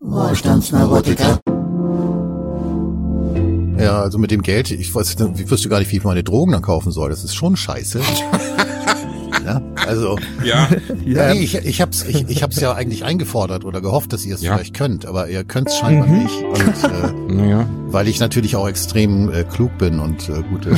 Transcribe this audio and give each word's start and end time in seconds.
Wohlstandsneurotiker. 0.00 1.40
Ja, 3.78 4.00
also 4.00 4.18
mit 4.18 4.30
dem 4.30 4.42
Geld, 4.42 4.70
ich 4.70 4.94
weiß, 4.94 5.16
ich 5.36 5.50
wüsste 5.50 5.68
gar 5.68 5.80
nicht, 5.80 5.90
wie 5.90 5.96
ich 5.96 6.04
meine 6.04 6.22
Drogen 6.22 6.52
dann 6.52 6.62
kaufen 6.62 6.92
soll. 6.92 7.10
Das 7.10 7.24
ist 7.24 7.34
schon 7.34 7.56
scheiße. 7.56 8.00
ja, 9.76 9.86
also 9.86 10.18
Ja, 10.44 10.68
ja. 11.04 11.34
nee, 11.34 11.40
ich, 11.40 11.54
ich 11.54 11.80
hab's, 11.80 12.04
ich, 12.04 12.28
ich 12.28 12.42
hab's 12.42 12.60
ja 12.60 12.72
eigentlich 12.74 13.04
eingefordert 13.04 13.64
oder 13.64 13.80
gehofft, 13.80 14.12
dass 14.12 14.24
ihr 14.26 14.34
es 14.34 14.42
Ja. 14.42 14.54
vielleicht 14.54 14.74
könnt, 14.74 15.06
aber 15.06 15.28
ihr 15.28 15.44
könnt's 15.44 15.76
scheinbar 15.78 16.08
Mhm. 16.08 16.22
nicht. 16.24 16.42
Und 16.44 16.84
äh, 17.30 17.32
naja. 17.34 17.68
weil 17.86 18.08
ich 18.08 18.20
natürlich 18.20 18.56
auch 18.56 18.68
extrem 18.68 19.30
äh, 19.32 19.44
klug 19.44 19.76
bin 19.78 19.98
und 20.00 20.28
äh, 20.28 20.42
gute. 20.50 20.72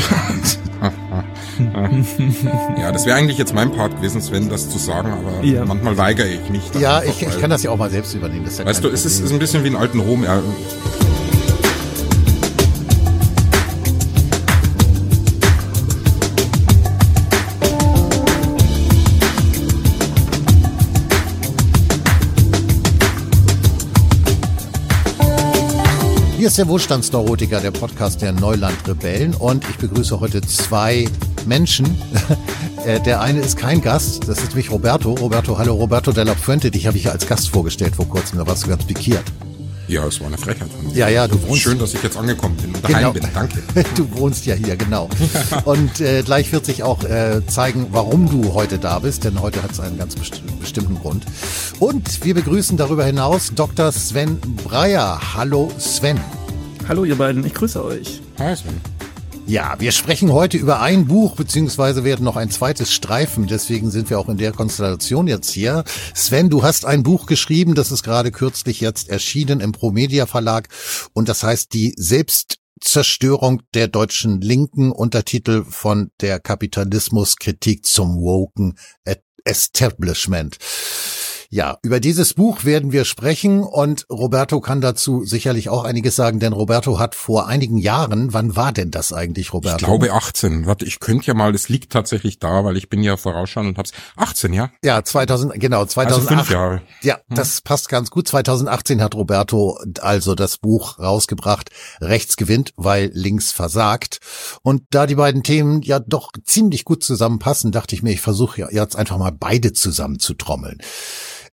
Ja, 2.78 2.92
das 2.92 3.04
wäre 3.06 3.16
eigentlich 3.16 3.38
jetzt 3.38 3.54
mein 3.54 3.72
Part 3.72 3.96
gewesen, 3.96 4.20
Sven, 4.22 4.48
das 4.48 4.70
zu 4.70 4.78
sagen, 4.78 5.10
aber 5.12 5.44
Ja. 5.44 5.64
manchmal 5.64 5.96
weigere 5.98 6.26
ich 6.28 6.48
mich. 6.50 6.62
ja, 6.80 6.98
einfach, 6.98 7.10
ich, 7.20 7.26
ich 7.28 7.38
kann 7.40 7.50
das 7.50 7.62
ja 7.62 7.70
auch 7.70 7.76
mal 7.76 7.90
selbst 7.90 8.14
übernehmen. 8.14 8.44
Das 8.44 8.54
ist 8.54 8.58
ja 8.60 8.66
Weißt 8.66 8.82
du, 8.84 8.88
es 8.88 9.04
ist, 9.04 9.14
Problem. 9.20 9.26
ist 9.26 9.32
ein 9.32 9.38
bisschen 9.40 9.64
wie 9.64 9.68
in 9.68 9.76
alten 9.76 10.00
Rom. 10.00 10.24
Ja, 10.24 10.40
ist 26.50 26.58
der 26.58 26.66
Wohlstandsneurotiker, 26.68 27.60
der 27.60 27.70
Podcast 27.70 28.22
der 28.22 28.32
Neuland-Rebellen 28.32 29.34
und 29.34 29.64
ich 29.70 29.76
begrüße 29.76 30.18
heute 30.20 30.40
zwei 30.42 31.06
Menschen. 31.46 31.86
Äh, 32.86 32.98
Der 33.00 33.20
eine 33.20 33.40
ist 33.40 33.58
kein 33.58 33.82
Gast, 33.82 34.26
das 34.26 34.38
ist 34.38 34.48
nämlich 34.48 34.70
Roberto. 34.70 35.12
Roberto, 35.12 35.58
hallo 35.58 35.74
Roberto 35.74 36.12
Della 36.12 36.34
Fuente, 36.34 36.70
dich 36.70 36.86
habe 36.86 36.96
ich 36.96 37.04
ja 37.04 37.10
als 37.10 37.26
Gast 37.26 37.50
vorgestellt 37.50 37.94
vor 37.94 38.08
kurzem, 38.08 38.38
da 38.38 38.46
warst 38.46 38.64
du 38.64 38.68
ganz 38.70 38.84
pikiert. 38.86 39.22
ja, 39.86 40.06
es 40.06 40.18
war 40.18 40.28
eine 40.28 40.38
Frechheit. 40.38 40.70
von 40.72 40.86
mir. 40.86 40.96
Ja, 40.96 41.08
ja, 41.10 41.28
du 41.28 41.34
wohnst- 41.46 41.60
Schön, 41.60 41.78
dass 41.78 41.92
ich 41.92 42.02
jetzt 42.02 42.16
angekommen 42.16 42.56
bin 42.56 42.74
und 42.74 42.82
daheim 42.82 43.12
bin. 43.12 43.22
Danke. 43.34 43.58
Du 43.96 44.10
wohnst 44.18 44.46
ja 44.46 44.54
hier, 44.54 44.76
genau. 44.76 45.10
Und 45.66 46.00
äh, 46.00 46.22
gleich 46.22 46.50
wird 46.52 46.64
sich 46.64 46.82
auch 46.82 47.04
äh, 47.04 47.42
zeigen, 47.46 47.88
warum 47.90 48.30
du 48.30 48.54
heute 48.54 48.78
da 48.78 48.98
bist, 49.00 49.24
denn 49.24 49.42
heute 49.42 49.62
hat 49.62 49.72
es 49.72 49.80
einen 49.80 49.98
ganz 49.98 50.16
besti 50.16 50.40
bestimmten 50.58 50.94
Grund. 50.94 51.26
Und 51.80 52.24
wir 52.24 52.32
begrüßen 52.32 52.78
darüber 52.78 53.04
hinaus 53.04 53.52
Dr. 53.54 53.92
Sven 53.92 54.40
Breyer. 54.64 55.20
Hallo 55.36 55.70
Sven. 55.78 56.18
Hallo 56.90 57.04
ihr 57.04 57.14
beiden, 57.14 57.46
ich 57.46 57.54
grüße 57.54 57.84
euch. 57.84 58.20
Ja, 59.46 59.76
wir 59.78 59.92
sprechen 59.92 60.32
heute 60.32 60.56
über 60.56 60.80
ein 60.80 61.06
Buch, 61.06 61.36
beziehungsweise 61.36 62.02
werden 62.02 62.24
noch 62.24 62.34
ein 62.34 62.50
zweites 62.50 62.92
streifen. 62.92 63.46
Deswegen 63.46 63.92
sind 63.92 64.10
wir 64.10 64.18
auch 64.18 64.28
in 64.28 64.38
der 64.38 64.50
Konstellation 64.50 65.28
jetzt 65.28 65.52
hier. 65.52 65.84
Sven, 66.16 66.50
du 66.50 66.64
hast 66.64 66.84
ein 66.84 67.04
Buch 67.04 67.26
geschrieben, 67.26 67.76
das 67.76 67.92
ist 67.92 68.02
gerade 68.02 68.32
kürzlich 68.32 68.80
jetzt 68.80 69.08
erschienen 69.08 69.60
im 69.60 69.70
Promedia 69.70 70.26
Verlag. 70.26 70.66
Und 71.12 71.28
das 71.28 71.44
heißt 71.44 71.72
die 71.74 71.94
Selbstzerstörung 71.96 73.62
der 73.72 73.86
deutschen 73.86 74.40
Linken, 74.40 74.90
Untertitel 74.90 75.62
von 75.62 76.10
der 76.20 76.40
Kapitalismuskritik 76.40 77.86
zum 77.86 78.20
Woken 78.20 78.76
Establishment. 79.44 80.58
Ja, 81.52 81.78
über 81.82 81.98
dieses 81.98 82.34
Buch 82.34 82.64
werden 82.64 82.92
wir 82.92 83.04
sprechen 83.04 83.64
und 83.64 84.06
Roberto 84.08 84.60
kann 84.60 84.80
dazu 84.80 85.24
sicherlich 85.24 85.68
auch 85.68 85.82
einiges 85.82 86.14
sagen, 86.14 86.38
denn 86.38 86.52
Roberto 86.52 87.00
hat 87.00 87.16
vor 87.16 87.48
einigen 87.48 87.76
Jahren, 87.76 88.32
wann 88.32 88.54
war 88.54 88.70
denn 88.70 88.92
das 88.92 89.12
eigentlich, 89.12 89.52
Roberto? 89.52 89.78
Ich 89.78 89.84
glaube 89.84 90.12
18. 90.12 90.66
Warte, 90.66 90.84
ich 90.84 91.00
könnte 91.00 91.26
ja 91.26 91.34
mal, 91.34 91.52
es 91.52 91.68
liegt 91.68 91.90
tatsächlich 91.90 92.38
da, 92.38 92.64
weil 92.64 92.76
ich 92.76 92.88
bin 92.88 93.02
ja 93.02 93.16
vorausschauend 93.16 93.70
und 93.70 93.78
hab's. 93.78 93.90
18, 94.14 94.52
ja? 94.52 94.70
Ja, 94.84 95.02
2000, 95.02 95.54
genau, 95.58 95.80
Also 95.80 95.94
2008. 95.94 96.28
fünf 96.28 96.50
Jahre. 96.50 96.82
Ja, 97.02 97.18
das 97.28 97.62
passt 97.62 97.88
ganz 97.88 98.10
gut. 98.12 98.28
2018 98.28 99.02
hat 99.02 99.16
Roberto 99.16 99.76
also 100.00 100.36
das 100.36 100.58
Buch 100.58 101.00
rausgebracht, 101.00 101.70
Rechts 102.00 102.36
gewinnt, 102.36 102.72
weil 102.76 103.10
links 103.12 103.50
versagt. 103.50 104.20
Und 104.62 104.84
da 104.90 105.08
die 105.08 105.16
beiden 105.16 105.42
Themen 105.42 105.82
ja 105.82 105.98
doch 105.98 106.30
ziemlich 106.44 106.84
gut 106.84 107.02
zusammenpassen, 107.02 107.72
dachte 107.72 107.96
ich 107.96 108.04
mir, 108.04 108.12
ich 108.12 108.20
versuche 108.20 108.60
ja 108.60 108.68
jetzt 108.70 108.94
einfach 108.94 109.18
mal 109.18 109.32
beide 109.32 109.72
zusammen 109.72 110.20
zu 110.20 110.34
trommeln. 110.34 110.78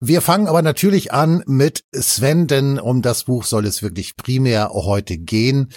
Wir 0.00 0.20
fangen 0.20 0.48
aber 0.48 0.62
natürlich 0.62 1.12
an 1.12 1.42
mit 1.46 1.84
Sven, 1.92 2.46
denn 2.46 2.78
um 2.78 3.00
das 3.00 3.24
Buch 3.24 3.44
soll 3.44 3.66
es 3.66 3.82
wirklich 3.82 4.16
primär 4.16 4.70
heute 4.70 5.16
gehen. 5.16 5.68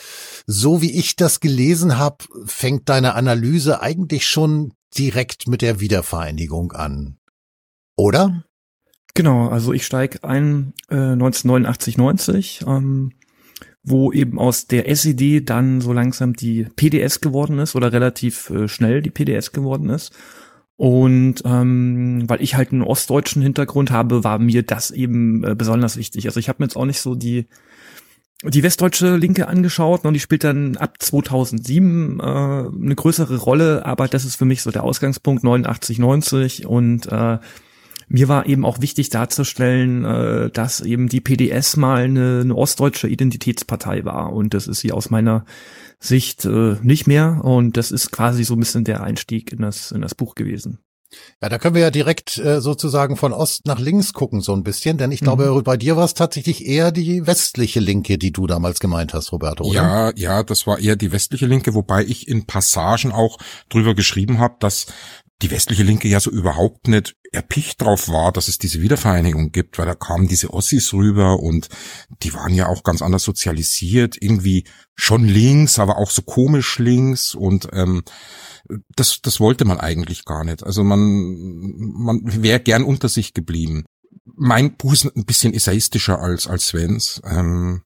So 0.45 0.81
wie 0.81 0.91
ich 0.91 1.15
das 1.15 1.39
gelesen 1.39 1.97
habe, 1.97 2.25
fängt 2.45 2.89
deine 2.89 3.15
Analyse 3.15 3.81
eigentlich 3.81 4.27
schon 4.27 4.73
direkt 4.97 5.47
mit 5.47 5.61
der 5.61 5.79
Wiedervereinigung 5.79 6.71
an. 6.71 7.17
Oder? 7.95 8.43
Genau, 9.13 9.49
also 9.49 9.73
ich 9.73 9.85
steige 9.85 10.23
ein 10.23 10.73
äh, 10.89 10.95
1989, 10.95 11.97
90, 11.97 12.65
ähm, 12.67 13.13
wo 13.83 14.11
eben 14.11 14.37
aus 14.37 14.67
der 14.67 14.87
SED 14.89 15.41
dann 15.41 15.81
so 15.81 15.93
langsam 15.93 16.33
die 16.33 16.67
PDS 16.75 17.21
geworden 17.21 17.57
ist 17.59 17.75
oder 17.75 17.91
relativ 17.91 18.49
äh, 18.49 18.67
schnell 18.67 19.01
die 19.01 19.09
PDS 19.09 19.53
geworden 19.53 19.89
ist. 19.89 20.11
Und 20.77 21.41
ähm, 21.43 22.23
weil 22.27 22.41
ich 22.41 22.55
halt 22.55 22.71
einen 22.71 22.83
ostdeutschen 22.83 23.41
Hintergrund 23.41 23.89
habe, 23.89 24.23
war 24.23 24.37
mir 24.37 24.61
das 24.61 24.91
eben 24.91 25.43
äh, 25.43 25.55
besonders 25.55 25.97
wichtig. 25.97 26.27
Also 26.27 26.39
ich 26.39 26.49
habe 26.49 26.57
mir 26.61 26.67
jetzt 26.67 26.77
auch 26.77 26.85
nicht 26.85 27.01
so 27.01 27.15
die 27.15 27.47
die 28.43 28.61
westdeutsche 28.61 29.15
Linke 29.15 29.47
angeschaut 29.47 30.05
und 30.05 30.13
die 30.13 30.19
spielt 30.19 30.43
dann 30.43 30.77
ab 30.77 30.97
2007 30.99 32.19
äh, 32.19 32.23
eine 32.23 32.95
größere 32.95 33.37
Rolle, 33.37 33.83
aber 33.85 34.07
das 34.07 34.25
ist 34.25 34.35
für 34.35 34.45
mich 34.45 34.61
so 34.61 34.69
der 34.69 34.83
Ausgangspunkt 34.83 35.43
89, 35.43 35.97
90 35.97 36.67
und 36.67 37.07
äh, 37.11 37.39
mir 38.09 38.27
war 38.29 38.45
eben 38.45 38.63
auch 38.63 38.79
wichtig 38.79 39.09
darzustellen, 39.09 40.05
äh, 40.05 40.49
dass 40.51 40.81
eben 40.81 41.09
die 41.09 41.19
PDS 41.19 41.77
mal 41.77 42.03
eine, 42.03 42.41
eine 42.43 42.55
ostdeutsche 42.55 43.07
Identitätspartei 43.07 44.05
war 44.05 44.31
und 44.33 44.53
das 44.53 44.67
ist 44.67 44.81
sie 44.81 44.91
aus 44.91 45.09
meiner 45.09 45.43
Sicht 45.99 46.45
äh, 46.45 46.75
nicht 46.81 47.07
mehr 47.07 47.41
und 47.43 47.77
das 47.77 47.91
ist 47.91 48.11
quasi 48.11 48.43
so 48.43 48.53
ein 48.53 48.59
bisschen 48.59 48.83
der 48.83 49.03
Einstieg 49.03 49.51
in 49.51 49.61
das 49.61 49.91
in 49.91 50.01
das 50.01 50.15
Buch 50.15 50.35
gewesen. 50.35 50.79
Ja, 51.41 51.47
da 51.49 51.57
können 51.57 51.75
wir 51.75 51.81
ja 51.81 51.91
direkt 51.91 52.37
äh, 52.37 52.59
sozusagen 52.59 53.15
von 53.15 53.31
Ost 53.31 53.65
nach 53.65 53.79
links 53.79 54.11
gucken 54.11 54.41
so 54.41 54.53
ein 54.53 54.63
bisschen, 54.63 54.97
denn 54.97 55.11
ich 55.11 55.21
glaube, 55.21 55.61
bei 55.63 55.77
dir 55.77 55.95
war 55.95 56.03
es 56.03 56.13
tatsächlich 56.13 56.65
eher 56.65 56.91
die 56.91 57.25
westliche 57.25 57.79
Linke, 57.79 58.17
die 58.17 58.31
du 58.31 58.45
damals 58.45 58.79
gemeint 58.79 59.13
hast, 59.13 59.31
Roberto, 59.31 59.63
oder? 59.63 59.73
Ja, 59.73 60.11
ja, 60.15 60.43
das 60.43 60.67
war 60.67 60.79
eher 60.79 60.97
die 60.97 61.13
westliche 61.13 61.45
Linke, 61.45 61.73
wobei 61.73 62.03
ich 62.03 62.27
in 62.27 62.45
Passagen 62.45 63.13
auch 63.13 63.37
drüber 63.69 63.95
geschrieben 63.95 64.39
habe, 64.39 64.55
dass 64.59 64.87
die 65.41 65.51
westliche 65.51 65.83
Linke 65.83 66.07
ja 66.07 66.19
so 66.19 66.31
überhaupt 66.31 66.87
nicht 66.87 67.15
erpicht 67.31 67.81
drauf 67.81 68.09
war, 68.09 68.31
dass 68.31 68.47
es 68.47 68.57
diese 68.57 68.81
Wiedervereinigung 68.81 69.51
gibt, 69.51 69.77
weil 69.77 69.85
da 69.85 69.93
kamen 69.93 70.27
diese 70.27 70.51
Ossis 70.53 70.93
rüber 70.93 71.39
und 71.39 71.69
die 72.23 72.33
waren 72.33 72.53
ja 72.53 72.67
auch 72.67 72.83
ganz 72.83 73.01
anders 73.01 73.23
sozialisiert, 73.23 74.17
irgendwie 74.19 74.65
schon 74.95 75.25
links, 75.25 75.77
aber 75.77 75.97
auch 75.97 76.09
so 76.09 76.23
komisch 76.23 76.79
links 76.79 77.35
und 77.35 77.67
ähm, 77.73 78.03
das, 78.95 79.21
das 79.21 79.39
wollte 79.39 79.65
man 79.65 79.79
eigentlich 79.79 80.25
gar 80.25 80.43
nicht. 80.43 80.63
Also 80.63 80.83
man, 80.83 80.99
man 81.77 82.21
wäre 82.23 82.59
gern 82.59 82.83
unter 82.83 83.07
sich 83.07 83.33
geblieben. 83.33 83.85
Mein 84.25 84.75
Buch 84.75 84.93
ist 84.93 85.05
ein 85.05 85.25
bisschen 85.25 85.53
essayistischer 85.53 86.19
als, 86.19 86.47
als 86.47 86.67
Svens. 86.67 87.21
Ähm, 87.25 87.83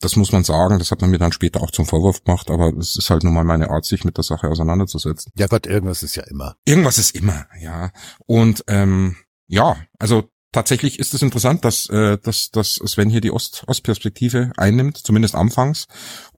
das 0.00 0.16
muss 0.16 0.32
man 0.32 0.44
sagen, 0.44 0.78
das 0.78 0.90
hat 0.90 1.00
man 1.00 1.10
mir 1.10 1.18
dann 1.18 1.32
später 1.32 1.62
auch 1.62 1.70
zum 1.70 1.86
Vorwurf 1.86 2.24
gemacht, 2.24 2.50
aber 2.50 2.72
es 2.76 2.96
ist 2.96 3.10
halt 3.10 3.24
nun 3.24 3.34
mal 3.34 3.44
meine 3.44 3.70
Art, 3.70 3.84
sich 3.84 4.04
mit 4.04 4.16
der 4.16 4.24
Sache 4.24 4.48
auseinanderzusetzen. 4.48 5.32
Ja 5.36 5.46
Gott, 5.46 5.66
irgendwas 5.66 6.02
ist 6.02 6.16
ja 6.16 6.24
immer. 6.24 6.56
Irgendwas 6.64 6.98
ist 6.98 7.14
immer, 7.14 7.46
ja. 7.60 7.90
Und 8.26 8.64
ähm, 8.68 9.16
ja, 9.46 9.76
also 9.98 10.28
tatsächlich 10.52 10.98
ist 10.98 11.14
es 11.14 11.22
interessant, 11.22 11.64
dass, 11.64 11.88
äh, 11.88 12.18
dass, 12.18 12.50
dass 12.50 12.74
Sven 12.74 13.10
hier 13.10 13.20
die 13.20 13.30
Ost 13.30 13.64
Ostperspektive 13.66 14.52
einnimmt, 14.56 14.98
zumindest 14.98 15.34
anfangs. 15.34 15.86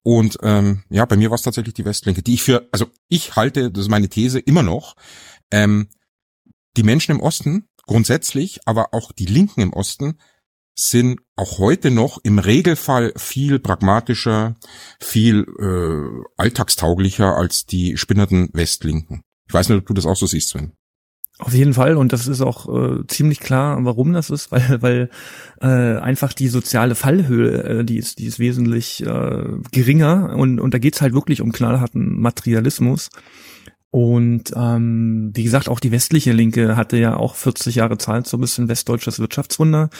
Und 0.02 0.38
ähm, 0.42 0.84
ja, 0.88 1.04
bei 1.04 1.16
mir 1.16 1.30
war 1.30 1.36
es 1.36 1.42
tatsächlich 1.42 1.74
die 1.74 1.84
Westlinke, 1.84 2.22
die 2.22 2.34
ich 2.34 2.42
für, 2.42 2.68
also 2.72 2.86
ich 3.08 3.36
halte, 3.36 3.70
das 3.70 3.82
ist 3.82 3.90
meine 3.90 4.08
These 4.08 4.38
immer 4.38 4.62
noch, 4.62 4.94
ähm, 5.50 5.88
die 6.76 6.82
Menschen 6.82 7.12
im 7.12 7.20
Osten 7.20 7.68
grundsätzlich, 7.86 8.60
aber 8.64 8.92
auch 8.92 9.12
die 9.12 9.26
Linken 9.26 9.60
im 9.60 9.72
Osten 9.72 10.18
sind 10.78 11.20
auch 11.36 11.58
heute 11.58 11.90
noch 11.90 12.18
im 12.22 12.38
Regelfall 12.38 13.12
viel 13.16 13.58
pragmatischer, 13.58 14.56
viel 15.00 15.46
äh, 15.58 16.24
alltagstauglicher 16.36 17.36
als 17.36 17.66
die 17.66 17.96
spinnerten 17.96 18.50
Westlinken. 18.52 19.22
Ich 19.48 19.54
weiß 19.54 19.68
nicht, 19.68 19.78
ob 19.78 19.86
du 19.86 19.94
das 19.94 20.06
auch 20.06 20.16
so 20.16 20.26
siehst, 20.26 20.50
Sven. 20.50 20.72
Auf 21.38 21.52
jeden 21.52 21.74
Fall 21.74 21.98
und 21.98 22.14
das 22.14 22.28
ist 22.28 22.40
auch 22.40 22.66
äh, 22.68 23.06
ziemlich 23.08 23.40
klar, 23.40 23.76
warum 23.84 24.14
das 24.14 24.30
ist, 24.30 24.50
weil 24.52 24.80
weil 24.80 25.10
äh, 25.60 25.98
einfach 25.98 26.32
die 26.32 26.48
soziale 26.48 26.94
Fallhöhe, 26.94 27.62
äh, 27.62 27.84
die 27.84 27.98
ist 27.98 28.18
die 28.18 28.26
ist 28.26 28.38
wesentlich 28.38 29.04
äh, 29.04 29.44
geringer 29.70 30.34
und 30.36 30.60
und 30.60 30.72
da 30.72 30.78
geht's 30.78 31.02
halt 31.02 31.12
wirklich 31.12 31.42
um 31.42 31.52
knallharten 31.52 32.20
Materialismus 32.20 33.10
und 33.90 34.52
ähm, 34.56 35.30
wie 35.34 35.44
gesagt 35.44 35.68
auch 35.68 35.80
die 35.80 35.92
westliche 35.92 36.32
Linke 36.32 36.76
hatte 36.76 36.96
ja 36.96 37.16
auch 37.16 37.34
40 37.34 37.74
Jahre 37.76 37.98
Zeit 37.98 38.26
so 38.26 38.38
ein 38.38 38.40
bisschen 38.40 38.68
westdeutsches 38.68 39.18
Wirtschaftswunder 39.18 39.90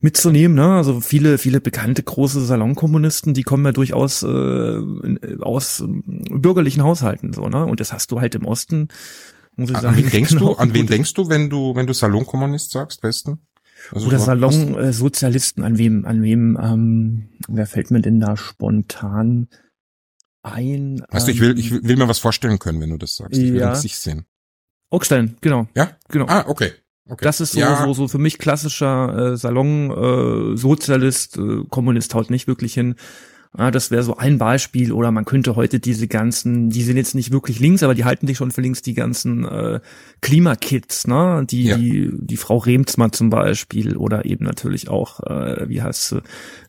mitzunehmen. 0.00 0.56
Ne? 0.56 0.76
Also 0.76 1.00
viele, 1.00 1.38
viele 1.38 1.60
bekannte 1.60 2.02
große 2.02 2.44
Salonkommunisten, 2.44 3.34
die 3.34 3.42
kommen 3.42 3.64
ja 3.64 3.72
durchaus 3.72 4.22
äh, 4.22 4.80
aus 5.40 5.80
ähm, 5.80 6.02
bürgerlichen 6.30 6.82
Haushalten 6.82 7.32
so, 7.32 7.48
ne? 7.48 7.64
Und 7.64 7.80
das 7.80 7.92
hast 7.92 8.10
du 8.10 8.20
halt 8.20 8.34
im 8.34 8.46
Osten. 8.46 8.88
Muss 9.56 9.70
ich 9.70 9.76
An 9.76 9.82
sagen, 9.82 9.96
wen 9.96 10.10
denkst 10.10 10.30
genau. 10.30 10.54
du? 10.54 10.58
An 10.58 10.74
wen 10.74 10.86
denkst 10.86 11.14
du, 11.14 11.28
wenn 11.28 11.50
du 11.50 11.74
wenn 11.74 11.86
du 11.86 11.92
Salonkommunist 11.92 12.70
sagst, 12.70 13.02
Westen? 13.02 13.40
Also 13.92 14.08
Oder 14.08 14.18
Salon-Sozialisten, 14.18 15.62
an 15.62 15.78
wem, 15.78 16.04
an 16.04 16.22
wem, 16.22 16.58
ähm, 16.60 17.28
wer 17.48 17.66
fällt 17.66 17.90
mir 17.90 18.00
denn 18.00 18.20
da 18.20 18.36
spontan 18.36 19.48
ein? 20.42 21.02
Weißt 21.08 21.28
ähm, 21.28 21.32
du, 21.32 21.32
ich 21.32 21.40
will, 21.40 21.58
ich 21.58 21.70
will 21.70 21.96
mir 21.96 22.08
was 22.08 22.18
vorstellen 22.18 22.58
können, 22.58 22.80
wenn 22.80 22.90
du 22.90 22.98
das 22.98 23.16
sagst. 23.16 23.38
Ich 23.38 23.52
will 23.52 23.60
ja. 23.60 23.74
sich 23.74 23.96
sehen. 23.96 24.26
Augstein, 24.90 25.36
genau. 25.40 25.66
Ja? 25.74 25.96
Genau. 26.08 26.26
Ah, 26.28 26.44
okay. 26.46 26.72
Okay. 27.08 27.24
Das 27.24 27.40
ist 27.40 27.52
so, 27.52 27.60
ja. 27.60 27.84
so, 27.84 27.92
so 27.92 28.08
für 28.08 28.18
mich 28.18 28.38
klassischer 28.38 29.32
äh, 29.32 29.36
Salon-Sozialist, 29.36 31.38
äh, 31.38 31.40
äh, 31.40 31.64
Kommunist 31.68 32.14
haut 32.14 32.30
nicht 32.30 32.46
wirklich 32.46 32.74
hin. 32.74 32.94
Ja, 33.58 33.72
das 33.72 33.90
wäre 33.90 34.04
so 34.04 34.16
ein 34.16 34.38
Beispiel. 34.38 34.92
Oder 34.92 35.10
man 35.10 35.24
könnte 35.24 35.56
heute 35.56 35.80
diese 35.80 36.06
ganzen, 36.06 36.70
die 36.70 36.82
sind 36.82 36.96
jetzt 36.96 37.16
nicht 37.16 37.32
wirklich 37.32 37.58
links, 37.58 37.82
aber 37.82 37.94
die 37.94 38.04
halten 38.04 38.28
sich 38.28 38.36
schon 38.36 38.52
für 38.52 38.60
links, 38.60 38.80
die 38.80 38.94
ganzen 38.94 39.44
äh, 39.44 39.80
Klimakids, 40.20 41.08
ne? 41.08 41.44
Die, 41.50 41.64
ja. 41.64 41.76
die, 41.76 42.12
die 42.12 42.36
Frau 42.36 42.58
Remsmann 42.58 43.12
zum 43.12 43.28
Beispiel 43.28 43.96
oder 43.96 44.24
eben 44.24 44.44
natürlich 44.44 44.88
auch, 44.88 45.18
äh, 45.24 45.68
wie 45.68 45.82
heißt 45.82 46.10
sie, 46.10 46.22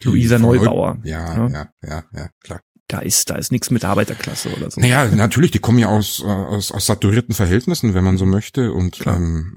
Luisa 0.04 0.40
Neubauer. 0.40 0.98
Ja, 1.04 1.36
ja, 1.36 1.50
ja, 1.50 1.70
ja, 1.84 2.04
ja, 2.14 2.30
klar 2.44 2.62
da 2.92 3.00
ist, 3.00 3.30
da 3.30 3.36
ist 3.36 3.52
nichts 3.52 3.70
mit 3.70 3.86
Arbeiterklasse 3.86 4.54
oder 4.54 4.70
so. 4.70 4.82
Naja, 4.82 5.06
natürlich, 5.06 5.52
die 5.52 5.60
kommen 5.60 5.80
ja 5.80 5.88
aus, 5.88 6.22
aus, 6.24 6.72
aus 6.72 6.86
saturierten 6.86 7.34
Verhältnissen, 7.34 7.94
wenn 7.94 8.04
man 8.04 8.18
so 8.18 8.26
möchte. 8.26 8.74
Und 8.74 9.06
ähm, 9.06 9.56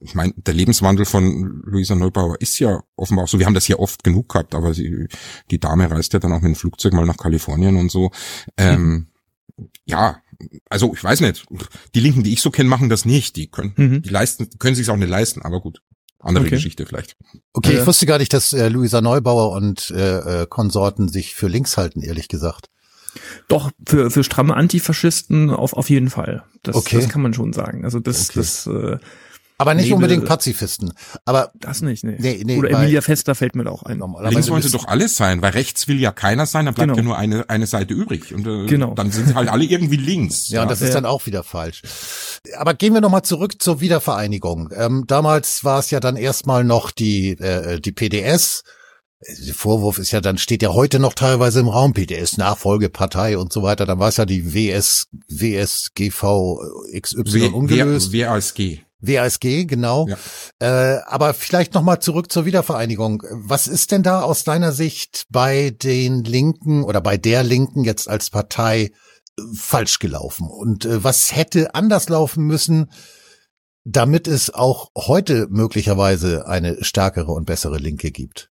ich 0.00 0.14
meine, 0.14 0.34
der 0.36 0.52
Lebenswandel 0.52 1.06
von 1.06 1.62
Luisa 1.64 1.94
Neubauer 1.94 2.40
ist 2.40 2.58
ja 2.58 2.82
offenbar 2.96 3.24
auch 3.24 3.28
so. 3.28 3.38
Wir 3.38 3.46
haben 3.46 3.54
das 3.54 3.68
ja 3.68 3.78
oft 3.78 4.04
genug 4.04 4.28
gehabt, 4.28 4.54
aber 4.54 4.74
sie, 4.74 5.08
die 5.50 5.58
Dame 5.58 5.90
reist 5.90 6.12
ja 6.12 6.18
dann 6.18 6.32
auch 6.32 6.42
mit 6.42 6.50
dem 6.50 6.56
Flugzeug 6.56 6.92
mal 6.92 7.06
nach 7.06 7.16
Kalifornien 7.16 7.76
und 7.76 7.90
so. 7.90 8.10
Ähm, 8.58 9.06
mhm. 9.56 9.66
Ja, 9.86 10.18
also 10.68 10.92
ich 10.92 11.02
weiß 11.02 11.20
nicht. 11.20 11.46
Die 11.94 12.00
Linken, 12.00 12.22
die 12.22 12.34
ich 12.34 12.42
so 12.42 12.50
kenne, 12.50 12.68
machen 12.68 12.90
das 12.90 13.06
nicht. 13.06 13.36
Die 13.36 13.46
können, 13.46 13.72
mhm. 13.76 14.02
die 14.02 14.10
leisten, 14.10 14.50
können 14.58 14.74
sich 14.76 14.90
auch 14.90 14.96
nicht 14.96 15.08
leisten. 15.08 15.40
Aber 15.40 15.60
gut, 15.60 15.80
andere 16.24 16.44
okay. 16.44 16.54
Geschichte 16.54 16.86
vielleicht. 16.86 17.16
Okay, 17.52 17.78
ich 17.78 17.86
wusste 17.86 18.06
gar 18.06 18.18
nicht, 18.18 18.32
dass 18.32 18.52
äh, 18.52 18.68
Luisa 18.68 19.00
Neubauer 19.00 19.52
und 19.52 19.90
äh, 19.90 20.42
äh, 20.42 20.46
Konsorten 20.46 21.08
sich 21.08 21.34
für 21.34 21.48
links 21.48 21.76
halten, 21.76 22.00
ehrlich 22.02 22.28
gesagt. 22.28 22.68
Doch, 23.48 23.70
für, 23.86 24.10
für 24.10 24.24
stramme 24.24 24.54
Antifaschisten 24.54 25.50
auf, 25.50 25.72
auf 25.74 25.90
jeden 25.90 26.10
Fall. 26.10 26.44
Das, 26.62 26.76
okay. 26.76 26.96
das 26.96 27.08
kann 27.08 27.22
man 27.22 27.34
schon 27.34 27.52
sagen. 27.52 27.84
Also 27.84 28.00
das, 28.00 28.30
okay. 28.30 28.38
das 28.38 28.66
äh, 28.66 28.98
aber 29.56 29.74
nicht 29.74 29.84
Nebel, 29.84 29.96
unbedingt 29.96 30.24
Pazifisten. 30.24 30.92
Aber 31.24 31.52
das 31.54 31.80
nicht, 31.80 32.02
nee. 32.02 32.16
nee, 32.18 32.42
nee 32.44 32.58
Oder 32.58 32.70
Emilia 32.70 33.00
Fester 33.02 33.34
fällt 33.34 33.54
mir 33.54 33.64
da 33.64 33.70
auch 33.70 33.84
ein. 33.84 34.02
Links 34.30 34.46
sollte 34.46 34.70
doch 34.70 34.86
alles 34.86 35.16
sein, 35.16 35.42
weil 35.42 35.52
rechts 35.52 35.86
will 35.86 36.00
ja 36.00 36.10
keiner 36.10 36.46
sein, 36.46 36.66
dann 36.66 36.74
bleibt 36.74 36.88
genau. 36.88 36.98
ja 36.98 37.02
nur 37.04 37.16
eine 37.16 37.48
eine 37.48 37.66
Seite 37.66 37.94
übrig 37.94 38.34
und 38.34 38.46
äh, 38.46 38.66
genau. 38.66 38.94
dann 38.94 39.12
sind 39.12 39.34
halt 39.34 39.48
alle 39.48 39.64
irgendwie 39.64 39.96
links. 39.96 40.48
Ja, 40.48 40.62
ja. 40.62 40.66
das 40.66 40.82
ist 40.82 40.94
dann 40.94 41.06
auch 41.06 41.26
wieder 41.26 41.44
falsch. 41.44 41.82
Aber 42.56 42.74
gehen 42.74 42.94
wir 42.94 43.00
noch 43.00 43.10
mal 43.10 43.22
zurück 43.22 43.62
zur 43.62 43.80
Wiedervereinigung. 43.80 44.70
Ähm, 44.74 45.04
damals 45.06 45.64
war 45.64 45.78
es 45.78 45.90
ja 45.90 46.00
dann 46.00 46.16
erstmal 46.16 46.64
noch 46.64 46.90
die 46.90 47.30
äh, 47.38 47.80
die 47.80 47.92
PDS 47.92 48.64
der 49.46 49.54
Vorwurf 49.54 49.98
ist 49.98 50.10
ja, 50.10 50.20
dann 50.20 50.38
steht 50.38 50.62
ja 50.62 50.74
heute 50.74 50.98
noch 50.98 51.14
teilweise 51.14 51.60
im 51.60 51.68
Raum, 51.68 51.94
PDS 51.94 52.36
Nachfolgepartei 52.36 53.38
und 53.38 53.52
so 53.52 53.62
weiter. 53.62 53.86
Dann 53.86 53.98
war 53.98 54.08
es 54.08 54.16
ja 54.18 54.26
die 54.26 54.52
WS, 54.52 55.08
WSGV 55.28 56.58
XY 57.00 57.24
w, 57.32 57.46
ungelöst. 57.48 58.12
WASG. 58.12 58.80
WASG, 59.00 59.66
genau. 59.66 60.06
Ja. 60.08 60.16
Äh, 60.60 61.00
aber 61.06 61.34
vielleicht 61.34 61.74
nochmal 61.74 62.00
zurück 62.00 62.30
zur 62.32 62.44
Wiedervereinigung. 62.44 63.22
Was 63.30 63.66
ist 63.66 63.92
denn 63.92 64.02
da 64.02 64.22
aus 64.22 64.44
deiner 64.44 64.72
Sicht 64.72 65.26
bei 65.30 65.70
den 65.70 66.24
Linken 66.24 66.84
oder 66.84 67.00
bei 67.00 67.16
der 67.16 67.42
Linken 67.42 67.84
jetzt 67.84 68.08
als 68.08 68.30
Partei 68.30 68.80
äh, 69.38 69.42
falsch 69.54 69.98
gelaufen? 69.98 70.48
Und 70.48 70.84
äh, 70.84 71.04
was 71.04 71.34
hätte 71.34 71.74
anders 71.74 72.08
laufen 72.08 72.44
müssen, 72.44 72.90
damit 73.84 74.26
es 74.26 74.52
auch 74.52 74.90
heute 74.96 75.48
möglicherweise 75.50 76.46
eine 76.46 76.82
stärkere 76.82 77.32
und 77.32 77.44
bessere 77.44 77.78
Linke 77.78 78.10
gibt? 78.10 78.50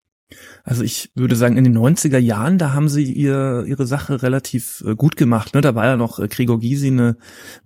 Also 0.62 0.82
ich 0.82 1.10
würde 1.14 1.36
sagen, 1.36 1.56
in 1.56 1.64
den 1.64 1.74
90er 1.76 2.18
Jahren, 2.18 2.58
da 2.58 2.74
haben 2.74 2.90
sie 2.90 3.10
ihr, 3.10 3.64
ihre 3.66 3.86
Sache 3.86 4.22
relativ 4.22 4.84
äh, 4.86 4.94
gut 4.94 5.16
gemacht. 5.16 5.54
Ne? 5.54 5.62
Da 5.62 5.74
war 5.74 5.86
ja 5.86 5.96
noch 5.96 6.18
äh, 6.18 6.28
Gregor 6.28 6.60
Gysi 6.60 6.88
eine, 6.88 7.16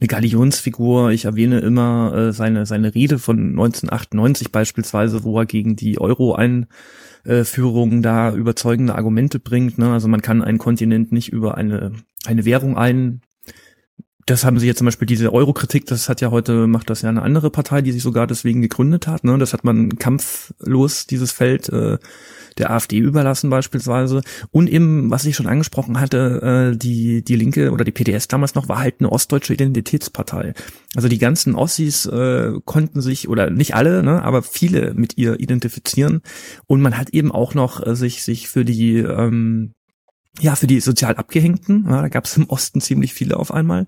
eine 0.00 0.06
Galionsfigur. 0.06 1.10
Ich 1.10 1.24
erwähne 1.24 1.58
immer 1.58 2.14
äh, 2.14 2.32
seine, 2.32 2.64
seine 2.64 2.94
Rede 2.94 3.18
von 3.18 3.50
1998 3.50 4.52
beispielsweise, 4.52 5.24
wo 5.24 5.40
er 5.40 5.46
gegen 5.46 5.74
die 5.74 6.00
Euro-Einführung 6.00 8.02
da 8.02 8.32
überzeugende 8.32 8.94
Argumente 8.94 9.40
bringt. 9.40 9.78
Ne? 9.78 9.92
Also 9.92 10.06
man 10.06 10.22
kann 10.22 10.42
einen 10.42 10.58
Kontinent 10.58 11.10
nicht 11.10 11.32
über 11.32 11.56
eine, 11.56 11.94
eine 12.24 12.44
Währung 12.44 12.76
ein, 12.76 13.22
das 14.26 14.44
haben 14.44 14.58
sie 14.58 14.66
jetzt 14.66 14.78
zum 14.78 14.84
Beispiel 14.84 15.06
diese 15.06 15.32
Euro-Kritik, 15.32 15.86
das 15.86 16.08
hat 16.08 16.20
ja 16.20 16.30
heute, 16.30 16.66
macht 16.66 16.90
das 16.90 17.02
ja 17.02 17.08
eine 17.08 17.22
andere 17.22 17.50
Partei, 17.50 17.82
die 17.82 17.92
sich 17.92 18.02
sogar 18.02 18.26
deswegen 18.26 18.62
gegründet 18.62 19.06
hat. 19.06 19.24
Ne? 19.24 19.36
Das 19.38 19.52
hat 19.52 19.64
man 19.64 19.98
kampflos, 19.98 21.06
dieses 21.06 21.32
Feld 21.32 21.68
äh, 21.70 21.98
der 22.58 22.70
AfD 22.70 22.98
überlassen 22.98 23.50
beispielsweise. 23.50 24.22
Und 24.50 24.70
eben, 24.70 25.10
was 25.10 25.24
ich 25.24 25.34
schon 25.34 25.48
angesprochen 25.48 25.98
hatte, 25.98 26.72
äh, 26.72 26.76
die, 26.76 27.24
die 27.24 27.36
Linke 27.36 27.72
oder 27.72 27.84
die 27.84 27.90
PDS 27.90 28.28
damals 28.28 28.54
noch, 28.54 28.68
war 28.68 28.78
halt 28.78 28.96
eine 29.00 29.10
ostdeutsche 29.10 29.54
Identitätspartei. 29.54 30.54
Also 30.94 31.08
die 31.08 31.18
ganzen 31.18 31.56
Ossis 31.56 32.06
äh, 32.06 32.52
konnten 32.64 33.00
sich, 33.00 33.28
oder 33.28 33.50
nicht 33.50 33.74
alle, 33.74 34.04
ne, 34.04 34.22
aber 34.22 34.42
viele 34.42 34.94
mit 34.94 35.18
ihr 35.18 35.40
identifizieren. 35.40 36.22
Und 36.66 36.80
man 36.80 36.96
hat 36.96 37.10
eben 37.10 37.32
auch 37.32 37.54
noch 37.54 37.84
äh, 37.84 37.96
sich, 37.96 38.22
sich 38.22 38.48
für 38.48 38.64
die 38.64 38.98
ähm, 38.98 39.72
ja, 40.40 40.56
für 40.56 40.66
die 40.66 40.80
sozial 40.80 41.16
Abgehängten, 41.16 41.84
ja, 41.88 42.00
da 42.00 42.08
gab 42.08 42.24
es 42.24 42.36
im 42.36 42.48
Osten 42.48 42.80
ziemlich 42.80 43.12
viele 43.12 43.36
auf 43.36 43.52
einmal, 43.52 43.86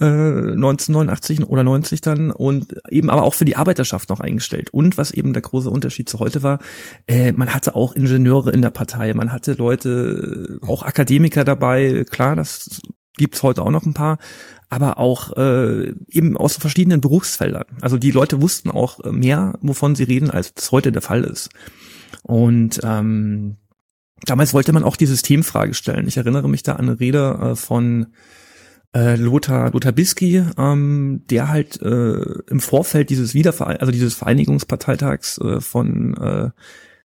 äh, 0.00 0.04
1989 0.04 1.46
oder 1.46 1.62
90 1.62 2.00
dann, 2.00 2.32
und 2.32 2.74
eben 2.90 3.08
aber 3.08 3.22
auch 3.22 3.34
für 3.34 3.44
die 3.44 3.56
Arbeiterschaft 3.56 4.08
noch 4.08 4.18
eingestellt. 4.18 4.70
Und 4.70 4.98
was 4.98 5.12
eben 5.12 5.32
der 5.32 5.42
große 5.42 5.70
Unterschied 5.70 6.08
zu 6.08 6.18
heute 6.18 6.42
war, 6.42 6.58
äh, 7.06 7.30
man 7.32 7.54
hatte 7.54 7.76
auch 7.76 7.94
Ingenieure 7.94 8.50
in 8.50 8.62
der 8.62 8.70
Partei, 8.70 9.14
man 9.14 9.32
hatte 9.32 9.52
Leute, 9.52 10.58
auch 10.66 10.82
Akademiker 10.82 11.44
dabei, 11.44 12.04
klar, 12.10 12.34
das 12.34 12.80
gibt's 13.16 13.42
heute 13.44 13.62
auch 13.62 13.70
noch 13.70 13.86
ein 13.86 13.94
paar, 13.94 14.18
aber 14.68 14.98
auch 14.98 15.36
äh, 15.36 15.94
eben 16.08 16.36
aus 16.36 16.56
verschiedenen 16.56 17.00
Berufsfeldern. 17.00 17.64
Also 17.80 17.96
die 17.96 18.10
Leute 18.10 18.42
wussten 18.42 18.70
auch 18.70 18.98
mehr, 19.04 19.56
wovon 19.62 19.94
sie 19.94 20.04
reden, 20.04 20.30
als 20.30 20.52
es 20.56 20.72
heute 20.72 20.90
der 20.90 21.02
Fall 21.02 21.22
ist. 21.22 21.50
Und 22.22 22.80
ähm, 22.82 23.56
damals 24.24 24.54
wollte 24.54 24.72
man 24.72 24.84
auch 24.84 24.96
die 24.96 25.06
Systemfrage 25.06 25.74
stellen. 25.74 26.08
Ich 26.08 26.16
erinnere 26.16 26.48
mich 26.48 26.62
da 26.62 26.74
an 26.74 26.88
eine 26.88 27.00
Rede 27.00 27.38
äh, 27.40 27.56
von 27.56 28.06
äh, 28.94 29.16
Lothar, 29.16 29.72
Lothar 29.72 29.92
Bisky, 29.92 30.42
ähm, 30.56 31.22
der 31.28 31.48
halt 31.48 31.80
äh, 31.82 32.20
im 32.48 32.60
Vorfeld 32.60 33.10
dieses 33.10 33.34
Wiederverein, 33.34 33.76
also 33.78 33.92
dieses 33.92 34.14
Vereinigungsparteitags 34.14 35.38
äh, 35.38 35.60
von 35.60 36.16
äh, 36.16 36.50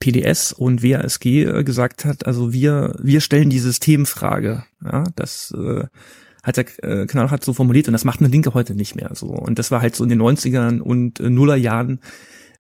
PDS 0.00 0.52
und 0.52 0.82
WASG 0.82 1.44
äh, 1.44 1.64
gesagt 1.64 2.04
hat, 2.04 2.26
also 2.26 2.52
wir, 2.52 2.96
wir 3.00 3.20
stellen 3.20 3.50
die 3.50 3.60
Systemfrage. 3.60 4.64
Ja, 4.84 5.04
das 5.14 5.54
äh, 5.56 5.84
hat 6.42 6.56
der 6.56 6.66
äh, 6.82 7.06
Kanal 7.06 7.30
hat 7.30 7.44
so 7.44 7.52
formuliert 7.52 7.88
und 7.88 7.92
das 7.92 8.04
macht 8.04 8.20
eine 8.20 8.28
Linke 8.28 8.54
heute 8.54 8.74
nicht 8.74 8.94
mehr 8.94 9.10
so. 9.14 9.28
Und 9.28 9.58
das 9.58 9.70
war 9.70 9.80
halt 9.80 9.96
so 9.96 10.04
in 10.04 10.10
den 10.10 10.20
90ern 10.20 10.80
und 10.80 11.20
äh, 11.20 11.30
Nullerjahren 11.30 12.00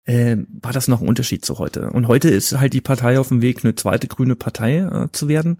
äh, 0.06 0.38
war 0.62 0.72
das 0.72 0.88
noch 0.88 1.02
ein 1.02 1.08
Unterschied 1.08 1.44
zu 1.44 1.58
heute. 1.58 1.90
Und 1.92 2.08
heute 2.08 2.30
ist 2.30 2.58
halt 2.58 2.74
die 2.74 2.82
Partei 2.82 3.20
auf 3.20 3.30
dem 3.30 3.42
Weg, 3.42 3.64
eine 3.64 3.76
zweite 3.76 4.08
grüne 4.08 4.36
Partei 4.36 4.78
äh, 4.78 5.12
zu 5.12 5.28
werden. 5.28 5.58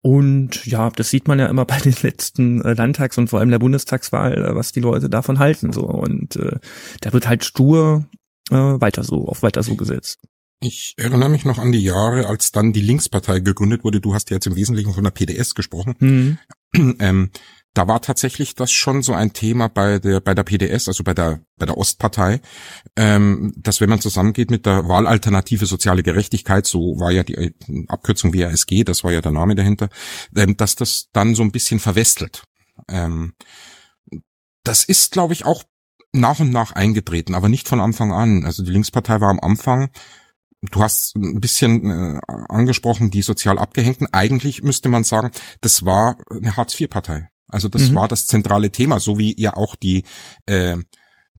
Und 0.00 0.66
ja, 0.66 0.90
das 0.90 1.10
sieht 1.10 1.28
man 1.28 1.38
ja 1.38 1.46
immer 1.46 1.64
bei 1.66 1.78
den 1.78 1.94
letzten 2.02 2.62
äh, 2.62 2.74
Landtags- 2.74 3.18
und 3.18 3.28
vor 3.28 3.40
allem 3.40 3.50
der 3.50 3.58
Bundestagswahl, 3.58 4.44
äh, 4.44 4.54
was 4.54 4.72
die 4.72 4.80
Leute 4.80 5.08
davon 5.08 5.38
halten. 5.38 5.72
So 5.72 5.82
Und 5.82 6.36
äh, 6.36 6.58
da 7.00 7.12
wird 7.12 7.28
halt 7.28 7.44
stur 7.44 8.06
äh, 8.50 8.54
weiter 8.54 9.04
so, 9.04 9.28
auf 9.28 9.42
weiter 9.42 9.62
so 9.62 9.76
gesetzt. 9.76 10.20
Ich 10.60 10.94
erinnere 10.96 11.28
mich 11.28 11.44
noch 11.44 11.58
an 11.58 11.72
die 11.72 11.82
Jahre, 11.82 12.26
als 12.26 12.52
dann 12.52 12.72
die 12.72 12.80
Linkspartei 12.80 13.40
gegründet 13.40 13.84
wurde. 13.84 14.00
Du 14.00 14.14
hast 14.14 14.30
ja 14.30 14.36
jetzt 14.36 14.46
im 14.46 14.56
Wesentlichen 14.56 14.94
von 14.94 15.04
der 15.04 15.10
PDS 15.10 15.54
gesprochen. 15.54 15.94
Mhm. 15.98 16.38
Ähm, 16.98 17.30
da 17.74 17.88
war 17.88 18.00
tatsächlich 18.00 18.54
das 18.54 18.70
schon 18.70 19.02
so 19.02 19.12
ein 19.12 19.32
Thema 19.32 19.68
bei 19.68 19.98
der 19.98 20.20
bei 20.20 20.34
der 20.34 20.44
PDS, 20.44 20.88
also 20.88 21.04
bei 21.04 21.12
der 21.12 21.40
bei 21.56 21.66
der 21.66 21.76
Ostpartei, 21.76 22.40
ähm, 22.96 23.52
dass 23.56 23.80
wenn 23.80 23.90
man 23.90 24.00
zusammengeht 24.00 24.50
mit 24.50 24.64
der 24.64 24.88
Wahlalternative 24.88 25.66
Soziale 25.66 26.02
Gerechtigkeit, 26.02 26.66
so 26.66 26.98
war 26.98 27.10
ja 27.10 27.24
die 27.24 27.34
äh, 27.34 27.52
Abkürzung 27.88 28.32
WASG, 28.32 28.84
das 28.84 29.04
war 29.04 29.12
ja 29.12 29.20
der 29.20 29.32
Name 29.32 29.54
dahinter, 29.56 29.88
ähm, 30.36 30.56
dass 30.56 30.76
das 30.76 31.08
dann 31.12 31.34
so 31.34 31.42
ein 31.42 31.52
bisschen 31.52 31.80
verwestelt. 31.80 32.44
Ähm, 32.88 33.34
das 34.62 34.84
ist, 34.84 35.12
glaube 35.12 35.34
ich, 35.34 35.44
auch 35.44 35.64
nach 36.12 36.40
und 36.40 36.50
nach 36.50 36.72
eingetreten, 36.72 37.34
aber 37.34 37.48
nicht 37.48 37.68
von 37.68 37.80
Anfang 37.80 38.12
an. 38.12 38.44
Also 38.44 38.62
die 38.62 38.70
Linkspartei 38.70 39.20
war 39.20 39.30
am 39.30 39.40
Anfang 39.40 39.90
Du 40.70 40.82
hast 40.82 41.14
ein 41.16 41.40
bisschen 41.40 41.90
äh, 41.90 42.20
angesprochen, 42.48 43.10
die 43.10 43.22
sozial 43.22 43.58
Abgehängten. 43.58 44.08
Eigentlich 44.12 44.62
müsste 44.62 44.88
man 44.88 45.04
sagen, 45.04 45.30
das 45.60 45.84
war 45.84 46.16
eine 46.30 46.56
Hartz-IV-Partei. 46.56 47.28
Also 47.54 47.68
das 47.68 47.90
mhm. 47.90 47.94
war 47.94 48.08
das 48.08 48.26
zentrale 48.26 48.70
Thema, 48.70 48.98
so 48.98 49.16
wie 49.16 49.40
ja 49.40 49.54
auch 49.54 49.76
die 49.76 50.02
äh, 50.46 50.76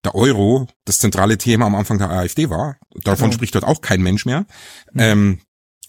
der 0.05 0.15
Euro 0.15 0.67
das 0.85 0.99
zentrale 0.99 1.37
Thema 1.37 1.65
am 1.65 1.75
Anfang 1.75 1.97
der 1.97 2.09
AfD 2.09 2.49
war. 2.49 2.77
Davon 3.03 3.29
genau. 3.29 3.35
spricht 3.35 3.55
dort 3.55 3.65
auch 3.65 3.81
kein 3.81 4.01
Mensch 4.01 4.25
mehr. 4.25 4.45
Mhm. 4.93 4.99
Ähm, 4.99 5.39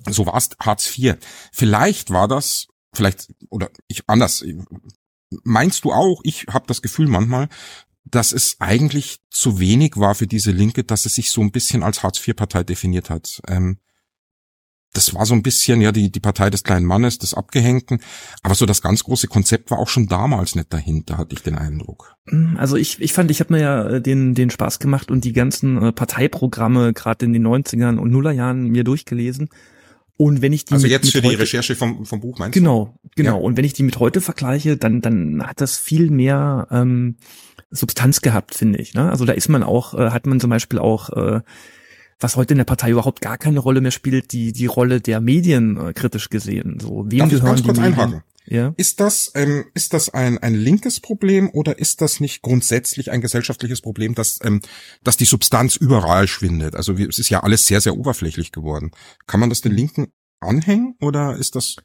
so 0.09 0.27
war 0.27 0.37
es 0.37 0.51
Hartz 0.59 0.99
IV. 0.99 1.17
Vielleicht 1.53 2.11
war 2.11 2.27
das, 2.27 2.67
vielleicht, 2.93 3.29
oder 3.51 3.71
ich 3.87 4.03
anders, 4.09 4.45
meinst 5.45 5.85
du 5.85 5.93
auch, 5.93 6.21
ich 6.25 6.47
habe 6.49 6.67
das 6.67 6.83
Gefühl 6.83 7.07
manchmal, 7.07 7.49
dass 8.05 8.33
es 8.33 8.57
eigentlich 8.61 9.21
zu 9.31 9.59
wenig 9.59 9.97
war 9.97 10.15
für 10.15 10.27
diese 10.27 10.51
Linke, 10.51 10.85
dass 10.85 11.07
es 11.07 11.15
sich 11.15 11.31
so 11.31 11.41
ein 11.41 11.51
bisschen 11.51 11.83
als 11.83 12.03
Hartz-IV-Partei 12.03 12.65
definiert 12.65 13.11
hat. 13.11 13.41
Ähm, 13.49 13.79
das 14.97 15.15
war 15.15 15.27
so 15.27 15.35
ein 15.35 15.43
bisschen 15.43 15.81
ja 15.81 15.93
die, 15.93 16.11
die 16.11 16.21
Partei 16.21 16.51
des 16.51 16.65
kleinen 16.65 16.87
Mannes, 16.87 17.19
des 17.19 17.35
Abgehängten. 17.35 18.01
Aber 18.43 18.55
so 18.55 18.67
das 18.67 18.83
ganz 18.83 19.05
große 19.05 19.29
Konzept 19.29 19.71
war 19.71 19.79
auch 19.79 19.89
schon 19.89 20.07
damals 20.07 20.55
nicht 20.55 20.73
dahinter, 20.73 21.19
hatte 21.19 21.35
ich 21.35 21.43
den 21.43 21.57
Eindruck. 21.57 22.17
Also 22.57 22.77
ich, 22.77 23.01
ich 23.01 23.13
fand, 23.13 23.31
ich 23.31 23.41
habe 23.41 23.55
mir 23.55 23.61
ja 23.61 23.89
äh, 23.89 24.01
den, 24.01 24.35
den 24.35 24.51
Spaß 24.51 24.79
gemacht 24.79 25.11
und 25.11 25.25
die 25.25 25.33
ganzen 25.33 25.81
äh, 25.83 25.93
Parteiprogramme 25.93 26.93
gerade 26.93 27.25
in 27.25 27.33
den 27.33 27.47
90ern 27.47 27.99
und 27.99 28.11
Nullerjahren 28.11 28.69
mir 28.69 28.85
durchgelesen. 28.85 29.49
Und 30.17 30.41
wenn 30.41 30.53
ich 30.53 30.65
die 30.65 30.73
also 30.73 30.85
mit, 30.85 30.93
jetzt 30.93 31.13
für 31.13 31.19
heute, 31.19 31.29
die 31.29 31.35
Recherche 31.35 31.77
vom, 31.77 32.07
vom 32.07 32.21
Buch 32.21 32.39
meinst 32.39 32.55
genau, 32.55 32.99
genau. 33.15 33.37
Ja. 33.37 33.43
Und 33.43 33.57
wenn 33.59 33.67
ich 33.67 33.75
die 33.75 33.83
mit 33.83 33.99
heute 34.01 34.23
vergleiche, 34.23 34.79
dann 34.79 35.03
dann 35.03 35.47
hat 35.47 35.61
das 35.61 35.77
viel 35.77 36.11
mehr 36.11 36.67
ähm, 36.71 37.17
Substanz 37.71 38.23
gehabt, 38.23 38.55
finde 38.55 38.79
ich. 38.79 38.95
Ne? 38.95 39.11
Also 39.11 39.27
da 39.27 39.35
ist 39.35 39.49
man 39.49 39.63
auch, 39.63 39.93
äh, 39.95 40.11
hat 40.11 40.27
man 40.27 40.41
zum 40.41 40.49
Beispiel 40.49 40.79
auch 40.79 41.11
äh, 41.11 41.41
was 42.21 42.37
heute 42.37 42.55
in 42.55 42.59
der 42.59 42.65
Partei 42.65 42.91
überhaupt 42.91 43.21
gar 43.21 43.39
keine 43.39 43.61
Rolle 43.61 43.81
mehr 43.81 43.91
spielt, 43.91 44.33
die 44.33 44.53
die 44.53 44.67
Rolle 44.67 45.01
der 45.01 45.21
Medien 45.21 45.77
äh, 45.77 45.93
kritisch 45.93 46.31
gesehen. 46.31 46.79
So 46.81 47.05
wem 47.09 47.19
Darf 47.19 47.29
ich 47.29 47.35
gehören 47.35 47.47
ganz 47.47 47.61
die 47.61 47.67
kurz 47.67 47.79
Medien? 47.79 47.95
einhaken? 47.95 48.23
Ja. 48.49 48.73
Ist 48.77 49.01
das, 49.01 49.33
ähm, 49.35 49.65
ist 49.75 49.93
das 49.93 50.09
ein, 50.11 50.39
ein 50.39 50.55
linkes 50.55 51.01
Problem 51.01 51.51
oder 51.53 51.79
ist 51.79 52.01
das 52.01 52.21
nicht 52.21 52.43
grundsätzlich 52.43 53.11
ein 53.11 53.21
gesellschaftliches 53.21 53.81
Problem, 53.81 54.15
dass, 54.15 54.39
ähm, 54.43 54.61
dass 55.03 55.17
die 55.17 55.25
Substanz 55.25 55.75
überall 55.77 56.29
schwindet? 56.29 56.77
Also 56.77 56.95
es 56.95 57.19
ist 57.19 57.29
ja 57.29 57.43
alles 57.43 57.67
sehr, 57.67 57.81
sehr 57.81 57.97
oberflächlich 57.97 58.53
geworden. 58.53 58.93
Kann 59.27 59.41
man 59.41 59.49
das 59.49 59.63
den 59.63 59.73
Linken 59.73 60.13
anhängen 60.41 60.95
oder 61.01 61.37
ist 61.37 61.57
das, 61.57 61.77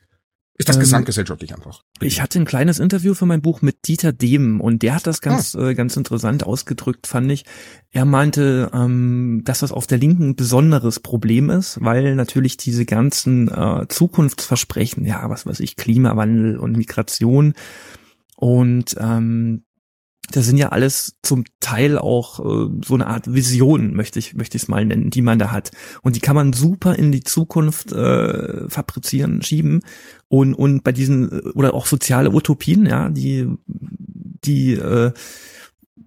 ist 0.57 0.69
das 0.69 0.75
Ähm, 0.75 0.81
gesamtgesellschaftlich 0.81 1.55
einfach? 1.55 1.83
Ich 2.01 2.21
hatte 2.21 2.39
ein 2.39 2.45
kleines 2.45 2.79
Interview 2.79 3.13
für 3.13 3.25
mein 3.25 3.41
Buch 3.41 3.61
mit 3.61 3.87
Dieter 3.87 4.11
Dehm 4.13 4.61
und 4.61 4.83
der 4.83 4.95
hat 4.95 5.07
das 5.07 5.21
ganz, 5.21 5.55
Ah. 5.55 5.69
äh, 5.69 5.75
ganz 5.75 5.97
interessant 5.97 6.43
ausgedrückt, 6.45 7.07
fand 7.07 7.31
ich. 7.31 7.45
Er 7.91 8.05
meinte, 8.05 8.69
ähm, 8.73 9.41
dass 9.43 9.59
das 9.59 9.71
auf 9.71 9.87
der 9.87 9.97
Linken 9.97 10.29
ein 10.29 10.35
besonderes 10.35 10.99
Problem 10.99 11.49
ist, 11.49 11.79
weil 11.81 12.15
natürlich 12.15 12.57
diese 12.57 12.85
ganzen 12.85 13.47
äh, 13.47 13.87
Zukunftsversprechen, 13.87 15.05
ja, 15.05 15.29
was 15.29 15.45
weiß 15.45 15.59
ich, 15.61 15.75
Klimawandel 15.77 16.57
und 16.57 16.77
Migration 16.77 17.53
und 18.35 18.95
ähm, 18.99 19.63
das 20.29 20.45
sind 20.45 20.57
ja 20.57 20.69
alles 20.69 21.17
zum 21.23 21.45
Teil 21.59 21.97
auch 21.97 22.39
äh, 22.39 22.69
so 22.85 22.93
eine 22.93 23.07
Art 23.07 23.33
Vision, 23.33 23.93
möchte 23.95 24.19
ich 24.19 24.35
möchte 24.35 24.57
ich 24.57 24.63
es 24.63 24.69
mal 24.69 24.85
nennen, 24.85 25.09
die 25.09 25.21
man 25.21 25.39
da 25.39 25.51
hat. 25.51 25.71
Und 26.01 26.15
die 26.15 26.19
kann 26.19 26.35
man 26.35 26.53
super 26.53 26.95
in 26.95 27.11
die 27.11 27.23
Zukunft 27.23 27.91
äh, 27.91 28.69
fabrizieren, 28.69 29.41
schieben. 29.41 29.81
Und 30.27 30.53
und 30.53 30.83
bei 30.83 30.91
diesen 30.91 31.31
äh, 31.31 31.49
oder 31.49 31.73
auch 31.73 31.85
soziale 31.85 32.31
Utopien, 32.31 32.85
ja, 32.85 33.09
die 33.09 33.47
die 33.67 34.73
äh, 34.73 35.11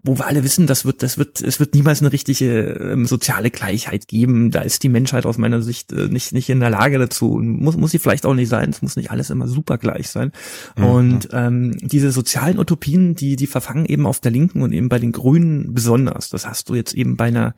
wo 0.02 0.18
wir 0.18 0.26
alle 0.26 0.44
wissen, 0.44 0.66
das 0.66 0.84
wird, 0.84 1.02
das 1.02 1.18
wird, 1.18 1.40
es 1.40 1.60
wird 1.60 1.74
niemals 1.74 2.00
eine 2.00 2.12
richtige 2.12 2.72
ähm, 2.72 3.06
soziale 3.06 3.50
Gleichheit 3.50 4.08
geben. 4.08 4.50
Da 4.50 4.62
ist 4.62 4.82
die 4.82 4.88
Menschheit 4.88 5.26
aus 5.26 5.38
meiner 5.38 5.60
Sicht 5.60 5.92
äh, 5.92 6.08
nicht 6.08 6.32
nicht 6.32 6.48
in 6.48 6.60
der 6.60 6.70
Lage 6.70 6.98
dazu. 6.98 7.32
Und 7.32 7.60
Muss 7.60 7.76
muss 7.76 7.90
sie 7.90 7.98
vielleicht 7.98 8.24
auch 8.24 8.34
nicht 8.34 8.48
sein. 8.48 8.70
Es 8.70 8.82
muss 8.82 8.96
nicht 8.96 9.10
alles 9.10 9.30
immer 9.30 9.46
super 9.46 9.78
gleich 9.78 10.08
sein. 10.08 10.32
Mhm. 10.76 10.84
Und 10.84 11.28
ähm, 11.32 11.76
diese 11.80 12.12
sozialen 12.12 12.58
Utopien, 12.58 13.14
die 13.14 13.36
die 13.36 13.46
verfangen 13.46 13.86
eben 13.86 14.06
auf 14.06 14.20
der 14.20 14.32
Linken 14.32 14.62
und 14.62 14.72
eben 14.72 14.88
bei 14.88 14.98
den 14.98 15.12
Grünen 15.12 15.74
besonders. 15.74 16.30
Das 16.30 16.46
hast 16.46 16.68
du 16.70 16.74
jetzt 16.74 16.94
eben 16.94 17.16
bei 17.16 17.26
einer 17.26 17.54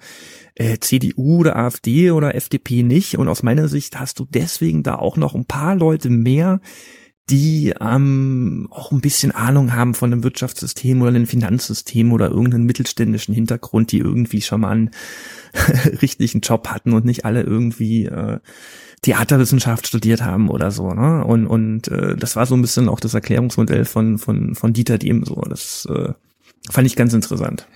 äh, 0.56 0.78
CDU 0.78 1.38
oder 1.38 1.56
AfD 1.56 2.10
oder 2.10 2.34
FDP 2.34 2.82
nicht. 2.82 3.18
Und 3.18 3.28
aus 3.28 3.42
meiner 3.44 3.68
Sicht 3.68 3.98
hast 3.98 4.18
du 4.18 4.26
deswegen 4.28 4.82
da 4.82 4.96
auch 4.96 5.16
noch 5.16 5.34
ein 5.34 5.46
paar 5.46 5.76
Leute 5.76 6.10
mehr, 6.10 6.60
die 7.28 7.74
ähm, 7.80 8.68
auch 8.70 8.92
ein 8.92 9.00
bisschen 9.00 9.32
Ahnung 9.32 9.72
haben 9.72 9.94
von 9.94 10.12
einem 10.12 10.22
Wirtschaftssystem 10.22 11.00
oder 11.00 11.10
einem 11.10 11.26
Finanzsystem 11.26 12.12
oder 12.12 12.28
irgendeinen 12.30 12.66
mittelständischen 12.66 13.34
Hintergrund, 13.34 13.90
die 13.90 13.98
irgendwie 13.98 14.42
schon 14.42 14.60
mal 14.60 14.70
einen 14.70 14.90
richtigen 16.02 16.40
Job 16.40 16.68
hatten 16.68 16.92
und 16.92 17.04
nicht 17.04 17.24
alle 17.24 17.42
irgendwie 17.42 18.06
äh, 18.06 18.38
Theaterwissenschaft 19.02 19.88
studiert 19.88 20.22
haben 20.22 20.48
oder 20.48 20.70
so. 20.70 20.92
Ne? 20.92 21.24
Und, 21.24 21.46
und 21.46 21.88
äh, 21.88 22.16
das 22.16 22.36
war 22.36 22.46
so 22.46 22.54
ein 22.54 22.62
bisschen 22.62 22.88
auch 22.88 23.00
das 23.00 23.14
Erklärungsmodell 23.14 23.84
von, 23.84 24.18
von, 24.18 24.54
von 24.54 24.72
Dieter 24.72 24.98
Dehm 24.98 25.24
so. 25.24 25.34
Das 25.34 25.86
äh, 25.90 26.12
fand 26.70 26.86
ich 26.86 26.94
ganz 26.94 27.12
interessant. 27.12 27.66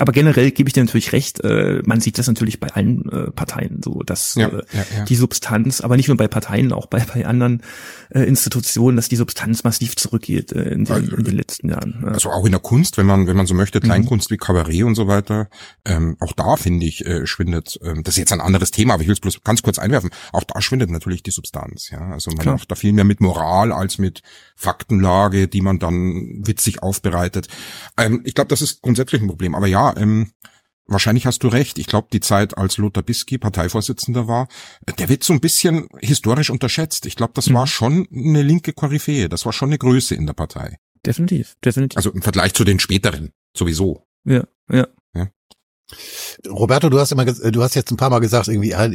Aber 0.00 0.12
generell 0.12 0.50
gebe 0.50 0.68
ich 0.68 0.72
dir 0.72 0.84
natürlich 0.84 1.12
recht, 1.12 1.44
äh, 1.44 1.82
man 1.84 2.00
sieht 2.00 2.18
das 2.18 2.26
natürlich 2.26 2.60
bei 2.60 2.68
allen 2.68 3.08
äh, 3.10 3.30
Parteien 3.30 3.80
so, 3.84 4.02
dass 4.02 4.34
Ja, 4.34 4.48
äh, 4.48 4.62
ja, 4.72 4.86
ja. 4.98 5.04
die 5.04 5.16
Substanz, 5.16 5.80
aber 5.80 5.96
nicht 5.96 6.08
nur 6.08 6.16
bei 6.16 6.28
Parteien, 6.28 6.72
auch 6.72 6.86
bei, 6.86 7.00
bei 7.12 7.26
anderen 7.26 7.62
äh, 8.10 8.22
Institutionen, 8.22 8.96
dass 8.96 9.08
die 9.08 9.16
Substanz 9.16 9.64
massiv 9.64 9.96
zurückgeht 9.96 10.52
äh, 10.52 10.70
in, 10.70 10.84
den, 10.84 11.08
in 11.08 11.24
den 11.24 11.36
letzten 11.36 11.68
Jahren. 11.68 12.00
Ja. 12.02 12.12
Also 12.12 12.30
auch 12.30 12.46
in 12.46 12.52
der 12.52 12.60
Kunst, 12.60 12.96
wenn 12.96 13.06
man, 13.06 13.26
wenn 13.26 13.36
man 13.36 13.46
so 13.46 13.54
Mhm. 13.54 13.58
möchte, 13.58 13.80
Kleinkunst 13.80 14.30
wie 14.30 14.36
Kabarett 14.36 14.84
und 14.84 14.94
so 14.94 15.08
weiter, 15.08 15.48
ähm, 15.84 16.16
auch 16.20 16.32
da 16.32 16.56
finde 16.56 16.86
ich, 16.86 17.04
äh, 17.04 17.26
schwindet, 17.26 17.78
ähm, 17.82 18.02
das 18.04 18.14
ist 18.14 18.18
jetzt 18.18 18.32
ein 18.32 18.40
anderes 18.40 18.70
Thema, 18.70 18.94
aber 18.94 19.02
ich 19.02 19.08
will 19.08 19.14
es 19.14 19.20
bloß 19.20 19.42
ganz 19.42 19.62
kurz 19.62 19.78
einwerfen, 19.78 20.10
auch 20.32 20.44
da 20.44 20.60
schwindet 20.62 20.90
natürlich 20.90 21.22
die 21.22 21.30
Substanz, 21.32 21.90
ja. 21.90 22.00
Also 22.10 22.30
man 22.30 22.38
Klar. 22.40 22.54
macht 22.54 22.70
da 22.70 22.74
viel 22.74 22.92
mehr 22.92 23.04
mit 23.04 23.20
Moral 23.20 23.72
als 23.72 23.98
mit 23.98 24.22
Faktenlage, 24.54 25.48
die 25.48 25.60
man 25.60 25.78
dann 25.78 26.40
witzig 26.46 26.82
aufbereitet. 26.82 27.48
Ähm, 27.96 28.22
ich 28.24 28.34
glaube, 28.34 28.48
das 28.48 28.62
ist 28.62 28.82
grundsätzlich 28.82 29.22
ein 29.22 29.28
Problem. 29.28 29.54
Aber 29.54 29.66
ja, 29.66 29.87
ähm, 29.96 30.32
Wahrscheinlich 30.90 31.26
hast 31.26 31.42
du 31.42 31.48
recht. 31.48 31.78
Ich 31.78 31.86
glaube, 31.86 32.08
die 32.10 32.20
Zeit, 32.20 32.56
als 32.56 32.78
Lothar 32.78 33.02
Bisky 33.02 33.36
Parteivorsitzender 33.36 34.26
war, 34.26 34.48
äh, 34.86 34.94
der 34.94 35.10
wird 35.10 35.22
so 35.22 35.34
ein 35.34 35.40
bisschen 35.40 35.86
historisch 36.00 36.48
unterschätzt. 36.48 37.04
Ich 37.04 37.14
glaube, 37.14 37.34
das 37.34 37.50
Mhm. 37.50 37.54
war 37.54 37.66
schon 37.66 38.08
eine 38.10 38.40
linke 38.40 38.72
Koryphäe. 38.72 39.28
Das 39.28 39.44
war 39.44 39.52
schon 39.52 39.68
eine 39.68 39.76
Größe 39.76 40.14
in 40.14 40.24
der 40.24 40.32
Partei. 40.32 40.78
Definitiv, 41.04 41.56
definitiv. 41.62 41.98
Also 41.98 42.10
im 42.10 42.22
Vergleich 42.22 42.54
zu 42.54 42.64
den 42.64 42.80
späteren, 42.80 43.32
sowieso. 43.54 44.06
ja, 44.24 44.44
ja. 44.70 44.86
Roberto, 46.46 46.90
du 46.90 46.98
hast 46.98 47.12
immer, 47.12 47.26
äh, 47.26 47.50
du 47.52 47.62
hast 47.62 47.74
jetzt 47.74 47.90
ein 47.90 47.96
paar 47.96 48.10
Mal 48.10 48.18
gesagt, 48.20 48.48
irgendwie 48.48 48.70
ja, 48.70 48.90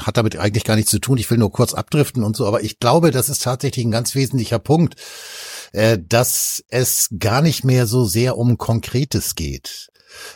hat 0.00 0.16
damit 0.16 0.36
eigentlich 0.36 0.64
gar 0.64 0.76
nichts 0.76 0.90
zu 0.90 0.98
tun. 0.98 1.18
Ich 1.18 1.30
will 1.30 1.38
nur 1.38 1.52
kurz 1.52 1.74
abdriften 1.74 2.24
und 2.24 2.36
so, 2.36 2.46
aber 2.46 2.62
ich 2.62 2.78
glaube, 2.78 3.10
das 3.10 3.28
ist 3.28 3.42
tatsächlich 3.42 3.84
ein 3.84 3.90
ganz 3.90 4.14
wesentlicher 4.14 4.58
Punkt, 4.58 4.96
äh, 5.72 5.98
dass 6.00 6.64
es 6.68 7.08
gar 7.18 7.42
nicht 7.42 7.64
mehr 7.64 7.86
so 7.86 8.04
sehr 8.04 8.38
um 8.38 8.56
Konkretes 8.58 9.34
geht. 9.34 9.88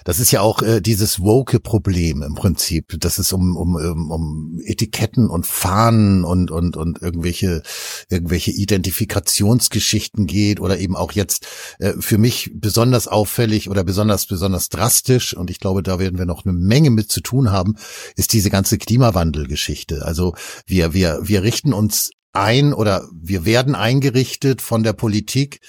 Das 0.05 0.19
ist 0.19 0.31
ja 0.31 0.41
auch 0.41 0.63
äh, 0.63 0.81
dieses 0.81 1.21
woke 1.21 1.61
Problem 1.61 2.23
im 2.23 2.35
Prinzip, 2.35 3.01
dass 3.01 3.19
es 3.19 3.33
um, 3.33 3.57
um, 3.57 3.77
um, 3.77 4.11
um 4.11 4.61
Etiketten 4.65 5.29
und 5.29 5.47
Fahnen 5.47 6.25
und, 6.25 6.51
und, 6.51 6.77
und 6.77 7.01
irgendwelche, 7.03 7.63
irgendwelche 8.09 8.51
Identifikationsgeschichten 8.51 10.27
geht 10.27 10.61
oder 10.61 10.79
eben 10.79 10.97
auch 10.97 11.13
jetzt 11.13 11.47
äh, 11.79 11.93
für 11.99 12.19
mich 12.19 12.51
besonders 12.55 13.09
auffällig 13.09 13.71
oder 13.71 13.85
besonders, 13.85 14.27
besonders 14.27 14.69
drastisch 14.69 15.37
und 15.37 15.51
ich 15.51 15.61
glaube, 15.61 15.83
da 15.83 15.99
werden 15.99 16.19
wir 16.19 16.27
noch 16.27 16.45
eine 16.45 16.53
Menge 16.53 16.91
mit 16.91 17.11
zu 17.11 17.21
tun 17.21 17.51
haben, 17.51 17.77
ist 18.17 18.33
diese 18.33 18.51
ganze 18.51 18.79
Klimawandelgeschichte. 18.79 20.05
Also 20.05 20.35
wir, 20.67 20.95
wir, 20.95 21.21
wir 21.23 21.43
richten 21.43 21.73
uns 21.73 22.11
ein 22.33 22.73
oder 22.73 23.09
wir 23.13 23.45
werden 23.45 23.75
eingerichtet 23.75 24.63
von 24.63 24.83
der 24.83 24.95
Politik 24.95 25.61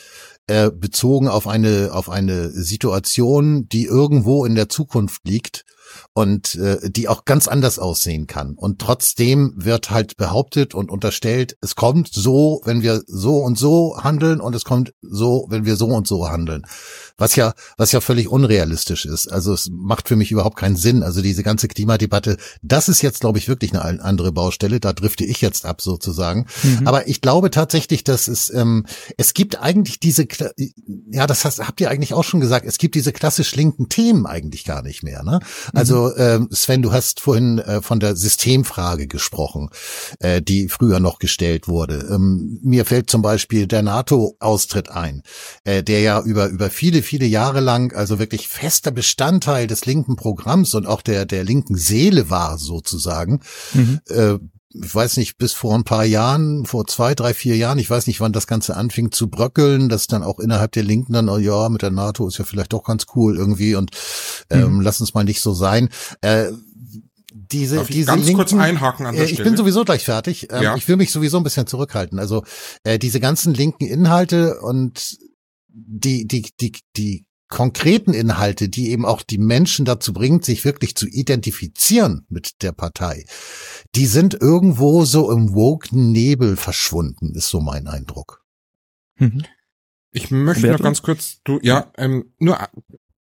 äh, 0.48 0.72
bezogen 0.72 1.28
auf 1.28 1.48
eine 1.48 1.92
auf 1.94 2.10
eine 2.10 2.50
Situation, 2.52 3.68
die 3.70 3.86
irgendwo 3.86 4.46
in 4.46 4.56
der 4.56 4.70
Zukunft 4.70 5.22
liegt 5.26 5.66
und 6.13 6.55
äh, 6.55 6.77
die 6.91 7.08
auch 7.08 7.25
ganz 7.25 7.48
anders 7.48 7.79
aussehen 7.79 8.27
kann. 8.27 8.53
Und 8.53 8.79
trotzdem 8.79 9.53
wird 9.55 9.89
halt 9.89 10.15
behauptet 10.15 10.75
und 10.75 10.91
unterstellt, 10.91 11.58
es 11.62 11.75
kommt 11.75 12.10
so, 12.13 12.62
wenn 12.65 12.84
wir 12.84 13.01
so 13.08 13.38
und 13.38 13.58
so 13.58 13.98
handeln 14.03 14.39
und 14.39 14.55
es 14.55 14.63
kommt 14.63 14.93
so, 15.01 15.48
wenn 15.50 15.65
wir 15.65 15.75
so 15.75 15.88
und 15.88 16.08
so 16.08 16.29
handeln. 16.29 16.63
Was 17.17 17.36
ja, 17.36 17.53
was 17.77 17.91
ja 17.91 18.01
völlig 18.01 18.27
unrealistisch 18.27 19.05
ist. 19.05 19.32
Also 19.32 19.53
es 19.53 19.70
macht 19.72 20.08
für 20.08 20.15
mich 20.15 20.32
überhaupt 20.32 20.58
keinen 20.58 20.75
Sinn. 20.75 21.01
Also 21.01 21.22
diese 21.22 21.41
ganze 21.41 21.67
Klimadebatte, 21.67 22.38
das 22.62 22.89
ist 22.89 23.01
jetzt, 23.01 23.22
glaube 23.22 23.39
ich, 23.39 23.48
wirklich 23.48 23.74
eine 23.74 24.03
andere 24.03 24.32
Baustelle. 24.32 24.79
Da 24.79 24.93
drifte 24.93 25.25
ich 25.25 25.41
jetzt 25.41 25.65
ab 25.65 25.82
sozusagen. 25.82 26.46
Mhm. 26.62 26.88
Aber 26.88 27.08
ich 27.08 27.22
glaube 27.22 27.50
tatsächlich, 27.50 28.03
dass 28.03 28.27
es, 28.27 28.53
ähm, 28.53 28.86
es 29.17 29.34
gibt 29.34 29.60
eigentlich 29.60 30.00
diese, 30.00 30.27
ja, 31.12 31.25
das 31.25 31.43
hast, 31.43 31.60
habt 31.60 31.82
ihr 31.82 31.89
eigentlich 31.89 32.13
auch 32.13 32.24
schon 32.24 32.39
gesagt, 32.39 32.67
es 32.67 32.77
gibt 32.77 32.93
diese 32.93 33.13
klassisch 33.13 33.55
linken 33.55 33.89
Themen 33.89 34.27
eigentlich 34.27 34.63
gar 34.63 34.84
nicht 34.84 35.01
mehr. 35.01 35.24
Ne? 35.24 35.39
Also 35.74 36.03
ähm, 36.12 36.48
Sven, 36.52 36.82
du 36.82 36.92
hast 36.92 37.20
vorhin 37.20 37.60
äh, 37.60 37.82
von 37.82 38.00
der 38.00 38.16
Systemfrage 38.16 39.08
gesprochen, 39.08 39.70
äh, 40.20 40.42
die 40.42 40.70
früher 40.70 41.00
noch 41.00 41.20
gestellt 41.20 41.68
wurde. 41.68 42.08
Ähm, 42.10 42.60
mir 42.64 42.86
fällt 42.86 43.10
zum 43.10 43.22
Beispiel 43.22 43.68
der 43.68 43.82
NATO-Austritt 43.82 44.90
ein, 44.90 45.24
äh, 45.64 45.84
der 45.84 46.02
ja 46.02 46.22
über 46.22 46.48
über 46.48 46.70
viele 46.70 47.02
viele 47.02 47.26
Jahre 47.26 47.60
lang 47.60 47.94
also 47.94 48.20
wirklich 48.20 48.48
fester 48.48 48.92
Bestandteil 48.92 49.68
des 49.68 49.86
linken 49.86 50.16
Programms 50.16 50.74
und 50.74 50.86
auch 50.86 51.02
der 51.02 51.26
der 51.26 51.44
linken 51.44 51.76
Seele 51.76 52.30
war 52.30 52.58
sozusagen. 52.58 53.42
Mhm. 53.74 54.00
Äh, 54.10 54.38
ich 54.74 54.96
weiß 54.96 55.18
nicht, 55.18 55.38
bis 55.38 55.53
vor 55.53 55.75
ein 55.75 55.84
paar 55.84 56.03
Jahren, 56.03 56.65
vor 56.65 56.88
zwei, 56.88 57.13
drei, 57.13 57.34
vier 57.34 57.56
Jahren, 57.56 57.77
ich 57.77 57.89
weiß 57.89 58.08
nicht, 58.08 58.20
wann 58.22 58.34
das 58.34 58.48
Ganze 58.48 58.75
anfing 58.75 59.12
zu 59.12 59.30
bröckeln, 59.30 59.88
dass 59.89 60.08
dann 60.08 60.24
auch 60.24 60.39
innerhalb 60.39 60.72
der 60.72 60.84
Linken 60.84 61.13
dann, 61.13 61.30
oh 61.30 61.38
ja, 61.38 61.70
mit 61.70 61.84
der 61.84 61.92
NATO 61.92 62.27
ist 62.27 62.39
ja 62.39 62.46
vielleicht 62.46 62.74
doch 62.74 62.84
ganz 62.84 63.06
cool 63.15 63.38
irgendwie 63.38 63.75
und 63.75 63.92
ähm, 64.50 64.82
lass 64.82 65.00
uns 65.00 65.13
mal 65.13 65.24
nicht 65.24 65.42
so 65.42 65.53
sein. 65.53 65.89
Äh, 66.22 66.51
diese, 67.34 67.77
Darf 67.77 67.89
ich 67.89 67.96
diese 67.96 68.08
ganz 68.08 68.25
Linken, 68.25 68.38
kurz 68.38 68.53
einhaken 68.53 69.06
an 69.06 69.15
der 69.15 69.24
äh, 69.24 69.27
ich 69.27 69.34
Stelle? 69.34 69.50
bin 69.50 69.58
sowieso 69.58 69.84
gleich 69.86 70.06
fertig. 70.06 70.48
Ähm, 70.51 70.63
Ja. 70.63 70.75
Ich 70.75 70.88
will 70.88 70.98
mich 70.98 71.12
sowieso 71.12 71.38
ein 71.38 71.44
bisschen 71.44 71.68
zurückhalten. 71.68 72.20
Also 72.20 72.44
äh, 72.84 72.98
diese 72.98 73.20
ganzen 73.20 73.53
linken 73.53 73.86
Inhalte 73.86 74.60
und 74.60 75.18
die, 75.68 76.27
die, 76.27 76.51
die, 76.60 76.74
die 76.96 77.25
konkreten 77.50 78.14
Inhalte, 78.14 78.70
die 78.70 78.90
eben 78.90 79.06
auch 79.06 79.22
die 79.22 79.38
Menschen 79.38 79.86
dazu 79.86 80.14
bringt, 80.14 80.44
sich 80.46 80.66
wirklich 80.66 80.96
zu 80.96 81.08
identifizieren 81.08 82.26
mit 82.30 82.64
der 82.64 82.72
Partei, 82.72 83.26
die 83.96 84.08
sind 84.08 84.34
irgendwo 84.34 85.06
so 85.06 85.32
im 85.32 85.54
Woken-Nebel 85.54 86.56
verschwunden, 86.58 87.36
ist 87.36 87.50
so 87.50 87.60
mein 87.60 87.88
Eindruck. 87.88 88.44
Mhm. 89.20 89.44
Ich 90.12 90.32
möchte 90.32 90.68
noch 90.68 90.82
ganz 90.82 91.02
kurz, 91.02 91.42
du, 91.44 91.60
ja, 91.64 91.92
ähm, 91.98 92.34
nur, 92.38 92.58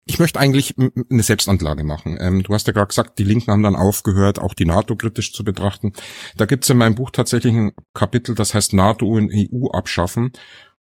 ich 0.06 0.20
möchte 0.20 0.40
eigentlich 0.40 0.76
eine 0.78 1.24
Selbstanlage 1.24 1.84
machen. 1.84 2.18
Ähm, 2.20 2.44
du 2.44 2.54
hast 2.54 2.66
ja 2.68 2.74
gerade 2.74 2.88
gesagt, 2.88 3.20
die 3.20 3.26
Linken 3.26 3.52
haben 3.52 3.64
dann 3.64 3.76
aufgehört, 3.76 4.40
auch 4.40 4.54
die 4.54 4.66
NATO 4.66 4.96
kritisch 4.96 5.34
zu 5.34 5.44
betrachten. 5.44 5.92
Da 6.38 6.46
gibt's 6.46 6.70
in 6.70 6.78
meinem 6.78 6.96
Buch 6.96 7.12
tatsächlich 7.12 7.54
ein 7.54 7.74
Kapitel, 7.94 8.34
das 8.36 8.54
heißt 8.54 8.74
NATO 8.74 9.06
und 9.06 9.32
EU 9.34 9.68
abschaffen. 9.68 10.32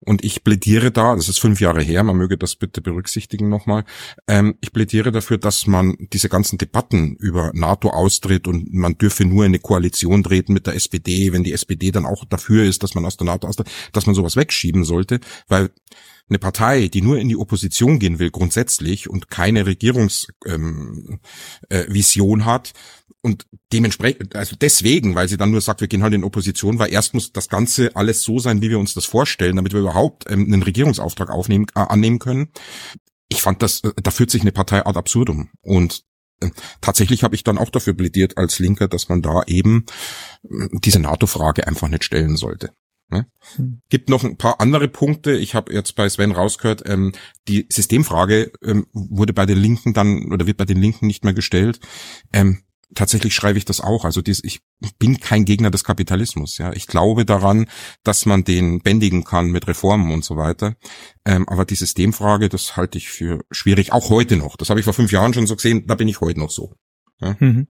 Und 0.01 0.23
ich 0.23 0.43
plädiere 0.43 0.91
da, 0.91 1.15
das 1.15 1.29
ist 1.29 1.39
fünf 1.39 1.61
Jahre 1.61 1.81
her, 1.81 2.03
man 2.03 2.17
möge 2.17 2.37
das 2.37 2.55
bitte 2.55 2.81
berücksichtigen 2.81 3.49
nochmal, 3.49 3.85
ähm, 4.27 4.55
ich 4.61 4.71
plädiere 4.71 5.11
dafür, 5.11 5.37
dass 5.37 5.65
man 5.67 5.95
diese 6.13 6.29
ganzen 6.29 6.57
Debatten 6.57 7.15
über 7.15 7.51
NATO-Austritt 7.53 8.47
und 8.47 8.73
man 8.73 8.97
dürfe 8.97 9.25
nur 9.25 9.45
in 9.45 9.51
eine 9.51 9.59
Koalition 9.59 10.23
treten 10.23 10.53
mit 10.53 10.67
der 10.67 10.75
SPD, 10.75 11.31
wenn 11.33 11.43
die 11.43 11.53
SPD 11.53 11.91
dann 11.91 12.05
auch 12.05 12.25
dafür 12.25 12.65
ist, 12.65 12.83
dass 12.83 12.93
man 12.93 13.05
aus 13.05 13.17
der 13.17 13.25
NATO 13.25 13.47
austritt, 13.47 13.71
dass 13.93 14.05
man 14.05 14.15
sowas 14.15 14.35
wegschieben 14.35 14.83
sollte, 14.83 15.19
weil 15.47 15.71
eine 16.27 16.39
Partei, 16.39 16.87
die 16.87 17.01
nur 17.01 17.19
in 17.19 17.29
die 17.29 17.37
Opposition 17.37 17.99
gehen 17.99 18.17
will 18.17 18.31
grundsätzlich 18.31 19.09
und 19.09 19.29
keine 19.29 19.65
Regierungsvision 19.67 20.29
ähm, 20.47 21.19
äh, 21.69 22.43
hat, 22.43 22.73
und 23.25 23.47
dementsprechend, 23.73 24.35
also 24.35 24.55
deswegen, 24.55 25.15
weil 25.15 25.27
sie 25.27 25.37
dann 25.37 25.49
nur 25.49 25.59
sagt, 25.59 25.81
wir 25.81 25.87
gehen 25.87 26.03
halt 26.03 26.13
in 26.13 26.23
Opposition, 26.23 26.77
weil 26.77 26.93
erst 26.93 27.15
muss 27.15 27.33
das 27.33 27.49
Ganze 27.49 27.95
alles 27.95 28.21
so 28.21 28.37
sein, 28.37 28.61
wie 28.61 28.69
wir 28.69 28.77
uns 28.77 28.93
das 28.93 29.05
vorstellen, 29.05 29.55
damit 29.55 29.73
wir 29.73 29.79
überhaupt 29.79 30.29
ähm, 30.29 30.45
einen 30.45 30.61
Regierungsauftrag 30.61 31.31
aufnehmen, 31.31 31.65
äh, 31.73 31.79
annehmen 31.79 32.19
können. 32.19 32.49
Ich 33.27 33.41
fand 33.41 33.63
das, 33.63 33.83
äh, 33.83 33.93
da 34.03 34.11
führt 34.11 34.29
sich 34.29 34.41
eine 34.41 34.51
Partei 34.51 34.85
ad 34.85 34.95
absurdum. 34.99 35.49
Und 35.61 36.03
äh, 36.39 36.51
tatsächlich 36.81 37.23
habe 37.23 37.33
ich 37.33 37.43
dann 37.43 37.57
auch 37.57 37.71
dafür 37.71 37.95
plädiert 37.95 38.37
als 38.37 38.59
Linker, 38.59 38.87
dass 38.87 39.09
man 39.09 39.23
da 39.23 39.41
eben 39.47 39.87
äh, 40.43 40.67
diese 40.73 40.99
NATO-Frage 40.99 41.65
einfach 41.65 41.87
nicht 41.87 42.03
stellen 42.03 42.37
sollte. 42.37 42.73
Ne? 43.09 43.27
Hm. 43.55 43.81
Gibt 43.89 44.09
noch 44.09 44.23
ein 44.23 44.37
paar 44.37 44.61
andere 44.61 44.87
Punkte. 44.87 45.35
Ich 45.35 45.55
habe 45.55 45.73
jetzt 45.73 45.95
bei 45.95 46.09
Sven 46.09 46.31
rausgehört, 46.31 46.83
ähm, 46.85 47.13
die 47.47 47.65
Systemfrage 47.71 48.51
ähm, 48.63 48.85
wurde 48.93 49.33
bei 49.33 49.47
den 49.47 49.57
Linken 49.57 49.93
dann 49.93 50.31
oder 50.31 50.45
wird 50.45 50.57
bei 50.57 50.65
den 50.65 50.79
Linken 50.79 51.07
nicht 51.07 51.23
mehr 51.23 51.33
gestellt. 51.33 51.79
Ähm, 52.33 52.61
tatsächlich 52.93 53.33
schreibe 53.33 53.57
ich 53.57 53.65
das 53.65 53.81
auch. 53.81 54.05
Also 54.05 54.21
dies, 54.21 54.43
ich 54.43 54.61
bin 54.99 55.19
kein 55.19 55.45
Gegner 55.45 55.71
des 55.71 55.83
Kapitalismus. 55.83 56.57
Ja, 56.57 56.73
ich 56.73 56.87
glaube 56.87 57.25
daran, 57.25 57.67
dass 58.03 58.25
man 58.25 58.43
den 58.43 58.79
bändigen 58.79 59.23
kann 59.23 59.47
mit 59.47 59.67
Reformen 59.67 60.11
und 60.11 60.23
so 60.23 60.37
weiter. 60.37 60.75
Ähm, 61.25 61.47
aber 61.49 61.65
die 61.65 61.75
Systemfrage, 61.75 62.49
das 62.49 62.77
halte 62.77 62.97
ich 62.97 63.09
für 63.09 63.43
schwierig, 63.51 63.91
auch 63.91 64.09
heute 64.09 64.37
noch. 64.37 64.57
Das 64.57 64.69
habe 64.69 64.79
ich 64.79 64.83
vor 64.83 64.93
fünf 64.93 65.11
Jahren 65.11 65.33
schon 65.33 65.47
so 65.47 65.55
gesehen. 65.55 65.87
Da 65.87 65.95
bin 65.95 66.07
ich 66.07 66.21
heute 66.21 66.39
noch 66.39 66.51
so. 66.51 66.75
Ja? 67.19 67.35
Mhm. 67.39 67.67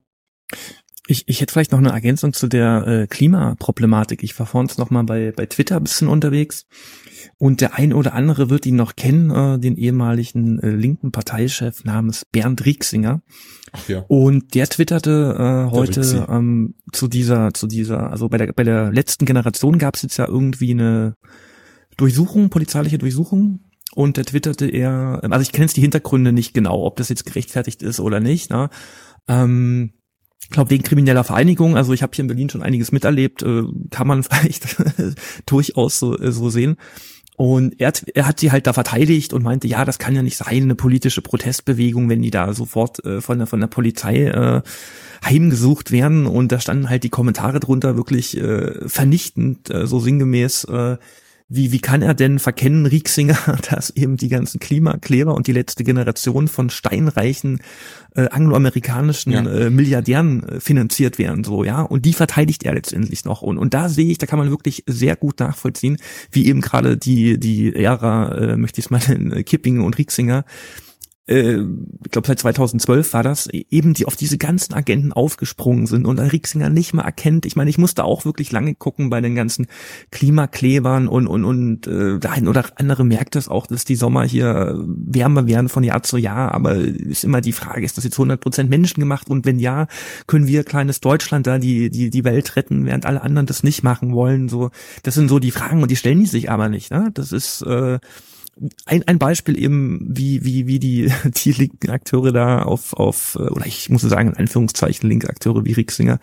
Ich, 1.07 1.27
ich 1.27 1.39
hätte 1.39 1.53
vielleicht 1.53 1.71
noch 1.71 1.79
eine 1.79 1.91
Ergänzung 1.91 2.33
zu 2.33 2.47
der 2.47 2.87
äh, 2.87 3.07
Klimaproblematik. 3.07 4.23
Ich 4.23 4.37
war 4.39 4.47
vorhin 4.47 4.71
noch 4.77 4.89
mal 4.89 5.03
bei, 5.03 5.31
bei 5.31 5.45
Twitter 5.45 5.77
ein 5.77 5.83
bisschen 5.83 6.07
unterwegs 6.07 6.65
und 7.37 7.59
der 7.59 7.75
ein 7.75 7.93
oder 7.93 8.13
andere 8.13 8.49
wird 8.49 8.65
ihn 8.65 8.77
noch 8.77 8.95
kennen, 8.95 9.29
äh, 9.29 9.59
den 9.59 9.75
ehemaligen 9.75 10.59
äh, 10.59 10.69
linken 10.69 11.11
Parteichef 11.11 11.83
namens 11.83 12.25
Bernd 12.31 12.65
Rieksinger. 12.65 13.21
Ach 13.73 13.89
ja. 13.89 14.05
Und 14.07 14.55
der 14.55 14.67
twitterte 14.67 15.67
äh, 15.67 15.71
heute 15.71 16.27
ähm, 16.29 16.75
zu 16.93 17.07
dieser, 17.07 17.53
zu 17.53 17.67
dieser, 17.67 18.09
also 18.09 18.29
bei 18.29 18.37
der, 18.37 18.53
bei 18.53 18.63
der 18.63 18.91
letzten 18.91 19.25
Generation 19.25 19.79
gab 19.79 19.95
es 19.95 20.03
jetzt 20.03 20.17
ja 20.17 20.27
irgendwie 20.27 20.71
eine 20.71 21.15
Durchsuchung, 21.97 22.49
polizeiliche 22.49 22.97
Durchsuchung 22.97 23.65
und 23.93 24.15
der 24.17 24.25
twitterte 24.25 24.67
er, 24.67 25.19
also 25.23 25.41
ich 25.41 25.51
kenne 25.51 25.65
jetzt 25.65 25.77
die 25.77 25.81
Hintergründe 25.81 26.31
nicht 26.31 26.53
genau, 26.53 26.85
ob 26.85 26.95
das 26.95 27.09
jetzt 27.09 27.25
gerechtfertigt 27.25 27.83
ist 27.83 27.99
oder 27.99 28.19
nicht, 28.19 28.49
ne? 28.49 28.69
Ähm, 29.27 29.93
ich 30.41 30.49
glaube 30.51 30.69
wegen 30.69 30.83
krimineller 30.83 31.23
Vereinigung, 31.23 31.75
also 31.75 31.91
ich 31.91 32.03
habe 32.03 32.11
hier 32.13 32.23
in 32.23 32.27
Berlin 32.27 32.49
schon 32.49 32.61
einiges 32.61 32.91
miterlebt, 32.91 33.41
äh, 33.43 33.63
kann 33.89 34.07
man 34.07 34.23
vielleicht 34.23 34.77
durchaus 35.45 35.99
so, 35.99 36.17
äh, 36.17 36.31
so 36.31 36.49
sehen. 36.49 36.77
Und 37.37 37.81
er, 37.81 37.91
er 38.13 38.27
hat 38.27 38.39
sie 38.39 38.51
halt 38.51 38.65
da 38.65 38.73
verteidigt 38.73 39.33
und 39.33 39.43
meinte, 39.43 39.67
ja, 39.67 39.83
das 39.83 39.99
kann 39.99 40.15
ja 40.15 40.21
nicht 40.21 40.37
sein, 40.37 40.63
eine 40.63 40.75
politische 40.75 41.21
Protestbewegung, 41.21 42.07
wenn 42.09 42.21
die 42.21 42.31
da 42.31 42.53
sofort 42.53 43.03
äh, 43.03 43.19
von, 43.19 43.39
der, 43.39 43.47
von 43.47 43.59
der 43.59 43.67
Polizei 43.67 44.25
äh, 44.25 44.61
heimgesucht 45.23 45.91
werden. 45.91 46.27
Und 46.27 46.51
da 46.51 46.59
standen 46.59 46.89
halt 46.89 47.03
die 47.03 47.09
Kommentare 47.09 47.59
drunter 47.59 47.97
wirklich 47.97 48.37
äh, 48.37 48.87
vernichtend, 48.87 49.69
äh, 49.69 49.85
so 49.85 49.99
sinngemäß, 49.99 50.63
äh, 50.65 50.97
wie, 51.47 51.71
wie 51.71 51.79
kann 51.79 52.01
er 52.01 52.15
denn 52.15 52.39
verkennen, 52.39 52.85
Rieksinger, 52.85 53.37
dass 53.69 53.91
eben 53.91 54.17
die 54.17 54.29
ganzen 54.29 54.59
Klimakleber 54.59 55.35
und 55.35 55.47
die 55.47 55.51
letzte 55.51 55.83
Generation 55.83 56.47
von 56.47 56.69
steinreichen 56.69 57.61
äh, 58.15 58.29
angloamerikanischen 58.29 59.31
ja. 59.31 59.45
äh, 59.45 59.69
Milliardären 59.69 60.43
äh, 60.43 60.59
finanziert 60.59 61.19
werden, 61.19 61.43
so, 61.43 61.63
ja. 61.63 61.81
Und 61.81 62.05
die 62.05 62.13
verteidigt 62.13 62.63
er 62.63 62.73
letztendlich 62.73 63.25
noch. 63.25 63.41
Und, 63.41 63.57
und 63.57 63.73
da 63.73 63.89
sehe 63.89 64.07
ich, 64.07 64.17
da 64.17 64.25
kann 64.25 64.39
man 64.39 64.49
wirklich 64.49 64.83
sehr 64.87 65.15
gut 65.15 65.39
nachvollziehen, 65.39 65.97
wie 66.31 66.47
eben 66.47 66.61
gerade 66.61 66.97
die, 66.97 67.39
die 67.39 67.75
Ära, 67.75 68.35
äh, 68.35 68.57
möchte 68.57 68.79
ich 68.79 68.85
es 68.85 68.89
mal 68.89 69.01
nennen, 69.07 69.45
Kipping 69.45 69.81
und 69.81 69.97
Rieksinger, 69.97 70.45
äh, 71.27 71.57
ich 71.57 72.11
glaube 72.11 72.27
seit 72.27 72.39
2012 72.39 73.13
war 73.13 73.23
das, 73.23 73.47
eben 73.47 73.93
die 73.93 74.05
auf 74.05 74.15
diese 74.15 74.37
ganzen 74.37 74.73
Agenten 74.73 75.11
aufgesprungen 75.11 75.87
sind 75.87 76.05
und 76.05 76.19
Rixinger 76.19 76.69
nicht 76.69 76.93
mal 76.93 77.03
erkennt. 77.03 77.45
Ich 77.45 77.55
meine, 77.55 77.69
ich 77.69 77.77
musste 77.77 78.03
auch 78.03 78.25
wirklich 78.25 78.51
lange 78.51 78.75
gucken 78.75 79.09
bei 79.09 79.21
den 79.21 79.35
ganzen 79.35 79.67
Klimaklebern 80.11 81.07
und 81.07 81.27
und 81.27 81.43
und 81.43 81.87
äh, 81.87 82.19
der 82.19 82.31
ein 82.31 82.47
oder 82.47 82.65
andere 82.75 83.03
merkt 83.03 83.35
es 83.35 83.47
auch, 83.49 83.67
dass 83.67 83.85
die 83.85 83.95
Sommer 83.95 84.23
hier 84.23 84.83
wärmer 84.85 85.47
werden 85.47 85.69
von 85.69 85.83
Jahr 85.83 86.03
zu 86.03 86.17
Jahr. 86.17 86.53
Aber 86.53 86.75
ist 86.75 87.23
immer 87.23 87.41
die 87.41 87.53
Frage, 87.53 87.85
ist 87.85 87.97
das 87.97 88.03
jetzt 88.03 88.15
100 88.15 88.39
Prozent 88.39 88.69
menschengemacht 88.69 89.29
und 89.29 89.45
wenn 89.45 89.59
ja, 89.59 89.87
können 90.27 90.47
wir 90.47 90.63
kleines 90.63 90.99
Deutschland 90.99 91.47
da 91.47 91.57
die 91.57 91.89
die 91.89 92.09
die 92.09 92.23
Welt 92.23 92.55
retten, 92.55 92.85
während 92.85 93.05
alle 93.05 93.21
anderen 93.21 93.47
das 93.47 93.63
nicht 93.63 93.83
machen 93.83 94.13
wollen? 94.13 94.47
So, 94.47 94.69
das 95.03 95.15
sind 95.15 95.29
so 95.29 95.39
die 95.39 95.51
Fragen 95.51 95.81
und 95.81 95.89
die 95.89 95.95
stellen 95.95 96.19
die 96.19 96.25
sich 96.27 96.51
aber 96.51 96.69
nicht. 96.69 96.91
Ne? 96.91 97.09
Das 97.13 97.31
ist 97.31 97.61
äh, 97.63 97.99
ein, 98.85 99.03
ein 99.07 99.19
Beispiel 99.19 99.57
eben, 99.57 99.99
wie, 100.09 100.45
wie, 100.45 100.67
wie 100.67 100.79
die, 100.79 101.11
die 101.25 101.51
linken 101.51 101.89
Akteure 101.89 102.31
da 102.31 102.63
auf, 102.63 102.93
auf, 102.93 103.35
oder 103.35 103.65
ich 103.65 103.89
muss 103.89 104.01
sagen, 104.01 104.29
in 104.29 104.37
Anführungszeichen 104.37 105.09
linke 105.09 105.29
Akteure 105.29 105.65
wie 105.65 105.73
Rieksinger, 105.73 106.19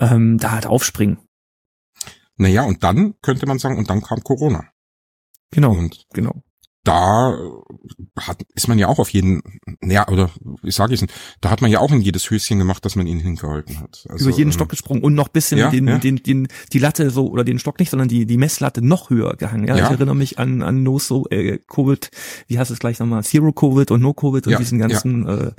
ähm, 0.00 0.38
da 0.38 0.52
halt 0.52 0.66
aufspringen. 0.66 1.18
Naja, 2.36 2.62
und 2.62 2.82
dann 2.82 3.14
könnte 3.22 3.46
man 3.46 3.58
sagen, 3.58 3.78
und 3.78 3.90
dann 3.90 4.02
kam 4.02 4.22
Corona. 4.22 4.64
Genau, 5.50 5.72
und 5.72 6.06
genau 6.12 6.42
da 6.84 7.38
hat, 8.18 8.42
ist 8.54 8.66
man 8.66 8.78
ja 8.78 8.88
auch 8.88 8.98
auf 8.98 9.10
jeden, 9.10 9.42
ja, 9.82 10.08
oder 10.08 10.30
wie 10.62 10.70
sage 10.72 10.94
ich 10.94 11.02
es, 11.02 11.08
da 11.40 11.50
hat 11.50 11.62
man 11.62 11.70
ja 11.70 11.78
auch 11.78 11.92
in 11.92 12.00
jedes 12.00 12.28
Höschen 12.28 12.58
gemacht, 12.58 12.84
dass 12.84 12.96
man 12.96 13.06
ihn 13.06 13.20
hingehalten 13.20 13.78
hat. 13.78 14.04
Also, 14.08 14.28
Über 14.28 14.36
jeden 14.36 14.50
ähm, 14.50 14.52
Stock 14.52 14.68
gesprungen 14.68 15.02
und 15.02 15.14
noch 15.14 15.28
bisschen 15.28 15.58
ja, 15.58 15.70
den, 15.70 15.86
ja. 15.86 15.98
Den, 15.98 16.16
den, 16.16 16.48
die 16.72 16.78
Latte 16.78 17.10
so, 17.10 17.28
oder 17.28 17.44
den 17.44 17.60
Stock 17.60 17.78
nicht, 17.78 17.90
sondern 17.90 18.08
die, 18.08 18.26
die 18.26 18.36
Messlatte 18.36 18.82
noch 18.82 19.10
höher 19.10 19.36
gehangen. 19.36 19.68
Ja, 19.68 19.76
ja. 19.76 19.84
ich 19.84 19.90
erinnere 19.92 20.16
mich 20.16 20.38
an, 20.40 20.62
an 20.62 20.82
No 20.82 20.98
So, 20.98 21.26
äh, 21.30 21.58
Covid, 21.58 22.10
wie 22.48 22.58
heißt 22.58 22.70
es 22.70 22.80
gleich 22.80 22.98
nochmal, 22.98 23.22
Zero 23.22 23.52
Covid 23.52 23.92
und 23.92 24.00
No 24.00 24.12
Covid 24.12 24.46
und 24.48 24.58
diesen 24.58 24.80
ganzen, 24.80 25.28
äh, 25.28 25.52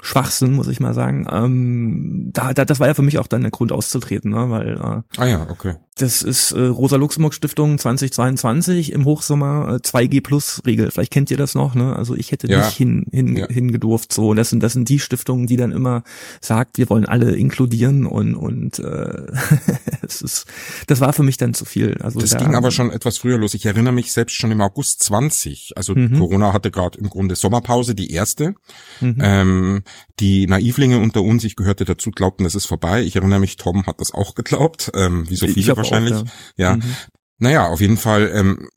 Schwachsinn, 0.00 0.52
muss 0.52 0.68
ich 0.68 0.80
mal 0.80 0.94
sagen. 0.94 1.26
Ähm, 1.30 2.30
da, 2.32 2.54
da, 2.54 2.64
das 2.64 2.80
war 2.80 2.86
ja 2.86 2.94
für 2.94 3.02
mich 3.02 3.18
auch 3.18 3.26
dann 3.26 3.42
der 3.42 3.50
Grund 3.50 3.72
auszutreten, 3.72 4.30
ne? 4.30 4.50
weil 4.50 4.76
äh, 4.76 5.20
ah 5.20 5.26
ja, 5.26 5.46
okay. 5.50 5.76
Das 5.98 6.22
ist 6.22 6.52
äh, 6.52 6.60
Rosa 6.60 6.96
Luxemburg 6.96 7.34
Stiftung 7.34 7.76
2022 7.76 8.92
im 8.92 9.04
Hochsommer 9.04 9.68
äh, 9.68 9.86
2G 9.86 10.22
Plus 10.22 10.62
Regel. 10.64 10.92
Vielleicht 10.92 11.12
kennt 11.12 11.30
ihr 11.30 11.36
das 11.36 11.56
noch, 11.56 11.74
ne? 11.74 11.96
Also 11.96 12.14
ich 12.14 12.30
hätte 12.30 12.46
ja. 12.46 12.58
nicht 12.58 12.76
hin, 12.76 13.06
hin, 13.10 13.36
ja. 13.36 13.48
hingedurft. 13.48 14.12
So, 14.12 14.32
das 14.34 14.50
sind 14.50 14.62
das 14.62 14.74
sind 14.74 14.88
die 14.88 15.00
Stiftungen, 15.00 15.48
die 15.48 15.56
dann 15.56 15.72
immer 15.72 16.04
sagt, 16.40 16.78
wir 16.78 16.88
wollen 16.88 17.04
alle 17.04 17.34
inkludieren 17.34 18.06
und 18.06 18.36
und 18.36 18.78
äh, 18.78 19.26
es 20.02 20.22
ist, 20.22 20.46
das 20.86 21.00
war 21.00 21.12
für 21.12 21.24
mich 21.24 21.36
dann 21.36 21.52
zu 21.52 21.64
viel. 21.64 21.96
Also 22.00 22.20
das 22.20 22.30
da, 22.30 22.38
ging 22.38 22.54
aber 22.54 22.70
schon 22.70 22.92
etwas 22.92 23.18
früher 23.18 23.38
los. 23.38 23.54
Ich 23.54 23.66
erinnere 23.66 23.92
mich 23.92 24.12
selbst 24.12 24.36
schon 24.36 24.52
im 24.52 24.60
August 24.60 25.02
20. 25.02 25.72
Also 25.74 25.96
mhm. 25.96 26.16
Corona 26.16 26.52
hatte 26.52 26.70
gerade 26.70 26.96
im 26.98 27.10
Grunde 27.10 27.34
Sommerpause, 27.34 27.96
die 27.96 28.12
erste. 28.12 28.54
Mhm. 29.00 29.16
Ähm, 29.20 29.82
die 30.20 30.46
Naivlinge 30.46 30.98
unter 30.98 31.22
uns, 31.22 31.44
ich 31.44 31.56
gehörte 31.56 31.84
dazu, 31.84 32.10
glaubten, 32.10 32.44
es 32.44 32.54
ist 32.54 32.66
vorbei. 32.66 33.02
Ich 33.02 33.16
erinnere 33.16 33.40
mich, 33.40 33.56
Tom 33.56 33.86
hat 33.86 34.00
das 34.00 34.12
auch 34.12 34.34
geglaubt, 34.34 34.90
ähm, 34.94 35.28
wie 35.28 35.36
so 35.36 35.46
viele 35.46 35.76
wahrscheinlich. 35.76 36.14
Auch, 36.14 36.24
ja. 36.56 36.70
ja. 36.70 36.76
Mhm. 36.76 36.94
Naja, 37.40 37.68
auf 37.68 37.80
jeden 37.80 37.96
Fall, 37.96 38.32
ähm, 38.34 38.68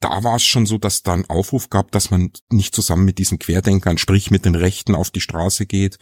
da 0.00 0.24
war 0.24 0.36
es 0.36 0.42
schon 0.42 0.66
so, 0.66 0.76
dass 0.76 1.04
da 1.04 1.12
ein 1.12 1.30
Aufruf 1.30 1.70
gab, 1.70 1.92
dass 1.92 2.10
man 2.10 2.32
nicht 2.50 2.74
zusammen 2.74 3.04
mit 3.04 3.18
diesen 3.18 3.38
Querdenkern, 3.38 3.96
sprich 3.96 4.32
mit 4.32 4.44
den 4.44 4.56
Rechten 4.56 4.96
auf 4.96 5.10
die 5.10 5.20
Straße 5.20 5.66
geht. 5.66 5.98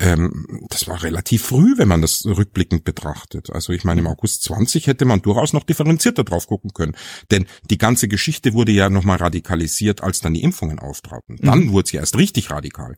Ähm, 0.00 0.66
das 0.70 0.88
war 0.88 1.04
relativ 1.04 1.44
früh, 1.44 1.78
wenn 1.78 1.86
man 1.86 2.02
das 2.02 2.26
rückblickend 2.26 2.82
betrachtet. 2.82 3.50
Also 3.50 3.72
ich 3.72 3.84
meine, 3.84 4.00
im 4.00 4.08
August 4.08 4.42
20 4.42 4.88
hätte 4.88 5.04
man 5.04 5.22
durchaus 5.22 5.52
noch 5.52 5.62
differenzierter 5.62 6.24
drauf 6.24 6.48
gucken 6.48 6.72
können. 6.72 6.96
Denn 7.30 7.46
die 7.70 7.78
ganze 7.78 8.08
Geschichte 8.08 8.54
wurde 8.54 8.72
ja 8.72 8.90
nochmal 8.90 9.18
radikalisiert, 9.18 10.02
als 10.02 10.18
dann 10.20 10.34
die 10.34 10.42
Impfungen 10.42 10.80
auftraten. 10.80 11.36
Dann 11.40 11.66
mhm. 11.66 11.72
wurde 11.72 11.90
sie 11.90 11.96
erst 11.96 12.16
richtig 12.16 12.50
radikal. 12.50 12.96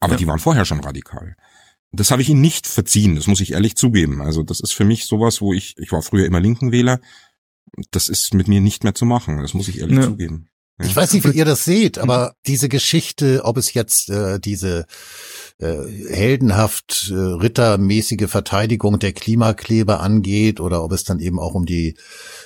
Aber 0.00 0.12
ja. 0.12 0.18
die 0.18 0.26
waren 0.26 0.38
vorher 0.38 0.66
schon 0.66 0.80
radikal. 0.80 1.34
Das 1.92 2.10
habe 2.10 2.20
ich 2.22 2.28
ihnen 2.28 2.40
nicht 2.40 2.66
verziehen, 2.66 3.16
das 3.16 3.26
muss 3.26 3.40
ich 3.40 3.52
ehrlich 3.52 3.76
zugeben. 3.76 4.22
Also 4.22 4.42
das 4.42 4.60
ist 4.60 4.72
für 4.72 4.84
mich 4.84 5.06
sowas, 5.06 5.42
wo 5.42 5.52
ich, 5.52 5.76
ich 5.76 5.92
war 5.92 6.00
früher 6.02 6.24
immer 6.24 6.40
Linkenwähler, 6.40 7.00
das 7.90 8.08
ist 8.08 8.34
mit 8.34 8.48
mir 8.48 8.60
nicht 8.60 8.84
mehr 8.84 8.94
zu 8.94 9.04
machen. 9.04 9.40
Das 9.40 9.54
muss 9.54 9.68
ich 9.68 9.78
ehrlich 9.78 9.98
ja. 9.98 10.04
zugeben. 10.04 10.48
Ich 10.80 10.96
weiß 10.96 11.12
nicht, 11.12 11.24
wie 11.24 11.36
ihr 11.36 11.44
das 11.44 11.64
seht, 11.64 11.98
aber 11.98 12.34
diese 12.46 12.68
Geschichte, 12.68 13.42
ob 13.44 13.56
es 13.56 13.74
jetzt 13.74 14.10
äh, 14.10 14.40
diese 14.40 14.86
äh, 15.58 15.76
heldenhaft 16.08 17.10
äh, 17.10 17.14
rittermäßige 17.14 18.28
Verteidigung 18.28 18.98
der 18.98 19.12
Klimakleber 19.12 20.00
angeht 20.00 20.60
oder 20.60 20.82
ob 20.82 20.92
es 20.92 21.04
dann 21.04 21.20
eben 21.20 21.38
auch 21.38 21.54
um 21.54 21.66
die 21.66 21.96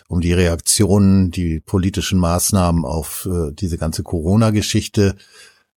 um 0.09 0.21
die 0.21 0.33
Reaktionen, 0.33 1.31
die 1.31 1.61
politischen 1.61 2.19
Maßnahmen 2.19 2.85
auf 2.85 3.29
äh, 3.31 3.53
diese 3.53 3.79
ganze 3.79 4.03
Corona-Geschichte 4.03 5.17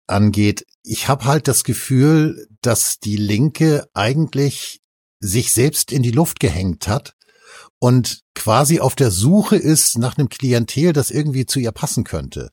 angeht. 0.08 0.66
Ich 0.84 1.08
habe 1.08 1.26
halt 1.26 1.48
das 1.48 1.64
Gefühl, 1.64 2.48
dass 2.62 3.00
die 3.00 3.18
Linke 3.18 3.88
eigentlich 3.94 4.82
sich 5.20 5.54
selbst 5.54 5.92
in 5.92 6.04
die 6.04 6.12
Luft 6.12 6.40
gehängt 6.40 6.88
hat 6.88 7.16
und 7.80 8.22
quasi 8.36 8.80
auf 8.80 8.96
der 8.96 9.10
Suche 9.10 9.56
ist 9.56 9.98
nach 9.98 10.18
einem 10.18 10.30
Klientel, 10.30 10.94
das 10.94 11.12
irgendwie 11.12 11.46
zu 11.46 11.60
ihr 11.60 11.72
passen 11.72 12.04
könnte. 12.04 12.50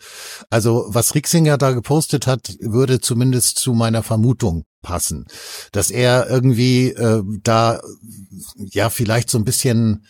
Also 0.51 0.87
was 0.89 1.15
Rixinger 1.15 1.59
da 1.59 1.73
gepostet 1.73 2.27
hat, 2.27 2.57
würde 2.61 3.01
zumindest 3.01 3.59
zu 3.59 3.73
meiner 3.73 4.03
Vermutung 4.03 4.65
passen, 4.83 5.27
dass 5.73 5.91
er 5.91 6.31
irgendwie 6.31 6.91
äh, 6.91 7.23
da 7.43 7.81
ja 8.57 8.89
vielleicht 8.89 9.31
so 9.31 9.39
ein 9.39 9.45
bisschen 9.45 10.07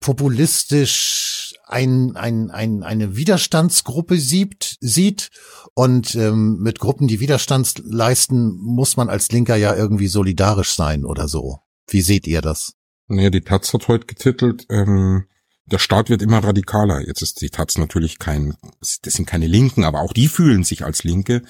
populistisch 0.00 1.54
ein, 1.66 2.16
ein, 2.16 2.50
ein, 2.50 2.82
eine 2.82 3.16
Widerstandsgruppe 3.16 4.18
sieht, 4.18 4.76
sieht 4.80 5.30
und 5.74 6.14
ähm, 6.14 6.58
mit 6.58 6.78
Gruppen, 6.78 7.08
die 7.08 7.20
Widerstand 7.20 7.82
leisten, 7.84 8.52
muss 8.58 8.96
man 8.96 9.08
als 9.08 9.30
Linker 9.32 9.56
ja 9.56 9.74
irgendwie 9.74 10.08
solidarisch 10.08 10.74
sein 10.74 11.04
oder 11.04 11.28
so. 11.28 11.60
Wie 11.88 12.02
seht 12.02 12.26
ihr 12.26 12.42
das? 12.42 12.74
Naja, 13.08 13.30
die 13.30 13.40
Taz 13.42 13.72
hat 13.74 13.88
heute 13.88 14.06
getitelt, 14.06 14.66
ähm, 14.70 15.26
der 15.66 15.78
Staat 15.78 16.10
wird 16.10 16.22
immer 16.22 16.42
radikaler. 16.42 17.06
Jetzt 17.06 17.22
ist 17.22 17.40
die 17.40 17.50
Taz 17.50 17.78
natürlich 17.78 18.18
kein, 18.18 18.56
das 18.80 19.14
sind 19.14 19.26
keine 19.26 19.46
Linken, 19.46 19.84
aber 19.84 20.00
auch 20.00 20.12
die 20.12 20.28
fühlen 20.28 20.64
sich 20.64 20.84
als 20.84 21.04
Linke. 21.04 21.42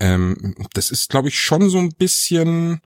Ähm, 0.00 0.54
das 0.74 0.90
ist, 0.90 1.10
glaube 1.10 1.28
ich, 1.28 1.40
schon 1.40 1.68
so 1.68 1.78
ein 1.78 1.90
bisschen 1.90 2.80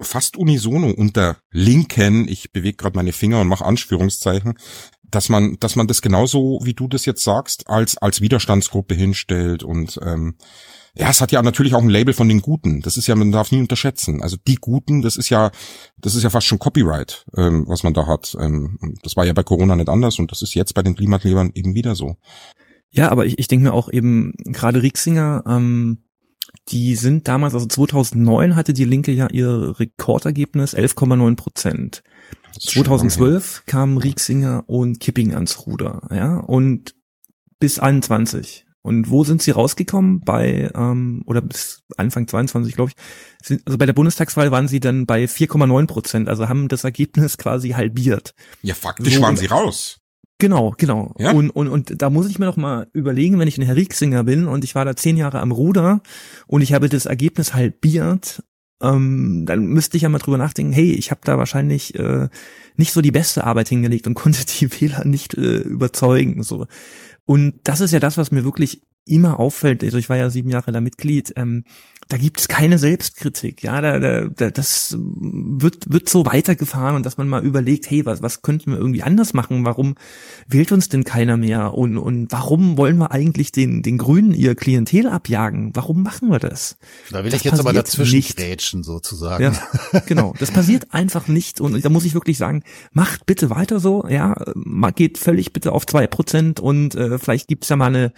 fast 0.00 0.36
unisono 0.36 0.90
unter 0.90 1.36
Linken. 1.50 2.26
Ich 2.28 2.52
bewege 2.52 2.76
gerade 2.76 2.96
meine 2.96 3.12
Finger 3.12 3.40
und 3.40 3.48
mache 3.48 3.64
Anführungszeichen, 3.64 4.54
dass 5.02 5.28
man, 5.28 5.58
dass 5.60 5.76
man 5.76 5.86
das 5.86 6.02
genauso, 6.02 6.60
wie 6.62 6.74
du 6.74 6.88
das 6.88 7.04
jetzt 7.04 7.22
sagst, 7.22 7.68
als 7.68 7.98
als 7.98 8.20
Widerstandsgruppe 8.20 8.94
hinstellt 8.94 9.62
und 9.62 10.00
ähm, 10.02 10.36
ja, 10.94 11.08
es 11.08 11.20
hat 11.20 11.32
ja 11.32 11.42
natürlich 11.42 11.74
auch 11.74 11.82
ein 11.82 11.88
Label 11.88 12.14
von 12.14 12.28
den 12.28 12.40
Guten. 12.40 12.80
Das 12.80 12.96
ist 12.96 13.06
ja, 13.06 13.14
man 13.14 13.32
darf 13.32 13.52
nie 13.52 13.60
unterschätzen. 13.60 14.22
Also 14.22 14.36
die 14.46 14.56
Guten, 14.56 15.02
das 15.02 15.16
ist 15.16 15.28
ja, 15.28 15.50
das 15.98 16.14
ist 16.14 16.22
ja 16.22 16.30
fast 16.30 16.46
schon 16.46 16.58
Copyright, 16.58 17.26
ähm, 17.36 17.64
was 17.68 17.82
man 17.82 17.94
da 17.94 18.06
hat. 18.06 18.36
Ähm, 18.40 18.78
das 19.02 19.16
war 19.16 19.24
ja 19.24 19.32
bei 19.32 19.42
Corona 19.42 19.76
nicht 19.76 19.88
anders 19.88 20.18
und 20.18 20.32
das 20.32 20.42
ist 20.42 20.54
jetzt 20.54 20.74
bei 20.74 20.82
den 20.82 20.96
Klimaklebern 20.96 21.52
eben 21.54 21.74
wieder 21.74 21.94
so. 21.94 22.16
Ja, 22.90 23.10
aber 23.10 23.26
ich, 23.26 23.38
ich 23.38 23.46
denke 23.46 23.64
mir 23.64 23.72
auch 23.72 23.90
eben, 23.90 24.34
gerade 24.44 24.82
Rieksinger, 24.82 25.44
ähm, 25.46 25.98
die 26.68 26.96
sind 26.96 27.28
damals, 27.28 27.54
also 27.54 27.66
2009 27.66 28.56
hatte 28.56 28.72
die 28.72 28.84
Linke 28.84 29.12
ja 29.12 29.28
ihr 29.30 29.78
Rekordergebnis 29.78 30.74
11,9 30.74 31.36
Prozent. 31.36 32.02
2012 32.58 33.62
kamen 33.66 33.96
Rieksinger 33.96 34.64
und 34.66 34.98
Kipping 34.98 35.34
ans 35.34 35.66
Ruder, 35.66 36.08
ja, 36.10 36.38
und 36.38 36.96
bis 37.60 37.78
21 37.78 38.66
und 38.82 39.10
wo 39.10 39.24
sind 39.24 39.42
sie 39.42 39.50
rausgekommen? 39.50 40.20
Bei, 40.20 40.70
ähm, 40.74 41.22
oder 41.26 41.40
bis 41.40 41.82
Anfang 41.96 42.26
22, 42.26 42.74
glaube 42.74 42.90
ich. 42.90 42.96
Sind, 43.42 43.62
also 43.66 43.78
bei 43.78 43.86
der 43.86 43.92
Bundestagswahl 43.92 44.50
waren 44.50 44.68
sie 44.68 44.80
dann 44.80 45.06
bei 45.06 45.24
4,9 45.24 45.86
Prozent, 45.86 46.28
also 46.28 46.48
haben 46.48 46.68
das 46.68 46.84
Ergebnis 46.84 47.36
quasi 47.36 47.70
halbiert. 47.70 48.34
Ja, 48.62 48.74
faktisch 48.74 49.14
so, 49.14 49.22
waren 49.22 49.36
sie 49.36 49.46
raus. 49.46 50.00
Genau, 50.38 50.74
genau. 50.78 51.14
Ja? 51.18 51.32
Und, 51.32 51.50
und, 51.50 51.68
und 51.68 52.00
da 52.00 52.08
muss 52.08 52.28
ich 52.28 52.38
mir 52.38 52.46
doch 52.46 52.56
mal 52.56 52.88
überlegen, 52.94 53.38
wenn 53.38 53.48
ich 53.48 53.58
ein 53.58 53.64
Herr 53.64 53.76
Rieksinger 53.76 54.24
bin 54.24 54.48
und 54.48 54.64
ich 54.64 54.74
war 54.74 54.86
da 54.86 54.96
zehn 54.96 55.18
Jahre 55.18 55.40
am 55.40 55.52
Ruder 55.52 56.00
und 56.46 56.62
ich 56.62 56.72
habe 56.72 56.88
das 56.88 57.04
Ergebnis 57.04 57.52
halbiert, 57.52 58.42
ähm, 58.82 59.44
dann 59.46 59.66
müsste 59.66 59.98
ich 59.98 60.04
ja 60.04 60.08
mal 60.08 60.18
drüber 60.18 60.38
nachdenken, 60.38 60.72
hey, 60.72 60.92
ich 60.92 61.10
habe 61.10 61.20
da 61.24 61.36
wahrscheinlich 61.36 61.94
äh, 61.96 62.28
nicht 62.76 62.92
so 62.92 63.02
die 63.02 63.10
beste 63.10 63.44
Arbeit 63.44 63.68
hingelegt 63.68 64.06
und 64.06 64.14
konnte 64.14 64.44
die 64.46 64.70
Wähler 64.80 65.04
nicht 65.04 65.34
äh, 65.34 65.58
überzeugen. 65.58 66.42
So. 66.42 66.66
Und 67.24 67.60
das 67.64 67.80
ist 67.80 67.92
ja 67.92 68.00
das, 68.00 68.16
was 68.16 68.30
mir 68.30 68.44
wirklich 68.44 68.82
immer 69.06 69.40
auffällt. 69.40 69.82
Also 69.82 69.98
ich 69.98 70.08
war 70.08 70.16
ja 70.16 70.30
sieben 70.30 70.50
Jahre 70.50 70.72
da 70.72 70.80
Mitglied. 70.80 71.32
Ähm, 71.36 71.64
da 72.10 72.16
gibt 72.16 72.40
es 72.40 72.48
keine 72.48 72.78
Selbstkritik. 72.78 73.62
Ja, 73.62 73.80
da, 73.80 73.98
da, 73.98 74.26
da, 74.26 74.50
das 74.50 74.96
wird, 74.98 75.92
wird 75.92 76.08
so 76.08 76.26
weitergefahren 76.26 76.96
und 76.96 77.06
dass 77.06 77.16
man 77.16 77.28
mal 77.28 77.44
überlegt, 77.44 77.88
hey, 77.88 78.04
was, 78.04 78.20
was 78.20 78.42
könnten 78.42 78.72
wir 78.72 78.78
irgendwie 78.78 79.02
anders 79.02 79.32
machen? 79.32 79.64
Warum 79.64 79.94
wählt 80.48 80.72
uns 80.72 80.88
denn 80.88 81.04
keiner 81.04 81.36
mehr? 81.36 81.74
Und, 81.74 81.98
und 81.98 82.32
warum 82.32 82.76
wollen 82.76 82.98
wir 82.98 83.12
eigentlich 83.12 83.52
den, 83.52 83.82
den 83.82 83.96
Grünen 83.96 84.34
ihr 84.34 84.56
Klientel 84.56 85.06
abjagen? 85.06 85.70
Warum 85.74 86.02
machen 86.02 86.30
wir 86.30 86.40
das? 86.40 86.76
Da 87.10 87.22
will 87.22 87.30
das 87.30 87.40
ich 87.40 87.44
jetzt 87.44 87.60
aber 87.60 87.72
dazwischen 87.72 88.20
grätschen 88.20 88.82
sozusagen. 88.82 89.42
Ja, 89.42 90.00
genau. 90.06 90.34
Das 90.38 90.50
passiert 90.50 90.92
einfach 90.92 91.28
nicht. 91.28 91.60
Und 91.60 91.84
da 91.84 91.88
muss 91.88 92.04
ich 92.04 92.14
wirklich 92.14 92.38
sagen, 92.38 92.64
macht 92.92 93.24
bitte 93.26 93.50
weiter 93.50 93.78
so. 93.78 94.04
Ja, 94.08 94.34
geht 94.96 95.18
völlig 95.18 95.52
bitte 95.52 95.72
auf 95.72 95.86
zwei 95.86 96.08
Prozent 96.08 96.58
und 96.58 96.96
äh, 96.96 97.18
vielleicht 97.18 97.46
gibt's 97.46 97.68
ja 97.68 97.76
mal 97.76 97.86
eine, 97.86 98.12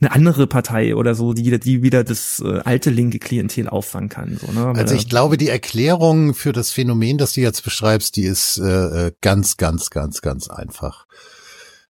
eine 0.00 0.12
andere 0.12 0.46
Partei 0.46 0.94
oder 0.94 1.14
so, 1.14 1.32
die, 1.32 1.58
die 1.58 1.82
wieder 1.82 2.04
das 2.04 2.42
äh, 2.44 2.60
alte 2.64 2.90
linke 2.90 3.18
Klientel 3.30 3.68
auffangen 3.68 4.08
kann. 4.08 4.40
So, 4.44 4.50
ne? 4.50 4.72
Also 4.76 4.96
ich 4.96 5.08
glaube, 5.08 5.36
die 5.36 5.48
Erklärung 5.48 6.34
für 6.34 6.52
das 6.52 6.72
Phänomen, 6.72 7.16
das 7.16 7.34
du 7.34 7.40
jetzt 7.40 7.62
beschreibst, 7.62 8.16
die 8.16 8.24
ist 8.24 8.58
äh, 8.58 9.06
äh 9.06 9.12
ganz, 9.20 9.56
ganz, 9.56 9.90
ganz, 9.90 10.20
ganz 10.20 10.50
einfach. 10.50 11.06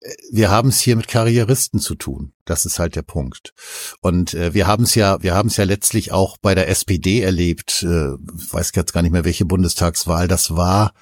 Äh, 0.00 0.12
wir 0.30 0.50
haben 0.50 0.68
es 0.68 0.78
hier 0.78 0.94
mit 0.94 1.08
Karrieristen 1.08 1.80
zu 1.80 1.94
tun. 1.94 2.34
Das 2.44 2.66
ist 2.66 2.78
halt 2.78 2.96
der 2.96 3.02
Punkt. 3.02 3.54
Und 4.02 4.34
äh, 4.34 4.52
wir 4.52 4.66
haben 4.66 4.84
es 4.84 4.94
ja, 4.94 5.22
wir 5.22 5.34
haben 5.34 5.48
es 5.48 5.56
ja 5.56 5.64
letztlich 5.64 6.12
auch 6.12 6.36
bei 6.36 6.54
der 6.54 6.68
SPD 6.68 7.22
erlebt. 7.22 7.82
Äh, 7.82 7.86
weiß 7.86 8.72
jetzt 8.74 8.92
gar 8.92 9.00
nicht 9.00 9.12
mehr, 9.12 9.24
welche 9.24 9.46
Bundestagswahl 9.46 10.28
das 10.28 10.54
war 10.54 10.92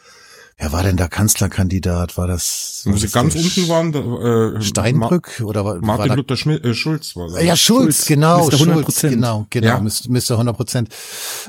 Wer 0.61 0.73
war 0.73 0.83
denn 0.83 0.99
da 0.99 1.09
Kanzlerkandidat? 1.09 2.19
War 2.19 2.27
das? 2.27 2.83
Wo 2.85 2.95
sie 2.95 3.09
ganz 3.09 3.35
unten 3.35 3.69
waren? 3.69 4.57
Äh, 4.59 4.61
Steinbrück 4.61 5.43
oder 5.43 5.65
war, 5.65 5.81
Martin 5.81 6.11
war 6.11 6.17
Luther 6.17 6.37
Schmidt, 6.37 6.63
äh, 6.67 6.75
Schulz 6.75 7.17
war 7.17 7.29
das. 7.29 7.43
Ja, 7.43 7.57
Schulz, 7.57 7.97
Schulz 7.97 8.07
genau, 8.07 8.47
Mr. 8.47 8.59
Schulz, 8.59 9.01
genau, 9.01 9.47
genau, 9.49 9.67
ja. 9.67 9.81
Mr. 9.81 10.33
100 10.33 10.55
Prozent. 10.55 10.89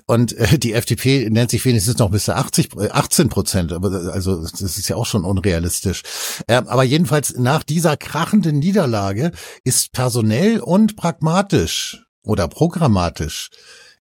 Und 0.06 0.32
äh, 0.38 0.58
die 0.58 0.72
FDP 0.72 1.30
nennt 1.30 1.52
sich 1.52 1.66
wenigstens 1.66 1.98
noch 1.98 2.10
Mr. 2.10 2.38
80, 2.38 2.70
18 2.90 3.28
Prozent, 3.28 3.74
aber 3.74 3.92
also 4.14 4.42
das 4.42 4.62
ist 4.62 4.88
ja 4.88 4.96
auch 4.96 5.06
schon 5.06 5.26
unrealistisch. 5.26 6.04
Äh, 6.48 6.54
aber 6.54 6.84
jedenfalls 6.84 7.36
nach 7.38 7.64
dieser 7.64 7.98
krachenden 7.98 8.60
Niederlage 8.60 9.34
ist 9.66 9.92
personell 9.92 10.62
und 10.62 10.96
pragmatisch 10.96 12.06
oder 12.24 12.48
programmatisch 12.48 13.50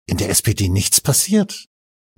in 0.06 0.18
der 0.18 0.30
SPD 0.30 0.68
nichts 0.68 1.00
passiert. 1.00 1.66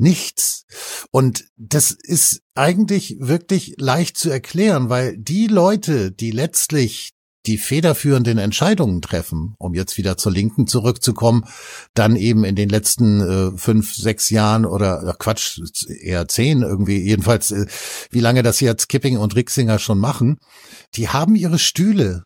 Nichts. 0.02 0.66
Und 1.12 1.44
das 1.56 1.92
ist 1.92 2.42
eigentlich 2.56 3.18
wirklich 3.20 3.76
leicht 3.78 4.18
zu 4.18 4.30
erklären, 4.30 4.88
weil 4.88 5.16
die 5.16 5.46
Leute, 5.46 6.10
die 6.10 6.32
letztlich 6.32 7.12
die 7.46 7.56
federführenden 7.56 8.38
Entscheidungen 8.38 9.00
treffen, 9.00 9.54
um 9.58 9.74
jetzt 9.74 9.96
wieder 9.98 10.16
zur 10.16 10.32
Linken 10.32 10.66
zurückzukommen, 10.66 11.44
dann 11.94 12.16
eben 12.16 12.42
in 12.42 12.56
den 12.56 12.68
letzten 12.68 13.20
äh, 13.20 13.56
fünf, 13.56 13.94
sechs 13.94 14.28
Jahren 14.30 14.66
oder 14.66 15.04
ach 15.06 15.18
Quatsch, 15.18 15.60
eher 15.88 16.26
zehn 16.26 16.62
irgendwie, 16.62 16.98
jedenfalls, 16.98 17.52
äh, 17.52 17.66
wie 18.10 18.20
lange 18.20 18.42
das 18.42 18.58
jetzt 18.58 18.88
Kipping 18.88 19.18
und 19.18 19.36
Rixinger 19.36 19.78
schon 19.78 20.00
machen, 20.00 20.38
die 20.96 21.10
haben 21.10 21.36
ihre 21.36 21.60
Stühle 21.60 22.24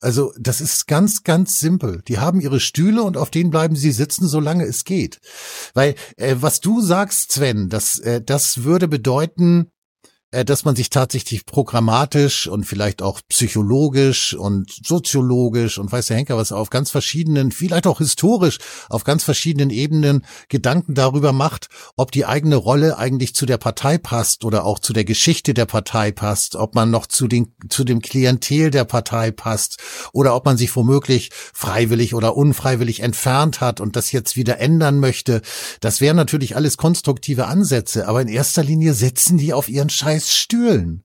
also 0.00 0.32
das 0.38 0.60
ist 0.60 0.86
ganz, 0.86 1.24
ganz 1.24 1.58
simpel. 1.58 2.02
Die 2.06 2.18
haben 2.18 2.40
ihre 2.40 2.60
Stühle 2.60 3.02
und 3.02 3.16
auf 3.16 3.30
denen 3.30 3.50
bleiben 3.50 3.76
sie 3.76 3.92
sitzen, 3.92 4.28
solange 4.28 4.64
es 4.64 4.84
geht. 4.84 5.18
Weil 5.74 5.94
äh, 6.16 6.36
was 6.38 6.60
du 6.60 6.80
sagst, 6.80 7.32
Sven, 7.32 7.68
das, 7.68 7.98
äh, 7.98 8.22
das 8.22 8.64
würde 8.64 8.88
bedeuten, 8.88 9.70
dass 10.30 10.66
man 10.66 10.76
sich 10.76 10.90
tatsächlich 10.90 11.46
programmatisch 11.46 12.48
und 12.48 12.64
vielleicht 12.64 13.00
auch 13.00 13.22
psychologisch 13.30 14.34
und 14.34 14.70
soziologisch 14.84 15.78
und 15.78 15.90
weiß 15.90 16.06
der 16.06 16.18
Henker 16.18 16.36
was 16.36 16.52
auf 16.52 16.68
ganz 16.68 16.90
verschiedenen, 16.90 17.50
vielleicht 17.50 17.86
auch 17.86 17.98
historisch 17.98 18.58
auf 18.90 19.04
ganz 19.04 19.24
verschiedenen 19.24 19.70
Ebenen 19.70 20.26
Gedanken 20.50 20.94
darüber 20.94 21.32
macht, 21.32 21.68
ob 21.96 22.12
die 22.12 22.26
eigene 22.26 22.56
Rolle 22.56 22.98
eigentlich 22.98 23.34
zu 23.34 23.46
der 23.46 23.56
Partei 23.56 23.96
passt 23.96 24.44
oder 24.44 24.66
auch 24.66 24.78
zu 24.78 24.92
der 24.92 25.06
Geschichte 25.06 25.54
der 25.54 25.64
Partei 25.64 26.12
passt, 26.12 26.56
ob 26.56 26.74
man 26.74 26.90
noch 26.90 27.06
zu 27.06 27.26
den, 27.26 27.54
zu 27.70 27.84
dem 27.84 28.02
Klientel 28.02 28.70
der 28.70 28.84
Partei 28.84 29.30
passt 29.30 29.78
oder 30.12 30.36
ob 30.36 30.44
man 30.44 30.58
sich 30.58 30.76
womöglich 30.76 31.30
freiwillig 31.54 32.14
oder 32.14 32.36
unfreiwillig 32.36 33.00
entfernt 33.00 33.62
hat 33.62 33.80
und 33.80 33.96
das 33.96 34.12
jetzt 34.12 34.36
wieder 34.36 34.58
ändern 34.58 35.00
möchte. 35.00 35.40
Das 35.80 36.02
wären 36.02 36.16
natürlich 36.16 36.54
alles 36.54 36.76
konstruktive 36.76 37.46
Ansätze, 37.46 38.06
aber 38.06 38.20
in 38.20 38.28
erster 38.28 38.62
Linie 38.62 38.92
setzen 38.92 39.38
die 39.38 39.54
auf 39.54 39.70
ihren 39.70 39.88
Scheiß 39.88 40.17
scheiß 40.18 40.34
Stühlen. 40.34 41.04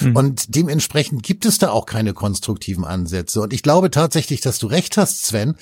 Mhm. 0.00 0.16
Und 0.16 0.54
dementsprechend 0.56 1.22
gibt 1.22 1.44
es 1.46 1.58
da 1.58 1.70
auch 1.70 1.86
keine 1.86 2.12
konstruktiven 2.12 2.84
Ansätze. 2.84 3.40
Und 3.40 3.52
ich 3.52 3.62
glaube 3.62 3.90
tatsächlich, 3.90 4.40
dass 4.40 4.58
du 4.58 4.66
recht 4.66 4.96
hast, 4.96 5.26
Sven. 5.26 5.56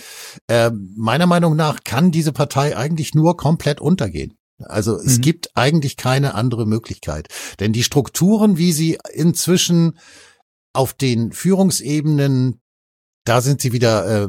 Äh, 0.46 0.70
meiner 0.96 1.26
Meinung 1.26 1.56
nach 1.56 1.84
kann 1.84 2.11
diese 2.11 2.32
Partei 2.32 2.76
eigentlich 2.76 3.14
nur 3.14 3.37
komplett 3.37 3.80
untergehen. 3.80 4.34
Also 4.61 4.96
es 4.96 5.18
mhm. 5.18 5.22
gibt 5.22 5.56
eigentlich 5.56 5.96
keine 5.96 6.34
andere 6.34 6.66
Möglichkeit. 6.66 7.28
Denn 7.61 7.72
die 7.72 7.84
Strukturen, 7.84 8.56
wie 8.56 8.72
sie 8.72 8.98
inzwischen 9.12 9.98
auf 10.72 10.94
den 10.94 11.32
Führungsebenen 11.32 12.61
da 13.29 13.43
sind 13.43 13.61
sie 13.61 13.73
wieder 13.73 14.25
äh, 14.25 14.29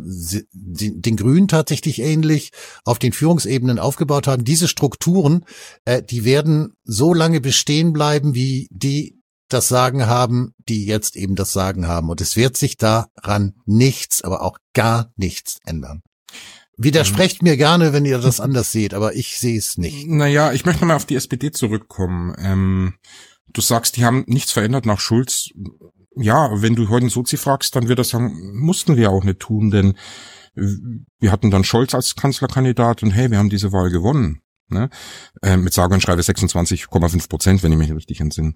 den 0.51 1.15
Grünen 1.15 1.47
tatsächlich 1.47 1.99
ähnlich 1.99 2.51
auf 2.83 2.99
den 2.99 3.13
Führungsebenen 3.13 3.79
aufgebaut 3.79 4.27
haben. 4.27 4.43
Diese 4.43 4.67
Strukturen, 4.67 5.45
äh, 5.85 6.03
die 6.03 6.25
werden 6.25 6.73
so 6.83 7.13
lange 7.13 7.39
bestehen 7.39 7.93
bleiben, 7.93 8.35
wie 8.35 8.67
die 8.71 9.21
das 9.47 9.69
Sagen 9.69 10.07
haben, 10.07 10.53
die 10.67 10.85
jetzt 10.85 11.15
eben 11.15 11.35
das 11.35 11.53
Sagen 11.53 11.87
haben. 11.87 12.09
Und 12.09 12.19
es 12.19 12.35
wird 12.35 12.57
sich 12.57 12.75
daran 12.75 13.53
nichts, 13.65 14.21
aber 14.21 14.41
auch 14.41 14.57
gar 14.73 15.11
nichts 15.15 15.59
ändern. 15.65 16.01
Widersprecht 16.77 17.41
mhm. 17.41 17.49
mir 17.49 17.57
gerne, 17.57 17.93
wenn 17.93 18.05
ihr 18.05 18.19
das 18.19 18.41
anders 18.41 18.71
seht, 18.71 18.93
aber 18.93 19.15
ich 19.15 19.39
sehe 19.39 19.57
es 19.57 19.77
nicht. 19.77 20.07
Naja, 20.07 20.51
ich 20.51 20.65
möchte 20.65 20.85
mal 20.85 20.95
auf 20.95 21.05
die 21.05 21.15
SPD 21.15 21.51
zurückkommen. 21.51 22.35
Ähm, 22.37 22.95
du 23.47 23.61
sagst, 23.61 23.95
die 23.95 24.03
haben 24.03 24.25
nichts 24.27 24.51
verändert 24.51 24.85
nach 24.85 24.99
Schulz. 24.99 25.51
Ja, 26.21 26.61
wenn 26.61 26.75
du 26.75 26.89
heute 26.89 27.03
einen 27.03 27.09
Sozi 27.09 27.37
fragst, 27.37 27.75
dann 27.75 27.87
wird 27.87 27.99
er 27.99 28.03
sagen, 28.03 28.53
mussten 28.53 28.97
wir 28.97 29.09
auch 29.09 29.23
nicht 29.23 29.39
tun, 29.39 29.71
denn 29.71 29.95
wir 30.53 31.31
hatten 31.31 31.51
dann 31.51 31.63
Scholz 31.63 31.95
als 31.95 32.15
Kanzlerkandidat 32.15 33.03
und 33.03 33.11
hey, 33.11 33.31
wir 33.31 33.37
haben 33.37 33.49
diese 33.49 33.71
Wahl 33.71 33.89
gewonnen. 33.89 34.41
Ne? 34.71 34.89
Ähm, 35.41 35.63
mit 35.63 35.73
sage 35.73 35.93
und 35.93 36.01
schreibe 36.01 36.21
26,5 36.21 37.29
Prozent, 37.29 37.63
wenn 37.63 37.71
ich 37.71 37.77
mich 37.77 37.91
richtig 37.91 38.19
entsinne. 38.19 38.53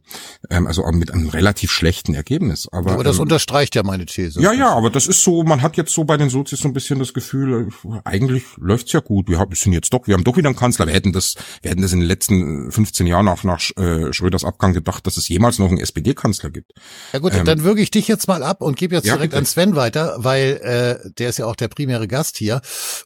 Ähm, 0.49 0.67
also 0.67 0.83
mit 0.91 1.11
einem 1.11 1.29
relativ 1.29 1.71
schlechten 1.71 2.13
Ergebnis. 2.13 2.67
Aber, 2.71 2.93
aber 2.93 3.03
das 3.03 3.17
ähm, 3.17 3.23
unterstreicht 3.23 3.75
ja 3.75 3.83
meine 3.83 4.05
These. 4.05 4.41
Ja, 4.41 4.53
ja, 4.53 4.69
aber 4.69 4.89
das 4.89 5.07
ist 5.07 5.23
so, 5.23 5.43
man 5.43 5.61
hat 5.61 5.77
jetzt 5.77 5.93
so 5.93 6.03
bei 6.03 6.17
den 6.17 6.29
Sozis 6.29 6.59
so 6.59 6.67
ein 6.67 6.73
bisschen 6.73 6.99
das 6.99 7.13
Gefühl, 7.13 7.69
eigentlich 8.03 8.43
läuft's 8.57 8.91
ja 8.91 8.99
gut. 8.99 9.27
Wir, 9.27 9.39
haben, 9.39 9.53
sind 9.55 9.73
jetzt 9.73 9.93
doch, 9.93 10.07
wir 10.07 10.13
haben 10.13 10.23
doch 10.23 10.37
wieder 10.37 10.49
einen 10.49 10.55
Kanzler. 10.55 10.87
Wir 10.87 10.93
hätten 10.93 11.13
das, 11.13 11.35
wir 11.61 11.71
hätten 11.71 11.81
das 11.81 11.93
in 11.93 11.99
den 11.99 12.07
letzten 12.07 12.71
15 12.71 13.07
Jahren 13.07 13.25
nach, 13.25 13.43
nach 13.43 13.61
äh, 13.77 14.13
Schröders 14.13 14.43
Abgang 14.43 14.73
gedacht, 14.73 15.07
dass 15.07 15.17
es 15.17 15.27
jemals 15.27 15.59
noch 15.59 15.69
einen 15.69 15.79
SPD-Kanzler 15.79 16.49
gibt. 16.49 16.73
Ja 17.11 17.19
gut, 17.19 17.33
ähm, 17.33 17.45
dann 17.45 17.63
würge 17.63 17.81
ich 17.81 17.91
dich 17.91 18.07
jetzt 18.07 18.27
mal 18.27 18.43
ab 18.43 18.61
und 18.61 18.77
gebe 18.77 18.95
jetzt 18.95 19.07
ja, 19.07 19.15
direkt 19.15 19.31
bitte. 19.31 19.39
an 19.39 19.45
Sven 19.45 19.75
weiter, 19.75 20.15
weil 20.17 20.59
äh, 21.03 21.09
der 21.17 21.29
ist 21.29 21.39
ja 21.39 21.45
auch 21.45 21.55
der 21.55 21.67
primäre 21.67 22.07
Gast 22.07 22.37
hier. 22.37 22.61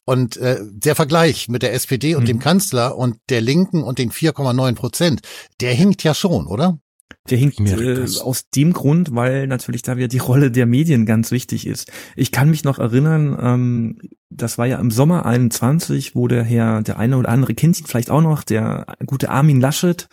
Und 0.05 0.37
äh, 0.37 0.59
der 0.63 0.95
Vergleich 0.95 1.47
mit 1.47 1.61
der 1.61 1.73
SPD 1.73 2.15
und 2.15 2.23
mhm. 2.23 2.27
dem 2.27 2.39
Kanzler 2.39 2.96
und 2.97 3.17
der 3.29 3.41
Linken 3.41 3.83
und 3.83 3.99
den 3.99 4.11
4,9 4.11 4.75
Prozent, 4.75 5.21
der 5.61 5.73
hinkt 5.73 6.03
ja 6.03 6.13
schon, 6.13 6.47
oder? 6.47 6.79
Der 7.29 7.37
hinkt 7.37 7.59
äh, 7.59 8.05
aus 8.21 8.49
dem 8.55 8.73
Grund, 8.73 9.13
weil 9.13 9.47
natürlich 9.47 9.81
da 9.81 9.97
wieder 9.97 10.07
die 10.07 10.17
Rolle 10.17 10.49
der 10.49 10.65
Medien 10.65 11.05
ganz 11.05 11.31
wichtig 11.31 11.67
ist. 11.67 11.91
Ich 12.15 12.31
kann 12.31 12.49
mich 12.49 12.63
noch 12.63 12.79
erinnern, 12.79 13.37
ähm, 13.41 13.97
das 14.29 14.57
war 14.57 14.65
ja 14.65 14.77
im 14.79 14.91
Sommer 14.91 15.25
21, 15.25 16.15
wo 16.15 16.27
der 16.27 16.43
Herr, 16.43 16.81
der 16.83 16.99
eine 16.99 17.17
oder 17.17 17.29
andere 17.29 17.53
kennt 17.53 17.79
ihn 17.79 17.85
vielleicht 17.85 18.09
auch 18.09 18.21
noch, 18.21 18.43
der 18.43 18.85
gute 19.05 19.29
Armin 19.29 19.59
Laschet 19.59 20.07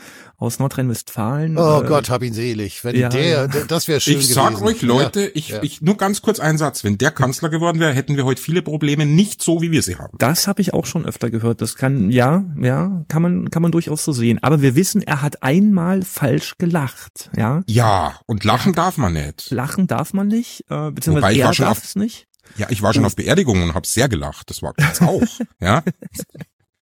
aus 0.44 0.58
Nordrhein-Westfalen. 0.58 1.58
Oh 1.58 1.82
äh, 1.82 1.86
Gott, 1.86 2.10
hab 2.10 2.22
ihn 2.22 2.32
selig. 2.32 2.84
Wenn 2.84 2.96
ja, 2.96 3.08
der, 3.08 3.48
der, 3.48 3.64
das 3.64 3.88
wäre 3.88 4.00
schön 4.00 4.18
Ich 4.18 4.32
sag 4.32 4.50
gewesen. 4.56 4.66
euch, 4.66 4.82
Leute, 4.82 5.22
ja, 5.22 5.30
ich, 5.34 5.48
ja. 5.48 5.62
ich, 5.62 5.82
nur 5.82 5.96
ganz 5.96 6.22
kurz 6.22 6.40
einen 6.40 6.58
Satz. 6.58 6.84
Wenn 6.84 6.98
der 6.98 7.10
Kanzler 7.10 7.48
geworden 7.48 7.80
wäre, 7.80 7.92
hätten 7.92 8.16
wir 8.16 8.24
heute 8.24 8.40
viele 8.40 8.62
Probleme 8.62 9.06
nicht 9.06 9.42
so, 9.42 9.62
wie 9.62 9.70
wir 9.70 9.82
sie 9.82 9.96
haben. 9.96 10.16
Das 10.18 10.46
habe 10.46 10.60
ich 10.60 10.74
auch 10.74 10.86
schon 10.86 11.04
öfter 11.06 11.30
gehört. 11.30 11.60
Das 11.60 11.76
kann, 11.76 12.10
ja, 12.10 12.44
ja, 12.60 13.04
kann 13.08 13.22
man, 13.22 13.50
kann 13.50 13.62
man 13.62 13.72
durchaus 13.72 14.04
so 14.04 14.12
sehen. 14.12 14.38
Aber 14.42 14.62
wir 14.62 14.74
wissen, 14.76 15.02
er 15.02 15.22
hat 15.22 15.42
einmal 15.42 16.02
falsch 16.02 16.56
gelacht, 16.58 17.30
ja. 17.36 17.62
Ja, 17.66 18.18
und 18.26 18.44
lachen 18.44 18.74
darf 18.74 18.96
man 18.96 19.14
nicht. 19.14 19.50
Lachen 19.50 19.86
darf 19.86 20.12
man 20.12 20.28
nicht, 20.28 20.64
äh, 20.70 20.90
beziehungsweise 20.90 21.34
Wobei 21.34 21.36
er 21.36 21.52
darf 21.52 21.82
es 21.82 21.96
nicht. 21.96 22.26
Ja, 22.56 22.68
ich 22.70 22.82
war 22.82 22.94
schon 22.94 23.04
auf 23.04 23.16
Beerdigungen 23.16 23.70
und 23.70 23.74
habe 23.74 23.86
sehr 23.86 24.08
gelacht. 24.08 24.50
Das 24.50 24.62
war 24.62 24.74
ganz 24.74 25.02
auch. 25.02 25.22
ja. 25.60 25.82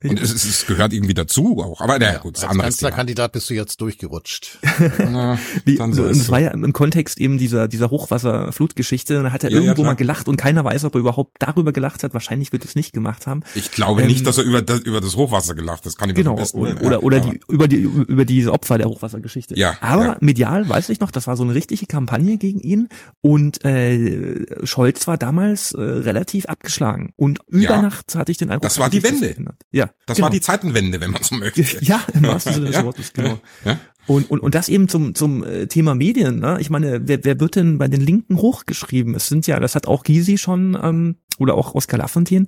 Und 0.04 0.20
es, 0.20 0.34
es 0.34 0.66
gehört 0.66 0.94
irgendwie 0.94 1.14
dazu 1.14 1.60
auch. 1.60 1.80
Aber 1.80 2.00
naja, 2.00 2.18
gut, 2.18 2.38
das 2.38 2.46
als 2.46 2.58
Kanzlerkandidat 2.58 3.32
bist 3.34 3.50
du 3.50 3.54
jetzt 3.54 3.80
durchgerutscht. 3.82 4.58
Na, 4.98 5.38
dann 5.66 5.94
so 5.94 6.04
und 6.04 6.12
es 6.12 6.30
war 6.30 6.40
ja 6.40 6.52
im 6.52 6.74
Kontext 6.74 7.20
eben 7.20 7.38
dieser, 7.38 7.68
dieser 7.68 7.92
Hochwasserflutgeschichte. 7.92 9.22
Da 9.22 9.32
hat 9.32 9.44
er 9.44 9.52
ja, 9.52 9.60
irgendwo 9.60 9.84
ja, 9.84 9.90
mal 9.90 9.96
gelacht 9.96 10.28
und 10.28 10.38
keiner 10.38 10.66
weiß, 10.66 10.86
ob 10.86 10.96
er 10.96 11.00
überhaupt 11.00 11.36
darüber 11.40 11.72
gelacht 11.72 12.04
hat. 12.04 12.14
Wahrscheinlich 12.14 12.52
wird 12.52 12.66
es 12.66 12.76
nicht 12.76 12.94
gemacht 12.94 13.28
haben. 13.28 13.44
Ich 13.54 13.72
glaube 13.72 14.02
ähm, 14.02 14.08
nicht, 14.08 14.26
dass 14.26 14.40
er 14.40 14.44
über 14.44 14.64
das, 14.64 14.80
über 14.80 15.02
das 15.02 15.16
Hochwasser 15.16 15.54
gelacht 15.54 15.80
hat. 15.80 15.86
Das 15.86 15.98
kann 15.98 16.10
ich 16.10 16.16
genau, 16.16 16.32
mir 16.32 16.42
besten 16.42 16.60
Oder, 16.60 16.82
oder, 16.82 17.04
oder 17.04 17.20
die, 17.20 17.40
über 17.48 17.68
die, 17.68 17.82
über 17.82 18.26
diese 18.26 18.54
Opfer 18.54 18.80
der 18.80 18.88
Hochwassergeschichte. 18.88 19.58
Ja. 19.58 19.78
Aber 19.82 20.06
ja. 20.06 20.18
medial 20.20 20.68
weiß 20.68 20.90
ich 20.90 21.00
noch, 21.00 21.12
das 21.12 21.28
war 21.28 21.38
so 21.38 21.44
eine 21.44 21.54
richtige 21.54 21.86
Kampagne 21.86 22.38
gegen 22.38 22.60
ihn. 22.60 22.90
Und 23.22 23.64
äh, 23.64 24.66
Scholz 24.66 25.06
war 25.06 25.18
damals 25.18 25.74
äh, 25.74 25.82
relativ 25.82 26.48
abgeschlagen. 26.48 27.14
Und 27.18 27.40
über 27.48 27.64
ja. 27.64 27.82
Nacht 27.82 28.16
hatte 28.16 28.32
ich 28.32 28.40
den 28.40 28.50
Eindruck, 28.50 28.64
das 28.64 28.80
war 28.80 28.90
die 28.90 29.04
Wende. 29.04 29.36
Ja. 29.72 29.91
Das 30.06 30.18
genau. 30.18 30.26
war 30.26 30.32
die 30.32 30.42
Zeitenwende, 30.42 31.00
wenn 31.00 31.12
man 31.12 31.24
so 31.24 31.36
möchte. 31.36 31.62
Ja, 31.82 32.02
im 32.14 32.24
wahrsten 32.24 32.54
Sinne 32.54 32.66
des 32.68 32.76
ja? 32.76 32.86
Wortes, 32.86 33.14
genau. 33.14 33.40
Ja? 33.66 33.80
Und, 34.08 34.30
und, 34.32 34.40
und 34.40 34.56
das 34.56 34.68
eben 34.68 34.88
zum, 34.88 35.16
zum 35.16 35.44
äh, 35.44 35.68
Thema 35.68 35.96
Medien. 35.96 36.40
Ne? 36.40 36.58
Ich 36.60 36.70
meine, 36.70 37.08
wer, 37.08 37.24
wer 37.24 37.40
wird 37.40 37.56
denn 37.56 37.78
bei 37.78 37.88
den 37.88 38.02
Linken 38.02 38.38
hochgeschrieben? 38.38 39.16
Es 39.16 39.28
sind 39.28 39.48
ja, 39.48 39.60
das 39.60 39.76
hat 39.76 39.88
auch 39.88 40.04
Gysi 40.04 40.38
schon 40.38 40.78
ähm, 40.82 41.16
oder 41.38 41.56
auch 41.56 41.76
Oskar 41.76 42.00
Lafontaine 42.00 42.48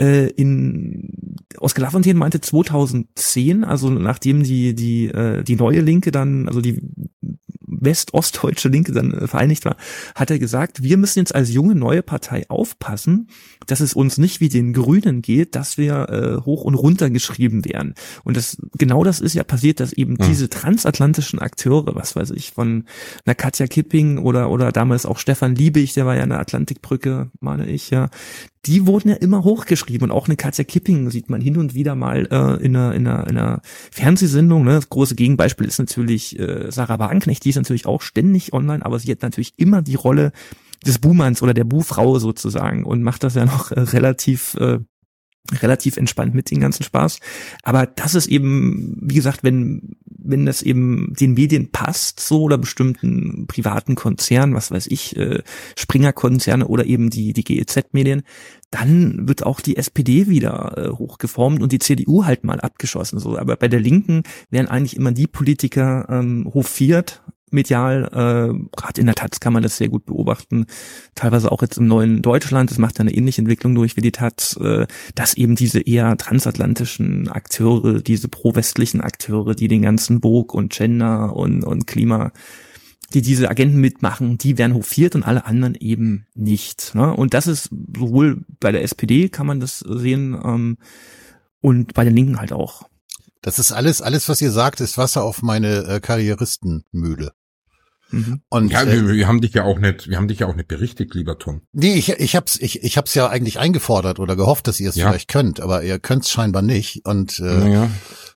äh, 0.00 0.28
in 0.30 1.36
Oskar 1.58 1.84
Lafontaine 1.84 2.18
meinte 2.18 2.40
2010, 2.40 3.64
also 3.64 3.90
nachdem 3.90 4.42
die 4.42 4.74
die 4.74 5.06
äh, 5.06 5.42
die 5.42 5.56
neue 5.56 5.80
Linke 5.80 6.10
dann, 6.10 6.48
also 6.48 6.60
die 6.60 6.80
west-ostdeutsche 7.84 8.68
Linke 8.68 8.92
dann 8.92 9.12
äh, 9.12 9.26
vereinigt 9.26 9.64
war, 9.64 9.76
hat 10.14 10.30
er 10.30 10.38
gesagt, 10.38 10.82
wir 10.82 10.96
müssen 10.96 11.20
jetzt 11.20 11.34
als 11.34 11.52
junge 11.52 11.74
neue 11.74 12.02
Partei 12.02 12.48
aufpassen, 12.48 13.28
dass 13.66 13.80
es 13.80 13.94
uns 13.94 14.18
nicht 14.18 14.40
wie 14.40 14.48
den 14.48 14.72
Grünen 14.72 15.22
geht, 15.22 15.54
dass 15.54 15.78
wir 15.78 16.08
äh, 16.08 16.44
hoch 16.44 16.62
und 16.62 16.74
runter 16.74 17.10
geschrieben 17.10 17.64
werden. 17.64 17.94
Und 18.24 18.36
das 18.36 18.56
genau 18.78 19.04
das 19.04 19.20
ist 19.20 19.34
ja 19.34 19.44
passiert, 19.44 19.80
dass 19.80 19.92
eben 19.92 20.14
mhm. 20.14 20.26
diese 20.26 20.48
transatlantischen 20.48 21.38
Akteure, 21.38 21.94
was 21.94 22.16
weiß 22.16 22.30
ich, 22.32 22.52
von 22.52 22.84
einer 23.24 23.34
Katja 23.34 23.66
Kipping 23.66 24.18
oder 24.18 24.50
oder 24.50 24.72
damals 24.72 25.06
auch 25.06 25.18
Stefan 25.18 25.54
Liebig, 25.54 25.94
der 25.94 26.06
war 26.06 26.16
ja 26.16 26.22
eine 26.22 26.38
Atlantikbrücke, 26.38 27.30
meine 27.40 27.66
ich 27.66 27.90
ja, 27.90 28.10
die 28.66 28.86
wurden 28.86 29.10
ja 29.10 29.16
immer 29.16 29.44
hochgeschrieben 29.44 30.10
und 30.10 30.16
auch 30.16 30.26
eine 30.26 30.36
Katja 30.36 30.64
Kipping 30.64 31.10
sieht 31.10 31.30
man 31.30 31.40
hin 31.40 31.56
und 31.56 31.74
wieder 31.74 31.94
mal 31.94 32.26
äh, 32.30 32.64
in, 32.64 32.76
einer, 32.76 32.94
in, 32.94 33.06
einer, 33.06 33.26
in 33.26 33.38
einer 33.38 33.60
Fernsehsendung. 33.90 34.64
Ne? 34.64 34.74
Das 34.74 34.88
große 34.88 35.14
Gegenbeispiel 35.14 35.66
ist 35.66 35.78
natürlich 35.78 36.38
äh, 36.38 36.70
Sarah 36.70 36.98
Wagenknecht, 36.98 37.44
die 37.44 37.50
ist 37.50 37.56
natürlich 37.56 37.86
auch 37.86 38.02
ständig 38.02 38.52
online, 38.52 38.84
aber 38.84 38.98
sie 38.98 39.10
hat 39.10 39.22
natürlich 39.22 39.54
immer 39.56 39.82
die 39.82 39.94
Rolle 39.94 40.32
des 40.86 40.98
Buhmanns 40.98 41.42
oder 41.42 41.54
der 41.54 41.64
Buhfrau 41.64 42.18
sozusagen 42.18 42.84
und 42.84 43.02
macht 43.02 43.24
das 43.24 43.34
ja 43.34 43.44
noch 43.44 43.70
äh, 43.70 43.80
relativ 43.80 44.54
äh, 44.56 44.78
relativ 45.52 45.96
entspannt 45.96 46.34
mit 46.34 46.50
den 46.50 46.60
ganzen 46.60 46.84
Spaß. 46.84 47.20
Aber 47.62 47.86
das 47.86 48.14
ist 48.14 48.26
eben, 48.26 48.96
wie 49.00 49.14
gesagt, 49.14 49.44
wenn, 49.44 49.96
wenn 50.06 50.46
das 50.46 50.62
eben 50.62 51.12
den 51.20 51.34
Medien 51.34 51.70
passt, 51.70 52.20
so 52.20 52.42
oder 52.42 52.56
bestimmten 52.56 53.46
privaten 53.46 53.94
Konzernen, 53.94 54.54
was 54.54 54.70
weiß 54.70 54.86
ich, 54.86 55.16
äh, 55.16 55.42
Springer-Konzerne 55.76 56.66
oder 56.66 56.86
eben 56.86 57.10
die, 57.10 57.34
die 57.34 57.44
GEZ-Medien, 57.44 58.22
dann 58.70 59.28
wird 59.28 59.44
auch 59.44 59.60
die 59.60 59.76
SPD 59.76 60.28
wieder 60.28 60.74
äh, 60.76 60.88
hochgeformt 60.90 61.62
und 61.62 61.72
die 61.72 61.78
CDU 61.78 62.24
halt 62.24 62.44
mal 62.44 62.60
abgeschossen. 62.60 63.18
So, 63.18 63.38
aber 63.38 63.56
bei 63.56 63.68
der 63.68 63.80
Linken 63.80 64.22
werden 64.50 64.68
eigentlich 64.68 64.96
immer 64.96 65.12
die 65.12 65.26
Politiker 65.26 66.06
ähm, 66.08 66.50
hofiert, 66.54 67.22
medial, 67.54 68.04
äh, 68.12 68.76
gerade 68.76 69.00
in 69.00 69.06
der 69.06 69.14
Taz 69.14 69.40
kann 69.40 69.52
man 69.52 69.62
das 69.62 69.78
sehr 69.78 69.88
gut 69.88 70.04
beobachten, 70.04 70.66
teilweise 71.14 71.50
auch 71.50 71.62
jetzt 71.62 71.78
im 71.78 71.86
neuen 71.86 72.20
Deutschland, 72.20 72.70
das 72.70 72.78
macht 72.78 72.98
ja 72.98 73.02
eine 73.02 73.14
ähnliche 73.14 73.40
Entwicklung 73.40 73.74
durch 73.74 73.96
wie 73.96 74.02
die 74.02 74.12
Taz, 74.12 74.58
äh, 74.60 74.86
dass 75.14 75.34
eben 75.34 75.56
diese 75.56 75.80
eher 75.80 76.16
transatlantischen 76.16 77.28
Akteure, 77.28 78.00
diese 78.02 78.28
pro-westlichen 78.28 79.00
Akteure, 79.00 79.54
die 79.54 79.68
den 79.68 79.82
ganzen 79.82 80.20
Bog 80.20 80.52
und 80.52 80.72
Gender 80.72 81.34
und, 81.34 81.64
und 81.64 81.86
Klima 81.86 82.32
die 83.12 83.22
diese 83.22 83.48
Agenten 83.48 83.80
mitmachen, 83.80 84.38
die 84.38 84.58
werden 84.58 84.74
hofiert 84.74 85.14
und 85.14 85.22
alle 85.22 85.46
anderen 85.46 85.74
eben 85.76 86.26
nicht. 86.34 86.94
Ne? 86.94 87.14
Und 87.14 87.34
das 87.34 87.46
ist 87.46 87.70
sowohl 87.96 88.44
bei 88.60 88.72
der 88.72 88.82
SPD 88.82 89.28
kann 89.28 89.46
man 89.46 89.60
das 89.60 89.78
sehen 89.80 90.36
ähm, 90.42 90.78
und 91.60 91.94
bei 91.94 92.04
den 92.04 92.14
Linken 92.14 92.40
halt 92.40 92.52
auch. 92.52 92.88
Das 93.40 93.58
ist 93.58 93.72
alles, 93.72 94.00
alles, 94.00 94.28
was 94.28 94.40
ihr 94.40 94.50
sagt, 94.50 94.80
ist 94.80 94.96
Wasser 94.98 95.22
auf 95.22 95.42
meine 95.42 95.84
äh, 95.84 96.00
Karrieristenmühle. 96.00 97.32
Mhm. 98.14 98.40
Und 98.48 98.72
ja, 98.72 98.86
wir, 98.86 98.94
äh, 98.94 99.08
wir, 99.08 99.28
haben 99.28 99.40
dich 99.40 99.54
ja 99.54 99.64
auch 99.64 99.78
nicht, 99.78 100.08
wir 100.08 100.16
haben 100.16 100.28
dich 100.28 100.40
ja 100.40 100.46
auch 100.46 100.54
nicht 100.54 100.68
berichtigt, 100.68 101.14
lieber 101.14 101.38
Tom. 101.38 101.62
Nee, 101.72 101.94
ich, 101.94 102.08
ich 102.10 102.36
hab's, 102.36 102.56
ich, 102.60 102.82
ich 102.82 102.96
hab's 102.96 103.14
ja 103.14 103.28
eigentlich 103.28 103.58
eingefordert 103.58 104.18
oder 104.18 104.36
gehofft, 104.36 104.66
dass 104.68 104.80
ihr 104.80 104.88
es 104.88 104.96
ja. 104.96 105.08
vielleicht 105.08 105.28
könnt, 105.28 105.60
aber 105.60 105.82
ihr 105.82 105.98
könnt's 105.98 106.30
scheinbar 106.30 106.62
nicht. 106.62 107.04
Und 107.04 107.38
äh, 107.38 107.42
naja 107.42 107.90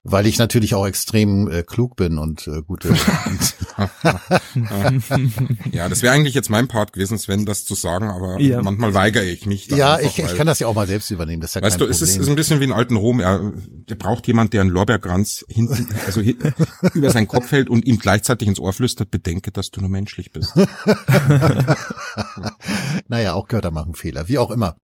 weil 0.04 0.26
ich 0.26 0.38
natürlich 0.38 0.74
auch 0.74 0.86
extrem 0.86 1.50
äh, 1.50 1.62
klug 1.62 1.96
bin 1.96 2.18
und 2.18 2.46
äh, 2.46 2.62
gute. 2.62 2.88
ja, 5.72 5.88
das 5.88 6.02
wäre 6.02 6.14
eigentlich 6.14 6.34
jetzt 6.34 6.50
mein 6.50 6.68
Part 6.68 6.92
gewesen, 6.92 7.18
Sven, 7.18 7.46
das 7.46 7.64
zu 7.64 7.74
sagen, 7.74 8.10
aber 8.10 8.40
ja. 8.40 8.62
manchmal 8.62 8.94
weigere 8.94 9.24
ich 9.24 9.46
mich. 9.46 9.66
Ja, 9.68 9.94
einfach, 9.94 10.18
ich, 10.18 10.24
ich 10.24 10.36
kann 10.36 10.46
das 10.46 10.60
ja 10.60 10.66
auch 10.66 10.74
mal 10.74 10.86
selbst 10.86 11.10
übernehmen. 11.10 11.40
Das 11.40 11.50
ist 11.50 11.54
ja 11.56 11.62
weißt 11.62 11.80
du, 11.80 11.86
es 11.86 12.02
ist, 12.02 12.16
ist 12.16 12.28
ein 12.28 12.36
bisschen 12.36 12.60
wie 12.60 12.64
in 12.64 12.72
alten 12.72 12.96
Rom. 12.96 13.20
Er, 13.20 13.52
der 13.88 13.94
braucht 13.96 14.26
jemand, 14.26 14.52
der 14.52 14.62
einen 14.62 14.70
Lorbeerkranz 14.70 15.44
hinten, 15.48 15.88
also 16.06 16.20
hin, 16.20 16.38
über 16.94 17.10
seinen 17.10 17.28
Kopf 17.28 17.50
hält 17.52 17.68
und 17.68 17.86
ihm 17.86 17.98
gleichzeitig 17.98 18.48
ins 18.48 18.60
Ohr 18.60 18.72
flüstert, 18.72 19.10
bedenke, 19.10 19.52
dass 19.52 19.70
du 19.70 19.80
nur 19.80 19.90
menschlich 19.90 20.32
bist. 20.32 20.54
naja, 23.08 23.34
auch 23.34 23.48
Götter 23.48 23.70
machen 23.70 23.94
Fehler, 23.94 24.28
wie 24.28 24.38
auch 24.38 24.50
immer. 24.50 24.76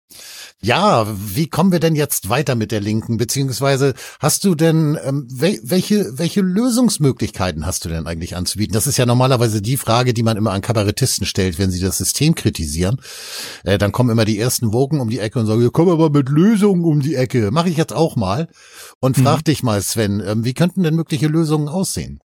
Ja, 0.60 1.06
wie 1.08 1.48
kommen 1.48 1.72
wir 1.72 1.80
denn 1.80 1.94
jetzt 1.94 2.28
weiter 2.28 2.54
mit 2.54 2.72
der 2.72 2.80
Linken? 2.80 3.16
Beziehungsweise 3.16 3.94
hast 4.20 4.44
du 4.44 4.54
denn 4.54 4.98
ähm, 5.04 5.26
welche, 5.30 6.18
welche 6.18 6.40
Lösungsmöglichkeiten 6.40 7.66
hast 7.66 7.84
du 7.84 7.88
denn 7.88 8.06
eigentlich 8.06 8.36
anzubieten? 8.36 8.74
Das 8.74 8.86
ist 8.86 8.96
ja 8.96 9.06
normalerweise 9.06 9.62
die 9.62 9.76
Frage, 9.76 10.14
die 10.14 10.22
man 10.22 10.36
immer 10.36 10.52
an 10.52 10.60
Kabarettisten 10.60 11.26
stellt, 11.26 11.58
wenn 11.58 11.70
sie 11.70 11.80
das 11.80 11.98
System 11.98 12.34
kritisieren. 12.34 13.00
Äh, 13.64 13.78
dann 13.78 13.92
kommen 13.92 14.10
immer 14.10 14.24
die 14.24 14.38
ersten 14.38 14.72
Wogen 14.72 15.00
um 15.00 15.08
die 15.08 15.18
Ecke 15.18 15.38
und 15.38 15.46
sagen, 15.46 15.68
komm 15.72 15.88
aber 15.88 16.10
mit 16.10 16.28
Lösungen 16.28 16.84
um 16.84 17.00
die 17.00 17.14
Ecke. 17.14 17.50
Mache 17.50 17.68
ich 17.68 17.76
jetzt 17.76 17.92
auch 17.92 18.16
mal. 18.16 18.48
Und 19.00 19.16
frag 19.16 19.38
mhm. 19.38 19.44
dich 19.44 19.62
mal, 19.62 19.80
Sven, 19.82 20.22
ähm, 20.24 20.44
wie 20.44 20.54
könnten 20.54 20.82
denn 20.82 20.94
mögliche 20.94 21.28
Lösungen 21.28 21.68
aussehen? 21.68 22.20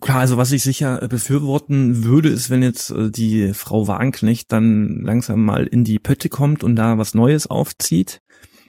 Klar, 0.00 0.20
also 0.20 0.36
was 0.36 0.52
ich 0.52 0.62
sicher 0.62 1.02
äh, 1.02 1.08
befürworten 1.08 2.04
würde, 2.04 2.28
ist, 2.28 2.50
wenn 2.50 2.62
jetzt 2.62 2.90
äh, 2.90 3.10
die 3.10 3.54
Frau 3.54 3.88
Wagenknecht 3.88 4.52
dann 4.52 5.00
langsam 5.02 5.44
mal 5.44 5.66
in 5.66 5.84
die 5.84 5.98
Pötte 5.98 6.28
kommt 6.28 6.62
und 6.62 6.76
da 6.76 6.98
was 6.98 7.14
Neues 7.14 7.46
aufzieht. 7.46 8.20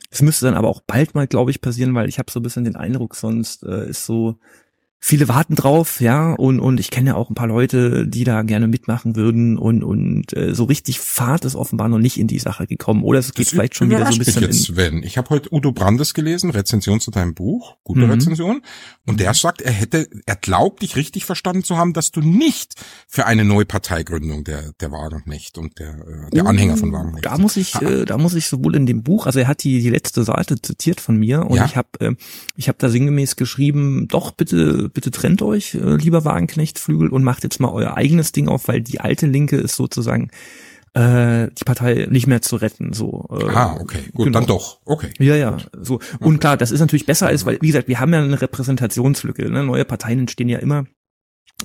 Es 0.10 0.22
müsste 0.22 0.46
dann 0.46 0.56
aber 0.56 0.70
auch 0.70 0.82
bald 0.82 1.16
mal, 1.16 1.28
glaube 1.28 1.52
ich, 1.52 1.62
passieren, 1.62 1.94
weil 1.94 2.08
ich 2.10 2.20
habe 2.20 2.32
so 2.32 2.40
ein 2.40 2.44
bisschen 2.44 2.64
den 2.64 2.76
Eindruck, 2.76 3.16
sonst 3.16 3.64
äh, 3.64 3.90
ist 3.90 4.06
so 4.06 4.40
viele 5.00 5.28
warten 5.28 5.56
drauf, 5.56 6.02
ja, 6.02 6.34
und, 6.34 6.60
und 6.60 6.80
ich 6.80 6.90
kenne 6.90 7.12
ja 7.12 7.16
auch 7.16 7.30
ein 7.30 7.36
paar 7.36 7.48
Leute, 7.48 8.08
die 8.08 8.24
da 8.24 8.42
gerne 8.42 8.68
mitmachen 8.68 9.16
würden 9.16 9.58
und, 9.58 9.84
und 9.84 10.36
äh, 10.36 10.54
so 10.54 10.66
richtig 10.66 11.00
Fahrt 11.00 11.46
ist 11.46 11.56
offenbar 11.56 11.88
noch 11.88 12.00
nicht 12.00 12.20
in 12.20 12.28
die 12.28 12.40
Sache 12.40 12.68
gekommen. 12.68 13.04
Oder 13.04 13.20
es 13.20 13.34
geht 13.34 13.48
das 13.48 13.54
vielleicht 13.54 13.76
schon 13.76 13.90
wieder 13.90 14.06
so 14.06 14.14
ein 14.14 14.18
bisschen. 14.18 14.42
Jetzt, 14.42 14.64
Sven. 14.64 15.04
Ich 15.04 15.18
habe 15.18 15.30
heute 15.30 15.54
Udo 15.54 15.72
Brandes 15.72 16.14
gelesen, 16.14 16.50
Rezension 16.50 17.00
zu 17.00 17.12
deinem 17.12 17.36
Buch, 17.36 17.78
gute 17.84 18.02
mhm. 18.02 18.12
Rezension, 18.12 18.62
und 19.06 19.20
der 19.20 19.34
sagt, 19.34 19.62
er 19.62 19.72
hätte, 19.72 20.10
er 20.26 20.36
glaubt 20.36 20.82
dich 20.82 20.96
richtig 20.96 21.26
verstanden 21.26 21.64
zu 21.64 21.78
haben, 21.78 21.94
dass 21.94 22.12
du 22.12 22.22
nicht 22.22 22.74
für 23.08 23.26
eine 23.26 23.46
neue 23.46 23.66
Parteigründung 23.66 24.44
der, 24.44 24.74
der 24.82 24.92
Wagenknecht 24.92 25.58
und 25.58 25.80
der, 25.80 25.90
äh, 25.90 26.30
der 26.32 26.46
Anhänger 26.46 26.76
von 26.76 26.92
Wagenknecht. 26.92 27.26
Da 27.26 27.38
muss 27.38 27.56
ich, 27.56 27.76
äh, 27.82 28.06
da 28.06 28.18
muss 28.18 28.34
ich 28.34 28.48
sowohl 28.48 28.76
in 28.76 28.86
dem 28.86 29.04
Buch, 29.04 29.28
also 29.28 29.40
er 29.40 29.48
hat 29.48 29.64
die, 29.64 29.80
die 29.80 29.90
letzte 29.90 30.24
Seite 30.24 30.60
zitiert 30.62 31.00
von 31.00 31.18
mir 31.18 31.46
und 31.46 31.56
ja? 31.56 31.66
ich 31.66 31.76
habe, 31.76 31.90
äh, 32.00 32.16
ich 32.56 32.68
habe 32.68 32.78
da 32.80 32.90
sinngemäß 32.90 33.36
geschrieben, 33.36 34.08
doch 34.08 34.32
bitte 34.32 34.87
bitte, 34.90 35.12
trennt 35.12 35.42
euch, 35.42 35.76
äh, 35.76 35.96
lieber 35.96 36.26
Wagenknecht-Flügel, 36.26 37.10
und 37.10 37.24
macht 37.24 37.44
jetzt 37.44 37.60
mal 37.60 37.70
euer 37.70 37.96
eigenes 37.96 38.32
Ding 38.32 38.48
auf, 38.48 38.68
weil 38.68 38.82
die 38.82 39.00
alte 39.00 39.28
Linke 39.28 39.58
ist 39.58 39.76
sozusagen 39.76 40.30
äh, 40.94 41.50
die 41.58 41.64
Partei 41.64 42.08
nicht 42.10 42.28
mehr 42.28 42.42
zu 42.42 42.56
retten. 42.56 42.94
So. 42.94 43.28
Äh, 43.30 43.50
ah, 43.50 43.78
okay, 43.80 44.00
gut, 44.14 44.26
genau. 44.26 44.40
dann 44.40 44.48
doch. 44.48 44.80
Okay. 44.86 45.10
Ja, 45.20 45.36
ja. 45.36 45.58
So. 45.80 46.00
Und 46.20 46.40
klar, 46.40 46.58
das 46.58 46.72
ist 46.72 46.80
natürlich 46.80 47.06
besser 47.06 47.28
als, 47.28 47.46
weil, 47.46 47.60
wie 47.62 47.68
gesagt, 47.68 47.88
wir 47.88 48.00
haben 48.00 48.14
ja 48.14 48.22
eine 48.22 48.42
Repräsentationslücke. 48.42 49.50
Ne? 49.50 49.64
Neue 49.64 49.86
Parteien 49.86 50.20
entstehen 50.20 50.50
ja 50.50 50.60
immer 50.60 50.86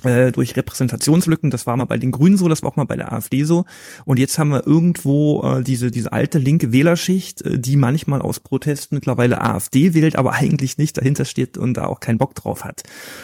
äh, 0.01 0.31
durch 0.31 0.55
Repräsentationslücken. 0.55 1.51
Das 1.51 1.67
war 1.67 1.77
mal 1.77 1.85
bei 1.85 1.97
den 1.97 2.11
Grünen 2.11 2.37
so, 2.37 2.47
das 2.47 2.63
war 2.63 2.71
auch 2.71 2.75
mal 2.75 2.85
bei 2.85 2.95
der 2.95 3.13
AfD 3.13 3.43
so. 3.43 3.65
Und 4.05 4.19
jetzt 4.19 4.39
haben 4.39 4.49
wir 4.49 4.65
irgendwo 4.65 5.43
äh, 5.43 5.63
diese, 5.63 5.91
diese 5.91 6.11
alte 6.11 6.39
linke 6.39 6.73
Wählerschicht, 6.73 7.43
äh, 7.43 7.59
die 7.59 7.75
manchmal 7.75 8.21
aus 8.21 8.39
Protest 8.39 8.91
mittlerweile 8.91 9.41
AfD 9.41 9.93
wählt, 9.93 10.15
aber 10.15 10.33
eigentlich 10.33 10.77
nicht 10.77 10.97
dahinter 10.97 11.25
steht 11.25 11.57
und 11.57 11.75
da 11.75 11.85
auch 11.85 11.99
keinen 11.99 12.17
Bock 12.17 12.35
drauf 12.35 12.63
hat. 12.63 12.83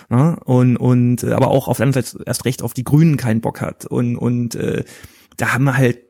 Ja? 0.09 0.33
Und, 0.45 0.77
und 0.77 1.23
äh, 1.23 1.31
aber 1.31 1.47
auch 1.49 1.67
auf 1.67 1.77
der 1.77 1.87
anderen 1.87 2.03
Seite 2.03 2.23
erst 2.25 2.45
recht 2.45 2.61
auf 2.61 2.73
die 2.73 2.83
Grünen 2.83 3.17
keinen 3.17 3.41
Bock 3.41 3.61
hat. 3.61 3.85
Und, 3.85 4.15
und 4.15 4.55
äh, 4.55 4.83
da 5.37 5.53
haben 5.53 5.63
wir 5.63 5.77
halt 5.77 6.08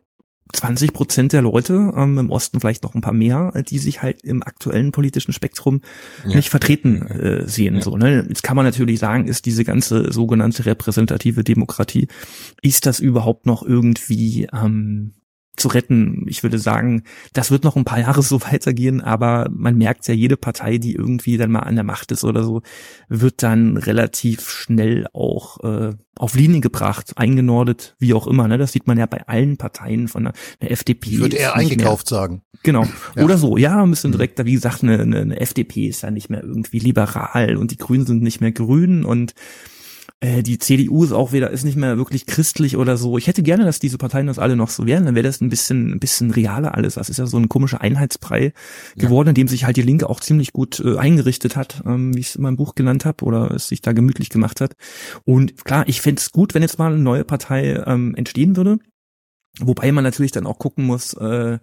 20 0.52 0.94
Prozent 0.94 1.34
der 1.34 1.42
Leute, 1.42 1.94
ähm, 1.96 2.18
im 2.18 2.30
Osten 2.32 2.60
vielleicht 2.60 2.84
noch 2.84 2.96
ein 2.96 3.02
paar 3.02 3.14
mehr, 3.14 3.52
die 3.70 3.78
sich 3.78 4.02
halt 4.02 4.24
im 4.24 4.42
aktuellen 4.42 4.92
politischen 4.92 5.32
Spektrum 5.32 5.82
ja. 6.26 6.36
nicht 6.36 6.50
vertreten 6.50 7.06
äh, 7.08 7.48
sehen. 7.48 7.76
Ja. 7.76 7.82
So, 7.82 7.98
ne? 7.98 8.26
Jetzt 8.28 8.44
kann 8.44 8.56
man 8.56 8.66
natürlich 8.66 9.00
sagen, 9.00 9.28
ist 9.28 9.46
diese 9.46 9.64
ganze 9.64 10.12
sogenannte 10.12 10.66
repräsentative 10.66 11.44
Demokratie, 11.44 12.08
ist 12.62 12.86
das 12.86 13.00
überhaupt 13.00 13.46
noch 13.46 13.62
irgendwie 13.64 14.48
ähm, 14.52 15.14
zu 15.58 15.68
retten. 15.68 16.26
Ich 16.28 16.44
würde 16.44 16.58
sagen, 16.58 17.04
das 17.34 17.52
wird 17.52 17.64
noch 17.64 17.76
ein 17.76 17.86
paar 17.86 18.00
Jahre 18.00 18.22
so 18.24 18.42
weitergehen, 18.42 19.02
aber 19.02 19.48
man 19.52 19.78
merkt 19.78 20.08
ja, 20.08 20.14
jede 20.14 20.38
Partei, 20.38 20.78
die 20.78 20.94
irgendwie 20.94 21.38
dann 21.38 21.52
mal 21.52 21.60
an 21.60 21.76
der 21.76 21.84
Macht 21.84 22.12
ist 22.12 22.24
oder 22.24 22.44
so, 22.44 22.62
wird 23.08 23.44
dann 23.44 23.78
relativ 23.78 24.50
schnell 24.50 25.08
auch 25.14 25.60
äh, 25.64 25.94
auf 26.18 26.36
Linie 26.36 26.60
gebracht, 26.60 27.14
eingenordet, 27.16 27.96
wie 28.00 28.14
auch 28.14 28.28
immer. 28.28 28.48
Ne? 28.48 28.58
Das 28.58 28.74
sieht 28.74 28.88
man 28.88 28.98
ja 28.98 29.06
bei 29.06 29.28
allen 29.28 29.58
Parteien 29.58 30.08
von 30.08 30.26
der, 30.26 30.34
der 30.62 30.72
FDP. 30.72 31.12
Ich 31.12 31.20
würde 31.20 31.38
eher 31.38 31.56
eingekauft 31.56 32.12
mehr. 32.12 32.20
sagen. 32.20 32.42
Genau. 32.64 32.86
Ja. 33.16 33.24
Oder 33.24 33.38
so, 33.38 33.56
ja, 33.56 33.82
ein 33.82 33.90
bisschen 33.90 34.12
direkter. 34.12 34.46
Wie 34.46 34.54
gesagt, 34.54 34.84
eine, 34.84 35.00
eine, 35.00 35.22
eine 35.22 35.40
FDP 35.40 35.88
ist 35.88 36.02
ja 36.02 36.12
nicht 36.12 36.30
mehr 36.30 36.44
irgendwie 36.44 36.80
liberal 36.80 37.56
und 37.56 37.72
die 37.72 37.78
Grünen 37.78 38.06
sind 38.06 38.22
nicht 38.22 38.42
mehr 38.42 38.52
grün 38.52 39.06
und 39.06 39.34
äh, 40.22 40.44
die 40.44 40.58
CDU 40.58 41.04
ist 41.04 41.14
auch 41.14 41.32
wieder, 41.32 41.50
ist 41.50 41.64
nicht 41.64 41.78
mehr 41.78 41.98
wirklich 41.98 42.26
christlich 42.26 42.76
oder 42.76 42.98
so. 42.98 43.18
Ich 43.18 43.28
hätte 43.28 43.42
gerne, 43.42 43.64
dass 43.64 43.80
diese 43.80 43.98
Parteien 43.98 44.28
das 44.28 44.40
alle 44.40 44.58
noch 44.58 44.70
so 44.70 44.86
wären, 44.86 45.06
dann 45.06 45.16
wäre 45.16 45.28
das 45.28 45.40
ein 45.40 45.50
bisschen, 45.50 45.92
ein 45.94 46.00
bisschen 46.00 46.32
realer 46.32 46.76
alles. 46.76 46.96
Das 46.96 47.10
ist 47.10 47.18
ja 47.18 47.26
so 47.26 47.38
ein 47.38 47.48
komischer 47.48 47.80
Einheitsbrei 47.80 48.54
ja. 48.96 49.04
geworden, 49.04 49.30
in 49.30 49.36
dem 49.36 49.48
sich 49.48 49.64
halt 49.64 49.78
die 49.78 49.82
Linke 49.82 50.10
auch 50.10 50.20
ziemlich 50.20 50.52
gut 50.52 50.82
äh, 50.82 50.98
eingerichtet 50.98 51.56
hat, 51.56 51.84
ähm, 51.86 52.14
wie 52.16 52.20
ich 52.20 52.30
es 52.30 52.36
in 52.36 52.44
meinem 52.44 52.58
Buch 52.58 52.76
genannt 52.76 53.06
habe, 53.06 53.24
oder 53.24 53.52
es 53.52 53.70
sich 53.70 53.82
da 53.82 53.94
gemütlich 53.94 54.30
gemacht 54.30 54.60
hat. 54.60 54.74
Und 55.24 55.64
klar, 55.64 55.86
ich 55.88 56.02
fände 56.02 56.20
es 56.20 56.32
gut, 56.32 56.54
wenn 56.54 56.64
jetzt 56.64 56.80
mal 56.80 56.92
eine 56.92 57.02
neue 57.02 57.24
Partei 57.24 57.82
ähm, 57.86 58.14
entstehen 58.16 58.58
würde. 58.58 58.80
Wobei 59.62 59.92
man 59.92 60.04
natürlich 60.04 60.32
dann 60.32 60.46
auch 60.46 60.60
gucken 60.60 60.86
muss, 60.86 61.14
äh, 61.14 61.60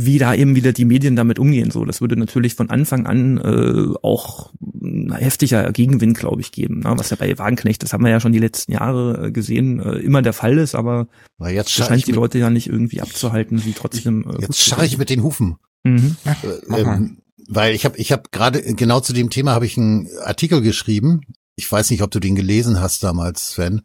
wie 0.00 0.18
da 0.18 0.32
eben 0.32 0.54
wieder 0.54 0.72
die 0.72 0.84
Medien 0.84 1.16
damit 1.16 1.40
umgehen. 1.40 1.72
So, 1.72 1.84
das 1.84 2.00
würde 2.00 2.16
natürlich 2.16 2.54
von 2.54 2.70
Anfang 2.70 3.06
an 3.06 3.36
äh, 3.38 3.98
auch 4.00 4.52
ein 4.62 5.12
heftiger 5.12 5.72
Gegenwind, 5.72 6.16
glaube 6.16 6.40
ich, 6.40 6.52
geben. 6.52 6.80
Ne? 6.80 6.92
Was 6.94 7.10
ja 7.10 7.16
bei 7.16 7.36
Wagenknecht, 7.36 7.82
das 7.82 7.92
haben 7.92 8.04
wir 8.04 8.10
ja 8.12 8.20
schon 8.20 8.32
die 8.32 8.38
letzten 8.38 8.70
Jahre 8.70 9.26
äh, 9.26 9.32
gesehen, 9.32 9.80
äh, 9.80 9.98
immer 9.98 10.22
der 10.22 10.34
Fall 10.34 10.56
ist, 10.58 10.76
aber 10.76 11.08
Na 11.38 11.50
jetzt 11.50 11.76
das 11.76 11.88
scheint 11.88 12.06
die 12.06 12.12
Leute 12.12 12.38
ja 12.38 12.48
nicht 12.48 12.68
irgendwie 12.68 13.00
abzuhalten, 13.00 13.58
sie 13.58 13.72
trotzdem. 13.72 14.24
Äh, 14.30 14.42
jetzt 14.42 14.60
scharre 14.60 14.86
ich 14.86 14.98
mit 14.98 15.10
den 15.10 15.24
Hufen. 15.24 15.56
Mhm. 15.82 16.14
Äh, 16.24 16.80
ähm, 16.80 17.18
weil 17.48 17.74
ich 17.74 17.84
habe 17.84 17.98
ich 17.98 18.12
hab 18.12 18.30
gerade 18.30 18.62
genau 18.74 19.00
zu 19.00 19.12
dem 19.12 19.30
Thema 19.30 19.50
habe 19.50 19.66
ich 19.66 19.76
einen 19.76 20.08
Artikel 20.22 20.62
geschrieben. 20.62 21.22
Ich 21.56 21.70
weiß 21.70 21.90
nicht, 21.90 22.02
ob 22.02 22.12
du 22.12 22.20
den 22.20 22.36
gelesen 22.36 22.80
hast 22.80 23.02
damals, 23.02 23.50
Sven 23.50 23.82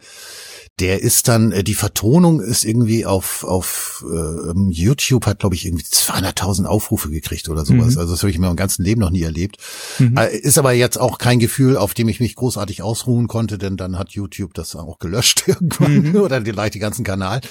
der 0.80 1.04
ist 1.04 1.28
dann, 1.28 1.52
äh, 1.52 1.64
die 1.64 1.76
Vertonung 1.76 2.42
ist 2.42 2.66
irgendwie 2.66 3.06
auf, 3.06 3.44
auf 3.44 4.04
äh, 4.10 4.54
YouTube, 4.70 5.28
hat 5.28 5.40
glaube 5.40 5.54
ich 5.56 5.66
irgendwie 5.66 5.86
200.000 5.86 6.66
Aufrufe 6.66 7.10
gekriegt 7.10 7.48
oder 7.48 7.64
sowas. 7.64 7.94
Mhm. 7.94 8.00
Also 8.00 8.14
das 8.14 8.22
habe 8.22 8.32
ich 8.32 8.38
in 8.38 8.42
meinem 8.42 8.56
ganzen 8.56 8.84
Leben 8.84 9.02
noch 9.02 9.12
nie 9.12 9.22
erlebt. 9.22 9.58
Mhm. 10.00 10.18
Äh, 10.18 10.36
ist 10.36 10.58
aber 10.58 10.74
jetzt 10.74 10.98
auch 10.98 11.20
kein 11.20 11.40
Gefühl, 11.40 11.78
auf 11.78 11.94
dem 11.94 12.10
ich 12.10 12.20
mich 12.20 12.36
großartig 12.36 12.82
ausruhen 12.82 13.28
konnte, 13.28 13.60
denn 13.60 13.78
dann 13.78 14.00
hat 14.00 14.12
YouTube 14.12 14.56
das 14.56 14.76
auch 14.76 14.98
gelöscht 14.98 15.44
irgendwann 15.48 16.12
mhm. 16.12 16.16
oder 16.16 16.42
vielleicht 16.42 16.74
die 16.74 16.80
ganzen 16.80 17.04
Kanal. 17.04 17.42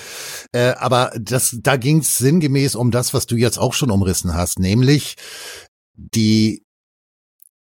Äh, 0.51 0.73
aber 0.73 1.13
das, 1.19 1.57
da 1.63 1.77
ging 1.77 1.99
es 1.99 2.19
sinngemäß 2.19 2.75
um 2.75 2.91
das, 2.91 3.15
was 3.15 3.27
du 3.27 3.37
jetzt 3.37 3.59
auch 3.59 3.73
schon 3.73 3.93
umrissen 3.93 4.35
hast, 4.35 4.59
nämlich 4.59 5.17
die 5.95 6.65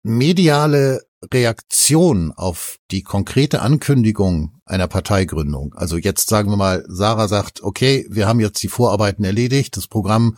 mediale 0.04 1.02
Reaktion 1.34 2.32
auf 2.32 2.78
die 2.92 3.04
konkrete 3.04 3.62
Ankündigung 3.62 4.62
einer 4.66 4.88
Parteigründung, 4.88 5.74
also 5.76 5.98
jetzt 5.98 6.28
sagen 6.28 6.50
wir 6.50 6.58
mal, 6.58 6.84
Sarah 6.88 7.28
sagt, 7.28 7.62
okay, 7.62 8.08
wir 8.10 8.28
haben 8.28 8.40
jetzt 8.40 8.62
die 8.64 8.68
Vorarbeiten 8.68 9.24
erledigt, 9.24 9.78
das 9.78 9.88
Programm 9.88 10.38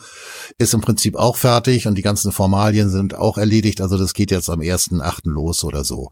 ist 0.58 0.73
im 0.73 0.82
Prinzip 0.82 1.15
auch 1.15 1.38
fertig 1.38 1.88
und 1.88 1.95
die 1.95 2.02
ganzen 2.02 2.32
Formalien 2.32 2.89
sind 2.89 3.15
auch 3.15 3.38
erledigt, 3.38 3.80
also 3.80 3.97
das 3.97 4.13
geht 4.13 4.32
jetzt 4.32 4.50
am 4.50 4.60
1.8. 4.60 5.21
los 5.23 5.63
oder 5.63 5.86
so. 5.86 6.10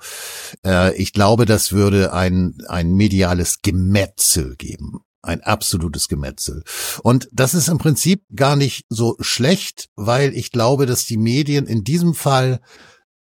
Äh, 0.66 0.96
ich 0.96 1.12
glaube, 1.12 1.46
das 1.46 1.74
würde 1.74 2.14
ein, 2.14 2.58
ein 2.68 2.94
mediales 2.94 3.62
Gemetzel 3.62 4.56
geben 4.56 5.02
ein 5.26 5.42
absolutes 5.42 6.08
Gemetzel. 6.08 6.64
Und 7.04 7.28
das 7.32 7.54
ist 7.54 7.68
im 7.68 7.80
Prinzip 7.80 8.24
gar 8.36 8.56
nicht 8.56 8.86
so 8.90 9.16
schlecht, 9.20 9.90
weil 9.96 10.34
ich 10.36 10.52
glaube, 10.52 10.86
dass 10.86 11.06
die 11.06 11.18
Medien 11.18 11.66
in 11.66 11.84
diesem 11.84 12.14
Fall 12.14 12.62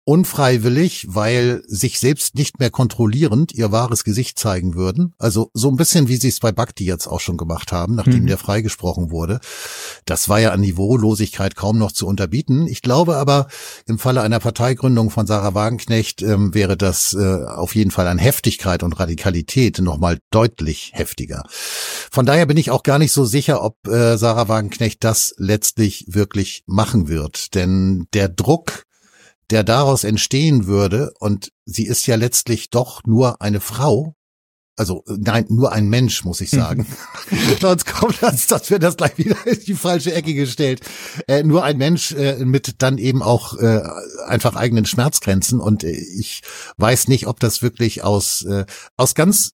unfreiwillig, 0.05 1.07
weil 1.09 1.63
sich 1.67 2.01
selbst 2.01 2.35
nicht 2.35 2.59
mehr 2.59 2.71
kontrollierend 2.71 3.53
ihr 3.53 3.71
wahres 3.71 4.03
Gesicht 4.03 4.39
zeigen 4.39 4.75
würden. 4.75 5.15
Also 5.19 5.51
so 5.55 5.69
ein 5.69 5.77
bisschen, 5.77 6.09
wie 6.09 6.17
sie 6.17 6.29
es 6.29 6.41
bei 6.41 6.51
Bhakti 6.51 6.85
jetzt 6.85 7.07
auch 7.07 7.21
schon 7.21 7.37
gemacht 7.37 7.71
haben, 7.71 7.95
nachdem 7.95 8.23
mhm. 8.23 8.27
der 8.27 8.39
freigesprochen 8.39 9.11
wurde. 9.11 9.39
Das 10.05 10.29
war 10.29 10.41
ja 10.41 10.51
an 10.51 10.61
Niveaulosigkeit 10.61 11.55
kaum 11.55 11.79
noch 11.79 11.93
zu 11.93 12.07
unterbieten. 12.07 12.67
Ich 12.67 12.83
glaube 12.83 13.17
aber, 13.17 13.47
im 13.87 13.99
Falle 13.99 14.23
einer 14.23 14.41
Parteigründung 14.41 15.11
von 15.11 15.27
Sarah 15.27 15.55
Wagenknecht 15.55 16.23
ähm, 16.23 16.53
wäre 16.53 16.77
das 16.77 17.15
äh, 17.15 17.45
auf 17.45 17.77
jeden 17.77 17.93
Fall 17.93 18.09
an 18.09 18.19
Heftigkeit 18.19 18.83
und 18.83 18.99
Radikalität 18.99 19.79
nochmal 19.79 20.19
deutlich 20.31 20.91
heftiger. 20.95 21.45
Von 22.11 22.27
daher 22.27 22.47
bin 22.47 22.57
ich 22.57 22.71
auch 22.73 22.83
gar 22.83 22.99
nicht 22.99 23.13
so 23.13 23.25
sicher, 23.25 23.63
ob 23.63 23.87
äh, 23.87 24.19
Sarah 24.19 24.49
Wagenknecht 24.49 25.05
das 25.05 25.35
letztlich 25.39 26.07
wirklich 26.09 26.65
machen 26.67 27.07
wird. 27.09 27.55
Denn 27.55 28.07
der 28.15 28.29
Druck, 28.29 28.85
der 29.53 29.65
daraus 29.65 30.05
entstehen 30.05 30.67
würde, 30.67 31.13
und 31.21 31.53
sie 31.65 31.87
ist 31.87 32.07
ja 32.07 32.17
letztlich 32.17 32.71
doch 32.71 33.03
nur 33.05 33.41
eine 33.43 33.61
Frau, 33.61 34.15
also 34.77 35.05
nein, 35.07 35.45
nur 35.51 35.73
ein 35.73 35.89
Mensch, 35.89 36.25
muss 36.25 36.41
ich 36.41 36.51
sagen. 36.51 36.87
Sonst 37.61 37.87
kommt 37.87 38.23
das, 38.23 38.47
das 38.47 38.71
wird 38.71 38.83
das 38.83 38.97
gleich 38.97 39.19
wieder 39.19 39.37
in 39.47 39.61
die 39.61 39.75
falsche 39.75 40.15
Ecke 40.15 40.33
gestellt. 40.33 40.81
Äh, 41.29 41.43
nur 41.43 41.63
ein 41.63 41.77
Mensch 41.77 42.13
äh, 42.13 42.45
mit 42.45 42.77
dann 42.79 42.97
eben 42.97 43.23
auch 43.23 43.59
äh, 43.59 43.83
einfach 44.27 44.57
eigenen 44.57 44.87
Schmerzgrenzen. 44.87 45.61
Und 45.61 45.85
äh, 45.85 45.91
ich 45.91 46.41
weiß 46.79 47.09
nicht, 47.09 47.27
ob 47.27 47.39
das 47.39 47.61
wirklich 47.61 48.03
aus, 48.03 48.43
äh, 48.47 48.65
aus 48.97 49.15
ganz 49.15 49.53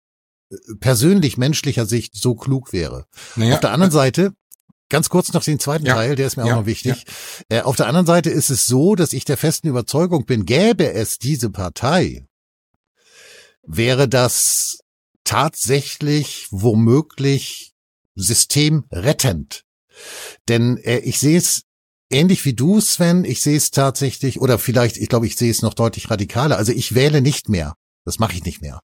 persönlich 0.79 1.37
menschlicher 1.37 1.87
Sicht 1.87 2.15
so 2.15 2.35
klug 2.35 2.71
wäre. 2.71 3.05
Naja, 3.35 3.55
Auf 3.55 3.59
der 3.59 3.71
anderen 3.71 3.91
Seite 3.91 4.33
ganz 4.89 5.09
kurz 5.09 5.33
noch 5.33 5.43
den 5.43 5.59
zweiten 5.59 5.85
ja. 5.85 5.95
Teil, 5.95 6.15
der 6.15 6.27
ist 6.27 6.37
mir 6.37 6.45
ja. 6.45 6.53
auch 6.53 6.59
noch 6.59 6.65
wichtig. 6.65 7.05
Ja. 7.49 7.59
Äh, 7.59 7.61
auf 7.61 7.75
der 7.75 7.87
anderen 7.87 8.05
Seite 8.05 8.29
ist 8.29 8.49
es 8.49 8.65
so, 8.65 8.95
dass 8.95 9.13
ich 9.13 9.25
der 9.25 9.37
festen 9.37 9.67
Überzeugung 9.67 10.25
bin, 10.25 10.45
gäbe 10.45 10.91
es 10.93 11.17
diese 11.17 11.49
Partei, 11.49 12.25
wäre 13.63 14.07
das 14.07 14.79
tatsächlich 15.23 16.47
womöglich 16.51 17.73
systemrettend. 18.15 19.63
Denn 20.47 20.77
äh, 20.77 20.99
ich 20.99 21.19
sehe 21.19 21.37
es 21.37 21.63
ähnlich 22.09 22.45
wie 22.45 22.53
du, 22.53 22.79
Sven. 22.79 23.25
Ich 23.25 23.41
sehe 23.41 23.57
es 23.57 23.71
tatsächlich, 23.71 24.39
oder 24.39 24.57
vielleicht, 24.59 24.97
ich 24.97 25.09
glaube, 25.09 25.27
ich 25.27 25.35
sehe 25.35 25.51
es 25.51 25.61
noch 25.61 25.73
deutlich 25.73 26.09
radikaler. 26.09 26.57
Also 26.57 26.71
ich 26.71 26.95
wähle 26.95 27.21
nicht 27.21 27.49
mehr. 27.49 27.75
Das 28.05 28.19
mache 28.19 28.33
ich 28.33 28.43
nicht 28.43 28.61
mehr. 28.61 28.79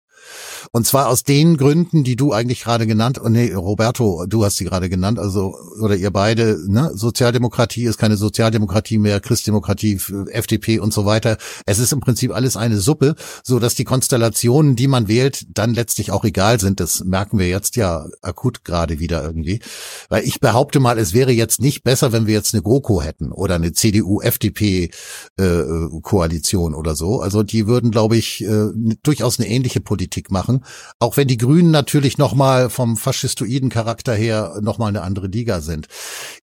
Und 0.73 0.87
zwar 0.87 1.09
aus 1.09 1.25
den 1.25 1.57
Gründen, 1.57 2.05
die 2.05 2.15
du 2.17 2.33
eigentlich 2.33 2.63
gerade 2.63 2.87
genannt, 2.87 3.19
und 3.19 3.33
nee, 3.33 3.53
Roberto, 3.53 4.27
du 4.27 4.45
hast 4.45 4.59
sie 4.59 4.65
gerade 4.65 4.89
genannt, 4.89 5.19
also, 5.19 5.57
oder 5.81 5.97
ihr 5.97 6.11
beide, 6.11 6.59
ne, 6.69 6.91
Sozialdemokratie 6.95 7.85
ist 7.85 7.99
keine 7.99 8.17
Sozialdemokratie 8.17 8.99
mehr, 8.99 9.21
Christdemokratie, 9.21 10.01
FDP 10.31 10.79
und 10.79 10.93
so 10.93 11.07
weiter. 11.07 11.39
Es 11.67 11.79
ist 11.79 11.93
im 11.93 12.01
Prinzip 12.01 12.35
alles 12.35 12.57
eine 12.57 12.79
Suppe, 12.79 13.15
so 13.43 13.59
dass 13.59 13.75
die 13.75 13.85
Konstellationen, 13.85 14.77
die 14.77 14.89
man 14.89 15.09
wählt, 15.09 15.47
dann 15.55 15.73
letztlich 15.75 16.13
auch 16.13 16.25
egal 16.25 16.61
sind. 16.61 16.81
Das 16.81 17.05
merken 17.05 17.39
wir 17.39 17.49
jetzt 17.49 17.77
ja 17.77 18.07
akut 18.23 18.65
gerade 18.65 18.99
wieder 19.01 19.25
irgendwie. 19.25 19.61
Weil 20.09 20.25
ich 20.25 20.41
behaupte 20.41 20.81
mal, 20.81 20.99
es 20.99 21.13
wäre 21.15 21.33
jetzt 21.33 21.61
nicht 21.61 21.83
besser, 21.83 22.13
wenn 22.13 22.27
wir 22.27 22.35
jetzt 22.35 22.55
eine 22.55 22.63
GroKo 22.63 23.03
hätten 23.03 23.33
oder 23.33 23.57
eine 23.57 23.73
CDU-FDP-Koalition 23.73 26.73
äh, 26.73 26.77
oder 26.77 26.95
so. 26.95 27.21
Also 27.21 27.43
die 27.43 27.67
würden, 27.67 27.91
glaube 27.91 28.17
ich, 28.17 28.45
äh, 28.45 28.67
durchaus 29.03 29.39
eine 29.39 29.49
ähnliche 29.49 29.81
Politik 29.81 30.10
Politik 30.11 30.31
machen. 30.31 30.65
Auch 30.99 31.17
wenn 31.17 31.29
die 31.29 31.37
Grünen 31.37 31.71
natürlich 31.71 32.19
nochmal 32.19 32.69
vom 32.69 32.97
faschistoiden 32.97 33.71
Charakter 33.71 34.15
her 34.15 34.59
nochmal 34.61 34.89
eine 34.89 35.03
andere 35.03 35.29
Liga 35.29 35.61
sind. 35.61 35.87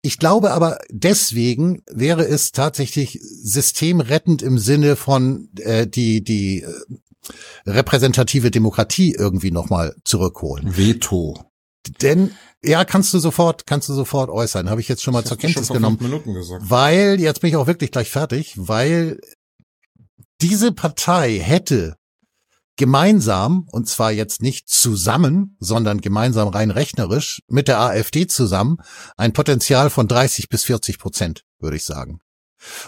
Ich 0.01 0.17
glaube 0.17 0.51
aber 0.51 0.79
deswegen 0.89 1.83
wäre 1.91 2.25
es 2.25 2.53
tatsächlich 2.53 3.19
systemrettend 3.21 4.41
im 4.41 4.57
Sinne 4.57 4.95
von 4.95 5.49
äh, 5.59 5.85
die, 5.85 6.23
die 6.23 6.61
äh, 6.61 6.69
repräsentative 7.65 8.51
Demokratie 8.51 9.13
irgendwie 9.13 9.51
nochmal 9.51 9.95
zurückholen. 10.05 10.77
Veto. 10.77 11.37
Denn 12.01 12.31
ja, 12.63 12.85
kannst 12.85 13.13
du 13.13 13.19
sofort, 13.19 13.67
kannst 13.67 13.89
du 13.89 13.93
sofort 13.93 14.29
äußern. 14.29 14.69
Habe 14.69 14.81
ich 14.81 14.87
jetzt 14.87 15.03
schon 15.03 15.13
mal 15.13 15.23
zur 15.25 15.37
Kenntnis 15.37 15.67
genommen. 15.67 15.99
Weil, 16.59 17.19
jetzt 17.19 17.41
bin 17.41 17.49
ich 17.49 17.55
auch 17.55 17.67
wirklich 17.67 17.91
gleich 17.91 18.09
fertig, 18.09 18.53
weil 18.57 19.19
diese 20.41 20.71
Partei 20.71 21.39
hätte 21.39 21.97
gemeinsam, 22.77 23.67
und 23.71 23.87
zwar 23.89 24.11
jetzt 24.11 24.41
nicht 24.41 24.69
zusammen, 24.69 25.57
sondern 25.59 25.99
gemeinsam 25.99 26.47
rein 26.47 26.71
rechnerisch, 26.71 27.41
mit 27.47 27.67
der 27.67 27.79
AfD 27.79 28.27
zusammen, 28.27 28.77
ein 29.17 29.33
Potenzial 29.33 29.89
von 29.89 30.07
30 30.07 30.47
bis 30.49 30.63
40 30.63 30.99
Prozent, 30.99 31.43
würde 31.59 31.77
ich 31.77 31.85
sagen. 31.85 32.19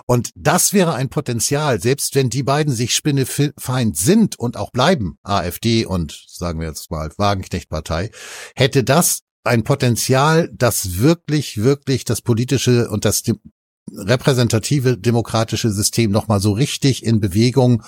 Und 0.05 0.31
das 0.35 0.73
wäre 0.73 0.93
ein 0.93 1.09
Potenzial, 1.09 1.79
selbst 1.79 2.15
wenn 2.15 2.29
die 2.29 2.43
beiden 2.43 2.73
sich 2.73 2.95
spinnefeind 2.95 3.95
sind 3.97 4.37
und 4.37 4.57
auch 4.57 4.71
bleiben, 4.71 5.17
AfD 5.23 5.85
und 5.85 6.23
sagen 6.27 6.59
wir 6.59 6.67
jetzt 6.67 6.89
mal 6.91 7.11
Wagenknecht-Partei, 7.17 8.11
hätte 8.55 8.83
das 8.83 9.21
ein 9.43 9.63
Potenzial, 9.63 10.49
das 10.53 10.97
wirklich, 10.97 11.57
wirklich 11.57 12.03
das 12.03 12.21
politische 12.21 12.89
und 12.89 13.05
das 13.05 13.23
repräsentative 13.95 14.97
demokratische 14.97 15.71
System 15.71 16.11
nochmal 16.11 16.39
so 16.39 16.51
richtig 16.51 17.05
in 17.05 17.19
Bewegung 17.19 17.83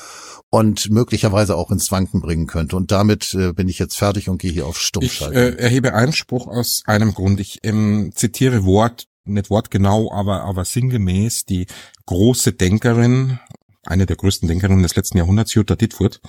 und 0.50 0.90
möglicherweise 0.90 1.56
auch 1.56 1.72
ins 1.72 1.92
Wanken 1.92 2.22
bringen 2.22 2.48
könnte. 2.48 2.76
Und 2.76 2.92
damit 2.92 3.34
äh, 3.34 3.54
bin 3.54 3.70
ich 3.70 3.80
jetzt 3.80 3.98
fertig 3.98 4.30
und 4.30 4.42
gehe 4.42 4.52
hier 4.52 4.66
auf 4.66 4.80
Stummschalten. 4.80 5.38
Ich 5.38 5.60
äh, 5.60 5.64
erhebe 5.64 5.94
Einspruch 5.94 6.48
aus 6.48 6.84
einem 6.86 7.14
Grund. 7.14 7.40
Ich 7.40 7.60
ähm, 7.64 8.12
zitiere 8.14 8.66
Wort, 8.66 9.08
nicht 9.24 9.50
wortgenau, 9.50 10.12
aber, 10.12 10.44
aber 10.44 10.66
sinngemäß 10.66 11.46
die 11.46 11.68
große 12.06 12.54
Denkerin, 12.54 13.40
eine 13.86 14.06
der 14.06 14.18
größten 14.18 14.48
Denkerinnen 14.48 14.84
des 14.84 14.96
letzten 14.96 15.18
Jahrhunderts, 15.18 15.54
Jutta 15.54 15.76
Dittfurt, 15.76 16.22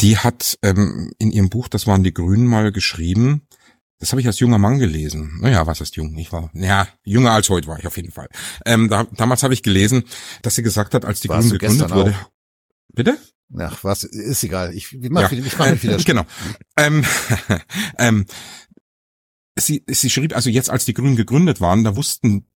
die 0.00 0.18
hat 0.18 0.58
ähm, 0.62 1.12
in 1.18 1.30
ihrem 1.30 1.50
Buch, 1.50 1.68
das 1.68 1.86
waren 1.86 2.02
die 2.02 2.14
Grünen 2.14 2.46
mal 2.46 2.72
geschrieben, 2.72 3.42
das 4.02 4.10
habe 4.10 4.20
ich 4.20 4.26
als 4.26 4.40
junger 4.40 4.58
Mann 4.58 4.80
gelesen. 4.80 5.38
Naja, 5.40 5.64
was 5.68 5.80
ist 5.80 5.94
jung? 5.94 6.18
Ich 6.18 6.32
war, 6.32 6.50
ja, 6.54 6.88
jünger 7.04 7.30
als 7.30 7.48
heute 7.50 7.68
war 7.68 7.78
ich 7.78 7.86
auf 7.86 7.96
jeden 7.96 8.10
Fall. 8.10 8.28
Ähm, 8.66 8.88
da, 8.88 9.04
damals 9.12 9.44
habe 9.44 9.54
ich 9.54 9.62
gelesen, 9.62 10.02
dass 10.42 10.56
sie 10.56 10.64
gesagt 10.64 10.94
hat, 10.94 11.04
als 11.04 11.20
die 11.20 11.28
Grünen 11.28 11.48
gegründet 11.48 11.90
wurde. 11.92 12.10
Auch? 12.10 12.30
Bitte? 12.92 13.16
Ach, 13.56 13.84
was, 13.84 14.02
ist 14.02 14.42
egal. 14.42 14.74
Ich, 14.74 14.92
ich 14.92 15.08
mache 15.08 15.36
ja. 15.36 15.44
ich 15.44 15.56
mach 15.56 15.80
wieder. 15.80 15.96
genau. 16.04 16.24
Ähm, 16.76 17.04
ähm, 17.98 18.26
sie, 19.54 19.84
sie 19.86 20.10
schrieb 20.10 20.34
also 20.34 20.50
jetzt, 20.50 20.68
als 20.68 20.84
die 20.84 20.94
Grünen 20.94 21.14
gegründet 21.14 21.60
waren, 21.60 21.84
da 21.84 21.94
wussten, 21.94 22.50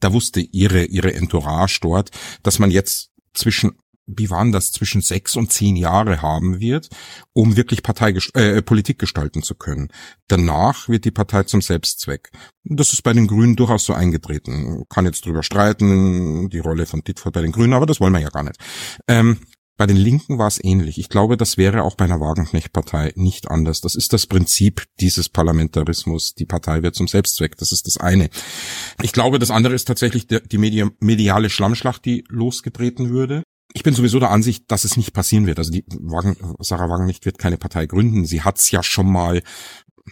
da 0.00 0.12
wusste 0.12 0.40
ihre, 0.40 0.86
ihre 0.86 1.14
Entourage 1.14 1.78
dort, 1.80 2.10
dass 2.42 2.58
man 2.58 2.72
jetzt 2.72 3.12
zwischen 3.32 3.78
wie 4.16 4.30
waren 4.30 4.52
das, 4.52 4.72
zwischen 4.72 5.00
sechs 5.00 5.36
und 5.36 5.52
zehn 5.52 5.76
Jahre 5.76 6.22
haben 6.22 6.60
wird, 6.60 6.88
um 7.32 7.56
wirklich 7.56 7.82
Partei, 7.82 8.14
äh, 8.34 8.62
Politik 8.62 8.98
gestalten 8.98 9.42
zu 9.42 9.54
können. 9.54 9.88
Danach 10.28 10.88
wird 10.88 11.04
die 11.04 11.10
Partei 11.10 11.44
zum 11.44 11.62
Selbstzweck. 11.62 12.30
Das 12.64 12.92
ist 12.92 13.02
bei 13.02 13.12
den 13.12 13.26
Grünen 13.26 13.56
durchaus 13.56 13.84
so 13.84 13.92
eingetreten. 13.92 14.84
Kann 14.88 15.06
jetzt 15.06 15.24
drüber 15.24 15.42
streiten, 15.42 16.48
die 16.50 16.58
Rolle 16.58 16.86
von 16.86 17.02
Dittfurt 17.02 17.34
bei 17.34 17.42
den 17.42 17.52
Grünen, 17.52 17.72
aber 17.72 17.86
das 17.86 18.00
wollen 18.00 18.12
wir 18.12 18.20
ja 18.20 18.30
gar 18.30 18.42
nicht. 18.42 18.58
Ähm, 19.08 19.38
bei 19.80 19.86
den 19.86 19.96
Linken 19.96 20.36
war 20.36 20.46
es 20.46 20.62
ähnlich. 20.62 20.98
Ich 20.98 21.08
glaube, 21.08 21.38
das 21.38 21.56
wäre 21.56 21.84
auch 21.84 21.94
bei 21.94 22.04
einer 22.04 22.20
Wagenknecht-Partei 22.20 23.14
nicht 23.16 23.50
anders. 23.50 23.80
Das 23.80 23.94
ist 23.94 24.12
das 24.12 24.26
Prinzip 24.26 24.84
dieses 25.00 25.30
Parlamentarismus. 25.30 26.34
Die 26.34 26.44
Partei 26.44 26.82
wird 26.82 26.94
zum 26.94 27.08
Selbstzweck. 27.08 27.56
Das 27.56 27.72
ist 27.72 27.86
das 27.86 27.96
eine. 27.96 28.28
Ich 29.00 29.12
glaube, 29.12 29.38
das 29.38 29.50
andere 29.50 29.72
ist 29.72 29.86
tatsächlich 29.86 30.26
die 30.26 30.58
mediale 31.00 31.48
Schlammschlacht, 31.48 32.04
die 32.04 32.24
losgetreten 32.28 33.08
würde 33.08 33.42
ich 33.72 33.82
bin 33.82 33.94
sowieso 33.94 34.18
der 34.18 34.30
Ansicht, 34.30 34.64
dass 34.68 34.84
es 34.84 34.96
nicht 34.96 35.12
passieren 35.12 35.46
wird. 35.46 35.58
Also 35.58 35.70
die 35.70 35.84
Wagen, 35.86 36.36
Sarah 36.60 36.88
Wagenknecht 36.88 37.24
wird 37.24 37.38
keine 37.38 37.56
Partei 37.56 37.86
gründen. 37.86 38.24
Sie 38.24 38.42
hat's 38.42 38.70
ja 38.70 38.82
schon 38.82 39.10
mal, 39.10 39.42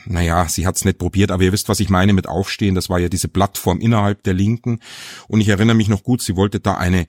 naja, 0.04 0.48
sie 0.48 0.66
hat's 0.66 0.84
nicht 0.84 0.98
probiert, 0.98 1.30
aber 1.30 1.42
ihr 1.42 1.52
wisst, 1.52 1.68
was 1.68 1.80
ich 1.80 1.88
meine 1.88 2.12
mit 2.12 2.28
Aufstehen. 2.28 2.74
Das 2.74 2.88
war 2.88 2.98
ja 2.98 3.08
diese 3.08 3.28
Plattform 3.28 3.80
innerhalb 3.80 4.22
der 4.22 4.34
Linken. 4.34 4.80
Und 5.28 5.40
ich 5.40 5.48
erinnere 5.48 5.76
mich 5.76 5.88
noch 5.88 6.02
gut, 6.02 6.22
sie 6.22 6.36
wollte 6.36 6.60
da 6.60 6.74
eine 6.74 7.06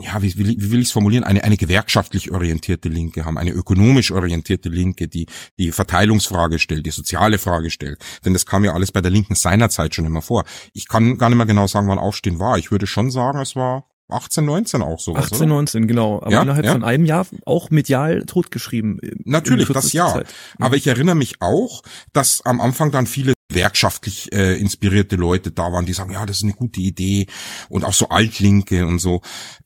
ja, 0.00 0.20
wie, 0.20 0.36
wie, 0.36 0.60
wie 0.60 0.70
will 0.72 0.80
ich 0.80 0.86
es 0.86 0.92
formulieren, 0.92 1.22
eine, 1.22 1.44
eine 1.44 1.56
gewerkschaftlich 1.56 2.32
orientierte 2.32 2.88
Linke 2.88 3.24
haben, 3.24 3.38
eine 3.38 3.52
ökonomisch 3.52 4.10
orientierte 4.10 4.68
Linke, 4.68 5.06
die 5.06 5.26
die 5.58 5.70
Verteilungsfrage 5.70 6.58
stellt, 6.58 6.86
die 6.86 6.90
soziale 6.90 7.38
Frage 7.38 7.70
stellt. 7.70 8.02
Denn 8.24 8.32
das 8.32 8.46
kam 8.46 8.64
ja 8.64 8.72
alles 8.72 8.90
bei 8.90 9.00
der 9.00 9.10
Linken 9.10 9.34
seinerzeit 9.34 9.94
schon 9.94 10.06
immer 10.06 10.22
vor. 10.22 10.44
Ich 10.72 10.88
kann 10.88 11.18
gar 11.18 11.28
nicht 11.28 11.36
mehr 11.36 11.46
genau 11.46 11.66
sagen, 11.66 11.88
wann 11.88 11.98
Aufstehen 11.98 12.40
war. 12.40 12.58
Ich 12.58 12.70
würde 12.70 12.86
schon 12.86 13.10
sagen, 13.10 13.38
es 13.40 13.54
war 13.54 13.86
18, 14.08 14.44
19 14.44 14.82
auch 14.82 15.00
so. 15.00 15.16
18, 15.16 15.38
oder? 15.38 15.46
19, 15.46 15.86
genau. 15.86 16.20
Aber 16.20 16.30
ja, 16.30 16.42
innerhalb 16.42 16.64
ja. 16.64 16.72
von 16.72 16.84
einem 16.84 17.04
Jahr 17.04 17.26
auch 17.46 17.70
medial 17.70 18.24
totgeschrieben. 18.24 19.00
Natürlich, 19.24 19.68
das 19.68 19.92
ja. 19.92 20.12
Zeit. 20.12 20.34
Aber 20.58 20.76
ich 20.76 20.86
erinnere 20.86 21.14
mich 21.14 21.40
auch, 21.40 21.82
dass 22.12 22.44
am 22.44 22.60
Anfang 22.60 22.90
dann 22.90 23.06
viele 23.06 23.34
werkschaftlich 23.50 24.32
äh, 24.32 24.54
inspirierte 24.58 25.16
Leute 25.16 25.50
da 25.50 25.72
waren, 25.72 25.86
die 25.86 25.92
sagen, 25.92 26.12
ja, 26.12 26.26
das 26.26 26.38
ist 26.38 26.42
eine 26.44 26.54
gute 26.54 26.80
Idee 26.80 27.26
und 27.68 27.84
auch 27.84 27.94
so 27.94 28.08
Altlinke 28.08 28.86
und 28.86 28.98
so. 28.98 29.20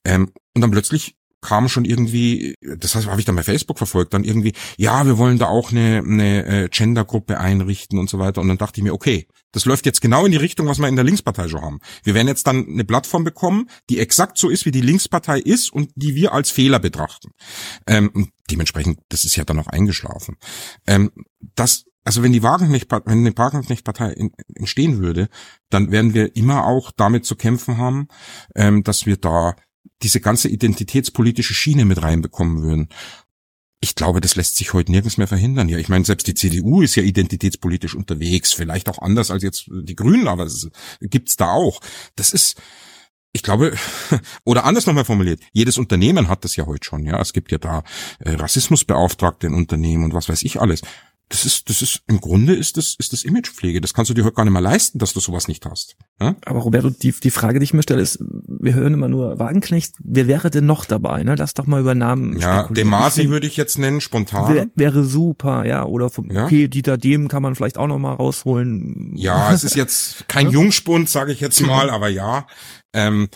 Ähm, 0.04 0.32
und 0.54 0.62
dann 0.62 0.70
plötzlich 0.70 1.15
kam 1.46 1.68
schon 1.68 1.84
irgendwie, 1.84 2.56
das 2.60 2.96
heißt, 2.96 3.06
habe 3.06 3.20
ich 3.20 3.24
dann 3.24 3.36
bei 3.36 3.44
Facebook 3.44 3.78
verfolgt, 3.78 4.14
dann 4.14 4.24
irgendwie, 4.24 4.52
ja, 4.76 5.06
wir 5.06 5.16
wollen 5.16 5.38
da 5.38 5.46
auch 5.46 5.70
eine, 5.70 6.02
eine 6.04 6.44
äh, 6.44 6.68
Gendergruppe 6.68 7.38
einrichten 7.38 8.00
und 8.00 8.10
so 8.10 8.18
weiter. 8.18 8.40
Und 8.40 8.48
dann 8.48 8.58
dachte 8.58 8.80
ich 8.80 8.84
mir, 8.84 8.92
okay, 8.92 9.28
das 9.52 9.64
läuft 9.64 9.86
jetzt 9.86 10.00
genau 10.00 10.26
in 10.26 10.32
die 10.32 10.38
Richtung, 10.38 10.66
was 10.66 10.80
wir 10.80 10.88
in 10.88 10.96
der 10.96 11.04
Linkspartei 11.04 11.46
schon 11.46 11.62
haben. 11.62 11.78
Wir 12.02 12.14
werden 12.14 12.26
jetzt 12.26 12.48
dann 12.48 12.66
eine 12.66 12.84
Plattform 12.84 13.22
bekommen, 13.22 13.70
die 13.88 14.00
exakt 14.00 14.38
so 14.38 14.48
ist, 14.48 14.66
wie 14.66 14.72
die 14.72 14.80
Linkspartei 14.80 15.38
ist 15.38 15.72
und 15.72 15.90
die 15.94 16.16
wir 16.16 16.32
als 16.32 16.50
Fehler 16.50 16.80
betrachten. 16.80 17.30
Ähm, 17.86 18.32
dementsprechend, 18.50 18.98
das 19.08 19.24
ist 19.24 19.36
ja 19.36 19.44
dann 19.44 19.60
auch 19.60 19.68
eingeschlafen. 19.68 20.36
Ähm, 20.86 21.12
das 21.54 21.84
also 22.06 22.22
wenn 22.22 22.32
die 22.32 22.44
Wagenknecht, 22.44 22.88
wenn 22.92 23.18
eine 23.18 23.36
Wagenknecht-Partei 23.36 24.30
entstehen 24.54 25.00
würde, 25.00 25.28
dann 25.70 25.90
werden 25.90 26.14
wir 26.14 26.36
immer 26.36 26.64
auch 26.64 26.92
damit 26.92 27.26
zu 27.26 27.34
kämpfen 27.34 27.78
haben, 27.78 28.06
ähm, 28.54 28.84
dass 28.84 29.06
wir 29.06 29.16
da 29.16 29.56
diese 30.02 30.20
ganze 30.20 30.48
identitätspolitische 30.48 31.54
Schiene 31.54 31.84
mit 31.84 32.02
reinbekommen 32.02 32.62
würden. 32.62 32.88
Ich 33.80 33.94
glaube, 33.94 34.20
das 34.20 34.36
lässt 34.36 34.56
sich 34.56 34.72
heute 34.72 34.90
nirgends 34.90 35.18
mehr 35.18 35.28
verhindern. 35.28 35.68
Ja, 35.68 35.78
ich 35.78 35.88
meine, 35.88 36.04
selbst 36.04 36.26
die 36.26 36.34
CDU 36.34 36.82
ist 36.82 36.94
ja 36.96 37.02
identitätspolitisch 37.02 37.94
unterwegs, 37.94 38.52
vielleicht 38.52 38.88
auch 38.88 39.00
anders 39.00 39.30
als 39.30 39.42
jetzt 39.42 39.66
die 39.68 39.96
Grünen, 39.96 40.28
aber 40.28 40.44
es 40.44 40.70
gibt's 41.00 41.36
da 41.36 41.52
auch. 41.52 41.80
Das 42.16 42.32
ist, 42.32 42.60
ich 43.32 43.42
glaube, 43.42 43.76
oder 44.44 44.64
anders 44.64 44.86
nochmal 44.86 45.04
formuliert, 45.04 45.40
jedes 45.52 45.76
Unternehmen 45.76 46.28
hat 46.28 46.44
das 46.44 46.56
ja 46.56 46.66
heute 46.66 46.84
schon, 46.84 47.04
ja. 47.04 47.20
Es 47.20 47.32
gibt 47.32 47.52
ja 47.52 47.58
da 47.58 47.84
äh, 48.18 48.32
Rassismusbeauftragte 48.32 49.46
in 49.46 49.54
Unternehmen 49.54 50.04
und 50.04 50.14
was 50.14 50.28
weiß 50.28 50.42
ich 50.42 50.60
alles. 50.60 50.80
Das 51.28 51.44
ist, 51.44 51.68
das 51.68 51.82
ist, 51.82 52.02
im 52.06 52.20
Grunde 52.20 52.54
ist 52.54 52.76
das, 52.76 52.94
ist 52.98 53.12
das 53.12 53.24
Imagepflege. 53.24 53.80
Das 53.80 53.94
kannst 53.94 54.10
du 54.10 54.14
dir 54.14 54.24
heute 54.24 54.36
gar 54.36 54.44
nicht 54.44 54.52
mehr 54.52 54.62
leisten, 54.62 55.00
dass 55.00 55.12
du 55.12 55.18
sowas 55.18 55.48
nicht 55.48 55.66
hast. 55.66 55.96
Ja? 56.20 56.36
Aber 56.44 56.60
Roberto, 56.60 56.90
die, 56.90 57.10
die 57.12 57.30
Frage, 57.32 57.58
die 57.58 57.64
ich 57.64 57.74
mir 57.74 57.82
stelle, 57.82 58.00
ist, 58.00 58.20
wir 58.20 58.74
hören 58.74 58.94
immer 58.94 59.08
nur 59.08 59.36
Wagenknecht, 59.38 59.94
wer 59.98 60.28
wäre 60.28 60.50
denn 60.50 60.66
noch 60.66 60.84
dabei, 60.84 61.24
ne? 61.24 61.34
Lass 61.36 61.54
doch 61.54 61.66
mal 61.66 61.80
über 61.80 61.96
Namen 61.96 62.38
Ja, 62.38 62.68
Demasi 62.68 63.28
würde 63.28 63.48
ich 63.48 63.56
jetzt 63.56 63.76
nennen, 63.76 64.00
spontan. 64.00 64.54
Wär, 64.54 64.68
wäre 64.76 65.02
super, 65.04 65.66
ja, 65.66 65.84
oder 65.84 66.10
vom, 66.10 66.30
ja? 66.30 66.44
okay, 66.44 66.68
Dieter 66.68 66.96
Dem 66.96 67.26
kann 67.26 67.42
man 67.42 67.56
vielleicht 67.56 67.76
auch 67.76 67.88
noch 67.88 67.98
mal 67.98 68.14
rausholen. 68.14 69.12
Ja, 69.16 69.52
es 69.52 69.64
ist 69.64 69.74
jetzt 69.74 70.28
kein 70.28 70.50
Jungspund, 70.50 71.08
sage 71.08 71.32
ich 71.32 71.40
jetzt 71.40 71.60
mal, 71.60 71.90
aber 71.90 72.08
ja. 72.08 72.46
Ähm, 72.92 73.28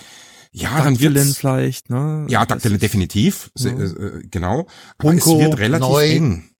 ja, 0.52 0.82
dann 0.82 0.98
wird 1.00 1.18
vielleicht, 1.18 1.90
ne? 1.90 2.26
Ja, 2.28 2.46
Daktilin 2.46 2.78
definitiv, 2.78 3.50
ja. 3.56 3.70
äh, 3.70 4.22
genau. 4.30 4.66
Aber 4.98 5.10
Hunko, 5.10 5.34
es 5.34 5.40
wird 5.40 5.58
relativ 5.58 5.88
neu. 5.88 6.08
eng. 6.08 6.50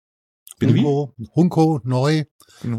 Hunko, 0.61 1.15
Hunko, 1.35 1.81
neu. 1.85 2.25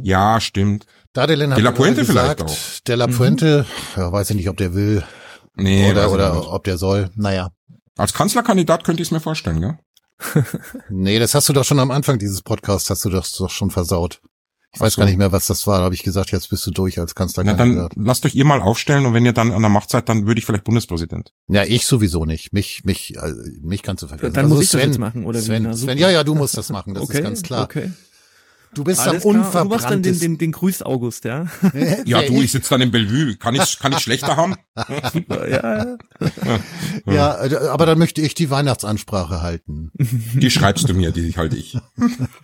Ja, 0.03 0.39
stimmt. 0.39 0.86
Dadelin 1.13 1.51
hat 1.51 1.57
De 1.57 1.63
La 1.63 1.71
Puente 1.71 2.05
gesagt, 2.05 2.41
vielleicht 2.41 2.43
auch. 2.43 2.84
De 2.88 2.95
La 2.95 3.07
Puente, 3.07 3.65
mhm. 3.95 4.01
ja, 4.01 4.11
weiß 4.11 4.29
ich 4.29 4.36
nicht, 4.36 4.49
ob 4.49 4.57
der 4.57 4.73
will. 4.73 5.03
Nee, 5.55 5.91
oder, 5.91 6.11
oder 6.11 6.53
ob 6.53 6.63
der 6.63 6.77
soll. 6.77 7.09
Naja. 7.15 7.51
Als 7.97 8.13
Kanzlerkandidat 8.13 8.84
könnte 8.84 9.01
ich 9.01 9.09
es 9.09 9.11
mir 9.11 9.19
vorstellen, 9.19 9.61
ja? 9.61 9.79
nee, 10.89 11.19
das 11.19 11.34
hast 11.34 11.49
du 11.49 11.53
doch 11.53 11.65
schon 11.65 11.79
am 11.79 11.91
Anfang 11.91 12.19
dieses 12.19 12.41
Podcasts, 12.41 12.89
hast 12.89 13.03
du 13.05 13.09
das 13.09 13.34
doch 13.34 13.49
schon 13.49 13.71
versaut. 13.71 14.21
Ich 14.74 14.80
weiß 14.80 14.93
so. 14.93 15.01
gar 15.01 15.05
nicht 15.05 15.17
mehr, 15.17 15.32
was 15.32 15.47
das 15.47 15.67
war. 15.67 15.80
Da 15.80 15.86
habe 15.86 15.95
ich 15.95 16.03
gesagt, 16.03 16.32
jetzt 16.32 16.49
bist 16.49 16.65
du 16.65 16.72
durch 16.72 16.97
als 16.97 17.13
Kanzlerkandidat. 17.13 17.67
Na, 17.67 17.89
dann 17.89 18.05
lasst 18.05 18.26
euch 18.26 18.36
ihr 18.36 18.45
mal 18.45 18.61
aufstellen 18.61 19.05
und 19.05 19.13
wenn 19.13 19.26
ihr 19.26 19.34
dann 19.34 19.51
an 19.51 19.61
der 19.61 19.69
Macht 19.69 19.89
seid, 19.89 20.07
dann 20.07 20.28
würde 20.28 20.39
ich 20.39 20.45
vielleicht 20.45 20.63
Bundespräsident. 20.63 21.34
Ja, 21.47 21.63
ich 21.63 21.86
sowieso 21.86 22.26
nicht. 22.26 22.53
Mich, 22.53 22.84
mich, 22.86 23.19
also 23.19 23.41
mich 23.61 23.84
kannst 23.84 24.03
du 24.03 24.07
vergessen. 24.07 24.34
Dann 24.34 24.45
also 24.45 24.55
muss 24.55 24.63
ich 24.63 24.69
Sven, 24.69 24.80
das 24.80 24.88
jetzt 24.88 24.99
machen, 24.99 25.26
oder 25.26 25.41
Sven, 25.41 25.69
wie? 25.69 25.76
Sven, 25.76 25.97
ja, 25.97 26.09
ja, 26.09 26.24
du 26.24 26.36
musst 26.36 26.57
das 26.57 26.69
machen, 26.69 26.93
das 26.93 27.03
okay, 27.03 27.17
ist 27.17 27.24
ganz 27.24 27.43
klar. 27.43 27.65
Okay. 27.65 27.91
Du 28.74 28.86
bist 28.86 29.01
Alles 29.01 29.24
am 29.24 29.30
unverbranntes. 29.30 29.61
Du 29.61 29.69
machst 29.69 29.89
dann 29.89 30.01
den, 30.01 30.19
den, 30.19 30.38
den 30.38 30.51
Grüß 30.53 30.84
August, 30.84 31.26
ja? 31.26 31.47
ja, 32.05 32.22
du, 32.22 32.41
ich 32.41 32.51
sitze 32.51 32.69
dann 32.69 32.82
in 32.82 32.91
Bellevue. 32.91 33.36
Kann 33.36 33.53
ich, 33.53 33.80
kann 33.80 33.91
ich 33.91 33.99
schlechter 33.99 34.38
haben? 34.38 34.55
ja, 35.30 35.47
ja. 35.47 35.97
ja, 37.05 37.45
äh, 37.45 37.67
aber 37.67 37.86
dann 37.86 37.99
möchte 37.99 38.22
ich 38.22 38.34
die 38.34 38.49
Weihnachtsansprache 38.49 39.41
halten. 39.41 39.91
Die 39.97 40.49
schreibst 40.49 40.88
du 40.88 40.93
mir, 40.93 41.11
die 41.11 41.36
halte 41.36 41.57
ich. 41.57 41.78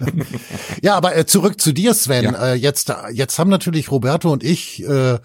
ja, 0.81 0.95
aber 0.95 1.15
äh, 1.15 1.25
zurück 1.25 1.61
zu 1.61 1.71
dir, 1.71 1.93
Sven. 1.93 2.25
Ja. 2.25 2.51
Äh, 2.51 2.53
jetzt, 2.55 2.93
jetzt 3.13 3.39
haben 3.39 3.49
natürlich 3.49 3.89
Roberto 3.89 4.29
und 4.31 4.43
ich 4.43 4.83
äh, 4.83 5.19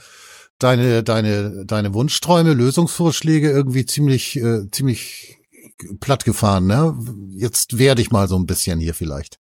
deine, 0.61 1.03
deine, 1.03 1.65
deine 1.67 1.95
Wunschträume, 1.95 2.55
Lösungsvorschläge 2.55 3.51
irgendwie 3.51 3.87
ziemlich, 3.87 4.37
äh, 4.37 4.71
ziemlich 4.71 5.39
platt 5.99 6.25
gefahren. 6.25 6.69
Ne? 6.69 6.97
Jetzt 7.35 7.79
werde 7.79 8.03
ich 8.03 8.13
mal 8.13 8.29
so 8.29 8.37
ein 8.37 8.47
bisschen 8.47 8.79
hier 8.79 8.95
vielleicht 8.95 9.42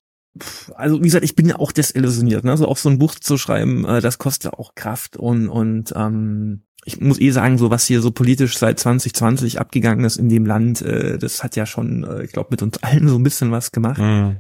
also 0.75 1.01
wie 1.01 1.05
gesagt, 1.05 1.25
ich 1.25 1.35
bin 1.35 1.49
ja 1.49 1.57
auch 1.57 1.73
desillusioniert. 1.73 2.45
Ne? 2.45 2.51
Also 2.51 2.69
auch 2.69 2.77
so 2.77 2.89
ein 2.89 2.99
Buch 2.99 3.15
zu 3.15 3.39
schreiben, 3.39 3.85
äh, 3.85 4.01
das 4.01 4.19
kostet 4.19 4.53
auch 4.55 4.75
Kraft 4.75 5.17
und 5.17 5.49
und 5.49 5.93
ähm, 5.97 6.63
ich 6.85 7.01
muss 7.01 7.21
eh 7.21 7.31
sagen, 7.31 7.59
so 7.59 7.71
was 7.71 7.87
hier 7.87 8.01
so 8.01 8.11
politisch 8.11 8.57
seit 8.57 8.79
2020 8.79 9.61
abgegangen 9.61 10.05
ist 10.05 10.17
in 10.17 10.29
dem 10.29 10.47
Land, 10.47 10.81
äh, 10.83 11.19
das 11.19 11.43
hat 11.45 11.57
ja 11.57 11.67
schon, 11.67 12.05
äh, 12.05 12.25
ich 12.25 12.33
glaube, 12.33 12.49
mit 12.51 12.63
uns 12.63 12.79
allen 12.83 13.09
so 13.09 13.17
ein 13.17 13.23
bisschen 13.23 13.51
was 13.51 13.73
gemacht. 13.73 14.01
Mhm. 14.01 14.39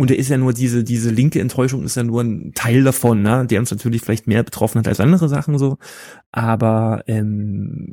Und 0.00 0.08
der 0.08 0.18
ist 0.18 0.30
ja 0.30 0.38
nur 0.38 0.54
diese, 0.54 0.82
diese 0.82 1.10
linke 1.10 1.40
Enttäuschung 1.40 1.84
ist 1.84 1.94
ja 1.94 2.02
nur 2.02 2.22
ein 2.22 2.52
Teil 2.54 2.84
davon, 2.84 3.20
ne, 3.20 3.46
der 3.46 3.60
uns 3.60 3.70
natürlich 3.70 4.00
vielleicht 4.00 4.26
mehr 4.26 4.42
betroffen 4.42 4.78
hat 4.78 4.88
als 4.88 4.98
andere 4.98 5.28
Sachen 5.28 5.58
so. 5.58 5.76
Aber 6.32 7.02
ähm, 7.06 7.92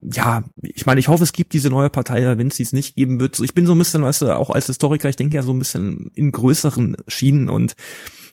ja, 0.00 0.44
ich 0.62 0.86
meine, 0.86 1.00
ich 1.00 1.08
hoffe, 1.08 1.24
es 1.24 1.32
gibt 1.32 1.52
diese 1.54 1.68
neue 1.68 1.90
Partei, 1.90 2.38
wenn 2.38 2.46
es 2.46 2.54
dies 2.54 2.72
nicht 2.72 2.94
geben 2.94 3.18
wird. 3.18 3.34
So, 3.34 3.42
ich 3.42 3.54
bin 3.54 3.66
so 3.66 3.72
ein 3.72 3.78
bisschen, 3.78 4.04
weißt 4.04 4.22
du, 4.22 4.36
auch 4.36 4.50
als 4.50 4.66
Historiker, 4.66 5.08
ich 5.08 5.16
denke 5.16 5.34
ja 5.34 5.42
so 5.42 5.52
ein 5.52 5.58
bisschen 5.58 6.12
in 6.14 6.30
größeren 6.30 6.96
Schienen 7.08 7.48
und 7.48 7.74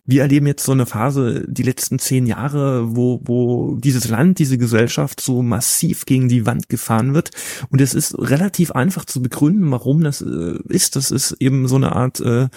wir 0.05 0.21
erleben 0.21 0.45
jetzt 0.45 0.63
so 0.63 0.73
eine 0.73 0.85
Phase, 0.85 1.45
die 1.47 1.63
letzten 1.63 1.97
zehn 1.97 2.27
Jahre, 2.27 2.95
wo, 2.95 3.21
wo 3.23 3.75
dieses 3.77 4.07
Land, 4.07 4.37
diese 4.37 4.59
Gesellschaft 4.59 5.19
so 5.19 5.41
massiv 5.41 6.05
gegen 6.05 6.29
die 6.29 6.45
Wand 6.45 6.69
gefahren 6.69 7.15
wird. 7.15 7.31
Und 7.71 7.81
es 7.81 7.95
ist 7.95 8.15
relativ 8.19 8.71
einfach 8.73 9.05
zu 9.05 9.23
begründen, 9.23 9.71
warum 9.71 10.03
das 10.03 10.21
äh, 10.21 10.59
ist. 10.69 10.95
Das 10.95 11.09
ist 11.09 11.31
eben 11.39 11.67
so 11.67 11.77
eine 11.77 11.95
Art 11.95 12.19
äh, 12.19 12.49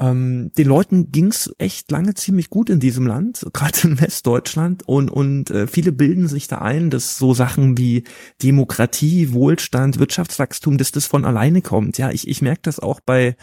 ähm, 0.00 0.50
den 0.56 0.66
Leuten 0.66 1.12
ging's 1.12 1.52
echt 1.58 1.90
lange 1.90 2.14
ziemlich 2.14 2.48
gut 2.48 2.70
in 2.70 2.80
diesem 2.80 3.06
Land, 3.06 3.46
gerade 3.52 3.78
in 3.84 4.00
Westdeutschland, 4.00 4.88
und, 4.88 5.10
und 5.10 5.50
äh, 5.50 5.66
viele 5.66 5.92
bilden 5.92 6.26
sich 6.26 6.48
da 6.48 6.58
ein, 6.58 6.90
dass 6.90 7.18
so 7.18 7.34
Sachen 7.34 7.76
wie 7.76 8.04
Demokratie, 8.42 9.32
Wohlstand, 9.32 9.98
Wirtschaftswachstum, 9.98 10.78
dass 10.78 10.90
das 10.90 11.06
von 11.06 11.24
alleine 11.24 11.60
kommt. 11.60 11.98
Ja, 11.98 12.10
ich, 12.10 12.26
ich 12.26 12.42
merke 12.42 12.62
das 12.62 12.80
auch 12.80 13.00
bei 13.00 13.36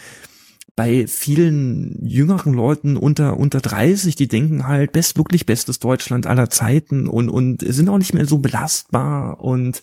bei 0.76 1.08
vielen 1.08 2.05
jüngeren 2.05 2.53
Leuten 2.53 2.97
unter 2.97 3.38
unter 3.38 3.62
30, 3.62 4.16
die 4.16 4.28
denken 4.28 4.68
halt 4.68 4.91
best 4.91 5.18
wirklich 5.18 5.47
bestes 5.47 5.80
Deutschland 5.80 6.28
aller 6.28 6.51
Zeiten 6.51 7.08
und 7.08 7.30
und 7.30 7.62
sind 7.62 7.89
auch 7.89 7.97
nicht 7.97 8.14
mehr 8.14 8.28
so 8.28 8.38
belastbar 8.38 9.39
und 9.39 9.82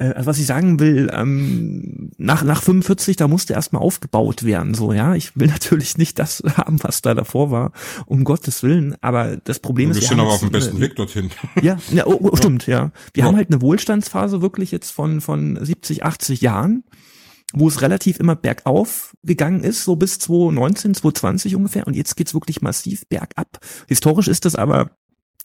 also 0.00 0.26
was 0.26 0.38
ich 0.38 0.46
sagen 0.46 0.80
will, 0.80 1.10
ähm, 1.12 2.10
nach, 2.16 2.42
nach 2.42 2.62
45, 2.62 3.16
da 3.16 3.28
musste 3.28 3.52
erstmal 3.52 3.82
aufgebaut 3.82 4.44
werden, 4.44 4.74
so, 4.74 4.92
ja. 4.92 5.14
Ich 5.14 5.36
will 5.36 5.48
natürlich 5.48 5.98
nicht 5.98 6.18
das 6.18 6.42
haben, 6.56 6.82
was 6.82 7.02
da 7.02 7.14
davor 7.14 7.50
war, 7.50 7.72
um 8.06 8.24
Gottes 8.24 8.62
Willen, 8.62 8.96
aber 9.00 9.36
das 9.36 9.58
Problem 9.58 9.90
ist. 9.90 10.00
Wir 10.00 10.08
sind 10.08 10.20
aber 10.20 10.30
auf 10.30 10.40
dem 10.40 10.50
besten 10.50 10.76
eine, 10.76 10.80
Weg 10.80 10.96
dorthin. 10.96 11.30
Ja, 11.62 11.78
ja 11.92 12.06
oh, 12.06 12.18
oh, 12.20 12.36
stimmt, 12.36 12.66
ja. 12.66 12.92
Wir 13.12 13.22
ja. 13.22 13.26
haben 13.26 13.36
halt 13.36 13.50
eine 13.50 13.60
Wohlstandsphase 13.60 14.40
wirklich 14.40 14.70
jetzt 14.70 14.90
von, 14.90 15.20
von 15.20 15.58
70, 15.62 16.04
80 16.04 16.40
Jahren 16.40 16.84
wo 17.52 17.68
es 17.68 17.82
relativ 17.82 18.20
immer 18.20 18.36
bergauf 18.36 19.16
gegangen 19.22 19.64
ist, 19.64 19.84
so 19.84 19.96
bis 19.96 20.18
2019, 20.20 20.94
2020 20.94 21.56
ungefähr. 21.56 21.86
Und 21.86 21.96
jetzt 21.96 22.16
geht's 22.16 22.34
wirklich 22.34 22.62
massiv 22.62 23.08
bergab. 23.08 23.58
Historisch 23.88 24.28
ist 24.28 24.44
das 24.44 24.54
aber 24.54 24.92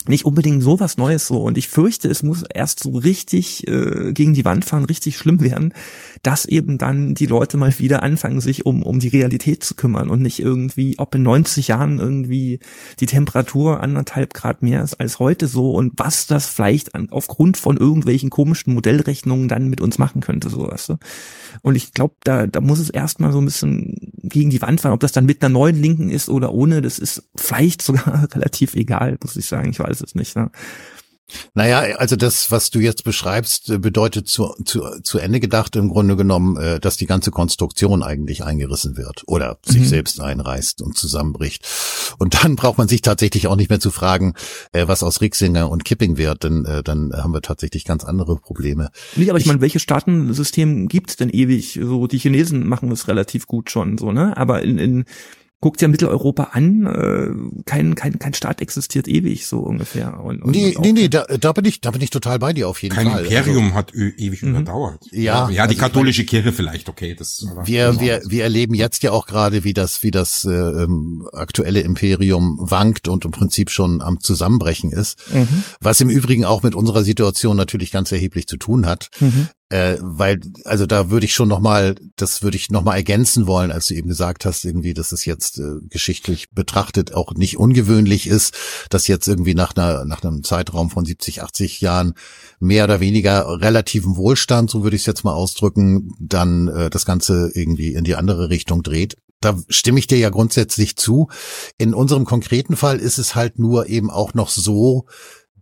nicht 0.08 0.26
unbedingt 0.26 0.64
so 0.64 0.80
was 0.80 0.98
Neues 0.98 1.28
so. 1.28 1.42
Und 1.42 1.58
ich 1.58 1.68
fürchte, 1.68 2.10
es 2.10 2.24
muss 2.24 2.44
erst 2.44 2.82
so 2.82 2.92
richtig 2.92 3.68
äh, 3.68 4.14
gegen 4.14 4.34
die 4.34 4.46
Wand 4.46 4.66
fahren, 4.66 4.86
richtig 4.86 5.18
schlimm 5.18 5.42
werden, 5.42 5.74
dass 6.24 6.46
eben 6.46 6.78
dann 6.78 7.16
die 7.16 7.26
Leute 7.26 7.58
mal 7.58 7.74
wieder 7.80 8.04
anfangen, 8.04 8.42
sich 8.42 8.66
um, 8.66 8.84
um 8.84 9.00
die 9.00 9.08
Realität 9.08 9.64
zu 9.64 9.76
kümmern 9.76 10.10
und 10.10 10.22
nicht 10.22 10.40
irgendwie, 10.40 10.96
ob 10.98 11.16
in 11.16 11.24
90 11.24 11.68
Jahren 11.68 12.00
irgendwie 12.00 12.60
die 13.00 13.06
Temperatur 13.06 13.82
anderthalb 13.82 14.34
Grad 14.34 14.62
mehr 14.62 14.84
ist 14.84 14.96
als 14.96 15.20
heute 15.20 15.48
so 15.48 15.72
und 15.72 15.94
was 15.98 16.28
das 16.28 16.48
vielleicht 16.48 16.96
an, 16.96 17.10
aufgrund 17.12 17.58
von 17.58 17.78
irgendwelchen 17.78 18.30
komischen 18.30 18.74
Modellrechnungen 18.74 19.48
dann 19.48 19.70
mit 19.70 19.82
uns 19.82 19.98
machen 19.98 20.22
könnte, 20.22 20.50
so 20.50 20.68
weißt 20.68 20.90
du. 20.90 20.98
Und 21.62 21.76
ich 21.76 21.94
glaube, 21.94 22.16
da, 22.24 22.48
da 22.48 22.62
muss 22.62 22.80
es 22.80 22.90
erstmal 22.90 23.32
so 23.32 23.40
ein 23.40 23.46
bisschen 23.46 23.96
gegen 24.24 24.50
die 24.50 24.62
Wand 24.62 24.82
fahren, 24.82 24.94
ob 24.94 25.00
das 25.00 25.12
dann 25.12 25.26
mit 25.26 25.44
einer 25.44 25.54
neuen 25.54 25.82
Linken 25.82 26.10
ist 26.10 26.30
oder 26.30 26.54
ohne, 26.54 26.82
das 26.82 27.00
ist 27.00 27.24
vielleicht 27.36 27.82
sogar 27.82 28.28
relativ 28.36 28.76
egal, 28.76 29.18
muss 29.22 29.36
ich 29.36 29.46
sagen. 29.46 29.70
Ich 29.70 29.80
weiß 29.80 29.95
es 30.02 30.16
nicht. 30.16 30.36
Ne? 30.36 30.52
Naja, 31.56 31.98
also 31.98 32.16
das, 32.16 32.52
was 32.52 32.70
du 32.70 32.80
jetzt 32.80 33.04
beschreibst, 33.04 33.70
äh, 33.70 33.80
bedeutet 33.80 34.28
zu, 34.28 34.54
zu, 34.64 34.84
zu 35.02 35.18
Ende 35.18 35.40
gedacht 35.40 35.76
im 35.76 35.90
Grunde 35.90 36.16
genommen, 36.16 36.58
äh, 36.58 36.80
dass 36.80 36.98
die 36.98 37.08
ganze 37.08 37.32
Konstruktion 37.32 38.04
eigentlich 38.04 38.44
eingerissen 38.44 38.96
wird 38.96 39.24
oder 39.26 39.58
sich 39.66 39.82
mhm. 39.82 39.88
selbst 39.88 40.22
einreißt 40.22 40.82
und 40.84 40.98
zusammenbricht. 40.98 41.66
Und 42.20 42.44
dann 42.44 42.56
braucht 42.56 42.78
man 42.78 42.88
sich 42.88 43.02
tatsächlich 43.02 43.48
auch 43.48 43.56
nicht 43.56 43.70
mehr 43.70 43.80
zu 43.80 43.90
fragen, 43.90 44.36
äh, 44.72 44.88
was 44.88 45.02
aus 45.02 45.22
Rixinger 45.22 45.70
und 45.70 45.84
Kipping 45.84 46.18
wird, 46.18 46.44
denn 46.44 46.64
dann 46.84 47.14
haben 47.14 47.34
wir 47.34 47.42
tatsächlich 47.42 47.86
ganz 47.86 48.04
andere 48.04 48.38
Probleme. 48.38 48.90
Nee, 49.16 49.30
aber 49.30 49.38
ich, 49.38 49.46
ich 49.46 49.48
meine, 49.48 49.62
welche 49.62 49.80
Staatensystem 49.80 50.88
gibt's 50.88 51.16
denn 51.16 51.30
ewig? 51.30 51.80
So, 51.82 52.08
die 52.08 52.18
Chinesen 52.18 52.68
machen 52.68 52.92
es 52.92 53.08
relativ 53.08 53.48
gut 53.48 53.72
schon, 53.72 53.98
so, 53.98 54.12
ne? 54.12 54.36
Aber 54.38 54.62
in, 54.62 54.78
in 54.78 55.06
guckt 55.66 55.82
ja 55.82 55.88
Mitteleuropa 55.88 56.50
an, 56.52 56.86
äh, 56.86 57.64
kein, 57.66 57.96
kein, 57.96 58.20
kein 58.20 58.36
Staat 58.36 58.62
existiert 58.62 59.08
ewig, 59.08 59.48
so 59.48 59.62
ungefähr. 59.62 60.20
Und, 60.24 60.44
und 60.44 60.52
nee, 60.52 60.78
nee, 60.80 60.92
nee, 60.92 61.08
da, 61.08 61.24
da 61.24 61.54
bin 61.54 61.66
ich, 61.66 61.82
da 61.82 61.90
bin 61.90 62.02
ich 62.04 62.12
total 62.12 62.38
bei 62.38 62.54
dir 62.54 62.70
auf 62.70 62.84
jeden 62.84 62.94
kein 62.94 63.08
Fall. 63.08 63.24
Kein 63.24 63.32
Imperium 63.32 63.64
also, 63.64 63.76
hat 63.76 63.96
ewig 63.96 64.44
mhm. 64.44 64.50
überdauert. 64.50 65.04
Ja. 65.10 65.50
Ja, 65.50 65.66
die 65.66 65.74
also 65.74 65.78
katholische 65.78 66.22
meine, 66.22 66.28
Kirche 66.28 66.54
vielleicht, 66.54 66.88
okay, 66.88 67.16
das. 67.16 67.48
Wir, 67.64 68.00
wir, 68.00 68.22
wir 68.28 68.44
erleben 68.44 68.76
jetzt 68.76 69.02
ja 69.02 69.10
auch 69.10 69.26
gerade, 69.26 69.64
wie 69.64 69.74
das, 69.74 70.04
wie 70.04 70.12
das 70.12 70.46
äh, 70.46 70.52
ähm, 70.52 71.28
aktuelle 71.34 71.80
Imperium 71.80 72.60
wankt 72.62 73.08
und 73.08 73.26
im 73.26 73.32
Prinzip 73.32 73.72
schon 73.72 74.04
am 74.04 74.20
Zusammenbrechen 74.20 74.92
ist. 74.92 75.18
Mhm. 75.34 75.64
Was 75.80 76.00
im 76.00 76.12
Übrigen 76.12 76.46
auch 76.46 76.62
mit 76.62 76.76
unserer 76.76 77.04
Situation 77.04 77.58
natürlich 77.58 77.90
ganz 77.90 78.12
erheblich 78.12 78.46
zu 78.46 78.58
tun 78.58 78.86
hat. 78.86 79.10
Mhm. 79.20 79.48
Äh, 79.70 79.98
weil, 80.00 80.42
also 80.64 80.86
da 80.86 81.10
würde 81.10 81.26
ich 81.26 81.34
schon 81.34 81.48
nochmal, 81.48 81.96
das 82.18 82.44
würde 82.44 82.56
ich 82.56 82.70
nochmal 82.70 82.98
ergänzen 82.98 83.48
wollen, 83.48 83.72
als 83.72 83.88
du 83.88 83.96
eben 83.96 84.08
gesagt 84.08 84.46
hast, 84.46 84.64
irgendwie, 84.64 84.94
dass 84.94 85.12
es 85.12 85.26
jetzt 85.26 85.58
äh, 85.58 85.80
geschichtlich 85.90 86.52
betrachtet 86.52 87.16
auch 87.16 87.34
nicht 87.34 87.58
ungewöhnlich 87.58 88.28
ist, 88.28 88.56
dass 88.92 89.08
jetzt 89.08 89.28
irgendwie 89.28 89.56
nach 89.56 89.76
einer, 89.76 90.06
nach 90.06 90.24
einem 90.24 90.44
Zeitraum 90.44 90.92
von 90.92 91.04
70, 91.04 91.42
80 91.42 91.82
Jahren 91.82 92.14
mehr 92.60 92.84
oder 92.84 93.00
weniger 93.00 93.60
relativen 93.60 94.18
Wohlstand, 94.18 94.70
so 94.70 94.84
würde 94.84 94.96
ich 94.96 95.02
es 95.02 95.08
jetzt 95.08 95.24
mal 95.24 95.34
ausdrücken, 95.34 96.12
dann 96.20 96.68
äh, 96.68 96.92
das 96.92 97.08
Ganze 97.08 97.50
irgendwie 97.56 97.96
in 97.96 98.04
die 98.04 98.16
andere 98.16 98.52
Richtung 98.52 98.84
dreht. 98.84 99.18
Da 99.42 99.60
stimme 99.70 99.98
ich 99.98 100.06
dir 100.06 100.20
ja 100.20 100.30
grundsätzlich 100.30 100.96
zu. 100.96 101.30
In 101.80 101.96
unserem 101.96 102.26
konkreten 102.26 102.76
Fall 102.76 103.00
ist 103.00 103.18
es 103.18 103.34
halt 103.34 103.58
nur 103.58 103.88
eben 103.88 104.12
auch 104.12 104.36
noch 104.36 104.50
so, 104.50 105.08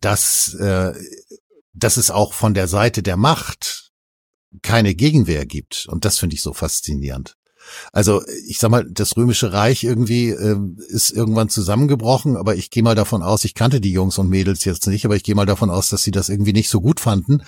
dass, 0.02 0.54
äh, 0.56 0.94
dass 1.74 1.96
es 1.96 2.12
auch 2.12 2.34
von 2.34 2.54
der 2.54 2.68
Seite 2.68 3.02
der 3.02 3.16
Macht 3.16 3.83
keine 4.62 4.96
Gegenwehr 4.96 5.46
gibt. 5.46 5.88
Und 5.90 6.06
das 6.06 6.20
finde 6.20 6.36
ich 6.36 6.42
so 6.42 6.54
faszinierend. 6.54 7.38
Also 7.92 8.24
ich 8.48 8.60
sag 8.60 8.72
mal, 8.72 8.86
das 8.90 9.16
Römische 9.18 9.54
Reich 9.54 9.84
irgendwie 9.84 10.30
äh, 10.30 10.58
ist 10.88 11.12
irgendwann 11.12 11.50
zusammengebrochen, 11.50 12.38
aber 12.38 12.56
ich 12.56 12.70
gehe 12.70 12.84
mal 12.84 12.96
davon 12.96 13.22
aus, 13.22 13.46
ich 13.46 13.54
kannte 13.54 13.82
die 13.82 13.92
Jungs 13.92 14.18
und 14.18 14.30
Mädels 14.30 14.66
jetzt 14.66 14.88
nicht, 14.88 15.06
aber 15.06 15.16
ich 15.16 15.24
gehe 15.24 15.36
mal 15.36 15.46
davon 15.46 15.70
aus, 15.70 15.90
dass 15.90 16.04
sie 16.04 16.12
das 16.12 16.30
irgendwie 16.30 16.54
nicht 16.54 16.70
so 16.70 16.82
gut 16.82 17.00
fanden 17.00 17.44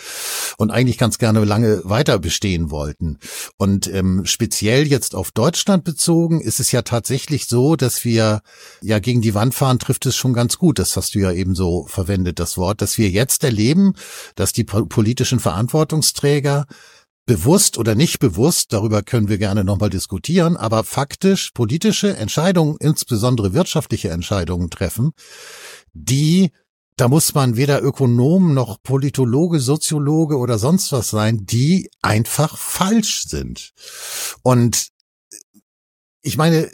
und 0.58 0.72
eigentlich 0.72 0.98
ganz 0.98 1.18
gerne 1.18 1.44
lange 1.44 1.82
weiter 1.84 2.20
bestehen 2.20 2.72
wollten. 2.72 3.20
Und 3.58 3.88
ähm, 3.88 4.26
speziell 4.26 4.88
jetzt 4.88 5.16
auf 5.16 5.32
Deutschland 5.32 5.84
bezogen 5.84 6.42
ist 6.42 6.60
es 6.60 6.72
ja 6.72 6.82
tatsächlich 6.82 7.48
so, 7.48 7.76
dass 7.76 8.06
wir 8.06 8.42
ja 8.82 9.00
gegen 9.00 9.22
die 9.22 9.36
Wand 9.36 9.56
fahren, 9.56 9.80
trifft 9.80 10.06
es 10.06 10.16
schon 10.16 10.34
ganz 10.34 10.58
gut. 10.58 10.80
Das 10.80 10.96
hast 10.98 11.16
du 11.16 11.20
ja 11.20 11.32
eben 11.32 11.56
so 11.56 11.86
verwendet, 11.88 12.40
das 12.40 12.58
Wort, 12.58 12.82
dass 12.82 12.98
wir 12.98 13.10
jetzt 13.10 13.44
erleben, 13.44 13.94
dass 14.36 14.54
die 14.54 14.64
politischen 14.64 15.40
Verantwortungsträger 15.40 16.66
bewusst 17.26 17.78
oder 17.78 17.96
nicht 17.96 18.20
bewusst, 18.20 18.72
darüber 18.74 19.02
können 19.02 19.30
wir 19.30 19.38
gerne 19.38 19.64
nochmal 19.64 19.90
diskutieren, 19.90 20.58
aber 20.58 20.84
faktisch 20.84 21.52
politische 21.52 22.16
Entscheidungen, 22.16 22.78
insbesondere 22.80 23.54
wirtschaftliche 23.54 24.10
Entscheidungen 24.10 24.70
treffen, 24.70 25.12
die 25.94 26.52
da 26.98 27.10
muss 27.10 27.34
man 27.34 27.58
weder 27.58 27.84
Ökonom 27.84 28.54
noch 28.54 28.82
Politologe, 28.82 29.60
Soziologe 29.60 30.38
oder 30.38 30.58
sonst 30.58 30.94
was 30.94 31.10
sein, 31.10 31.46
die 31.46 31.90
einfach 32.02 32.58
falsch 32.58 33.26
sind. 33.28 33.74
Und 34.44 34.88
ich 36.22 36.38
meine, 36.38 36.72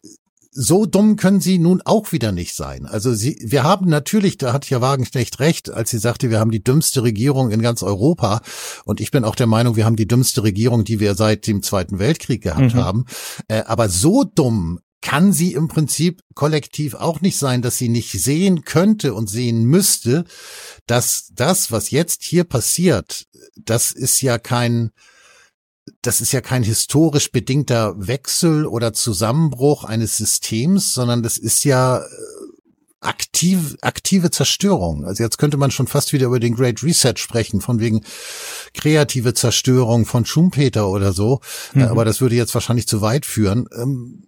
so 0.52 0.86
dumm 0.86 1.16
können 1.16 1.40
sie 1.40 1.58
nun 1.58 1.82
auch 1.82 2.12
wieder 2.12 2.32
nicht 2.32 2.56
sein. 2.56 2.86
Also 2.86 3.14
sie, 3.14 3.38
wir 3.42 3.64
haben 3.64 3.88
natürlich, 3.88 4.38
da 4.38 4.52
hat 4.52 4.70
ja 4.70 4.82
Wagenknecht 4.82 5.40
recht, 5.40 5.70
als 5.70 5.92
sie 5.92 5.98
sagte, 5.98 6.30
wir 6.30 6.40
haben 6.40 6.52
die 6.52 6.64
dümmste 6.64 7.04
Regierung 7.04 7.52
in 7.52 7.62
ganz 7.62 7.84
Europa. 7.84 8.42
Und 8.84 9.00
ich 9.00 9.12
bin 9.12 9.24
auch 9.24 9.36
der 9.36 9.48
Meinung, 9.48 9.78
wir 9.78 9.86
haben 9.86 9.96
die 9.96 10.08
dümmste 10.08 10.44
Regierung, 10.44 10.84
die 10.84 11.00
wir 11.00 11.16
seit 11.16 11.48
dem 11.48 11.64
Zweiten 11.64 12.00
Weltkrieg 12.00 12.44
gehabt 12.44 12.76
mhm. 12.76 12.80
haben. 12.80 13.06
Äh, 13.48 13.64
aber 13.64 13.88
so 13.88 14.26
dumm 14.26 14.80
kann 15.02 15.34
sie 15.34 15.54
im 15.54 15.68
Prinzip 15.68 16.22
kollektiv 16.36 16.94
auch 16.94 17.22
nicht 17.22 17.38
sein, 17.38 17.62
dass 17.62 17.78
sie 17.78 17.90
nicht 17.90 18.12
sehen 18.12 18.64
könnte 18.64 19.14
und 19.14 19.30
sehen 19.30 19.64
müsste, 19.64 20.26
dass 20.86 21.32
das, 21.34 21.72
was 21.72 21.90
jetzt 21.92 22.24
hier 22.24 22.44
passiert, 22.44 23.26
das 23.56 23.92
ist 23.92 24.22
ja 24.22 24.38
kein, 24.38 24.92
das 26.02 26.22
ist 26.22 26.32
ja 26.32 26.42
kein 26.42 26.64
historisch 26.64 27.32
bedingter 27.32 27.94
Wechsel 27.98 28.66
oder 28.66 28.94
Zusammenbruch 28.94 29.84
eines 29.84 30.18
Systems, 30.18 30.94
sondern 30.94 31.24
das 31.24 31.38
ist 31.38 31.64
ja 31.64 32.00
äh, 32.00 32.06
aktiv, 33.00 33.78
aktive 33.82 34.30
Zerstörung. 34.30 35.06
Also 35.06 35.24
jetzt 35.24 35.38
könnte 35.38 35.58
man 35.58 35.72
schon 35.72 35.88
fast 35.88 36.14
wieder 36.14 36.28
über 36.28 36.40
den 36.40 36.56
Great 36.56 36.84
Reset 36.84 37.16
sprechen, 37.18 37.62
von 37.62 37.80
wegen 37.80 38.02
kreative 38.74 39.34
Zerstörung 39.34 40.06
von 40.06 40.26
Schumpeter 40.26 40.88
oder 40.88 41.12
so. 41.14 41.42
Mhm. 41.74 41.84
Aber 41.84 42.06
das 42.06 42.22
würde 42.22 42.36
jetzt 42.36 42.54
wahrscheinlich 42.54 42.88
zu 42.88 43.02
weit 43.02 43.26
führen. 43.26 43.68
Ähm, 43.76 44.24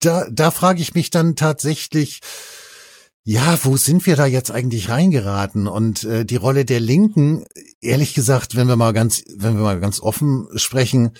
da, 0.00 0.26
da 0.30 0.50
frage 0.50 0.82
ich 0.82 0.94
mich 0.94 1.10
dann 1.10 1.36
tatsächlich, 1.36 2.20
ja, 3.26 3.58
wo 3.62 3.78
sind 3.78 4.04
wir 4.06 4.16
da 4.16 4.26
jetzt 4.26 4.50
eigentlich 4.50 4.90
reingeraten? 4.90 5.66
Und 5.66 6.04
äh, 6.04 6.26
die 6.26 6.36
Rolle 6.36 6.66
der 6.66 6.80
Linken, 6.80 7.46
ehrlich 7.80 8.12
gesagt, 8.12 8.54
wenn 8.54 8.68
wir 8.68 8.76
mal 8.76 8.92
ganz, 8.92 9.24
wenn 9.36 9.56
wir 9.56 9.62
mal 9.62 9.80
ganz 9.80 10.00
offen 10.00 10.46
sprechen, 10.56 11.12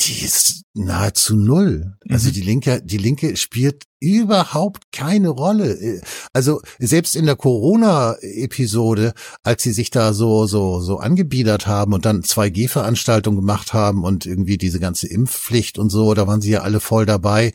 die 0.00 0.24
ist 0.24 0.64
nahezu 0.74 1.36
null. 1.36 1.94
Also 2.08 2.28
mhm. 2.28 2.32
die 2.32 2.40
Linke, 2.40 2.82
die 2.82 2.98
Linke 2.98 3.36
spielt 3.36 3.84
überhaupt 4.00 4.90
keine 4.90 5.28
Rolle. 5.28 6.02
Also 6.32 6.60
selbst 6.80 7.14
in 7.14 7.26
der 7.26 7.36
Corona-Episode, 7.36 9.12
als 9.44 9.62
sie 9.62 9.72
sich 9.72 9.90
da 9.90 10.12
so 10.12 10.46
so 10.46 10.80
so 10.80 10.96
angebiedert 10.96 11.68
haben 11.68 11.92
und 11.92 12.04
dann 12.04 12.22
2G-Veranstaltungen 12.22 13.36
gemacht 13.36 13.74
haben 13.74 14.02
und 14.02 14.26
irgendwie 14.26 14.58
diese 14.58 14.80
ganze 14.80 15.06
Impfpflicht 15.06 15.78
und 15.78 15.90
so, 15.90 16.14
da 16.14 16.26
waren 16.26 16.40
sie 16.40 16.50
ja 16.50 16.62
alle 16.62 16.80
voll 16.80 17.06
dabei. 17.06 17.52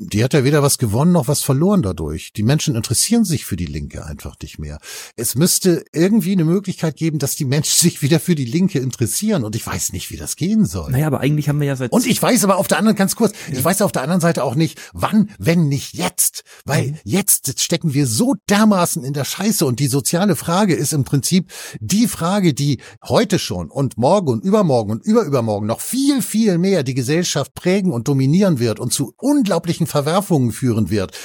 Die 0.00 0.22
hat 0.22 0.32
ja 0.32 0.44
weder 0.44 0.62
was 0.62 0.78
gewonnen 0.78 1.10
noch 1.10 1.26
was 1.26 1.42
verloren 1.42 1.82
dadurch. 1.82 2.32
Die 2.32 2.44
Menschen 2.44 2.76
interessieren 2.76 3.24
sich 3.24 3.44
für 3.44 3.56
die 3.56 3.66
Linke 3.66 4.06
einfach 4.06 4.36
nicht 4.40 4.60
mehr. 4.60 4.78
Es 5.16 5.34
müsste 5.34 5.84
irgendwie 5.92 6.32
eine 6.32 6.44
Möglichkeit 6.44 6.94
geben, 6.94 7.18
dass 7.18 7.34
die 7.34 7.44
Menschen 7.44 7.74
sich 7.82 8.00
wieder 8.00 8.20
für 8.20 8.36
die 8.36 8.44
Linke 8.44 8.78
interessieren 8.78 9.42
und 9.42 9.56
ich 9.56 9.66
weiß 9.66 9.92
nicht, 9.92 10.12
wie 10.12 10.16
das 10.16 10.36
gehen 10.36 10.66
soll. 10.66 10.92
Naja, 10.92 11.08
aber 11.08 11.18
eigentlich 11.18 11.48
haben 11.48 11.58
wir 11.58 11.66
ja 11.66 11.74
seit... 11.74 11.90
Und 11.90 12.06
ich 12.06 12.22
weiß 12.22 12.44
aber 12.44 12.58
auf 12.58 12.68
der 12.68 12.78
anderen, 12.78 12.96
ganz 12.96 13.16
kurz, 13.16 13.32
ja. 13.50 13.58
ich 13.58 13.64
weiß 13.64 13.82
auf 13.82 13.90
der 13.90 14.02
anderen 14.02 14.20
Seite 14.20 14.44
auch 14.44 14.54
nicht, 14.54 14.80
wann, 14.92 15.30
wenn 15.36 15.66
nicht 15.66 15.94
jetzt. 15.94 16.44
Weil 16.64 16.92
mhm. 16.92 16.96
jetzt 17.02 17.60
stecken 17.60 17.92
wir 17.92 18.06
so 18.06 18.36
dermaßen 18.48 19.02
in 19.02 19.14
der 19.14 19.24
Scheiße 19.24 19.66
und 19.66 19.80
die 19.80 19.88
soziale 19.88 20.36
Frage 20.36 20.76
ist 20.76 20.92
im 20.92 21.02
Prinzip 21.02 21.50
die 21.80 22.06
Frage, 22.06 22.54
die 22.54 22.80
heute 23.04 23.40
schon 23.40 23.68
und 23.68 23.98
morgen 23.98 24.28
und 24.28 24.44
übermorgen 24.44 24.92
und 24.92 25.04
überübermorgen 25.04 25.66
noch 25.66 25.80
viel, 25.80 26.22
viel 26.22 26.58
mehr 26.58 26.84
die 26.84 26.94
Gesellschaft 26.94 27.54
prägen 27.54 27.90
und 27.90 28.06
dominieren 28.06 28.60
wird 28.60 28.78
und 28.78 28.92
zu 28.92 29.12
unglaublichen 29.16 29.87
Verwerfungen 29.88 30.52
führen 30.52 30.90
wird. 30.90 31.18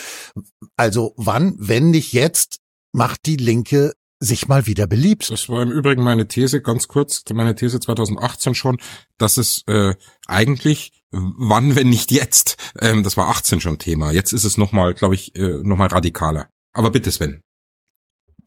Also 0.78 1.14
wann, 1.18 1.56
wenn 1.60 1.92
nicht 1.92 2.14
jetzt, 2.14 2.60
macht 2.92 3.26
die 3.26 3.38
Linke 3.38 3.94
sich 4.20 4.48
mal 4.48 4.66
wieder 4.66 4.88
beliebt. 4.88 5.30
Das 5.30 5.50
war 5.50 5.62
im 5.62 5.72
Übrigen 5.72 6.04
meine 6.04 6.28
These, 6.28 6.62
ganz 6.62 6.88
kurz, 6.88 7.24
meine 7.34 7.56
These 7.56 7.80
2018 7.80 8.56
schon, 8.56 8.78
dass 9.18 9.38
es 9.38 9.64
äh, 9.68 9.96
eigentlich 10.28 11.04
wann, 11.14 11.76
wenn 11.76 11.90
nicht 11.90 12.12
jetzt, 12.12 12.58
ähm, 12.80 13.04
das 13.04 13.18
war 13.18 13.30
18 13.30 13.62
schon 13.62 13.78
Thema. 13.78 14.12
Jetzt 14.12 14.34
ist 14.34 14.44
es 14.44 14.58
nochmal, 14.58 14.94
glaube 14.94 15.16
ich, 15.16 15.36
äh, 15.36 15.60
nochmal 15.64 15.88
radikaler. 15.88 16.50
Aber 16.74 16.90
bitte, 16.90 17.12
Sven. 17.12 17.42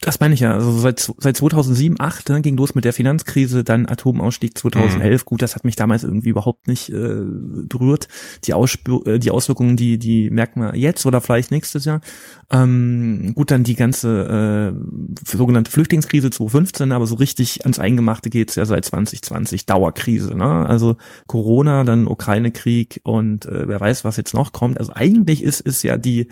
Das 0.01 0.21
meine 0.21 0.35
ich 0.35 0.41
ja. 0.41 0.53
Also 0.53 0.79
seit, 0.79 1.01
seit 1.19 1.37
2007, 1.37 1.97
2008 1.97 2.29
ne, 2.29 2.43
ging 2.43 2.57
los 2.57 2.75
mit 2.75 2.85
der 2.85 2.93
Finanzkrise, 2.93 3.65
dann 3.65 3.87
Atomausstieg 3.87 4.57
2011. 4.57 5.23
Mhm. 5.23 5.25
Gut, 5.25 5.43
das 5.43 5.55
hat 5.55 5.65
mich 5.65 5.77
damals 5.77 6.05
irgendwie 6.05 6.29
überhaupt 6.29 6.69
nicht 6.69 6.91
äh, 6.91 7.23
berührt. 7.69 8.09
Die, 8.45 8.53
Ausspür 8.53 9.07
äh, 9.07 9.19
die 9.19 9.31
Auswirkungen, 9.31 9.77
die, 9.77 9.99
die 9.99 10.29
merken 10.31 10.61
wir 10.61 10.77
jetzt 10.77 11.07
oder 11.07 11.21
vielleicht 11.21 11.51
nächstes 11.51 11.87
Jahr. 11.87 12.01
Ähm, 12.51 13.33
gut, 13.35 13.51
dann 13.51 13.65
die 13.65 13.75
ganze 13.75 14.75
äh, 14.75 15.27
sogenannte 15.27 15.71
Flüchtlingskrise 15.71 16.31
2015, 16.31 16.93
aber 16.93 17.07
so 17.07 17.15
richtig 17.15 17.63
ans 17.63 17.79
Eingemachte 17.79 18.29
geht's 18.29 18.55
ja 18.55 18.67
seit 18.67 18.85
2020. 18.85 19.65
Dauerkrise. 19.65 20.37
Ne? 20.37 20.67
Also 20.67 20.97
Corona, 21.27 21.85
dann 21.85 22.07
Ukraine-Krieg 22.07 23.01
und 23.03 23.47
äh, 23.47 23.67
wer 23.67 23.81
weiß, 23.81 24.05
was 24.05 24.19
jetzt 24.19 24.35
noch 24.35 24.53
kommt. 24.53 24.79
Also 24.79 24.93
eigentlich 24.95 25.43
ist, 25.43 25.61
ist 25.61 25.83
ja 25.83 25.97
die 25.97 26.29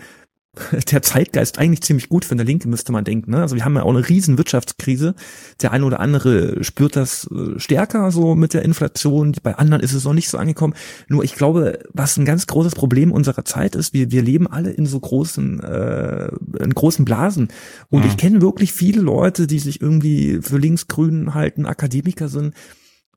der 0.91 1.01
Zeitgeist 1.01 1.59
eigentlich 1.59 1.81
ziemlich 1.81 2.09
gut 2.09 2.25
für 2.25 2.33
eine 2.33 2.43
Linke, 2.43 2.67
müsste 2.67 2.91
man 2.91 3.03
denken. 3.03 3.31
Ne? 3.31 3.41
Also 3.41 3.55
wir 3.55 3.65
haben 3.65 3.75
ja 3.75 3.83
auch 3.83 3.93
eine 3.93 4.07
riesen 4.07 4.37
Wirtschaftskrise. 4.37 5.15
Der 5.61 5.71
eine 5.71 5.85
oder 5.85 5.99
andere 5.99 6.63
spürt 6.63 6.95
das 6.95 7.29
äh, 7.31 7.59
stärker 7.59 8.11
so 8.11 8.35
mit 8.35 8.53
der 8.53 8.63
Inflation. 8.63 9.35
Bei 9.43 9.55
anderen 9.55 9.83
ist 9.83 9.93
es 9.93 10.03
noch 10.03 10.13
nicht 10.13 10.29
so 10.29 10.37
angekommen. 10.37 10.73
Nur 11.07 11.23
ich 11.23 11.35
glaube, 11.35 11.79
was 11.93 12.17
ein 12.17 12.25
ganz 12.25 12.47
großes 12.47 12.75
Problem 12.75 13.11
unserer 13.11 13.45
Zeit 13.45 13.75
ist, 13.75 13.93
wir, 13.93 14.11
wir 14.11 14.21
leben 14.21 14.47
alle 14.47 14.71
in 14.71 14.85
so 14.85 14.99
großen, 14.99 15.61
äh, 15.61 16.29
in 16.59 16.73
großen 16.73 17.05
Blasen. 17.05 17.49
Und 17.89 18.03
mhm. 18.03 18.07
ich 18.07 18.17
kenne 18.17 18.41
wirklich 18.41 18.73
viele 18.73 19.01
Leute, 19.01 19.47
die 19.47 19.59
sich 19.59 19.81
irgendwie 19.81 20.39
für 20.41 20.57
linksgrün 20.57 21.33
halten, 21.33 21.65
Akademiker 21.65 22.27
sind, 22.27 22.53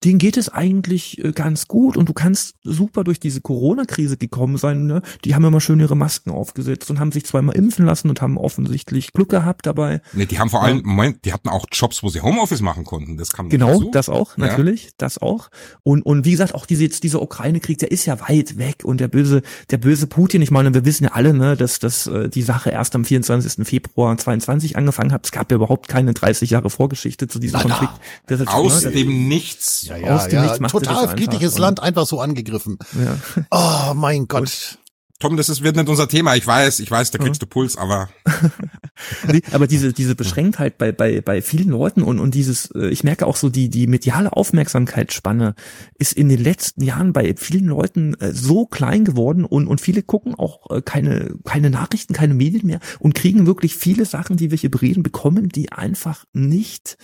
denen 0.05 0.19
geht 0.19 0.37
es 0.37 0.49
eigentlich 0.49 1.23
äh, 1.25 1.33
ganz 1.33 1.67
gut 1.69 1.97
und 1.97 2.09
du 2.09 2.13
kannst 2.13 2.57
super 2.63 3.05
durch 3.05 3.21
diese 3.21 3.41
Corona-Krise 3.41 4.17
gekommen 4.17 4.57
sein. 4.57 4.87
Ne? 4.87 5.03
Die 5.25 5.35
haben 5.35 5.45
immer 5.45 5.61
schön 5.61 5.81
ihre 5.81 5.97
Masken 5.97 6.31
aufgesetzt 6.31 6.91
und 6.91 7.01
haben 7.01 7.13
sich 7.13 7.25
zweimal 7.25 7.57
impfen 7.57 7.85
lassen 7.85 8.09
und 8.09 8.21
haben 8.21 8.39
offensichtlich 8.39 9.13
Glück 9.13 9.29
gehabt 9.29 9.67
dabei. 9.67 10.01
Nee, 10.13 10.27
die 10.27 10.39
haben 10.39 10.51
vor 10.51 10.63
allem, 10.63 10.83
Moment, 10.85 11.25
die 11.25 11.33
hatten 11.33 11.49
auch 11.49 11.67
Jobs, 11.73 12.03
wo 12.03 12.09
sie 12.09 12.21
Homeoffice 12.21 12.61
machen 12.61 12.85
konnten. 12.85 13.17
Das 13.17 13.33
kam 13.33 13.49
Genau, 13.49 13.73
dazu. 13.79 13.91
das 13.93 14.09
auch, 14.09 14.37
natürlich, 14.37 14.85
ja. 14.85 14.91
das 14.99 15.19
auch. 15.19 15.49
Und, 15.83 16.03
und 16.03 16.25
wie 16.25 16.33
gesagt, 16.33 16.55
auch 16.55 16.67
diese, 16.67 16.85
jetzt 16.85 17.03
dieser 17.03 17.21
Ukraine-Krieg, 17.21 17.79
der 17.79 17.91
ist 17.91 18.07
ja 18.07 18.21
weit 18.29 18.59
weg 18.59 18.85
und 18.85 19.01
der 19.01 19.09
böse, 19.09 19.43
der 19.71 19.79
böse 19.79 20.07
Putin, 20.07 20.43
ich 20.43 20.51
meine, 20.51 20.73
wir 20.75 20.85
wissen 20.85 21.05
ja 21.05 21.13
alle, 21.13 21.35
ne, 21.35 21.57
dass, 21.57 21.79
dass 21.79 22.07
äh, 22.07 22.29
die 22.29 22.43
Sache 22.43 22.71
erst 22.71 22.95
am 22.95 23.05
24. 23.05 23.67
Februar 23.67 24.17
22 24.17 24.77
angefangen 24.77 25.13
hat. 25.13 25.25
Es 25.25 25.33
gab 25.33 25.51
ja 25.51 25.57
überhaupt 25.57 25.89
keine 25.89 26.15
30 26.15 26.51
Jahre 26.51 26.71
Vorgeschichte 26.71 27.27
zu 27.27 27.39
diesem 27.39 27.61
na, 27.63 27.63
Konflikt. 27.63 27.93
Das 28.27 28.47
Aus 28.47 28.85
ne, 28.85 28.93
dem 28.93 29.29
Nichts 29.29 29.88
ja, 29.89 29.97
ja, 29.97 30.17
aus 30.17 30.29
dem 30.29 30.43
ja, 30.43 30.53
Nichts 30.53 30.73
total 30.73 31.09
friedliches 31.09 31.59
Land 31.59 31.83
einfach 31.83 32.07
so 32.07 32.21
angegriffen. 32.21 32.79
Ja. 33.03 33.17
Oh 33.51 33.95
mein 33.95 34.29
Gott. 34.29 34.41
Und 34.41 34.79
Tom, 35.21 35.37
das 35.37 35.49
ist, 35.49 35.65
wird 35.65 35.75
nicht 35.75 35.89
unser 35.89 36.09
Thema. 36.09 36.37
Ich 36.37 36.47
weiß, 36.47 36.79
ich 36.79 36.89
weiß, 36.89 37.11
da 37.11 37.19
kriegst 37.19 37.43
du 37.43 37.47
Puls, 37.47 37.77
aber. 37.77 38.09
aber 39.53 39.67
diese, 39.67 39.93
diese 39.93 40.15
Beschränktheit 40.15 40.79
bei, 40.79 40.93
bei, 40.93 41.21
bei 41.21 41.43
vielen 41.43 41.71
Leuten 41.71 42.05
und, 42.05 42.21
und 42.21 42.37
dieses, 42.37 42.71
äh, 42.71 42.87
ich 42.89 43.03
merke 43.03 43.27
auch 43.27 43.35
so, 43.35 43.49
die, 43.49 43.69
die 43.69 43.89
mediale 43.89 44.33
Aufmerksamkeitsspanne 44.33 45.57
ist 45.99 46.13
in 46.13 46.29
den 46.29 46.41
letzten 46.41 46.85
Jahren 46.85 47.13
bei 47.13 47.35
vielen 47.37 47.67
Leuten 47.67 48.15
äh, 48.21 48.33
so 48.33 48.65
klein 48.67 49.05
geworden 49.05 49.45
und, 49.45 49.67
und 49.67 49.81
viele 49.81 50.05
gucken 50.05 50.37
auch 50.37 50.71
äh, 50.71 50.83
keine, 50.83 51.35
keine 51.45 51.71
Nachrichten, 51.71 52.15
keine 52.15 52.35
Medien 52.35 52.69
mehr 52.69 52.81
und 53.01 53.17
kriegen 53.17 53.45
wirklich 53.45 53.75
viele 53.75 54.05
Sachen, 54.05 54.37
die 54.37 54.53
wir 54.53 54.59
hier 54.59 54.71
bereden, 54.71 55.03
bekommen, 55.03 55.49
die 55.49 55.73
einfach 55.73 56.27
nicht 56.33 56.97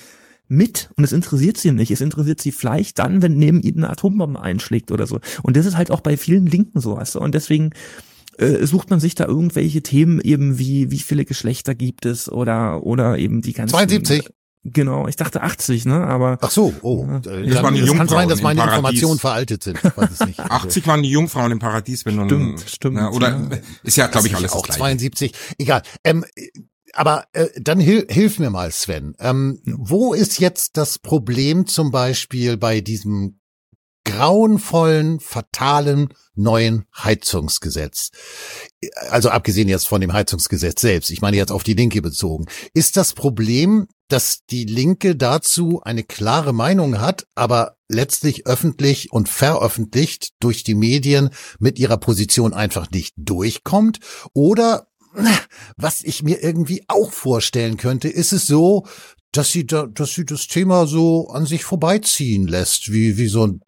mit 0.49 0.91
und 0.97 1.05
es 1.05 1.13
interessiert 1.13 1.57
sie 1.57 1.73
nicht. 1.73 1.91
Es 1.91 2.01
interessiert 2.01 2.41
sie 2.41 2.53
vielleicht 2.53 2.99
dann, 2.99 3.23
wenn 3.23 3.37
neben 3.37 3.63
ihnen 3.63 3.85
eine 3.85 3.91
Atombombe 3.91 4.41
einschlägt 4.41 4.93
oder 4.93 5.07
so. 5.07 5.21
Und 5.43 5.57
das 5.57 5.67
ist 5.67 5.77
halt 5.77 5.91
auch 5.91 6.01
bei 6.01 6.17
vielen 6.17 6.47
Linken 6.47 6.81
so, 6.81 6.97
weißt 6.97 7.17
du? 7.17 7.21
Und 7.21 7.35
deswegen 7.35 7.71
äh, 8.39 8.67
sucht 8.67 8.91
man 8.91 9.01
sich 9.01 9.15
da 9.15 9.27
irgendwelche 9.27 9.83
Themen 9.83 10.21
eben 10.21 10.59
wie, 10.59 10.91
wie 10.91 10.99
viele 10.99 11.25
Geschlechter 11.25 11.75
gibt 11.75 12.07
es 12.07 12.31
oder, 12.31 12.85
oder 12.85 13.19
eben 13.19 13.43
die 13.43 13.53
ganzen. 13.53 13.75
72. 13.75 14.29
Genau, 14.67 15.07
ich 15.09 15.17
dachte 15.17 15.43
80, 15.43 15.85
ne? 15.85 16.07
Aber 16.07 16.39
ach 16.41 16.51
so, 16.51 16.73
oh, 16.81 17.07
das 17.23 17.27
waren 17.63 17.75
die 17.75 17.81
es 17.81 17.87
Jungfrauen 17.87 17.99
kann 17.99 18.09
sein, 18.09 18.29
dass 18.31 18.41
meine 18.41 18.63
im. 18.63 18.69
Informationen 18.69 19.19
veraltet 19.19 19.63
sind. 19.63 19.79
Ich 19.85 19.97
weiß 19.97 20.11
es 20.11 20.27
nicht. 20.27 20.41
80 20.51 20.87
waren 20.87 21.03
die 21.03 21.11
Jungfrauen 21.11 21.53
im 21.53 21.59
Paradies, 21.59 22.07
wenn 22.07 22.17
du 22.17 22.25
Stimmt, 22.25 22.65
stimmt, 22.67 22.97
Ja, 22.97 23.11
oder 23.11 23.29
ja. 23.29 23.59
ist 23.83 23.97
ja, 23.97 24.07
glaube 24.07 24.27
ich, 24.27 24.35
alles 24.35 24.53
auch 24.53 24.63
Gleiche. 24.63 24.81
72. 24.81 25.33
Egal. 25.59 25.83
Ähm, 26.03 26.25
aber 26.95 27.27
äh, 27.33 27.49
dann 27.61 27.81
hil 27.81 28.07
hilf 28.09 28.39
mir 28.39 28.51
mal, 28.51 28.71
Sven. 28.71 29.15
Ähm, 29.19 29.61
wo 29.65 30.15
ist 30.15 30.39
jetzt 30.39 30.77
das 30.77 30.99
Problem 30.99 31.67
zum 31.67 31.91
Beispiel 31.91 32.57
bei 32.57 32.81
diesem 32.81 33.41
grauenvollen, 34.05 35.19
fatalen 35.19 36.09
neuen 36.35 36.85
Heizungsgesetz? 36.97 38.11
Also 39.09 39.31
abgesehen 39.31 39.69
jetzt 39.69 39.89
von 39.89 40.01
dem 40.01 40.13
Heizungsgesetz 40.13 40.81
selbst, 40.81 41.11
ich 41.11 41.23
meine 41.23 41.37
jetzt 41.37 41.53
auf 41.53 41.65
die 41.65 41.75
Linke 41.75 42.03
bezogen. 42.03 42.47
Ist 42.75 42.97
das 42.97 43.15
Problem, 43.15 43.89
dass 44.09 44.45
die 44.51 44.65
Linke 44.65 45.17
dazu 45.17 45.81
eine 45.83 46.05
klare 46.05 46.53
Meinung 46.53 47.01
hat, 47.01 47.27
aber 47.35 47.77
letztlich 47.89 48.47
öffentlich 48.47 49.13
und 49.13 49.29
veröffentlicht 49.29 50.33
durch 50.41 50.63
die 50.63 50.75
Medien 50.75 51.31
mit 51.59 51.79
ihrer 51.79 51.97
Position 51.97 52.53
einfach 52.53 52.91
nicht 52.91 53.15
durchkommt? 53.17 54.01
Oder 54.35 54.89
was 55.77 56.03
ich 56.03 56.23
mir 56.23 56.43
irgendwie 56.43 56.85
auch 56.89 57.13
vorstellen 57.13 57.77
könnte, 57.77 58.09
ist 58.09 58.33
es 58.33 58.47
so, 58.47 58.87
dass 59.37 59.51
sie 59.51 59.67
da, 59.67 59.87
dass 59.87 60.15
sie 60.15 60.25
das 60.25 60.47
Thema 60.47 60.87
so 60.87 61.29
an 61.29 61.47
sich 61.47 61.65
vorbeiziehen 61.65 62.47
lässt, 62.47 62.93
wie 62.93 63.19
wie 63.19 63.27
so 63.27 63.47
ein 63.47 63.61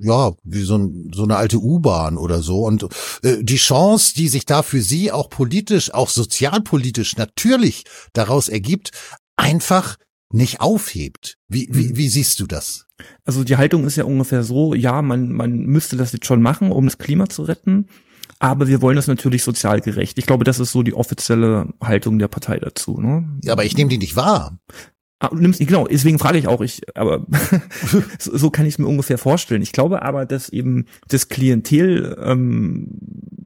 ja 0.00 0.32
wie 0.42 0.62
so, 0.62 0.78
ein, 0.78 1.10
so 1.14 1.22
eine 1.22 1.36
alte 1.36 1.58
U-Bahn 1.58 2.18
oder 2.18 2.42
so 2.42 2.64
und 2.64 2.86
äh, 3.22 3.42
die 3.42 3.56
Chance, 3.56 4.14
die 4.16 4.28
sich 4.28 4.46
da 4.46 4.62
für 4.62 4.82
sie 4.82 5.12
auch 5.12 5.30
politisch, 5.30 5.94
auch 5.94 6.08
sozialpolitisch 6.08 7.16
natürlich 7.16 7.84
daraus 8.12 8.48
ergibt, 8.48 8.90
einfach 9.36 9.96
nicht 10.32 10.60
aufhebt. 10.60 11.36
Wie 11.48 11.68
wie, 11.70 11.96
wie 11.96 12.08
siehst 12.08 12.40
du 12.40 12.46
das? 12.46 12.86
Also 13.24 13.44
die 13.44 13.56
Haltung 13.56 13.84
ist 13.86 13.96
ja 13.96 14.04
ungefähr 14.04 14.42
so, 14.42 14.74
ja, 14.74 15.02
man, 15.02 15.32
man 15.32 15.52
müsste 15.52 15.96
das 15.96 16.12
jetzt 16.12 16.26
schon 16.26 16.42
machen, 16.42 16.72
um 16.72 16.84
das 16.84 16.98
Klima 16.98 17.28
zu 17.28 17.42
retten. 17.42 17.86
Aber 18.42 18.66
wir 18.66 18.82
wollen 18.82 18.96
das 18.96 19.06
natürlich 19.06 19.44
sozial 19.44 19.80
gerecht. 19.80 20.18
Ich 20.18 20.26
glaube, 20.26 20.42
das 20.42 20.58
ist 20.58 20.72
so 20.72 20.82
die 20.82 20.94
offizielle 20.94 21.68
Haltung 21.80 22.18
der 22.18 22.26
Partei 22.26 22.58
dazu. 22.58 23.00
Ne? 23.00 23.24
Ja, 23.44 23.52
aber 23.52 23.64
ich 23.64 23.76
nehme 23.76 23.88
die 23.88 23.98
nicht 23.98 24.16
wahr. 24.16 24.58
Ah, 25.22 25.28
du 25.28 25.36
nimmst, 25.36 25.60
genau, 25.60 25.86
deswegen 25.86 26.18
frage 26.18 26.36
ich 26.38 26.48
auch, 26.48 26.60
ich, 26.62 26.80
aber 26.96 27.24
so, 28.18 28.36
so 28.36 28.50
kann 28.50 28.66
ich 28.66 28.74
es 28.74 28.78
mir 28.80 28.88
ungefähr 28.88 29.18
vorstellen. 29.18 29.62
Ich 29.62 29.70
glaube 29.70 30.02
aber, 30.02 30.26
dass 30.26 30.48
eben 30.48 30.86
das 31.06 31.28
Klientel, 31.28 32.16
ähm, 32.20 32.88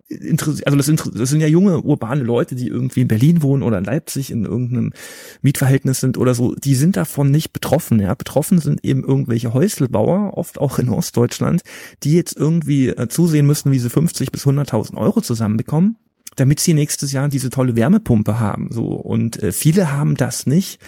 interess- 0.09 0.63
also 0.65 0.79
das, 0.79 0.87
das 1.13 1.29
sind 1.29 1.43
ja 1.43 1.47
junge 1.49 1.83
urbane 1.83 2.23
Leute, 2.23 2.55
die 2.55 2.69
irgendwie 2.69 3.03
in 3.03 3.09
Berlin 3.09 3.43
wohnen 3.43 3.63
oder 3.63 3.77
in 3.77 3.85
Leipzig 3.85 4.31
in 4.31 4.47
irgendeinem 4.47 4.95
Mietverhältnis 5.43 6.01
sind 6.01 6.17
oder 6.17 6.35
so, 6.35 6.55
die 6.55 6.75
sind 6.75 6.97
davon 6.97 7.31
nicht 7.31 7.53
betroffen. 7.53 8.01
Ja, 8.01 8.15
betroffen 8.15 8.59
sind 8.59 8.83
eben 8.83 9.05
irgendwelche 9.05 9.53
Häuselbauer, 9.53 10.33
oft 10.39 10.59
auch 10.59 10.79
in 10.79 10.89
Ostdeutschland, 10.89 11.61
die 12.05 12.15
jetzt 12.15 12.39
irgendwie 12.39 12.89
äh, 12.89 13.09
zusehen 13.09 13.47
müssen, 13.47 13.71
wie 13.71 13.79
sie 13.79 13.91
50 13.91 14.33
bis 14.33 14.47
100.000 14.47 14.97
Euro 14.97 15.21
zusammenbekommen 15.21 15.97
damit 16.37 16.61
sie 16.61 16.75
nächstes 16.75 17.13
Jahr 17.13 17.29
diese 17.29 17.51
tolle 17.51 17.77
Wärmepumpe 17.77 18.39
haben. 18.39 18.69
So 18.71 18.85
und 18.87 19.43
äh, 19.43 19.53
viele 19.53 19.93
haben 19.93 20.15
das 20.15 20.47
nicht. 20.47 20.81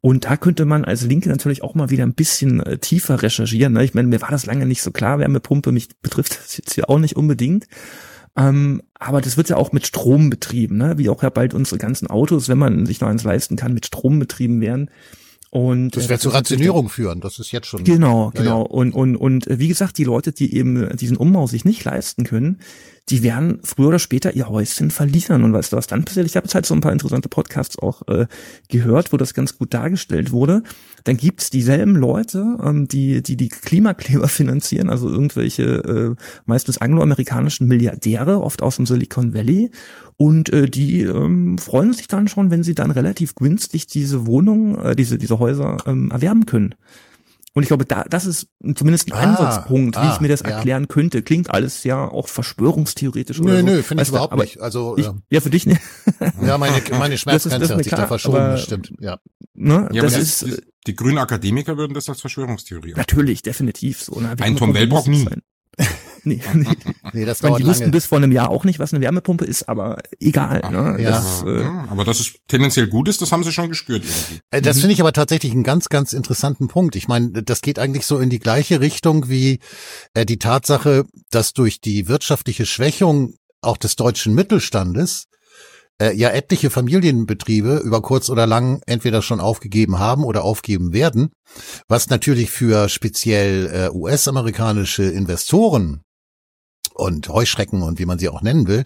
Und 0.00 0.24
da 0.24 0.36
könnte 0.36 0.64
man 0.64 0.84
als 0.84 1.02
Linke 1.02 1.28
natürlich 1.28 1.62
auch 1.62 1.74
mal 1.74 1.90
wieder 1.90 2.04
ein 2.04 2.14
bisschen 2.14 2.60
äh, 2.60 2.78
tiefer 2.78 3.22
recherchieren. 3.22 3.72
Ne? 3.72 3.84
Ich 3.84 3.94
meine, 3.94 4.08
mir 4.08 4.20
war 4.20 4.30
das 4.30 4.46
lange 4.46 4.66
nicht 4.66 4.82
so 4.82 4.90
klar. 4.90 5.18
Wärmepumpe 5.18 5.72
mich 5.72 5.88
betrifft 6.02 6.38
das 6.38 6.56
jetzt 6.56 6.74
hier 6.74 6.90
auch 6.90 6.98
nicht 6.98 7.16
unbedingt. 7.16 7.66
Ähm, 8.36 8.82
aber 8.98 9.20
das 9.20 9.36
wird 9.36 9.48
ja 9.48 9.56
auch 9.56 9.72
mit 9.72 9.86
Strom 9.86 10.28
betrieben, 10.28 10.76
ne? 10.76 10.98
wie 10.98 11.08
auch 11.08 11.22
ja 11.22 11.30
bald 11.30 11.54
unsere 11.54 11.78
ganzen 11.78 12.08
Autos, 12.08 12.48
wenn 12.48 12.58
man 12.58 12.84
sich 12.84 13.00
noch 13.00 13.08
eins 13.08 13.24
leisten 13.24 13.56
kann, 13.56 13.72
mit 13.72 13.86
Strom 13.86 14.18
betrieben 14.18 14.60
werden. 14.60 14.90
Und 15.50 15.96
Das 15.96 16.06
äh, 16.06 16.08
wird 16.10 16.20
zu 16.20 16.28
Rationierung 16.28 16.88
führen. 16.90 17.20
Das 17.20 17.38
ist 17.38 17.50
jetzt 17.52 17.66
schon. 17.66 17.84
Genau, 17.84 18.32
Ja, 18.34 18.42
genau. 18.42 18.62
ja. 18.62 18.66
Und, 18.66 18.92
und, 18.92 19.16
und 19.16 19.46
äh, 19.46 19.58
wie 19.58 19.68
gesagt, 19.68 19.96
die 19.96 20.04
Leute, 20.04 20.32
die 20.32 20.54
eben 20.54 20.82
äh, 20.82 20.96
diesen 20.96 21.16
Umbau 21.16 21.46
sich 21.46 21.64
nicht 21.64 21.82
leisten 21.84 22.24
können, 22.24 22.58
die 23.08 23.22
werden 23.22 23.60
früher 23.62 23.88
oder 23.88 23.98
später 24.00 24.34
ihr 24.34 24.48
Häuschen 24.48 24.90
verlieren. 24.90 25.44
Und 25.44 25.52
weißt 25.52 25.72
du, 25.72 25.76
was 25.76 25.86
dann 25.86 26.04
passiert? 26.04 26.26
Ich 26.26 26.36
habe 26.36 26.46
jetzt 26.46 26.54
halt 26.54 26.66
so 26.66 26.74
ein 26.74 26.80
paar 26.80 26.92
interessante 26.92 27.28
Podcasts 27.28 27.78
auch 27.78 28.02
äh, 28.08 28.26
gehört, 28.68 29.12
wo 29.12 29.16
das 29.16 29.32
ganz 29.32 29.56
gut 29.56 29.72
dargestellt 29.72 30.32
wurde. 30.32 30.64
Dann 31.04 31.16
gibt's 31.16 31.50
dieselben 31.50 31.94
Leute, 31.94 32.58
ähm, 32.64 32.88
die, 32.88 33.22
die 33.22 33.36
die 33.36 33.48
Klimakleber 33.48 34.26
finanzieren, 34.28 34.90
also 34.90 35.08
irgendwelche 35.08 35.62
äh, 35.62 36.22
meistens 36.46 36.78
angloamerikanischen 36.78 37.68
Milliardäre, 37.68 38.42
oft 38.42 38.60
aus 38.62 38.76
dem 38.76 38.86
Silicon 38.86 39.34
Valley. 39.34 39.70
Und 40.16 40.52
äh, 40.52 40.68
die 40.68 41.02
ähm, 41.02 41.58
freuen 41.58 41.92
sich 41.92 42.08
dann 42.08 42.26
schon, 42.26 42.50
wenn 42.50 42.64
sie 42.64 42.74
dann 42.74 42.90
relativ 42.90 43.36
günstig 43.36 43.86
diese 43.86 44.26
Wohnungen, 44.26 44.76
äh, 44.78 44.96
diese, 44.96 45.18
diese 45.18 45.38
Häuser 45.38 45.76
ähm, 45.86 46.10
erwerben 46.10 46.46
können. 46.46 46.74
Und 47.56 47.62
ich 47.62 47.68
glaube, 47.68 47.86
da, 47.86 48.04
das 48.04 48.26
ist 48.26 48.48
zumindest 48.74 49.08
ein 49.10 49.12
Ah, 49.14 49.22
Ansatzpunkt, 49.22 49.96
wie 49.96 50.00
ah, 50.00 50.12
ich 50.14 50.20
mir 50.20 50.28
das 50.28 50.40
ja. 50.40 50.50
erklären 50.50 50.88
könnte. 50.88 51.22
Klingt 51.22 51.50
alles 51.50 51.84
ja 51.84 52.06
auch 52.06 52.28
verschwörungstheoretisch 52.28 53.40
oder 53.40 53.54
Nö, 53.54 53.60
so. 53.60 53.64
nö, 53.66 53.82
finde 53.82 54.02
ich 54.02 54.10
überhaupt 54.10 54.34
aber 54.34 54.42
nicht. 54.42 54.60
Also 54.60 54.98
Ich, 54.98 55.06
ja. 55.06 55.14
ja, 55.30 55.40
für 55.40 55.48
dich 55.48 55.64
nicht. 55.64 55.80
ja, 56.42 56.58
meine 56.58 56.82
meine 56.90 57.14
das 57.14 57.20
Schmerzgrenze 57.20 57.64
ist 57.64 57.70
hat 57.70 57.76
mir 57.78 57.82
sich 57.84 57.90
da 57.90 57.96
klar, 57.96 58.08
verschoben. 58.08 58.36
aber- 58.36 58.48
Das 58.50 58.62
stimmt. 58.64 58.92
Ja. 59.00 59.18
Ne? 59.54 59.88
Ja, 59.90 60.02
das 60.02 60.12
aber 60.12 60.22
ist 60.22 60.42
die, 60.46 60.50
äh, 60.50 60.60
die 60.86 60.94
grünen 60.96 61.16
Akademiker 61.16 61.78
würden 61.78 61.94
das 61.94 62.10
als 62.10 62.20
Verschwörungstheorie 62.20 62.92
natürlich 62.94 63.40
definitiv 63.40 64.02
so. 64.02 64.20
Ne? 64.20 64.36
Ein 64.38 64.56
Tom 64.56 64.74
Wellbrock 64.74 65.06
nie. 65.08 65.24
Sein. 65.24 65.42
Nee, 66.24 66.40
nee. 66.54 66.66
Nee, 67.16 67.24
das 67.24 67.38
Ich 67.38 67.42
meine, 67.44 67.56
die 67.56 67.66
wussten 67.66 67.90
bis 67.90 68.04
vor 68.04 68.18
einem 68.18 68.30
Jahr 68.30 68.50
auch 68.50 68.64
nicht, 68.64 68.78
was 68.78 68.92
eine 68.92 69.02
Wärmepumpe 69.02 69.46
ist, 69.46 69.68
aber 69.68 69.98
egal. 70.20 70.60
Ne? 70.70 71.02
Ja. 71.02 71.10
Das, 71.10 71.40
aber, 71.40 71.56
äh, 71.56 71.62
ja, 71.62 71.88
aber 71.90 72.04
dass 72.04 72.20
es 72.20 72.34
tendenziell 72.46 72.88
gut 72.88 73.08
ist, 73.08 73.22
das 73.22 73.32
haben 73.32 73.42
sie 73.42 73.52
schon 73.52 73.70
gespürt 73.70 74.04
irgendwie. 74.04 74.40
Äh, 74.50 74.60
Das 74.60 74.80
finde 74.80 74.92
ich 74.92 75.00
aber 75.00 75.12
tatsächlich 75.12 75.52
einen 75.52 75.62
ganz, 75.62 75.88
ganz 75.88 76.12
interessanten 76.12 76.68
Punkt. 76.68 76.94
Ich 76.94 77.08
meine, 77.08 77.42
das 77.42 77.62
geht 77.62 77.78
eigentlich 77.78 78.04
so 78.04 78.18
in 78.18 78.28
die 78.28 78.38
gleiche 78.38 78.80
Richtung 78.80 79.30
wie 79.30 79.60
äh, 80.12 80.26
die 80.26 80.38
Tatsache, 80.38 81.06
dass 81.30 81.54
durch 81.54 81.80
die 81.80 82.06
wirtschaftliche 82.06 82.66
Schwächung 82.66 83.34
auch 83.62 83.78
des 83.78 83.96
deutschen 83.96 84.34
Mittelstandes 84.34 85.26
äh, 86.00 86.14
ja 86.14 86.30
etliche 86.30 86.70
Familienbetriebe 86.70 87.78
über 87.78 88.02
kurz 88.02 88.28
oder 88.30 88.46
lang 88.46 88.82
entweder 88.86 89.22
schon 89.22 89.40
aufgegeben 89.40 89.98
haben 89.98 90.24
oder 90.24 90.44
aufgeben 90.44 90.92
werden, 90.92 91.30
was 91.88 92.10
natürlich 92.10 92.50
für 92.50 92.88
speziell 92.88 93.70
äh, 93.72 93.96
US-amerikanische 93.96 95.04
Investoren 95.04 96.02
und 96.96 97.28
Heuschrecken 97.28 97.82
und 97.82 97.98
wie 97.98 98.06
man 98.06 98.18
sie 98.18 98.28
auch 98.28 98.42
nennen 98.42 98.66
will, 98.66 98.84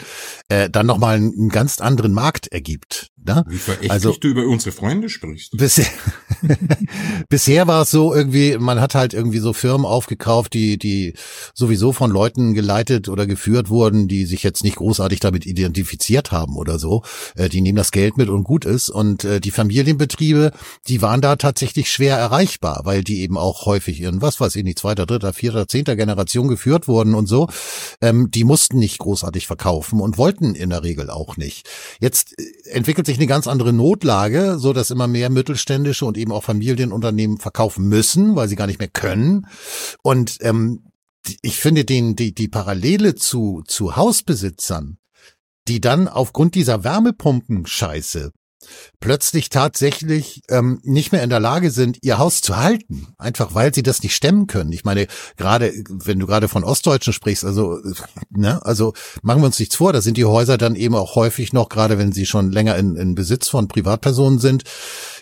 äh, 0.49 0.69
dann 0.69 0.87
nochmal 0.87 1.17
einen, 1.17 1.33
einen 1.33 1.49
ganz 1.49 1.81
anderen 1.81 2.13
Markt 2.13 2.49
ergibt. 2.49 3.11
Ne? 3.23 3.45
Wie 3.49 3.57
verächtlich 3.59 3.91
Also- 3.91 4.13
du 4.13 4.29
über 4.29 4.47
unsere 4.47 4.73
Freunde 4.73 5.09
sprichst. 5.09 5.53
Bisher, 5.57 5.87
bisher 7.29 7.67
war 7.67 7.83
es 7.83 7.91
so 7.91 8.15
irgendwie, 8.15 8.57
man 8.59 8.81
hat 8.81 8.95
halt 8.95 9.15
irgendwie 9.15 9.39
so 9.39 9.53
Firmen 9.53 9.85
aufgekauft, 9.87 10.55
die, 10.55 10.79
die 10.79 11.15
sowieso 11.55 11.93
von 11.93 12.11
Leuten 12.11 12.55
geleitet 12.55 13.09
oder 13.09 13.27
geführt 13.27 13.69
wurden, 13.69 14.09
die 14.09 14.25
sich 14.25 14.43
jetzt 14.43 14.65
nicht 14.65 14.77
großartig 14.77 15.21
damit 15.21 15.47
identifiziert 15.47 16.33
haben 16.33 16.57
oder 16.57 16.79
so. 16.79 17.03
Äh, 17.37 17.49
die 17.49 17.61
nehmen 17.61 17.77
das 17.77 17.91
Geld 17.93 18.17
mit 18.17 18.29
und 18.29 18.45
gut 18.45 18.65
ist. 18.65 18.89
Und 18.89 19.25
äh, 19.25 19.41
die 19.41 19.51
Familienbetriebe, 19.51 20.53
die 20.89 21.03
waren 21.03 21.21
da 21.21 21.37
tatsächlich 21.37 21.91
schwer 21.91 22.17
erreichbar, 22.17 22.81
weil 22.85 23.05
die 23.05 23.21
eben 23.21 23.37
auch 23.37 23.67
häufig 23.67 24.01
in, 24.01 24.23
was 24.23 24.41
weiß 24.41 24.57
ich 24.57 24.65
nicht, 24.65 24.79
zweiter, 24.79 25.07
dritter, 25.07 25.33
vierter, 25.33 25.69
zehnter 25.69 25.97
Generation 25.97 26.49
geführt 26.49 26.89
wurden 26.89 27.15
und 27.15 27.27
so. 27.27 27.49
Ähm, 28.01 28.31
die 28.31 28.45
mussten 28.45 28.79
nicht 28.79 28.99
großartig 28.99 29.47
verkaufen 29.47 30.01
und 30.01 30.17
wollten 30.17 30.55
in 30.55 30.71
der 30.71 30.83
Regel 30.83 31.11
auch 31.11 31.37
nicht. 31.37 31.69
Jetzt 32.01 32.39
äh, 32.39 32.71
entwickelt 32.71 33.07
sich 33.07 33.19
eine 33.19 33.27
ganz 33.27 33.47
andere 33.47 33.73
Notlage, 33.73 34.59
so 34.59 34.73
dass 34.73 34.91
immer 34.91 35.07
mehr 35.07 35.31
mittelständische 35.31 36.07
und 36.07 36.17
eben 36.17 36.33
auch 36.33 36.45
Familienunternehmen 36.45 37.39
verkaufen 37.39 37.89
müssen, 37.89 38.37
weil 38.37 38.49
sie 38.49 38.57
gar 38.57 38.67
nicht 38.67 38.79
mehr 38.79 38.89
können. 38.89 39.47
Und 40.03 40.39
ähm, 40.41 40.85
ich 41.43 41.59
finde 41.59 41.85
den 41.85 42.17
die 42.17 42.35
die 42.35 42.49
Parallele 42.49 43.15
zu 43.15 43.63
zu 43.67 43.97
Hausbesitzern, 43.97 44.99
die 45.69 45.81
dann 45.81 46.09
aufgrund 46.09 46.55
dieser 46.55 46.85
Wärmepumpen-Scheiße 46.85 48.31
plötzlich 49.01 49.49
tatsächlich 49.49 50.43
ähm, 50.49 50.81
nicht 50.83 51.13
mehr 51.13 51.23
in 51.23 51.31
der 51.31 51.41
Lage 51.41 51.71
sind, 51.71 51.99
ihr 52.03 52.19
Haus 52.19 52.43
zu 52.43 52.57
halten, 52.57 53.09
einfach 53.19 53.55
weil 53.55 53.73
sie 53.75 53.83
das 53.83 54.03
nicht 54.03 54.15
stemmen 54.15 54.47
können. 54.47 54.73
Ich 54.73 54.85
meine, 54.85 55.07
gerade 55.37 55.73
wenn 55.89 56.19
du 56.19 56.27
gerade 56.27 56.49
von 56.49 56.65
Ostdeutschen 56.65 57.13
sprichst, 57.13 57.45
also 57.45 57.79
ne, 58.31 58.65
also 58.65 58.93
machen 59.23 59.43
wir 59.43 59.47
uns 59.47 59.59
nichts 59.59 59.77
vor, 59.77 59.93
da 59.93 60.01
sind 60.01 60.17
die 60.17 60.25
Häuser 60.25 60.59
dann 60.59 60.77
eben 60.77 60.95
auch 60.95 61.15
häufig 61.17 61.53
noch, 61.53 61.69
gerade 61.69 61.99
wenn 61.99 62.13
sie 62.13 62.27
schon 62.27 62.53
länger 62.53 62.77
in, 62.77 62.97
in 62.97 63.15
Besitz 63.15 63.49
von 63.49 63.69
Privatpersonen 63.69 64.39
sind, 64.39 64.65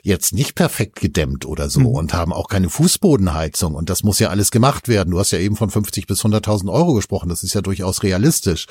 jetzt 0.08 0.32
nicht 0.32 0.54
perfekt 0.54 1.00
gedämmt 1.00 1.46
oder 1.46 1.68
so 1.70 1.80
Mhm. 1.80 1.86
und 1.86 2.14
haben 2.14 2.32
auch 2.32 2.48
keine 2.48 2.68
Fußbodenheizung 2.70 3.74
und 3.74 3.90
das 3.90 4.02
muss 4.02 4.18
ja 4.18 4.30
alles 4.30 4.50
gemacht 4.50 4.88
werden. 4.88 5.10
Du 5.10 5.18
hast 5.18 5.30
ja 5.30 5.38
eben 5.38 5.54
von 5.54 5.70
50 5.70 6.06
bis 6.06 6.24
100.000 6.24 6.70
Euro 6.72 6.94
gesprochen, 6.94 7.28
das 7.28 7.42
ist 7.44 7.54
ja 7.54 7.60
durchaus 7.60 8.02
realistisch. 8.02 8.66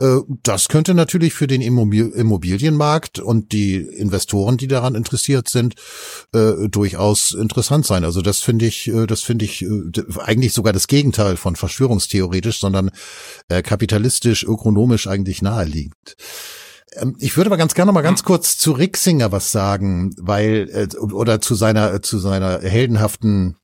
Äh, 0.00 0.18
Das 0.42 0.68
könnte 0.68 0.92
natürlich 0.94 1.32
für 1.34 1.46
den 1.46 1.62
Immobil- 1.62 2.10
Immobilienmarkt 2.10 3.20
und 3.20 3.52
die 3.52 3.76
Investoren, 3.76 4.56
die 4.56 4.66
daran 4.66 4.94
interessiert 4.94 5.48
sind, 5.48 5.74
äh, 6.34 6.68
durchaus 6.68 7.30
interessant 7.32 7.86
sein. 7.86 8.04
Also 8.04 8.20
das 8.20 8.40
finde 8.40 8.66
ich, 8.66 8.88
äh, 8.88 9.06
das 9.06 9.22
finde 9.22 9.44
ich 9.44 9.64
eigentlich 10.18 10.52
sogar 10.52 10.72
das 10.72 10.88
Gegenteil 10.88 11.36
von 11.36 11.54
verschwörungstheoretisch, 11.56 12.58
sondern 12.58 12.90
kapitalistisch, 13.48 14.42
ökonomisch 14.44 15.06
eigentlich 15.06 15.42
naheliegend. 15.42 16.16
Ähm, 16.96 17.16
ich 17.18 17.36
würde 17.36 17.48
aber 17.48 17.56
ganz 17.56 17.74
gerne 17.74 17.92
mal 17.92 18.02
ganz 18.02 18.22
kurz 18.22 18.58
zu 18.58 18.72
Rick 18.72 18.96
Singer 18.96 19.32
was 19.32 19.52
sagen, 19.52 20.14
weil 20.18 20.68
äh, 20.72 20.96
oder 20.96 21.40
zu 21.40 21.54
seiner 21.54 22.02
zu 22.02 22.18
seiner 22.18 22.60
heldenhaften 22.60 23.56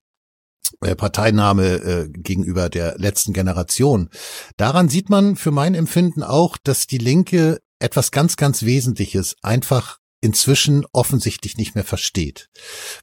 äh, 0.81 0.95
Parteinahme 0.95 1.64
äh, 1.64 2.09
gegenüber 2.09 2.68
der 2.68 2.97
letzten 2.99 3.33
Generation. 3.33 4.11
Daran 4.57 4.89
sieht 4.89 5.11
man 5.11 5.37
für 5.37 5.51
mein 5.51 5.74
Empfinden 5.74 6.22
auch, 6.22 6.57
dass 6.62 6.87
die 6.87 6.99
Linke 6.99 7.61
etwas 7.81 8.11
ganz, 8.11 8.37
ganz 8.37 8.62
Wesentliches 8.64 9.37
einfach 9.43 9.99
inzwischen 10.20 10.85
offensichtlich 10.93 11.57
nicht 11.57 11.74
mehr 11.74 11.85
versteht. 11.85 12.49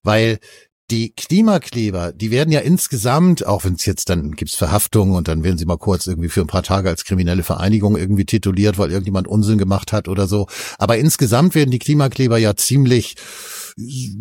Weil 0.03 0.39
die 0.91 1.13
Klimakleber, 1.13 2.13
die 2.13 2.29
werden 2.29 2.51
ja 2.51 2.59
insgesamt, 2.59 3.45
auch 3.45 3.63
wenn 3.63 3.73
es 3.73 3.86
jetzt 3.86 4.09
dann 4.09 4.33
gibt's 4.33 4.55
Verhaftungen 4.55 5.15
und 5.15 5.27
dann 5.27 5.43
werden 5.43 5.57
sie 5.57 5.65
mal 5.65 5.77
kurz 5.77 6.05
irgendwie 6.05 6.29
für 6.29 6.41
ein 6.41 6.47
paar 6.47 6.63
Tage 6.63 6.89
als 6.89 7.05
kriminelle 7.05 7.43
Vereinigung 7.43 7.97
irgendwie 7.97 8.25
tituliert, 8.25 8.77
weil 8.77 8.91
irgendjemand 8.91 9.27
Unsinn 9.27 9.57
gemacht 9.57 9.93
hat 9.93 10.07
oder 10.07 10.27
so. 10.27 10.47
Aber 10.77 10.97
insgesamt 10.97 11.55
werden 11.55 11.71
die 11.71 11.79
Klimakleber 11.79 12.38
ja 12.38 12.55
ziemlich 12.55 13.15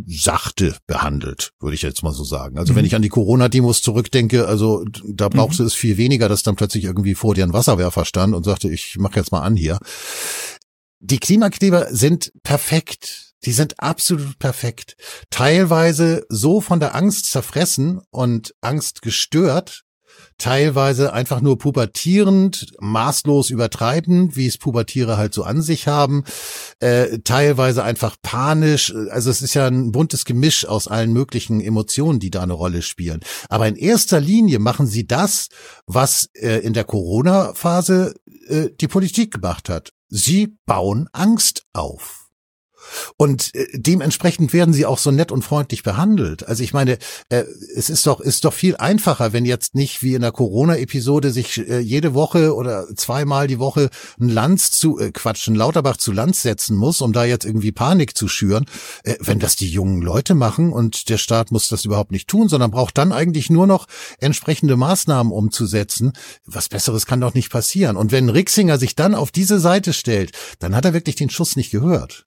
sachte 0.07 0.77
behandelt, 0.87 1.53
würde 1.61 1.75
ich 1.75 1.83
jetzt 1.83 2.03
mal 2.03 2.13
so 2.13 2.25
sagen. 2.25 2.59
Also 2.59 2.73
mhm. 2.73 2.79
wenn 2.79 2.85
ich 2.87 2.95
an 2.95 3.03
die 3.03 3.09
Corona-Demos 3.09 3.83
zurückdenke, 3.83 4.49
also 4.49 4.85
da 5.07 5.29
brauchst 5.29 5.61
mhm. 5.61 5.65
du 5.65 5.67
es 5.69 5.75
viel 5.75 5.97
weniger, 5.97 6.29
dass 6.29 6.43
dann 6.43 6.57
plötzlich 6.57 6.85
irgendwie 6.85 7.15
vor 7.15 7.35
dir 7.35 7.45
ein 7.45 7.53
Wasserwerfer 7.53 8.05
stand 8.05 8.35
und 8.35 8.45
sagte, 8.45 8.71
ich 8.71 8.97
mache 8.99 9.17
jetzt 9.17 9.33
mal 9.33 9.43
an 9.43 9.55
hier. 9.55 9.79
Die 11.01 11.19
Klimakleber 11.19 11.89
sind 11.91 12.33
perfekt 12.43 13.34
die 13.45 13.53
sind 13.53 13.81
absolut 13.81 14.39
perfekt. 14.39 14.97
Teilweise 15.31 16.25
so 16.29 16.61
von 16.61 16.81
der 16.81 16.95
Angst 16.95 17.31
zerfressen 17.31 18.01
und 18.11 18.55
Angst 18.61 19.03
gestört, 19.03 19.85
teilweise 20.39 21.13
einfach 21.13 21.41
nur 21.41 21.59
pubertierend, 21.59 22.67
maßlos 22.81 23.51
übertreibend, 23.51 24.37
wie 24.37 24.47
es 24.47 24.59
Pubertiere 24.59 25.17
halt 25.17 25.35
so 25.35 25.45
an 25.45 25.63
sich 25.63 25.87
haben, 25.87 26.25
äh, 26.81 27.19
teilweise 27.21 27.85
einfach 27.85 28.17
panisch. 28.21 28.93
Also 29.11 29.31
es 29.31 29.43
ist 29.43 29.55
ja 29.55 29.67
ein 29.67 29.93
buntes 29.93 30.25
Gemisch 30.25 30.67
aus 30.67 30.89
allen 30.89 31.13
möglichen 31.13 31.61
Emotionen, 31.61 32.19
die 32.19 32.31
da 32.31 32.43
eine 32.43 32.53
Rolle 32.53 32.83
spielen. 32.83 33.21
Aber 33.49 33.69
in 33.69 33.77
erster 33.77 34.21
Linie 34.21 34.59
machen 34.59 34.87
sie 34.87 35.07
das, 35.07 35.49
was 35.87 36.29
äh, 36.35 36.59
in 36.59 36.73
der 36.73 36.85
Corona-Phase 36.85 38.15
äh, 38.49 38.69
die 38.81 38.89
Politik 38.89 39.33
gemacht 39.33 39.69
hat. 39.69 39.93
Sie 40.09 40.57
bauen 40.67 41.09
Angst 41.13 41.65
auf. 41.73 42.24
Und 43.17 43.55
äh, 43.55 43.67
dementsprechend 43.75 44.53
werden 44.53 44.75
sie 44.75 44.87
auch 44.87 44.99
so 44.99 45.11
nett 45.11 45.33
und 45.33 45.43
freundlich 45.43 45.83
behandelt. 45.83 46.47
Also 46.47 46.63
ich 46.63 46.73
meine, 46.73 46.99
äh, 47.29 47.45
es 47.77 47.91
ist 47.91 48.07
doch, 48.07 48.21
ist 48.21 48.45
doch 48.45 48.53
viel 48.53 48.77
einfacher, 48.77 49.33
wenn 49.33 49.45
jetzt 49.45 49.75
nicht 49.75 50.03
wie 50.03 50.15
in 50.15 50.23
der 50.23 50.33
Corona-Episode 50.33 51.31
sich 51.31 51.59
äh, 51.59 51.79
jede 51.79 52.15
Woche 52.15 52.55
oder 52.55 52.87
zweimal 52.97 53.47
die 53.47 53.59
Woche 53.59 53.91
ein 54.21 54.29
Lanz 54.29 54.71
zu, 54.71 54.99
äh, 54.99 55.11
Quatsch, 55.11 55.49
ein 55.49 55.55
Lauterbach 55.55 55.97
zu 55.97 56.13
Lanz 56.13 56.43
setzen 56.43 56.77
muss, 56.77 57.01
um 57.01 57.13
da 57.13 57.25
jetzt 57.25 57.45
irgendwie 57.45 57.73
Panik 57.73 58.17
zu 58.17 58.29
schüren. 58.29 58.67
Äh, 59.05 59.17
wenn 59.21 59.39
das 59.39 59.57
die 59.57 59.69
jungen 59.69 60.03
Leute 60.03 60.35
machen 60.35 60.73
und 60.73 61.09
der 61.09 61.19
Staat 61.19 61.53
muss 61.53 61.69
das 61.69 61.85
überhaupt 61.85 62.13
nicht 62.13 62.29
tun, 62.29 62.49
sondern 62.49 62.71
braucht 62.71 62.99
dann 62.99 63.13
eigentlich 63.13 63.51
nur 63.51 63.67
noch 63.67 63.87
entsprechende 64.19 64.77
Maßnahmen 64.77 65.33
umzusetzen. 65.33 66.13
Was 66.47 66.69
Besseres 66.69 67.07
kann 67.07 67.21
doch 67.21 67.35
nicht 67.35 67.51
passieren. 67.51 67.97
Und 67.97 68.13
wenn 68.13 68.29
Rixinger 68.29 68.79
sich 68.79 68.95
dann 68.95 69.15
auf 69.15 69.31
diese 69.31 69.59
Seite 69.59 69.93
stellt, 69.93 70.33
dann 70.59 70.75
hat 70.75 70.85
er 70.85 70.95
wirklich 70.95 71.17
den 71.17 71.31
Schuss 71.31 71.57
nicht 71.57 71.71
gehört. 71.71 72.27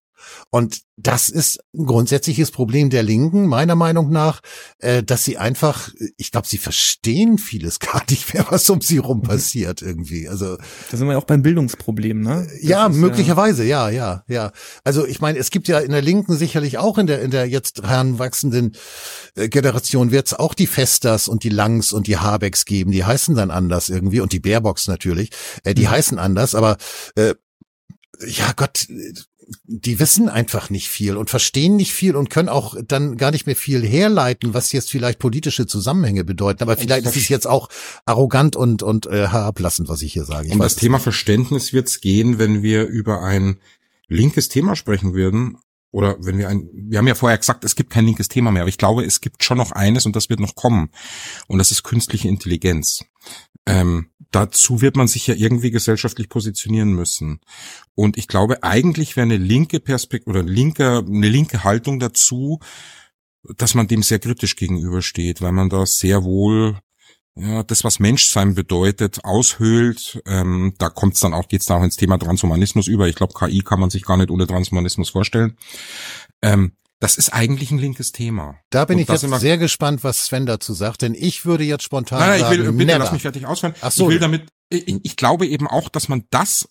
Und 0.50 0.82
das 0.98 1.30
ist 1.30 1.60
ein 1.76 1.86
grundsätzliches 1.86 2.50
Problem 2.50 2.90
der 2.90 3.04
Linken, 3.04 3.46
meiner 3.46 3.76
Meinung 3.76 4.10
nach, 4.10 4.42
äh, 4.80 5.04
dass 5.04 5.24
sie 5.24 5.38
einfach, 5.38 5.90
ich 6.18 6.32
glaube, 6.32 6.48
sie 6.48 6.58
verstehen 6.58 7.38
vieles 7.38 7.80
gar 7.80 8.04
nicht 8.10 8.34
mehr, 8.34 8.48
was 8.50 8.70
um 8.70 8.82
sie 8.82 8.98
rum 8.98 9.20
mhm. 9.20 9.24
passiert 9.24 9.82
irgendwie. 9.82 10.28
Also 10.28 10.58
da 10.90 10.98
sind 10.98 11.06
wir 11.06 11.14
ja 11.14 11.20
auch 11.20 11.26
beim 11.26 11.44
Bildungsproblem, 11.44 12.22
ne? 12.22 12.48
Das 12.50 12.64
ja, 12.64 12.90
möglicherweise, 12.90 13.64
ja, 13.64 13.90
ja, 13.90 14.24
ja. 14.28 14.52
Also 14.84 15.06
ich 15.06 15.22
meine, 15.22 15.38
es 15.38 15.52
gibt 15.52 15.68
ja 15.68 15.80
in 15.80 15.92
der 15.92 16.02
Linken 16.02 16.36
sicherlich 16.36 16.80
auch 16.80 16.98
in 16.98 17.06
der 17.06 17.22
in 17.22 17.30
der 17.30 17.48
jetzt 17.48 17.84
heranwachsenden 17.84 18.76
äh, 19.36 19.50
Generation 19.50 20.12
wird 20.12 20.28
es 20.28 20.34
auch 20.34 20.56
die 20.56 20.68
Festas 20.68 21.28
und 21.28 21.44
die 21.44 21.50
Langs 21.50 21.94
und 21.94 22.08
die 22.08 22.18
Habecks 22.18 22.66
geben. 22.66 22.92
Die 22.92 23.06
heißen 23.06 23.36
dann 23.36 23.52
anders 23.52 23.90
irgendwie 23.90 24.20
und 24.20 24.34
die 24.34 24.40
Baerbocks 24.40 24.88
natürlich. 24.88 25.30
Äh, 25.64 25.76
die 25.76 25.84
mhm. 25.84 25.92
heißen 25.92 26.18
anders, 26.18 26.56
aber 26.56 26.78
äh, 27.16 27.36
ja 28.26 28.52
Gott, 28.56 28.88
die 29.64 30.00
wissen 30.00 30.30
einfach 30.30 30.70
nicht 30.70 30.90
viel 30.90 31.16
und 31.16 31.30
verstehen 31.30 31.76
nicht 31.76 31.94
viel 31.94 32.16
und 32.16 32.30
können 32.30 32.50
auch 32.50 32.76
dann 32.86 33.18
gar 33.18 33.32
nicht 33.32 33.46
mehr 33.46 33.56
viel 33.56 33.86
herleiten, 33.86 34.54
was 34.54 34.72
jetzt 34.72 34.92
vielleicht 34.92 35.20
politische 35.20 35.66
Zusammenhänge 35.66 36.24
bedeuten. 36.24 36.64
Aber 36.64 36.76
vielleicht 36.76 37.06
ist 37.06 37.16
es 37.16 37.30
jetzt 37.30 37.48
auch 37.48 37.70
arrogant 38.06 38.56
und, 38.56 38.84
und 38.84 39.06
äh, 39.06 39.28
herablassend, 39.28 39.88
was 39.88 40.02
ich 40.02 40.14
hier 40.14 40.26
sage. 40.26 40.48
Ich 40.48 40.54
um 40.54 40.60
das 40.60 40.76
Thema 40.76 41.00
Verständnis 41.00 41.72
wird 41.72 41.88
es 41.88 42.02
gehen, 42.02 42.40
wenn 42.40 42.62
wir 42.62 42.86
über 42.86 43.22
ein 43.24 43.60
linkes 44.08 44.50
Thema 44.50 44.76
sprechen 44.76 45.14
würden. 45.14 45.58
Oder 45.92 46.18
wenn 46.20 46.38
wir 46.38 46.50
ein, 46.50 46.70
wir 46.74 46.98
haben 47.00 47.08
ja 47.08 47.16
vorher 47.16 47.38
gesagt, 47.38 47.64
es 47.64 47.76
gibt 47.76 47.90
kein 47.90 48.06
linkes 48.06 48.28
Thema 48.28 48.52
mehr, 48.52 48.64
aber 48.64 48.70
ich 48.70 48.78
glaube, 48.78 49.06
es 49.06 49.22
gibt 49.22 49.44
schon 49.44 49.58
noch 49.58 49.72
eines 49.72 50.06
und 50.06 50.16
das 50.16 50.30
wird 50.30 50.42
noch 50.42 50.56
kommen. 50.56 50.90
Und 51.48 51.58
das 51.60 51.72
ist 51.72 51.84
künstliche 51.84 52.28
Intelligenz. 52.28 53.06
Ähm, 53.66 54.10
dazu 54.32 54.82
wird 54.82 54.96
man 54.96 55.08
sich 55.08 55.28
ja 55.28 55.36
irgendwie 55.36 55.72
gesellschaftlich 55.72 56.30
positionieren 56.30 56.94
müssen. 56.94 57.40
Und 57.96 58.18
ich 58.18 58.28
glaube, 58.28 58.64
eigentlich 58.64 59.16
wäre 59.16 59.26
eine 59.26 59.38
linke 59.38 59.80
Perspektive 59.80 60.30
oder 60.30 60.44
linke, 60.44 61.04
eine 61.06 61.30
linke 61.30 61.64
Haltung 61.64 62.00
dazu, 62.00 62.60
dass 63.56 63.76
man 63.76 63.88
dem 63.88 64.04
sehr 64.04 64.20
kritisch 64.20 64.56
gegenübersteht, 64.56 65.42
weil 65.42 65.52
man 65.52 65.70
da 65.70 65.86
sehr 65.86 66.24
wohl 66.24 66.80
ja, 67.40 67.64
das, 67.64 67.84
was 67.84 68.00
Menschsein 68.00 68.56
bedeutet, 68.56 69.24
aushöhlt. 69.24 70.22
Ähm, 70.26 70.74
da 70.80 70.90
kommt 70.90 71.14
es 71.14 71.20
dann 71.20 71.34
auch, 71.34 71.48
geht's 71.48 71.68
da 71.68 71.76
auch 71.76 71.84
ins 71.84 71.96
Thema 71.96 72.18
Transhumanismus 72.18 72.88
über. 72.88 73.08
Ich 73.08 73.16
glaube, 73.16 73.34
KI 73.34 73.62
kann 73.62 73.80
man 73.80 73.92
sich 73.92 74.04
gar 74.04 74.18
nicht 74.18 74.32
ohne 74.32 74.48
Transhumanismus 74.48 75.12
vorstellen. 75.12 75.56
Ähm, 76.42 76.72
das 77.00 77.18
ist 77.18 77.30
eigentlich 77.30 77.72
ein 77.72 77.78
linkes 77.78 78.12
Thema. 78.12 78.60
Da 78.70 78.86
bin 78.86 78.98
Und 78.98 79.04
ich 79.04 79.10
jetzt 79.10 79.22
sehr 79.40 79.58
gespannt, 79.58 80.04
was 80.04 80.26
Sven 80.26 80.46
dazu 80.46 80.74
sagt, 80.74 81.04
denn 81.04 81.14
ich 81.14 81.46
würde 81.46 81.64
jetzt 81.64 81.84
spontan 81.84 82.20
nein, 82.20 82.30
nein, 82.30 82.40
sagen, 82.40 82.54
ich 82.54 82.60
will, 82.60 82.72
bitte 82.72 82.86
never. 82.86 83.00
lass 83.00 83.12
mich 83.12 83.22
fertig 83.22 83.46
ausführen. 83.46 83.76
Ach 83.82 83.92
so. 83.92 84.06
Ich 84.06 84.14
will 84.14 84.20
damit, 84.20 84.48
ich, 84.70 85.00
ich 85.04 85.16
glaube 85.16 85.46
eben 85.46 85.68
auch, 85.68 85.90
dass 85.90 86.10
man 86.10 86.24
das 86.32 86.68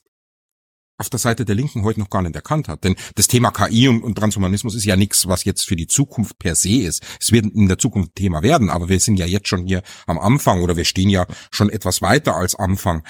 auf 0.99 1.11
der 1.11 1.19
Seite 1.19 1.45
der 1.45 1.55
Linken 1.55 1.85
heute 1.85 2.01
noch 2.01 2.11
gar 2.11 2.23
nicht 2.23 2.35
erkannt 2.35 2.69
hat. 2.69 2.85
Denn 2.85 2.97
das 3.15 3.29
Thema 3.29 3.51
KI 3.51 3.89
und, 3.89 4.03
und 4.03 4.17
Transhumanismus 4.17 4.75
ist 4.75 4.85
ja 4.85 4.97
nichts, 4.97 5.29
was 5.29 5.45
jetzt 5.45 5.67
für 5.67 5.77
die 5.77 5.87
Zukunft 5.87 6.39
per 6.39 6.55
se 6.55 6.81
ist. 6.81 7.05
Es 7.21 7.33
wird 7.33 7.47
in 7.47 7.69
der 7.69 7.79
Zukunft 7.79 8.15
Thema 8.15 8.43
werden, 8.43 8.71
aber 8.71 8.89
wir 8.89 8.99
sind 8.99 9.19
ja 9.19 9.27
jetzt 9.27 9.49
schon 9.49 9.67
hier 9.67 9.83
am 10.07 10.19
Anfang 10.19 10.63
oder 10.63 10.77
wir 10.77 10.85
stehen 10.85 11.11
ja 11.11 11.27
schon 11.51 11.69
etwas 11.69 12.03
weiter 12.03 12.35
als 12.35 12.55
Anfang. 12.55 13.03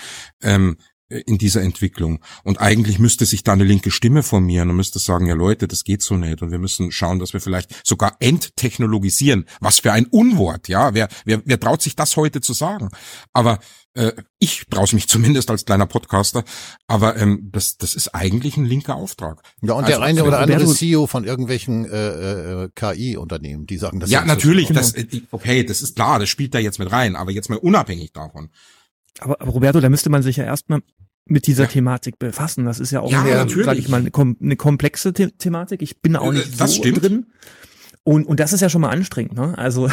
Ähm, 0.43 0.77
äh, 0.79 0.83
in 1.09 1.39
dieser 1.39 1.63
Entwicklung. 1.63 2.21
Und 2.43 2.61
eigentlich 2.61 2.99
müsste 2.99 3.27
sich 3.27 3.45
da 3.45 3.53
eine 3.53 3.65
linke 3.65 3.91
Stimme 3.91 4.23
formieren 4.23 4.71
und 4.71 4.77
müsste 4.77 4.99
sagen, 4.99 5.27
ja 5.27 5.35
Leute, 5.35 5.69
das 5.69 5.85
geht 5.85 6.03
so 6.03 6.17
nicht. 6.17 6.43
Und 6.43 6.51
wir 6.51 6.59
müssen 6.59 6.91
schauen, 6.91 7.19
dass 7.19 7.33
wir 7.33 7.41
vielleicht 7.41 7.87
sogar 7.87 8.17
enttechnologisieren. 8.19 9.47
Was 9.61 9.81
für 9.81 9.93
ein 9.93 10.07
Unwort, 10.07 10.69
ja. 10.69 10.95
Wer, 10.95 11.09
wer, 11.25 11.43
wer 11.45 11.61
traut 11.61 11.83
sich 11.83 11.95
das 11.95 12.17
heute 12.17 12.41
zu 12.41 12.53
sagen? 12.55 12.91
Aber 13.33 13.61
äh, 13.95 14.13
ich 14.39 14.67
brauche 14.69 14.95
mich 14.95 15.09
zumindest 15.09 15.51
als 15.51 15.65
kleiner 15.65 15.87
Podcaster. 15.87 16.45
Aber 16.87 17.17
ähm, 17.17 17.51
das, 17.53 17.77
das 17.77 17.95
ist 17.95 18.09
eigentlich 18.15 18.57
ein 18.57 18.65
linker 18.65 18.97
Auftrag. 18.97 19.43
Ja, 19.63 19.75
und 19.75 19.85
also, 19.85 19.99
der 19.99 20.03
eine 20.03 20.25
oder 20.25 20.41
andere 20.41 20.67
CEO 20.67 21.07
von 21.07 21.25
irgendwelchen 21.25 21.85
äh, 21.85 22.65
äh, 22.65 22.69
KI-Unternehmen, 22.75 23.67
die 23.67 23.79
sagen 23.79 24.01
das. 24.01 24.11
Ja, 24.11 24.25
natürlich. 24.25 24.69
Das, 24.69 24.95
äh, 24.95 25.07
okay, 25.31 25.65
das 25.65 25.83
ist 25.83 25.97
klar, 25.97 26.19
das 26.19 26.29
spielt 26.29 26.55
da 26.55 26.59
jetzt 26.59 26.79
mit 26.79 26.91
rein. 26.91 27.17
Aber 27.17 27.31
jetzt 27.31 27.49
mal 27.49 27.59
unabhängig 27.59 28.13
davon. 28.13 28.51
Aber, 29.21 29.41
aber 29.41 29.53
Roberto, 29.53 29.81
da 29.81 29.89
müsste 29.89 30.11
man 30.11 30.23
sich 30.23 30.37
ja 30.37 30.45
erstmal 30.45 30.81
mit 31.27 31.47
dieser 31.47 31.65
ja. 31.65 31.71
Thematik 31.71 32.19
befassen. 32.19 32.65
Das 32.65 32.81
ist 32.81 32.93
ja 32.93 33.01
auch 33.01 33.11
ja, 33.11 33.23
eine, 33.23 33.49
sag 33.65 33.77
ich 33.77 33.89
mal, 33.89 34.01
eine, 34.01 34.11
eine 34.41 34.57
komplexe 34.57 35.13
The 35.17 35.29
Thematik. 35.33 35.83
Ich 35.83 36.01
bin 36.01 36.17
auch 36.17 36.33
äh, 36.33 36.37
nicht 36.37 36.61
das 36.61 36.75
so 36.75 36.83
stimmt. 36.83 37.03
drin. 37.03 37.27
Und, 38.07 38.25
und 38.29 38.39
das 38.39 38.53
ist 38.53 38.61
ja 38.61 38.69
schon 38.69 38.83
mal 38.83 38.91
anstrengend, 38.91 39.35
ne? 39.35 39.59
Also 39.59 39.91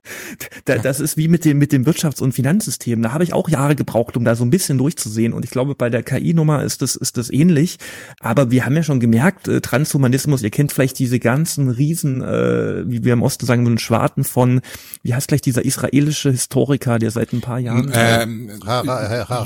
da, 0.66 0.76
das 0.76 1.00
ist 1.00 1.16
wie 1.16 1.26
mit 1.26 1.46
dem 1.46 1.56
mit 1.56 1.72
dem 1.72 1.86
Wirtschafts- 1.86 2.20
und 2.20 2.32
Finanzsystem. 2.32 3.00
Da 3.00 3.14
habe 3.14 3.24
ich 3.24 3.32
auch 3.32 3.48
Jahre 3.48 3.74
gebraucht, 3.74 4.18
um 4.18 4.26
da 4.26 4.34
so 4.34 4.44
ein 4.44 4.50
bisschen 4.50 4.76
durchzusehen. 4.76 5.32
Und 5.32 5.42
ich 5.42 5.50
glaube, 5.52 5.74
bei 5.74 5.88
der 5.88 6.02
KI-Nummer 6.02 6.62
ist 6.62 6.82
das 6.82 6.96
ist 6.96 7.16
das 7.16 7.32
ähnlich. 7.32 7.78
Aber 8.20 8.50
wir 8.50 8.66
haben 8.66 8.76
ja 8.76 8.82
schon 8.82 9.00
gemerkt, 9.00 9.48
äh, 9.48 9.62
Transhumanismus. 9.62 10.42
Ihr 10.42 10.50
kennt 10.50 10.70
vielleicht 10.70 10.98
diese 10.98 11.18
ganzen 11.18 11.70
Riesen, 11.70 12.20
äh, 12.20 12.84
wie 12.90 13.04
wir 13.04 13.14
im 13.14 13.22
Osten 13.22 13.46
sagen 13.46 13.64
würden, 13.64 13.78
Schwarten 13.78 14.24
von, 14.24 14.60
wie 15.02 15.14
heißt 15.14 15.28
gleich 15.28 15.40
dieser 15.40 15.64
israelische 15.64 16.30
Historiker, 16.30 16.98
der 16.98 17.10
seit 17.10 17.32
ein 17.32 17.40
paar 17.40 17.58
Jahren 17.58 17.90
ähm, 17.94 18.50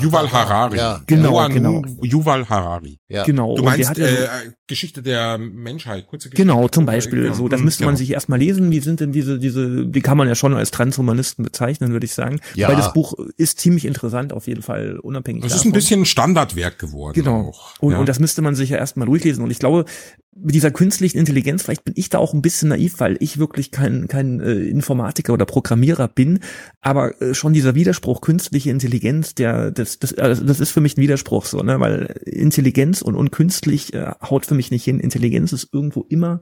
Yuval 0.01 0.29
Harari. 0.33 0.75
Ja. 0.75 1.01
Genau, 1.07 1.29
Yuval, 1.29 1.49
genau. 1.53 1.81
Yuval 2.01 2.49
Harari. 2.49 2.99
Ja. 3.07 3.23
Genau. 3.23 3.55
Du 3.55 3.63
meinst 3.63 3.97
ja 3.97 4.05
äh, 4.05 4.27
Geschichte 4.67 5.01
der 5.01 5.37
Menschheit, 5.37 6.07
kurze 6.07 6.29
Geschichte. 6.29 6.43
Genau, 6.43 6.67
zum 6.67 6.85
Beispiel. 6.85 7.33
So, 7.33 7.47
das 7.47 7.61
müsste 7.61 7.85
man 7.85 8.00
sich 8.01 8.11
erstmal 8.11 8.39
lesen, 8.39 8.71
wie 8.71 8.79
sind 8.79 8.99
denn 8.99 9.11
diese, 9.11 9.39
diese, 9.39 9.85
die 9.85 10.01
kann 10.01 10.17
man 10.17 10.27
ja 10.27 10.35
schon 10.35 10.53
als 10.53 10.71
Transhumanisten 10.71 11.43
bezeichnen, 11.43 11.91
würde 11.91 12.05
ich 12.05 12.13
sagen. 12.13 12.39
Ja. 12.55 12.67
Weil 12.67 12.75
das 12.75 12.93
Buch 12.93 13.13
ist 13.37 13.59
ziemlich 13.59 13.85
interessant, 13.85 14.33
auf 14.33 14.47
jeden 14.47 14.61
Fall, 14.61 14.99
unabhängig 14.99 15.43
Das 15.43 15.51
davon. 15.51 15.61
ist 15.61 15.65
ein 15.65 15.73
bisschen 15.73 16.01
ein 16.01 16.05
Standardwerk 16.05 16.79
geworden. 16.79 17.13
Genau. 17.13 17.49
Auch. 17.49 17.79
Und, 17.79 17.93
ja. 17.93 17.99
und 17.99 18.09
das 18.09 18.19
müsste 18.19 18.41
man 18.41 18.55
sich 18.55 18.69
ja 18.69 18.77
erstmal 18.77 19.07
durchlesen. 19.07 19.43
Und 19.43 19.51
ich 19.51 19.59
glaube, 19.59 19.85
mit 20.33 20.55
dieser 20.55 20.71
künstlichen 20.71 21.17
Intelligenz, 21.17 21.63
vielleicht 21.63 21.83
bin 21.83 21.93
ich 21.97 22.09
da 22.09 22.17
auch 22.17 22.33
ein 22.33 22.41
bisschen 22.41 22.69
naiv, 22.69 22.99
weil 22.99 23.17
ich 23.19 23.37
wirklich 23.37 23.69
kein, 23.71 24.07
kein 24.07 24.39
äh, 24.39 24.53
Informatiker 24.53 25.33
oder 25.33 25.45
Programmierer 25.45 26.07
bin, 26.07 26.39
aber 26.79 27.21
äh, 27.21 27.33
schon 27.33 27.53
dieser 27.53 27.75
Widerspruch 27.75 28.21
künstliche 28.21 28.69
Intelligenz, 28.69 29.35
der, 29.35 29.71
das, 29.71 29.99
das, 29.99 30.13
also 30.13 30.43
das 30.45 30.59
ist 30.59 30.71
für 30.71 30.79
mich 30.79 30.97
ein 30.97 31.01
Widerspruch 31.01 31.45
so, 31.45 31.59
ne? 31.59 31.79
Weil 31.79 32.15
Intelligenz 32.25 33.01
und, 33.01 33.15
und 33.15 33.31
künstlich 33.31 33.93
äh, 33.93 34.11
haut 34.21 34.45
für 34.45 34.55
mich 34.55 34.71
nicht 34.71 34.85
hin. 34.85 34.99
Intelligenz 34.99 35.51
ist 35.51 35.69
irgendwo 35.73 36.05
immer 36.07 36.39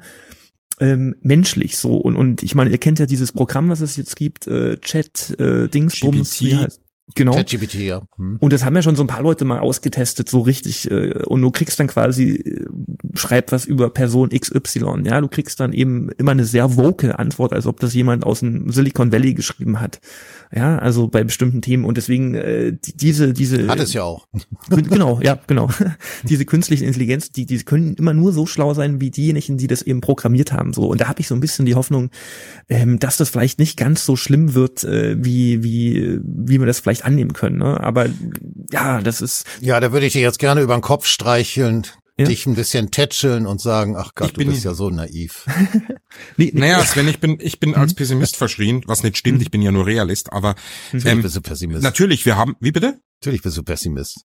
ähm, 0.79 1.15
menschlich 1.21 1.77
so 1.77 1.97
und 1.97 2.15
und 2.15 2.43
ich 2.43 2.55
meine 2.55 2.69
ihr 2.69 2.77
kennt 2.77 2.99
ja 2.99 3.05
dieses 3.05 3.31
Programm 3.31 3.69
was 3.69 3.81
es 3.81 3.97
jetzt 3.97 4.15
gibt 4.15 4.47
äh, 4.47 4.77
Chat 4.77 5.39
äh, 5.39 5.67
Dingsbums 5.67 6.31
GPT. 6.37 6.41
wie 6.41 6.55
heißt- 6.55 6.79
genau 7.15 7.33
ChatGPT, 7.33 7.75
ja. 7.75 8.01
Hm. 8.17 8.37
und 8.39 8.53
das 8.53 8.65
haben 8.65 8.75
ja 8.75 8.81
schon 8.81 8.95
so 8.95 9.03
ein 9.03 9.07
paar 9.07 9.21
Leute 9.21 9.45
mal 9.45 9.59
ausgetestet, 9.59 10.29
so 10.29 10.41
richtig. 10.41 10.89
Äh, 10.89 11.23
und 11.25 11.41
du 11.41 11.51
kriegst 11.51 11.79
dann 11.79 11.87
quasi, 11.87 12.35
äh, 12.35 12.65
schreib 13.13 13.51
was 13.51 13.65
über 13.65 13.89
Person 13.89 14.29
XY. 14.29 15.03
Ja, 15.05 15.21
du 15.21 15.27
kriegst 15.27 15.59
dann 15.59 15.73
eben 15.73 16.09
immer 16.17 16.31
eine 16.31 16.45
sehr 16.45 16.77
vocal 16.77 17.13
Antwort, 17.13 17.53
als 17.53 17.65
ob 17.65 17.79
das 17.79 17.93
jemand 17.93 18.23
aus 18.23 18.41
dem 18.41 18.71
Silicon 18.71 19.11
Valley 19.11 19.33
geschrieben 19.33 19.79
hat. 19.79 19.99
Ja, 20.53 20.79
also 20.79 21.07
bei 21.07 21.23
bestimmten 21.23 21.61
Themen. 21.61 21.85
Und 21.85 21.97
deswegen 21.97 22.33
äh, 22.33 22.73
die, 22.73 22.97
diese, 22.97 23.33
diese. 23.33 23.67
Hat 23.67 23.79
es 23.79 23.93
ja 23.93 24.03
auch. 24.03 24.27
Genau, 24.69 25.19
ja, 25.21 25.37
genau. 25.47 25.69
diese 26.23 26.45
künstliche 26.45 26.85
Intelligenz, 26.85 27.31
die, 27.31 27.45
die 27.45 27.57
können 27.59 27.95
immer 27.95 28.13
nur 28.13 28.33
so 28.33 28.45
schlau 28.45 28.73
sein 28.73 29.01
wie 29.01 29.11
diejenigen, 29.11 29.57
die 29.57 29.67
das 29.67 29.81
eben 29.81 30.01
programmiert 30.01 30.51
haben. 30.51 30.73
So 30.73 30.87
und 30.87 31.01
da 31.01 31.07
habe 31.07 31.19
ich 31.21 31.27
so 31.27 31.35
ein 31.35 31.39
bisschen 31.39 31.65
die 31.65 31.75
Hoffnung, 31.75 32.09
ähm, 32.69 32.99
dass 32.99 33.17
das 33.17 33.29
vielleicht 33.29 33.59
nicht 33.59 33.77
ganz 33.77 34.05
so 34.05 34.15
schlimm 34.15 34.53
wird, 34.53 34.83
äh, 34.83 35.15
wie 35.23 35.63
wie 35.63 36.19
wie 36.23 36.59
wir 36.59 36.65
das 36.65 36.79
vielleicht 36.79 36.98
annehmen 37.05 37.33
können. 37.33 37.57
Ne? 37.59 37.79
Aber 37.79 38.07
ja, 38.71 39.01
das 39.01 39.21
ist 39.21 39.45
Ja, 39.61 39.79
da 39.79 39.91
würde 39.91 40.05
ich 40.05 40.13
dir 40.13 40.21
jetzt 40.21 40.39
gerne 40.39 40.61
über 40.61 40.75
den 40.75 40.81
Kopf 40.81 41.05
streicheln, 41.05 41.85
Ja. 42.17 42.25
dich 42.25 42.45
ein 42.45 42.55
bisschen 42.55 42.91
tätscheln 42.91 43.45
und 43.47 43.61
sagen, 43.61 43.95
ach 43.97 44.11
Gott, 44.15 44.27
Ich 44.27 44.33
du 44.33 44.39
bin- 44.39 44.49
bist 44.51 44.63
ja 44.65 44.73
so 44.73 44.89
naiv. 44.89 45.45
nee, 46.37 46.51
nee, 46.53 46.59
Naja, 46.59 46.83
Sven, 46.83 47.07
ich 47.07 47.19
bin, 47.19 47.37
ich 47.39 47.59
bin 47.59 47.69
Mhm. 47.71 47.75
als 47.77 47.93
Pessimist 47.93 48.35
verschrien, 48.35 48.83
was 48.87 49.03
nicht 49.03 49.17
stimmt, 49.17 49.41
ich 49.41 49.51
bin 49.51 49.61
ja 49.61 49.71
nur 49.71 49.85
Realist, 49.85 50.31
aber 50.33 50.55
Natürlich 50.91 51.05
ähm, 51.17 51.21
bist 51.21 51.35
du 51.35 51.41
Pessimist. 51.41 51.83
natürlich, 51.83 52.25
wir 52.25 52.35
haben, 52.35 52.55
wie 52.59 52.71
bitte? 52.71 52.99
Natürlich 53.21 53.41
bist 53.41 53.57
du 53.57 53.63
Pessimist. 53.63 54.25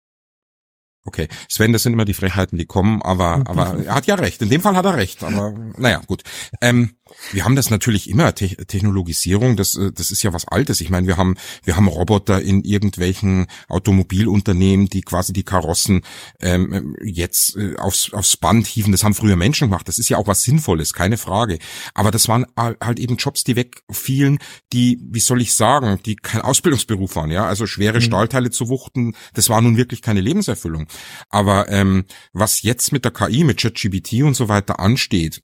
Okay, 1.05 1.27
Sven, 1.49 1.73
das 1.73 1.83
sind 1.83 1.95
immer 1.95 2.05
die 2.05 2.15
Frechheiten, 2.15 2.59
die 2.59 2.65
kommen, 2.67 3.03
aber, 3.03 3.43
aber 3.47 3.85
er 3.85 3.95
hat 3.95 4.07
ja 4.07 4.15
recht. 4.15 4.41
In 4.43 4.51
dem 4.51 4.61
Fall 4.61 4.77
hat 4.77 4.85
er 4.85 4.97
recht, 4.97 5.23
aber 5.25 5.53
naja, 5.77 6.01
gut. 6.07 6.23
Ähm, 6.61 6.93
wir 7.33 7.45
haben 7.45 7.57
das 7.57 7.71
natürlich 7.71 8.09
immer, 8.09 8.35
Te 8.35 8.49
Technologisierung, 8.67 9.57
das, 9.57 9.75
äh, 9.75 9.91
das 9.93 10.11
ist 10.11 10.23
ja 10.23 10.33
was 10.33 10.47
Altes. 10.49 10.81
Ich 10.81 10.91
meine, 10.91 11.07
wir 11.07 11.17
haben, 11.17 11.37
wir 11.65 11.77
haben 11.77 11.89
Roboter 11.89 12.41
in 12.41 12.63
irgendwelchen 12.63 13.47
Automobilunternehmen, 13.69 14.89
die 14.89 15.03
quasi 15.03 15.33
die 15.33 15.43
Karossen 15.43 16.03
ähm, 16.41 16.97
jetzt 17.03 17.57
äh, 17.57 17.77
aufs, 17.77 18.13
aufs 18.13 18.37
Band 18.37 18.67
hieven. 18.67 18.93
Das 18.93 19.05
haben 19.05 19.15
früher 19.15 19.37
Menschen 19.37 19.69
gemacht. 19.69 19.89
Das 19.89 19.99
ist 19.99 20.09
ja 20.09 20.17
auch 20.19 20.27
was 20.27 20.43
Sinnvolles, 20.43 20.93
keine 20.93 21.17
Frage. 21.17 21.59
Aber 21.95 22.11
das 22.11 22.29
waren 22.29 22.47
al- 22.55 22.77
halt 22.83 22.99
eben 22.99 23.17
Jobs, 23.17 23.45
die 23.45 23.57
wegfielen, 23.57 24.39
die, 24.73 24.99
wie 25.03 25.21
soll 25.21 25.43
ich 25.43 25.55
sagen, 25.55 25.99
die 26.05 26.17
kein 26.17 26.41
Ausbildungsberuf 26.43 27.17
waren, 27.17 27.31
ja. 27.31 27.45
Also 27.47 27.67
schwere 27.67 28.01
Stahlteile 28.01 28.51
zu 28.51 28.69
wuchten, 28.69 29.15
das 29.35 29.49
war 29.49 29.61
nun 29.61 29.77
wirklich 29.77 30.03
keine 30.03 30.21
Lebenserfüllung. 30.21 30.87
Aber 31.29 31.69
ähm, 31.69 32.05
was 32.33 32.63
jetzt 32.63 32.93
mit 32.93 33.05
der 33.05 33.13
KI, 33.13 33.45
mit 33.45 33.61
ChatGPT 33.61 34.23
und 34.23 34.35
so 34.35 34.49
weiter 34.49 34.81
ansteht, 34.81 35.43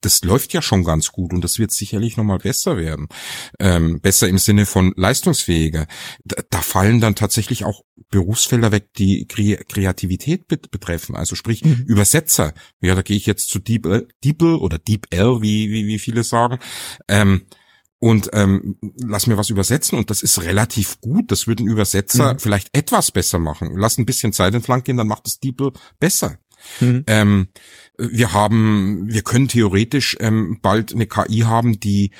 das 0.00 0.22
läuft 0.22 0.52
ja 0.52 0.62
schon 0.62 0.84
ganz 0.84 1.10
gut 1.10 1.32
und 1.32 1.42
das 1.42 1.58
wird 1.58 1.72
sicherlich 1.72 2.16
nochmal 2.16 2.38
besser 2.38 2.76
werden. 2.76 3.08
Ähm, 3.58 4.00
besser 4.00 4.28
im 4.28 4.38
Sinne 4.38 4.64
von 4.64 4.92
leistungsfähiger. 4.96 5.86
Da, 6.24 6.42
da 6.50 6.60
fallen 6.60 7.00
dann 7.00 7.14
tatsächlich 7.14 7.64
auch 7.64 7.82
Berufsfelder 8.10 8.72
weg, 8.72 8.92
die 8.96 9.26
Kre 9.26 9.56
Kreativität 9.68 10.46
bet 10.46 10.70
betreffen. 10.70 11.16
Also 11.16 11.34
sprich 11.34 11.62
Übersetzer. 11.62 12.54
Ja, 12.80 12.94
da 12.94 13.02
gehe 13.02 13.16
ich 13.16 13.26
jetzt 13.26 13.48
zu 13.48 13.58
DeepL, 13.58 14.08
DeepL 14.24 14.54
oder 14.54 14.78
DeepL, 14.78 15.42
wie, 15.42 15.70
wie, 15.70 15.86
wie 15.86 15.98
viele 15.98 16.22
sagen. 16.22 16.58
Ähm, 17.08 17.42
und 18.00 18.30
ähm, 18.32 18.76
lass 18.96 19.26
mir 19.26 19.36
was 19.36 19.50
übersetzen 19.50 19.98
und 19.98 20.10
das 20.10 20.22
ist 20.22 20.40
relativ 20.42 21.00
gut. 21.00 21.30
Das 21.32 21.46
würde 21.46 21.64
ein 21.64 21.68
Übersetzer 21.68 22.34
Mhm. 22.34 22.38
vielleicht 22.38 22.76
etwas 22.76 23.10
besser 23.10 23.38
machen. 23.38 23.76
Lass 23.76 23.98
ein 23.98 24.06
bisschen 24.06 24.32
Zeit 24.32 24.54
entlang 24.54 24.84
gehen, 24.84 24.96
dann 24.96 25.08
macht 25.08 25.26
das 25.26 25.40
DeepL 25.40 25.72
besser. 25.98 26.38
Mhm. 26.80 27.04
Ähm, 27.06 27.48
wir 27.96 28.32
haben, 28.32 29.06
wir 29.08 29.22
können 29.22 29.48
theoretisch 29.48 30.16
ähm, 30.20 30.58
bald 30.62 30.92
eine 30.92 31.06
KI 31.06 31.40
haben, 31.40 31.80
die 31.80 32.12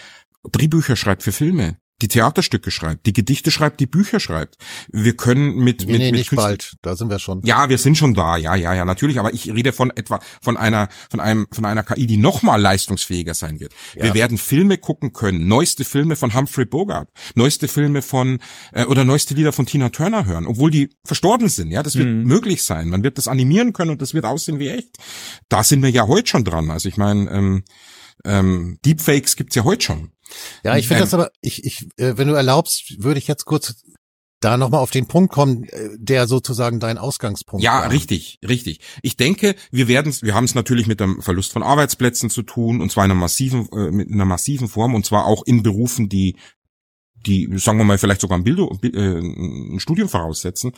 Drehbücher 0.50 0.96
schreibt 0.96 1.22
für 1.22 1.32
Filme, 1.32 1.78
die 2.00 2.08
Theaterstücke 2.08 2.70
schreibt, 2.70 3.06
die 3.06 3.12
Gedichte 3.12 3.50
schreibt, 3.50 3.80
die 3.80 3.86
Bücher 3.86 4.20
schreibt. 4.20 4.56
Wir 4.92 5.16
können 5.16 5.56
mit, 5.56 5.80
Nee, 5.86 5.92
mit, 5.92 5.98
nee, 6.00 6.04
mit 6.06 6.12
nicht 6.20 6.28
Künstler- 6.30 6.48
bald. 6.48 6.76
Da 6.82 6.94
sind 6.96 7.10
wir 7.10 7.18
schon. 7.18 7.42
ja, 7.44 7.68
wir 7.68 7.78
sind 7.78 7.98
schon 7.98 8.14
da, 8.14 8.36
ja, 8.36 8.54
ja, 8.54 8.72
ja, 8.74 8.84
natürlich, 8.84 9.18
aber 9.18 9.34
ich 9.34 9.50
rede 9.52 9.72
von 9.72 9.90
etwa 9.90 10.20
von 10.40 10.56
einer 10.56 10.88
von 11.10 11.20
einem 11.20 11.46
von 11.50 11.64
einer 11.64 11.82
KI, 11.82 12.06
die 12.06 12.16
noch 12.16 12.42
mal 12.42 12.56
leistungsfähiger 12.56 13.34
sein 13.34 13.58
wird. 13.60 13.72
Ja. 13.96 14.04
Wir 14.04 14.14
werden 14.14 14.38
Filme 14.38 14.78
gucken 14.78 15.12
können, 15.12 15.48
neueste 15.48 15.84
Filme 15.84 16.14
von 16.16 16.34
Humphrey 16.34 16.66
Bogart, 16.66 17.08
neueste 17.34 17.66
Filme 17.68 18.02
von 18.02 18.38
äh, 18.72 18.84
oder 18.84 19.04
neueste 19.04 19.34
Lieder 19.34 19.52
von 19.52 19.66
Tina 19.66 19.88
Turner 19.88 20.24
hören, 20.24 20.46
obwohl 20.46 20.70
die 20.70 20.90
verstorben 21.04 21.48
sind, 21.48 21.70
ja, 21.70 21.82
das 21.82 21.96
wird 21.96 22.08
Mhm. 22.08 22.22
möglich 22.24 22.62
sein. 22.62 22.88
Man 22.88 23.02
wird 23.02 23.18
das 23.18 23.26
animieren 23.28 23.72
können 23.72 23.90
und 23.90 24.02
das 24.02 24.14
wird 24.14 24.24
aussehen 24.24 24.58
wie 24.60 24.68
echt. 24.68 24.96
Da 25.48 25.64
sind 25.64 25.82
wir 25.82 25.90
ja 25.90 26.06
heute 26.06 26.28
schon 26.28 26.44
dran. 26.44 26.70
Also 26.70 26.88
ich 26.88 26.96
meine, 26.96 27.28
ähm, 27.30 27.64
ähm, 28.24 28.78
Deepfakes 28.84 29.36
gibt's 29.36 29.54
ja 29.54 29.64
heute 29.64 29.84
schon. 29.84 30.10
Ja, 30.64 30.76
ich 30.76 30.88
finde 30.88 31.02
das 31.02 31.14
aber, 31.14 31.30
ich, 31.40 31.64
ich, 31.64 31.88
äh, 31.96 32.14
wenn 32.16 32.28
du 32.28 32.34
erlaubst, 32.34 33.02
würde 33.02 33.18
ich 33.18 33.28
jetzt 33.28 33.44
kurz 33.44 33.82
da 34.40 34.56
nochmal 34.56 34.80
auf 34.80 34.90
den 34.90 35.06
Punkt 35.06 35.32
kommen, 35.32 35.64
äh, 35.64 35.90
der 35.98 36.26
sozusagen 36.28 36.78
dein 36.78 36.98
Ausgangspunkt 36.98 37.64
Ja, 37.64 37.82
war. 37.82 37.90
richtig, 37.90 38.38
richtig. 38.46 38.80
Ich 39.02 39.16
denke, 39.16 39.56
wir 39.72 39.88
werden, 39.88 40.14
wir 40.22 40.34
haben 40.34 40.44
es 40.44 40.54
natürlich 40.54 40.86
mit 40.86 41.00
dem 41.00 41.20
Verlust 41.22 41.52
von 41.52 41.62
Arbeitsplätzen 41.62 42.30
zu 42.30 42.42
tun 42.42 42.80
und 42.80 42.92
zwar 42.92 43.04
in 43.04 43.10
einer 43.10 43.20
massiven, 43.20 43.68
äh, 43.72 43.90
mit 43.90 44.10
einer 44.10 44.24
massiven 44.24 44.68
Form 44.68 44.94
und 44.94 45.04
zwar 45.04 45.26
auch 45.26 45.42
in 45.44 45.62
Berufen, 45.62 46.08
die 46.08 46.36
die, 47.26 47.48
sagen 47.56 47.78
wir 47.78 47.84
mal, 47.84 47.98
vielleicht 47.98 48.20
sogar 48.20 48.38
ein, 48.38 48.44
Bildung, 48.44 48.78
äh, 48.82 49.18
ein 49.18 49.80
Studium 49.80 50.08
voraussetzen. 50.08 50.72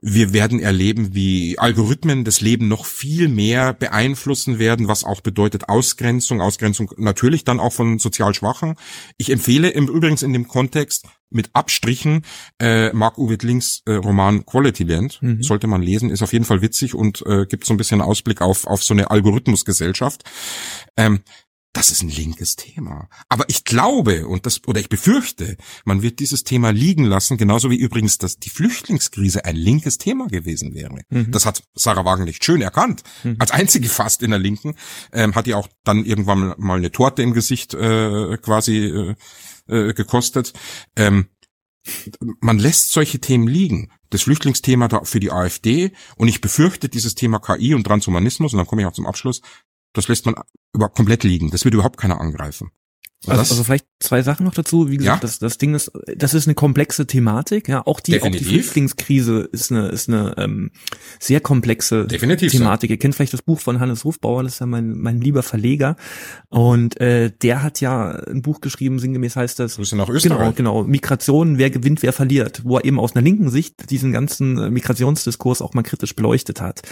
Wir 0.00 0.32
werden 0.32 0.60
erleben, 0.60 1.14
wie 1.14 1.58
Algorithmen 1.58 2.24
das 2.24 2.40
Leben 2.40 2.68
noch 2.68 2.84
viel 2.84 3.28
mehr 3.28 3.72
beeinflussen 3.72 4.58
werden, 4.58 4.88
was 4.88 5.04
auch 5.04 5.20
bedeutet 5.20 5.68
Ausgrenzung, 5.68 6.40
Ausgrenzung 6.40 6.90
natürlich 6.96 7.44
dann 7.44 7.60
auch 7.60 7.72
von 7.72 7.98
sozial 7.98 8.34
Schwachen. 8.34 8.74
Ich 9.16 9.30
empfehle 9.30 9.70
im 9.70 9.88
übrigens 9.88 10.22
in 10.22 10.32
dem 10.32 10.48
Kontext 10.48 11.06
mit 11.30 11.50
Abstrichen 11.52 12.22
äh, 12.58 12.92
Mark-Uwe 12.92 13.36
Links 13.42 13.82
äh, 13.86 13.92
Roman 13.92 14.46
Quality 14.46 14.84
Land. 14.84 15.18
Mhm. 15.20 15.42
Sollte 15.42 15.66
man 15.66 15.82
lesen, 15.82 16.10
ist 16.10 16.22
auf 16.22 16.32
jeden 16.32 16.44
Fall 16.44 16.62
witzig 16.62 16.94
und 16.94 17.22
äh, 17.26 17.46
gibt 17.46 17.66
so 17.66 17.74
ein 17.74 17.76
bisschen 17.76 18.00
Ausblick 18.00 18.40
auf, 18.40 18.66
auf 18.66 18.82
so 18.82 18.94
eine 18.94 19.10
Algorithmusgesellschaft. 19.10 20.24
Ähm, 20.96 21.20
das 21.78 21.92
ist 21.92 22.02
ein 22.02 22.08
linkes 22.08 22.56
Thema. 22.56 23.08
Aber 23.28 23.44
ich 23.46 23.62
glaube 23.62 24.26
und 24.26 24.46
das 24.46 24.66
oder 24.66 24.80
ich 24.80 24.88
befürchte, 24.88 25.56
man 25.84 26.02
wird 26.02 26.18
dieses 26.18 26.42
Thema 26.42 26.70
liegen 26.70 27.04
lassen, 27.04 27.36
genauso 27.36 27.70
wie 27.70 27.76
übrigens, 27.76 28.18
dass 28.18 28.40
die 28.40 28.50
Flüchtlingskrise 28.50 29.44
ein 29.44 29.54
linkes 29.54 29.96
Thema 29.96 30.26
gewesen 30.26 30.74
wäre. 30.74 31.02
Mhm. 31.08 31.30
Das 31.30 31.46
hat 31.46 31.62
Sarah 31.76 32.04
Wagenknecht 32.04 32.44
schön 32.44 32.62
erkannt. 32.62 33.04
Mhm. 33.22 33.36
Als 33.38 33.52
einzige 33.52 33.88
fast 33.88 34.24
in 34.24 34.30
der 34.32 34.40
Linken 34.40 34.74
ähm, 35.12 35.36
hat 35.36 35.46
die 35.46 35.54
auch 35.54 35.68
dann 35.84 36.04
irgendwann 36.04 36.52
mal 36.58 36.78
eine 36.78 36.90
Torte 36.90 37.22
im 37.22 37.32
Gesicht 37.32 37.74
äh, 37.74 38.38
quasi 38.38 38.78
äh, 38.78 39.14
äh, 39.68 39.94
gekostet. 39.94 40.54
Ähm, 40.96 41.28
man 42.40 42.58
lässt 42.58 42.90
solche 42.90 43.20
Themen 43.20 43.46
liegen. 43.46 43.92
Das 44.10 44.22
Flüchtlingsthema 44.22 44.88
da 44.88 45.04
für 45.04 45.20
die 45.20 45.30
AfD 45.30 45.92
und 46.16 46.26
ich 46.26 46.40
befürchte 46.40 46.88
dieses 46.88 47.14
Thema 47.14 47.38
KI 47.38 47.74
und 47.74 47.84
Transhumanismus 47.84 48.52
und 48.52 48.58
dann 48.58 48.66
komme 48.66 48.82
ich 48.82 48.88
auch 48.88 48.92
zum 48.92 49.06
Abschluss. 49.06 49.42
Das 49.92 50.08
lässt 50.08 50.26
man 50.26 50.34
über 50.74 50.88
komplett 50.88 51.24
liegen. 51.24 51.50
Das 51.50 51.64
wird 51.64 51.74
überhaupt 51.74 51.98
keiner 51.98 52.20
angreifen. 52.20 52.70
Also, 53.26 53.40
also 53.40 53.64
vielleicht 53.64 53.86
zwei 53.98 54.22
Sachen 54.22 54.44
noch 54.46 54.54
dazu. 54.54 54.90
Wie 54.90 54.96
gesagt, 54.96 55.16
Ja. 55.16 55.20
das, 55.20 55.40
das 55.40 55.58
Ding 55.58 55.74
ist, 55.74 55.90
das 56.16 56.34
ist 56.34 56.46
eine 56.46 56.54
komplexe 56.54 57.04
Thematik. 57.04 57.66
Ja, 57.66 57.84
auch 57.84 57.98
die, 57.98 58.22
auch 58.22 58.30
die. 58.30 58.38
Flüchtlingskrise 58.44 59.40
ist 59.50 59.72
eine, 59.72 59.88
ist 59.88 60.08
eine 60.08 60.34
ähm, 60.38 60.70
sehr 61.18 61.40
komplexe 61.40 62.06
Definitiv 62.06 62.52
so. 62.52 62.58
Thematik. 62.58 62.90
Ihr 62.90 62.96
kennt 62.96 63.16
vielleicht 63.16 63.32
das 63.32 63.42
Buch 63.42 63.58
von 63.58 63.80
Hannes 63.80 64.04
Hofbauer, 64.04 64.44
das 64.44 64.52
ist 64.54 64.58
ja 64.60 64.66
mein, 64.66 64.96
mein 64.98 65.20
lieber 65.20 65.42
Verleger. 65.42 65.96
Und 66.48 67.00
äh, 67.00 67.32
der 67.42 67.64
hat 67.64 67.80
ja 67.80 68.10
ein 68.10 68.40
Buch 68.42 68.60
geschrieben, 68.60 69.00
sinngemäß 69.00 69.34
heißt 69.34 69.58
das, 69.58 69.74
Grüße 69.76 69.96
nach 69.96 70.06
Genau, 70.06 70.16
Österreich. 70.16 70.54
genau. 70.54 70.84
Migration, 70.84 71.58
wer 71.58 71.70
gewinnt, 71.70 72.02
wer 72.04 72.12
verliert, 72.12 72.60
wo 72.64 72.76
er 72.76 72.84
eben 72.84 73.00
aus 73.00 73.16
einer 73.16 73.24
linken 73.24 73.50
Sicht 73.50 73.90
diesen 73.90 74.12
ganzen 74.12 74.72
Migrationsdiskurs 74.72 75.60
auch 75.60 75.74
mal 75.74 75.82
kritisch 75.82 76.14
beleuchtet 76.14 76.60
hat. 76.60 76.82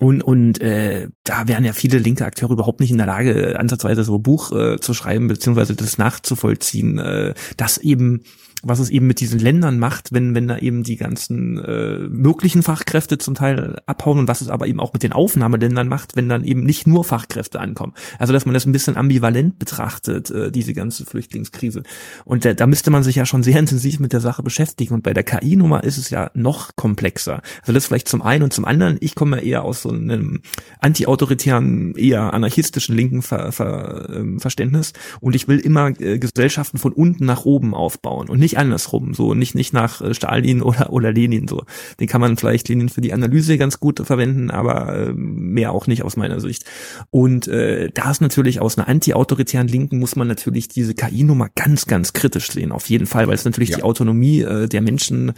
Und, 0.00 0.22
und 0.22 0.60
äh, 0.60 1.08
da 1.24 1.48
wären 1.48 1.64
ja 1.64 1.72
viele 1.72 1.98
linke 1.98 2.24
Akteure 2.24 2.52
überhaupt 2.52 2.78
nicht 2.78 2.92
in 2.92 2.98
der 2.98 3.06
Lage, 3.06 3.58
ansatzweise 3.58 4.04
so 4.04 4.16
ein 4.16 4.22
Buch 4.22 4.52
äh, 4.52 4.78
zu 4.78 4.94
schreiben, 4.94 5.26
beziehungsweise 5.26 5.74
das 5.74 5.98
nachzuvollziehen, 5.98 6.98
äh, 6.98 7.34
dass 7.56 7.78
eben 7.78 8.22
was 8.62 8.80
es 8.80 8.90
eben 8.90 9.06
mit 9.06 9.20
diesen 9.20 9.38
Ländern 9.38 9.78
macht, 9.78 10.12
wenn, 10.12 10.34
wenn 10.34 10.48
da 10.48 10.58
eben 10.58 10.82
die 10.82 10.96
ganzen 10.96 11.58
äh, 11.58 11.98
möglichen 12.08 12.62
Fachkräfte 12.62 13.18
zum 13.18 13.34
Teil 13.34 13.80
abhauen 13.86 14.18
und 14.18 14.28
was 14.28 14.40
es 14.40 14.48
aber 14.48 14.66
eben 14.66 14.80
auch 14.80 14.92
mit 14.92 15.02
den 15.02 15.12
Aufnahmeländern 15.12 15.86
macht, 15.86 16.16
wenn 16.16 16.28
dann 16.28 16.44
eben 16.44 16.64
nicht 16.64 16.86
nur 16.86 17.04
Fachkräfte 17.04 17.60
ankommen. 17.60 17.94
Also 18.18 18.32
dass 18.32 18.46
man 18.46 18.54
das 18.54 18.66
ein 18.66 18.72
bisschen 18.72 18.96
ambivalent 18.96 19.58
betrachtet, 19.58 20.30
äh, 20.30 20.50
diese 20.50 20.74
ganze 20.74 21.06
Flüchtlingskrise. 21.06 21.82
Und 22.24 22.44
da, 22.44 22.52
da 22.52 22.66
müsste 22.66 22.90
man 22.90 23.04
sich 23.04 23.16
ja 23.16 23.26
schon 23.26 23.42
sehr 23.42 23.58
intensiv 23.58 24.00
mit 24.00 24.12
der 24.12 24.20
Sache 24.20 24.42
beschäftigen. 24.42 24.94
Und 24.94 25.02
bei 25.02 25.14
der 25.14 25.24
KI-Nummer 25.24 25.84
ist 25.84 25.98
es 25.98 26.10
ja 26.10 26.30
noch 26.34 26.74
komplexer. 26.74 27.42
Also 27.60 27.72
das 27.72 27.86
vielleicht 27.86 28.08
zum 28.08 28.22
einen 28.22 28.42
und 28.42 28.52
zum 28.52 28.64
anderen, 28.64 28.96
ich 29.00 29.14
komme 29.14 29.36
ja 29.36 29.42
eher 29.42 29.62
aus 29.62 29.82
so 29.82 29.90
einem 29.90 30.40
anti-autoritären, 30.80 31.94
eher 31.94 32.34
anarchistischen 32.34 32.96
linken 32.96 33.22
Ver, 33.22 33.52
Ver, 33.52 34.10
äh, 34.10 34.38
Verständnis 34.38 34.92
und 35.20 35.36
ich 35.36 35.46
will 35.46 35.58
immer 35.58 35.88
äh, 36.00 36.18
Gesellschaften 36.18 36.78
von 36.78 36.92
unten 36.92 37.24
nach 37.24 37.44
oben 37.44 37.74
aufbauen 37.74 38.28
und 38.28 38.38
nicht 38.38 38.47
nicht 38.48 38.58
andersrum, 38.58 39.12
so 39.12 39.34
nicht 39.34 39.54
nicht 39.54 39.74
nach 39.74 40.00
äh, 40.00 40.14
Stalin 40.14 40.62
oder 40.62 40.90
oder 40.90 41.12
Lenin 41.12 41.46
so. 41.48 41.64
Den 42.00 42.06
kann 42.08 42.22
man 42.22 42.38
vielleicht 42.38 42.68
Lenin 42.68 42.88
für 42.88 43.02
die 43.02 43.12
Analyse 43.12 43.58
ganz 43.58 43.78
gut 43.78 44.00
verwenden, 44.04 44.50
aber 44.50 45.08
äh, 45.08 45.12
mehr 45.12 45.72
auch 45.72 45.86
nicht 45.86 46.02
aus 46.02 46.16
meiner 46.16 46.40
Sicht. 46.40 46.64
Und 47.10 47.46
äh, 47.46 47.90
da 47.92 48.10
ist 48.10 48.22
natürlich 48.22 48.60
aus 48.60 48.78
einer 48.78 48.88
anti-autoritären 48.88 49.68
Linken 49.68 49.98
muss 49.98 50.16
man 50.16 50.28
natürlich 50.28 50.68
diese 50.68 50.94
KI-Nummer 50.94 51.48
ganz 51.54 51.86
ganz 51.86 52.14
kritisch 52.14 52.50
sehen, 52.50 52.72
auf 52.72 52.88
jeden 52.88 53.06
Fall, 53.06 53.26
weil 53.26 53.34
es 53.34 53.44
natürlich 53.44 53.70
ja. 53.70 53.76
die 53.76 53.82
Autonomie 53.82 54.40
äh, 54.40 54.66
der 54.66 54.80
Menschen 54.80 55.34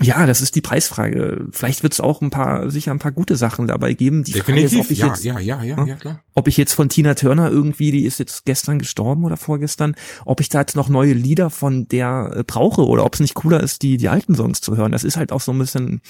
ja, 0.00 0.26
das 0.26 0.40
ist 0.40 0.56
die 0.56 0.60
Preisfrage. 0.60 1.46
Vielleicht 1.52 1.84
wird 1.84 1.92
es 1.92 2.00
auch 2.00 2.20
ein 2.20 2.30
paar, 2.30 2.68
sicher 2.68 2.90
ein 2.90 2.98
paar 2.98 3.12
gute 3.12 3.36
Sachen 3.36 3.68
dabei 3.68 3.94
geben. 3.94 4.24
Die 4.24 4.32
Definitiv, 4.32 4.70
Frage 4.70 4.80
ist, 4.80 4.86
ob 4.86 4.90
ich 4.90 4.98
ja, 4.98 5.06
jetzt, 5.06 5.24
ja, 5.24 5.38
ja, 5.38 5.62
ja, 5.62 5.84
ja, 5.86 5.94
klar. 5.94 6.20
Ob 6.34 6.48
ich 6.48 6.56
jetzt 6.56 6.72
von 6.72 6.88
Tina 6.88 7.14
Turner 7.14 7.48
irgendwie, 7.48 7.92
die 7.92 8.04
ist 8.04 8.18
jetzt 8.18 8.44
gestern 8.44 8.80
gestorben 8.80 9.24
oder 9.24 9.36
vorgestern, 9.36 9.94
ob 10.24 10.40
ich 10.40 10.48
da 10.48 10.60
jetzt 10.60 10.74
noch 10.74 10.88
neue 10.88 11.12
Lieder 11.12 11.48
von 11.48 11.86
der 11.86 12.32
äh, 12.34 12.42
brauche 12.42 12.84
oder 12.84 13.04
ob 13.04 13.14
es 13.14 13.20
nicht 13.20 13.34
cooler 13.34 13.60
ist, 13.60 13.82
die, 13.82 13.96
die 13.96 14.08
alten 14.08 14.34
Songs 14.34 14.60
zu 14.60 14.76
hören. 14.76 14.90
Das 14.90 15.04
ist 15.04 15.16
halt 15.16 15.30
auch 15.30 15.40
so 15.40 15.52
ein 15.52 15.58
bisschen, 15.58 16.00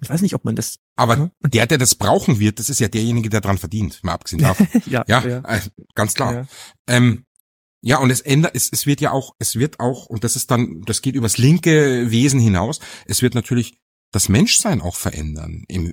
ich 0.00 0.08
weiß 0.08 0.22
nicht, 0.22 0.34
ob 0.34 0.46
man 0.46 0.56
das. 0.56 0.78
Aber 0.96 1.16
ne? 1.16 1.30
der, 1.42 1.66
der 1.66 1.76
das 1.76 1.96
brauchen 1.96 2.38
wird, 2.38 2.58
das 2.58 2.70
ist 2.70 2.80
ja 2.80 2.88
derjenige, 2.88 3.28
der 3.28 3.42
dran 3.42 3.58
verdient, 3.58 4.02
mal 4.02 4.14
abgesehen 4.14 4.42
davon. 4.42 4.66
ja, 4.86 5.04
ja, 5.06 5.22
ja. 5.26 5.40
Also, 5.42 5.68
ganz 5.94 6.14
klar. 6.14 6.32
Ja. 6.32 6.46
Ähm, 6.86 7.26
ja, 7.86 7.98
und 7.98 8.10
es 8.10 8.22
ändert, 8.22 8.52
es, 8.54 8.70
es 8.72 8.86
wird 8.86 9.02
ja 9.02 9.12
auch, 9.12 9.34
es 9.38 9.56
wird 9.56 9.78
auch, 9.78 10.06
und 10.06 10.24
das 10.24 10.36
ist 10.36 10.50
dann, 10.50 10.82
das 10.86 11.02
geht 11.02 11.14
übers 11.14 11.36
linke 11.36 12.10
Wesen 12.10 12.40
hinaus, 12.40 12.80
es 13.06 13.20
wird 13.20 13.34
natürlich 13.34 13.74
das 14.10 14.30
Menschsein 14.30 14.80
auch 14.80 14.96
verändern 14.96 15.64
im, 15.68 15.92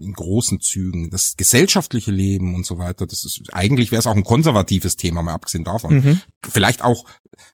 in 0.00 0.12
großen 0.14 0.60
Zügen, 0.60 1.10
das 1.10 1.36
gesellschaftliche 1.36 2.10
Leben 2.10 2.54
und 2.54 2.64
so 2.64 2.78
weiter. 2.78 3.06
Das 3.06 3.24
ist 3.24 3.42
eigentlich 3.52 3.90
wäre 3.90 3.98
es 3.98 4.06
auch 4.06 4.14
ein 4.14 4.24
konservatives 4.24 4.96
Thema, 4.96 5.20
mal 5.22 5.34
abgesehen 5.34 5.64
davon. 5.64 5.96
Mhm. 5.96 6.20
Vielleicht 6.48 6.82
auch 6.82 7.04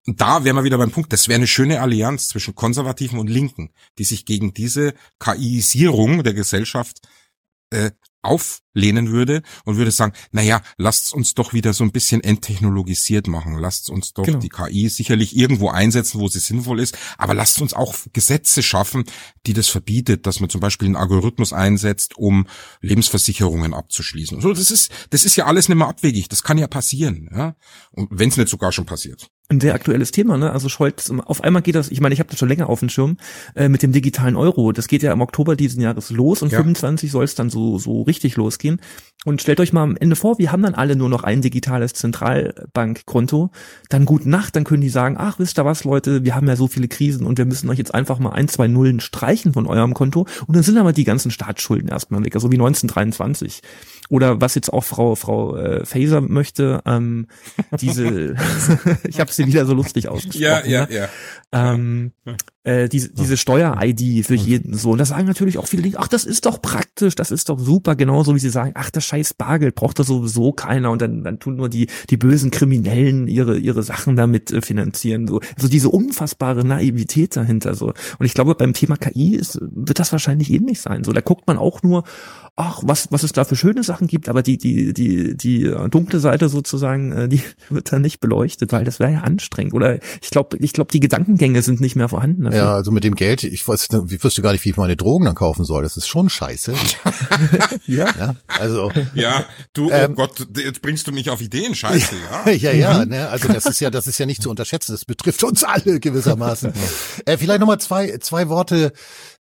da 0.04 0.44
wären 0.44 0.54
wir 0.54 0.64
wieder 0.64 0.78
beim 0.78 0.90
Punkt. 0.92 1.12
Das 1.12 1.26
wäre 1.26 1.38
eine 1.38 1.46
schöne 1.48 1.80
Allianz 1.80 2.28
zwischen 2.28 2.54
Konservativen 2.54 3.18
und 3.18 3.30
Linken, 3.30 3.70
die 3.98 4.04
sich 4.04 4.26
gegen 4.26 4.52
diese 4.54 4.94
KIisierung 5.18 6.22
der 6.22 6.34
Gesellschaft 6.34 7.00
äh, 7.70 7.90
auflehnen 8.22 9.10
würde 9.10 9.42
und 9.64 9.76
würde 9.76 9.90
sagen, 9.90 10.12
naja, 10.30 10.62
lasst 10.78 11.12
uns 11.12 11.34
doch 11.34 11.52
wieder 11.52 11.72
so 11.72 11.84
ein 11.84 11.92
bisschen 11.92 12.22
enttechnologisiert 12.22 13.26
machen. 13.26 13.58
Lasst 13.58 13.90
uns 13.90 14.12
doch 14.12 14.24
genau. 14.24 14.38
die 14.38 14.48
KI 14.48 14.88
sicherlich 14.88 15.36
irgendwo 15.36 15.68
einsetzen, 15.68 16.20
wo 16.20 16.28
sie 16.28 16.38
sinnvoll 16.38 16.80
ist, 16.80 16.96
aber 17.18 17.34
lasst 17.34 17.60
uns 17.60 17.74
auch 17.74 17.94
Gesetze 18.12 18.62
schaffen, 18.62 19.04
die 19.46 19.52
das 19.52 19.68
verbietet, 19.68 20.26
dass 20.26 20.40
man 20.40 20.48
zum 20.48 20.60
Beispiel 20.60 20.86
einen 20.86 20.96
Algorithmus 20.96 21.52
einsetzt, 21.52 22.16
um 22.16 22.46
Lebensversicherungen 22.80 23.74
abzuschließen. 23.74 24.40
So, 24.40 24.52
das 24.52 24.70
ist, 24.70 24.90
das 25.10 25.24
ist 25.24 25.36
ja 25.36 25.46
alles 25.46 25.68
nicht 25.68 25.78
mehr 25.78 25.88
abwegig. 25.88 26.28
Das 26.28 26.42
kann 26.42 26.58
ja 26.58 26.68
passieren, 26.68 27.28
ja. 27.34 27.56
Und 27.90 28.08
wenn 28.10 28.28
es 28.28 28.36
nicht 28.36 28.48
sogar 28.48 28.72
schon 28.72 28.86
passiert 28.86 29.30
ein 29.52 29.60
sehr 29.60 29.74
aktuelles 29.74 30.10
Thema, 30.10 30.36
ne? 30.36 30.52
Also 30.52 30.68
Scholz, 30.68 31.10
auf 31.10 31.42
einmal 31.42 31.62
geht 31.62 31.74
das, 31.74 31.90
ich 31.90 32.00
meine, 32.00 32.12
ich 32.12 32.18
habe 32.18 32.30
das 32.30 32.38
schon 32.38 32.48
länger 32.48 32.68
auf 32.68 32.80
dem 32.80 32.88
Schirm, 32.88 33.16
äh, 33.54 33.68
mit 33.68 33.82
dem 33.82 33.92
digitalen 33.92 34.36
Euro. 34.36 34.72
Das 34.72 34.88
geht 34.88 35.02
ja 35.02 35.12
im 35.12 35.20
Oktober 35.20 35.56
diesen 35.56 35.80
Jahres 35.82 36.10
los 36.10 36.42
und 36.42 36.52
ja. 36.52 36.58
25 36.58 37.10
soll 37.10 37.24
es 37.24 37.34
dann 37.34 37.50
so, 37.50 37.78
so 37.78 38.02
richtig 38.02 38.36
losgehen. 38.36 38.80
Und 39.24 39.40
stellt 39.40 39.60
euch 39.60 39.72
mal 39.72 39.84
am 39.84 39.96
Ende 39.96 40.16
vor, 40.16 40.38
wir 40.38 40.50
haben 40.50 40.62
dann 40.62 40.74
alle 40.74 40.96
nur 40.96 41.08
noch 41.08 41.22
ein 41.22 41.42
digitales 41.42 41.92
Zentralbankkonto. 41.92 43.50
Dann 43.88 44.04
gute 44.04 44.28
Nacht, 44.28 44.56
dann 44.56 44.64
können 44.64 44.80
die 44.80 44.88
sagen, 44.88 45.16
ach, 45.18 45.38
wisst 45.38 45.58
ihr 45.58 45.64
was, 45.64 45.84
Leute, 45.84 46.24
wir 46.24 46.34
haben 46.34 46.48
ja 46.48 46.56
so 46.56 46.66
viele 46.66 46.88
Krisen 46.88 47.24
und 47.24 47.38
wir 47.38 47.44
müssen 47.44 47.70
euch 47.70 47.78
jetzt 47.78 47.94
einfach 47.94 48.18
mal 48.18 48.30
ein, 48.30 48.48
zwei 48.48 48.66
Nullen 48.66 48.98
streichen 48.98 49.52
von 49.52 49.66
eurem 49.66 49.94
Konto. 49.94 50.26
Und 50.46 50.56
dann 50.56 50.64
sind 50.64 50.76
aber 50.76 50.92
die 50.92 51.04
ganzen 51.04 51.30
Staatsschulden 51.30 51.88
erstmal 51.88 52.24
weg, 52.24 52.34
also 52.34 52.50
wie 52.50 52.56
1923. 52.56 53.60
Oder 54.12 54.42
was 54.42 54.54
jetzt 54.54 54.70
auch 54.70 54.84
Frau 54.84 55.14
Frau 55.14 55.56
äh, 55.56 55.86
Faser 55.86 56.20
möchte, 56.20 56.82
ähm, 56.84 57.28
diese, 57.80 58.36
ich 59.08 59.20
habe 59.20 59.32
sie 59.32 59.46
wieder 59.46 59.64
so 59.64 59.72
lustig 59.72 60.06
ausgesprochen. 60.06 60.42
Ja, 60.42 60.62
ja, 60.66 60.86
ne? 60.86 60.94
ja. 60.94 61.08
Ähm, 61.50 62.12
äh, 62.64 62.88
diese, 62.88 63.10
diese 63.10 63.36
Steuer-ID 63.36 64.24
für 64.24 64.34
jeden 64.34 64.74
so. 64.74 64.92
Und 64.92 64.98
das 64.98 65.08
sagen 65.08 65.26
natürlich 65.26 65.58
auch 65.58 65.66
viele, 65.66 65.98
ach, 65.98 66.08
das 66.08 66.24
ist 66.24 66.46
doch 66.46 66.62
praktisch, 66.62 67.14
das 67.14 67.30
ist 67.30 67.48
doch 67.48 67.58
super, 67.58 67.96
genauso 67.96 68.34
wie 68.34 68.38
sie 68.38 68.50
sagen, 68.50 68.72
ach, 68.74 68.90
das 68.90 69.04
scheiß 69.04 69.34
Bargeld 69.34 69.74
braucht 69.74 69.98
da 69.98 70.04
sowieso 70.04 70.52
keiner 70.52 70.90
und 70.90 71.02
dann, 71.02 71.24
dann 71.24 71.38
tun 71.40 71.56
nur 71.56 71.68
die, 71.68 71.88
die 72.10 72.16
bösen 72.16 72.50
Kriminellen 72.50 73.26
ihre, 73.26 73.58
ihre 73.58 73.82
Sachen 73.82 74.14
damit 74.16 74.52
äh, 74.52 74.62
finanzieren. 74.62 75.26
So. 75.26 75.40
Also 75.56 75.68
diese 75.68 75.88
unfassbare 75.88 76.64
Naivität 76.64 77.36
dahinter 77.36 77.74
so. 77.74 77.86
Und 78.18 78.26
ich 78.26 78.34
glaube, 78.34 78.54
beim 78.54 78.74
Thema 78.74 78.96
KI 78.96 79.34
ist, 79.34 79.58
wird 79.60 79.98
das 79.98 80.12
wahrscheinlich 80.12 80.50
ähnlich 80.50 80.80
sein. 80.80 81.04
So, 81.04 81.12
da 81.12 81.20
guckt 81.20 81.46
man 81.48 81.58
auch 81.58 81.82
nur, 81.82 82.04
ach, 82.54 82.82
was, 82.84 83.10
was 83.10 83.22
es 83.22 83.32
da 83.32 83.44
für 83.44 83.56
schöne 83.56 83.82
Sachen 83.82 84.06
gibt, 84.06 84.28
aber 84.28 84.42
die, 84.42 84.58
die, 84.58 84.92
die, 84.92 85.36
die 85.36 85.64
äh, 85.64 85.88
dunkle 85.88 86.20
Seite 86.20 86.48
sozusagen, 86.48 87.12
äh, 87.12 87.28
die 87.28 87.42
wird 87.70 87.92
da 87.92 87.98
nicht 87.98 88.20
beleuchtet, 88.20 88.72
weil 88.72 88.84
das 88.84 89.00
wäre 89.00 89.12
ja 89.12 89.20
anstrengend. 89.20 89.74
Oder 89.74 89.98
ich 90.22 90.30
glaube, 90.30 90.58
ich 90.58 90.72
glaube, 90.72 90.92
die 90.92 91.00
Gedankengänge 91.00 91.62
sind 91.62 91.80
nicht 91.80 91.96
mehr 91.96 92.08
vorhanden. 92.08 92.51
Dafür. 92.52 92.66
Ja, 92.66 92.74
also 92.74 92.90
mit 92.90 93.04
dem 93.04 93.14
Geld, 93.14 93.44
ich 93.44 93.66
weiß, 93.66 93.88
ich 94.10 94.24
wüsste 94.24 94.42
gar 94.42 94.52
nicht, 94.52 94.64
wie 94.64 94.70
ich 94.70 94.76
meine 94.76 94.96
Drogen 94.96 95.24
dann 95.24 95.34
kaufen 95.34 95.64
soll. 95.64 95.82
Das 95.82 95.96
ist 95.96 96.06
schon 96.06 96.28
scheiße. 96.28 96.74
ja. 97.86 98.06
ja. 98.18 98.36
Also. 98.46 98.92
Ja, 99.14 99.46
du, 99.72 99.88
oh 99.88 99.92
ähm, 99.92 100.14
Gott, 100.14 100.46
jetzt 100.56 100.82
bringst 100.82 101.06
du 101.06 101.12
mich 101.12 101.30
auf 101.30 101.40
Ideen, 101.40 101.74
scheiße, 101.74 102.14
ja. 102.46 102.52
ja, 102.52 102.72
ja, 102.72 102.98
mhm. 103.04 103.10
ne, 103.10 103.28
also 103.28 103.48
das 103.48 103.66
ist 103.66 103.80
ja, 103.80 103.90
das 103.90 104.06
ist 104.06 104.18
ja 104.18 104.26
nicht 104.26 104.42
zu 104.42 104.50
unterschätzen. 104.50 104.92
Das 104.92 105.04
betrifft 105.04 105.42
uns 105.44 105.64
alle 105.64 105.98
gewissermaßen. 105.98 106.72
äh, 107.26 107.38
vielleicht 107.38 107.60
nochmal 107.60 107.80
zwei, 107.80 108.18
zwei 108.18 108.48
Worte 108.48 108.92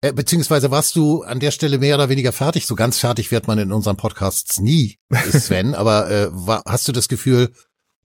äh, 0.02 0.12
beziehungsweise 0.12 0.70
warst 0.70 0.96
du 0.96 1.22
an 1.22 1.40
der 1.40 1.50
Stelle 1.50 1.78
mehr 1.78 1.96
oder 1.96 2.08
weniger 2.08 2.32
fertig? 2.32 2.66
So 2.66 2.74
ganz 2.74 2.98
fertig 2.98 3.30
wird 3.30 3.46
man 3.48 3.58
in 3.58 3.72
unseren 3.72 3.96
Podcasts 3.96 4.60
nie, 4.60 4.98
Sven. 5.30 5.74
aber 5.74 6.10
äh, 6.10 6.28
war, 6.30 6.62
hast 6.66 6.88
du 6.88 6.92
das 6.92 7.08
Gefühl, 7.08 7.52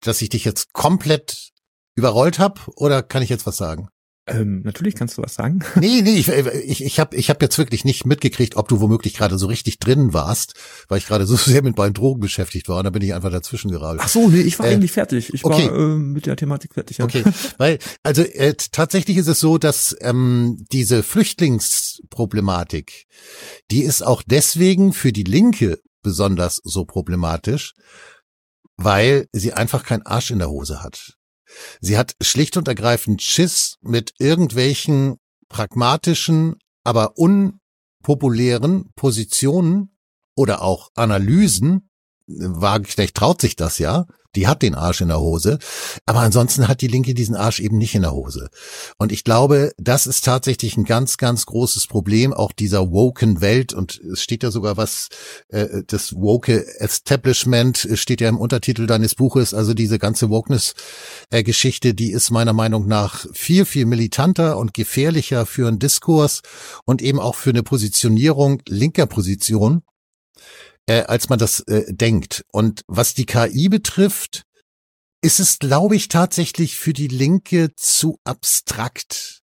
dass 0.01 0.23
ich 0.23 0.29
dich 0.29 0.45
jetzt 0.45 0.73
komplett 0.73 1.51
überrollt 1.97 2.39
habe 2.39 2.61
oder 2.77 3.03
kann 3.03 3.23
ich 3.23 3.29
jetzt 3.29 3.47
was 3.47 3.57
sagen? 3.57 3.89
Ähm, 4.31 4.63
natürlich 4.63 4.95
kannst 4.95 5.19
du 5.19 5.23
was 5.23 5.35
sagen. 5.35 5.61
Nee, 5.75 6.03
nee, 6.03 6.15
ich, 6.15 6.29
ich, 6.29 6.85
ich 6.85 7.01
habe 7.01 7.17
ich 7.17 7.31
hab 7.31 7.43
jetzt 7.43 7.59
wirklich 7.59 7.85
nicht 7.85 8.07
mitgekriegt, 8.07 8.57
ob 8.57 8.69
du 8.69 8.81
womöglich 8.81 9.15
gerade 9.15 9.39
so 9.39 9.47
richtig 9.47 9.79
drin 9.79 10.13
warst, 10.13 10.55
weil 10.89 10.99
ich 10.99 11.07
gerade 11.07 11.27
so 11.27 11.37
sehr 11.37 11.63
mit 11.63 11.77
meinen 11.77 11.95
Drogen 11.95 12.21
beschäftigt 12.21 12.69
war 12.69 12.79
und 12.79 12.85
da 12.85 12.91
bin 12.91 13.03
ich 13.03 13.13
einfach 13.13 13.31
dazwischen 13.31 13.71
gerade. 13.71 13.99
Ach 14.01 14.09
so, 14.09 14.29
nee, 14.29 14.43
ich 14.43 14.59
war 14.59 14.67
äh, 14.67 14.75
eigentlich 14.75 14.93
fertig. 14.93 15.35
Ich 15.35 15.45
okay. 15.45 15.69
war 15.69 15.77
äh, 15.77 15.97
mit 15.97 16.27
der 16.27 16.37
Thematik 16.37 16.75
fertig. 16.75 16.99
Ja. 16.99 17.05
Okay, 17.05 17.25
weil 17.59 17.79
also 18.03 18.23
äh, 18.23 18.55
tatsächlich 18.71 19.17
ist 19.17 19.27
es 19.27 19.41
so, 19.41 19.59
dass 19.59 19.97
ähm, 20.01 20.65
diese 20.71 21.03
Flüchtlingsproblematik, 21.03 23.07
die 23.71 23.83
ist 23.83 24.03
auch 24.03 24.23
deswegen 24.25 24.93
für 24.93 25.13
die 25.13 25.25
Linke 25.25 25.81
besonders 26.03 26.61
so 26.65 26.85
problematisch, 26.85 27.75
weil 28.77 29.27
sie 29.33 29.53
einfach 29.53 29.85
keinen 29.85 30.07
Arsch 30.07 30.31
in 30.31 30.39
der 30.39 30.51
Hose 30.51 30.83
hat. 30.83 31.17
Sie 31.81 31.99
hat 31.99 32.15
schlicht 32.23 32.57
und 32.57 32.69
ergreifend 32.69 33.23
Schiss 33.23 33.77
mit 33.81 34.15
irgendwelchen 34.19 35.17
pragmatischen, 35.49 36.57
aber 36.85 37.19
unpopulären 37.19 38.91
Positionen 38.95 39.97
oder 40.35 40.63
auch 40.63 40.91
Analysen. 40.95 41.90
Wagenknecht 42.39 43.15
traut 43.15 43.41
sich 43.41 43.57
das 43.57 43.79
ja, 43.79 44.07
die 44.37 44.47
hat 44.47 44.63
den 44.63 44.75
Arsch 44.75 45.01
in 45.01 45.09
der 45.09 45.21
Hose. 45.21 45.59
Aber 46.07 46.21
ansonsten 46.21 46.69
hat 46.69 46.81
die 46.81 46.87
Linke 46.87 47.15
diesen 47.15 47.35
Arsch 47.35 47.61
eben 47.61 47.79
nicht 47.79 47.95
in 47.95 48.03
der 48.03 48.13
Hose. 48.13 48.49
Und 48.99 49.13
ich 49.13 49.25
glaube, 49.25 49.73
das 49.77 50.07
ist 50.07 50.25
tatsächlich 50.25 50.77
ein 50.77 50.85
ganz, 50.85 51.17
ganz 51.17 51.47
großes 51.47 51.87
Problem 51.87 52.33
auch 52.33 52.53
dieser 52.53 52.91
woken 52.93 53.41
Welt. 53.41 53.73
Und 53.73 54.01
es 54.01 54.23
steht 54.23 54.43
ja 54.43 54.51
sogar 54.51 54.77
was, 54.77 55.09
äh, 55.49 55.83
das 55.87 56.15
woke 56.15 56.65
Establishment 56.79 57.89
steht 57.95 58.21
ja 58.21 58.29
im 58.29 58.39
Untertitel 58.39 58.87
deines 58.87 59.15
Buches. 59.15 59.53
Also 59.53 59.75
diese 59.75 59.99
ganze 59.99 60.31
Wokeness-Geschichte, 60.31 61.95
die 61.95 62.13
ist 62.13 62.31
meiner 62.31 62.53
Meinung 62.53 62.87
nach 62.87 63.27
viel, 63.33 63.65
viel 63.65 63.87
militanter 63.87 64.59
und 64.59 64.75
gefährlicher 64.75 65.47
für 65.47 65.67
einen 65.67 65.79
Diskurs 65.79 66.43
und 66.85 67.03
eben 67.03 67.19
auch 67.19 67.35
für 67.35 67.51
eine 67.51 67.63
Positionierung 67.63 68.63
linker 68.69 69.07
Position 69.07 69.83
äh, 70.87 71.03
als 71.03 71.29
man 71.29 71.39
das 71.39 71.61
äh, 71.61 71.93
denkt. 71.93 72.45
Und 72.53 72.83
was 72.87 73.15
die 73.15 73.27
KI 73.27 73.69
betrifft, 73.69 74.45
ist 75.23 75.41
es, 75.41 75.59
glaube 75.59 75.97
ich, 75.97 76.09
tatsächlich 76.09 76.77
für 76.77 76.93
die 76.93 77.09
Linke 77.09 77.75
zu 77.77 78.19
abstrakt. 78.25 79.40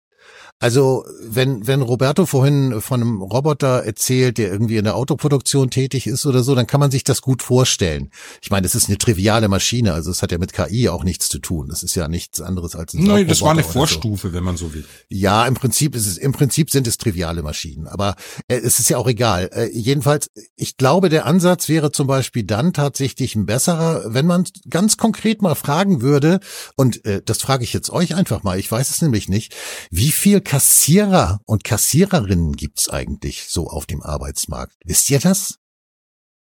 Also 0.60 1.05
wenn, 1.22 1.68
wenn 1.68 1.84
Roberto 1.84 2.26
vorhin 2.26 2.82
von 2.82 3.01
einem 3.01 3.22
Roboter 3.22 3.84
erzählt, 3.84 4.39
der 4.39 4.51
irgendwie 4.51 4.78
in 4.78 4.86
der 4.86 4.95
Autoproduktion 4.95 5.70
tätig 5.70 6.08
ist 6.08 6.26
oder 6.26 6.41
so, 6.41 6.55
dann 6.55 6.66
kann 6.66 6.80
man 6.80 6.89
sich 6.89 7.03
das 7.03 7.22
gut 7.22 7.43
vorstellen. 7.43 8.10
Ich 8.41 8.49
meine, 8.49 8.64
das 8.64 8.74
ist 8.74 8.88
eine 8.88 8.97
triviale 8.97 9.49
Maschine, 9.49 9.93
also 9.93 10.10
es 10.10 10.24
hat 10.24 10.32
ja 10.32 10.39
mit 10.39 10.53
KI 10.53 10.89
auch 10.89 11.04
nichts 11.04 11.29
zu 11.29 11.38
tun. 11.38 11.67
Das 11.70 11.84
ist 11.84 11.93
ja 11.93 12.08
nichts 12.08 12.42
anderes 12.42 12.75
als 12.75 12.96
ein 12.96 13.04
Nein, 13.04 13.28
das 13.28 13.42
war 13.43 13.51
eine 13.51 13.63
Vorstufe, 13.63 14.29
so. 14.29 14.34
wenn 14.34 14.43
man 14.43 14.58
so 14.58 14.74
will. 14.74 14.84
Ja, 15.09 15.46
im 15.46 15.54
Prinzip 15.54 15.96
ist 15.96 16.08
es, 16.08 16.17
im 16.17 16.32
Prinzip 16.32 16.71
sind 16.71 16.88
es 16.88 16.97
triviale 16.97 17.43
Maschinen, 17.43 17.88
aber 17.88 18.16
äh, 18.47 18.55
es 18.55 18.79
ist 18.79 18.89
ja 18.89 18.97
auch 18.97 19.08
egal. 19.08 19.51
Äh, 19.54 19.70
jedenfalls, 19.71 20.32
ich 20.55 20.75
glaube, 20.78 21.09
der 21.09 21.28
Ansatz 21.28 21.70
wäre 21.70 21.92
zum 21.92 22.08
Beispiel 22.08 22.43
dann 22.43 22.74
tatsächlich 22.74 23.36
ein 23.36 23.46
besserer, 23.46 24.12
wenn 24.12 24.25
man 24.25 24.46
ganz 24.71 24.97
konkret 24.97 25.43
mal 25.43 25.54
fragen 25.54 26.01
würde, 26.01 26.39
und 26.75 27.05
äh, 27.05 27.21
das 27.24 27.38
frage 27.38 27.63
ich 27.63 27.74
jetzt 27.74 27.92
euch 27.92 28.16
einfach 28.16 28.42
mal, 28.42 28.58
ich 28.58 28.71
weiß 28.71 28.89
es 28.89 29.04
nämlich 29.04 29.29
nicht, 29.29 29.55
wie 29.92 30.12
viel 30.12 30.42
Kassierer 30.47 31.41
und 31.45 31.65
Kassiererinnen 31.65 32.53
gibt's 32.53 32.87
eigentlich 32.89 33.47
so 33.49 33.67
auf 33.67 33.86
dem 33.86 34.01
Arbeitsmarkt? 34.01 34.78
Wisst 34.86 35.09
ihr 35.09 35.19
das? 35.19 35.55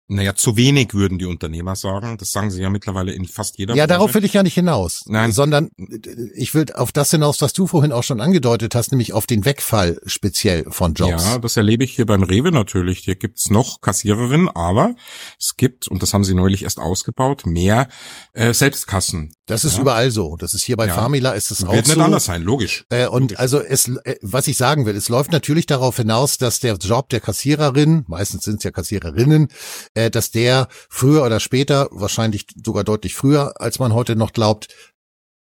Naja, 0.06 0.34
zu 0.34 0.58
wenig 0.58 0.92
würden 0.92 1.18
die 1.18 1.24
Unternehmer 1.24 1.74
sagen. 1.76 2.18
Das 2.18 2.30
sagen 2.30 2.50
sie 2.50 2.60
ja 2.60 2.68
mittlerweile 2.68 3.12
in 3.12 3.24
fast 3.24 3.56
jeder 3.56 3.74
Ja, 3.74 3.86
Branche. 3.86 3.94
darauf 3.94 4.14
will 4.14 4.24
ich 4.26 4.34
ja 4.34 4.42
nicht 4.42 4.52
hinaus. 4.52 5.04
Nein. 5.06 5.32
Sondern 5.32 5.70
ich 6.34 6.52
will 6.54 6.66
auf 6.74 6.92
das 6.92 7.10
hinaus, 7.12 7.40
was 7.40 7.54
du 7.54 7.66
vorhin 7.66 7.90
auch 7.92 8.02
schon 8.02 8.20
angedeutet 8.20 8.74
hast, 8.74 8.92
nämlich 8.92 9.14
auf 9.14 9.24
den 9.26 9.46
Wegfall 9.46 9.98
speziell 10.04 10.66
von 10.70 10.92
Jobs. 10.92 11.24
Ja, 11.24 11.38
das 11.38 11.56
erlebe 11.56 11.84
ich 11.84 11.96
hier 11.96 12.04
beim 12.04 12.22
Rewe 12.22 12.52
natürlich. 12.52 12.98
Hier 12.98 13.16
gibt's 13.16 13.48
noch 13.48 13.80
Kassiererinnen, 13.80 14.50
aber 14.50 14.94
es 15.40 15.56
gibt, 15.56 15.88
und 15.88 16.02
das 16.02 16.12
haben 16.12 16.24
sie 16.24 16.34
neulich 16.34 16.64
erst 16.64 16.80
ausgebaut, 16.80 17.46
mehr 17.46 17.88
äh, 18.34 18.52
Selbstkassen. 18.52 19.32
Das 19.46 19.64
ist 19.64 19.74
ja. 19.74 19.82
überall 19.82 20.10
so. 20.10 20.36
Das 20.36 20.54
ist 20.54 20.64
hier 20.64 20.76
bei 20.76 20.86
ja. 20.86 20.94
Famila 20.94 21.32
ist 21.32 21.50
es 21.50 21.64
auch 21.64 21.72
Wird 21.72 21.86
nicht 21.86 21.96
so. 21.96 22.02
anders 22.02 22.24
sein, 22.24 22.42
logisch. 22.42 22.86
Äh, 22.88 23.08
und 23.08 23.22
logisch. 23.22 23.38
also 23.38 23.60
es, 23.60 23.88
äh, 23.88 24.16
was 24.22 24.48
ich 24.48 24.56
sagen 24.56 24.86
will, 24.86 24.96
es 24.96 25.08
läuft 25.10 25.32
natürlich 25.32 25.66
darauf 25.66 25.96
hinaus, 25.96 26.38
dass 26.38 26.60
der 26.60 26.76
Job 26.76 27.10
der 27.10 27.20
Kassiererin, 27.20 28.04
meistens 28.08 28.44
sind 28.44 28.58
es 28.58 28.64
ja 28.64 28.70
Kassiererinnen, 28.70 29.48
äh, 29.92 30.10
dass 30.10 30.30
der 30.30 30.68
früher 30.88 31.24
oder 31.24 31.40
später, 31.40 31.88
wahrscheinlich 31.90 32.46
sogar 32.64 32.84
deutlich 32.84 33.14
früher, 33.14 33.60
als 33.60 33.78
man 33.78 33.92
heute 33.92 34.16
noch 34.16 34.32
glaubt, 34.32 34.68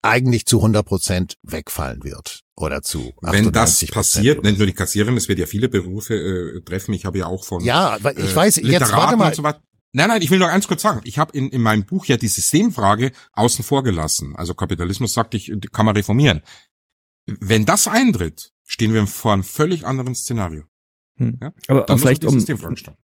eigentlich 0.00 0.46
zu 0.46 0.58
100 0.58 0.86
Prozent 0.86 1.36
wegfallen 1.42 2.04
wird 2.04 2.40
oder 2.56 2.82
zu 2.82 3.12
98 3.22 3.22
Wenn 3.32 3.52
das 3.52 3.86
passiert, 3.90 4.44
nicht 4.44 4.58
nur 4.58 4.66
die 4.66 4.74
Kassiererin, 4.74 5.16
es 5.16 5.28
wird 5.28 5.38
ja 5.38 5.46
viele 5.46 5.68
Berufe 5.68 6.14
äh, 6.14 6.60
treffen. 6.62 6.92
Ich 6.92 7.06
habe 7.06 7.18
ja 7.18 7.26
auch 7.26 7.44
von 7.44 7.64
ja, 7.64 7.96
ich 7.96 8.04
äh, 8.04 8.36
weiß 8.36 8.56
jetzt 8.56 8.92
warte 8.92 9.16
mal. 9.16 9.34
So 9.34 9.42
nein, 9.94 10.08
nein, 10.08 10.22
ich 10.22 10.30
will 10.30 10.38
noch 10.38 10.48
eins 10.48 10.68
kurz 10.68 10.82
sagen. 10.82 11.00
Ich 11.04 11.18
habe 11.18 11.36
in, 11.36 11.48
in 11.48 11.62
meinem 11.62 11.84
Buch 11.84 12.04
ja 12.04 12.16
die 12.16 12.28
Systemfrage 12.28 13.12
außen 13.32 13.64
vor 13.64 13.82
gelassen. 13.82 14.36
Also 14.36 14.54
Kapitalismus 14.54 15.14
sagte 15.14 15.36
ich, 15.36 15.52
kann 15.72 15.86
man 15.86 15.96
reformieren. 15.96 16.42
Wenn 17.26 17.64
das 17.64 17.88
eintritt, 17.88 18.52
stehen 18.64 18.92
wir 18.92 19.06
vor 19.06 19.32
einem 19.32 19.44
völlig 19.44 19.86
anderen 19.86 20.14
Szenario. 20.14 20.64
Hm. 21.16 21.38
Ja? 21.40 21.52
Aber, 21.68 21.88
aber 21.88 21.98
vielleicht 21.98 22.24
um, 22.24 22.44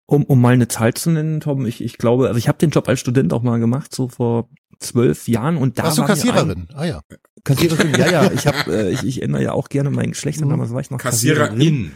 um, 0.07 0.25
um 0.25 0.41
mal 0.41 0.53
eine 0.53 0.69
Zahl 0.69 0.95
zu 0.95 1.11
nennen, 1.11 1.41
Tom, 1.41 1.65
ich, 1.65 1.83
ich 1.83 1.97
glaube, 1.97 2.27
also 2.27 2.39
ich 2.39 2.49
habe 2.49 2.59
den 2.59 2.71
Job 2.71 2.89
als 2.89 3.01
Student 3.01 3.33
auch 3.33 3.43
mal 3.43 3.61
gemacht, 3.61 3.95
so 3.95 4.09
vor 4.09 4.49
zwölf 4.81 5.29
Jahren 5.29 5.57
und 5.57 5.79
da 5.79 5.85
Warst 5.85 5.99
war 5.99 6.07
du 6.07 6.13
Kassiererin? 6.13 6.69
Ein, 6.71 6.77
ah 6.77 6.85
ja. 6.85 7.01
Kassiererin, 7.45 7.95
ja, 7.95 8.11
ja. 8.11 8.33
Ich 8.33 8.47
habe, 8.47 8.73
äh, 8.73 8.91
ich, 8.91 9.05
ich 9.05 9.23
ändere 9.23 9.43
ja 9.43 9.53
auch 9.53 9.69
gerne 9.69 9.91
mein 9.91 10.11
Geschlecht 10.11 10.41
mhm. 10.41 10.49
damals 10.49 10.73
war 10.73 10.81
ich 10.81 10.91
noch 10.91 10.99
Kassiererin. 10.99 11.51
Kassiererin. 11.51 11.93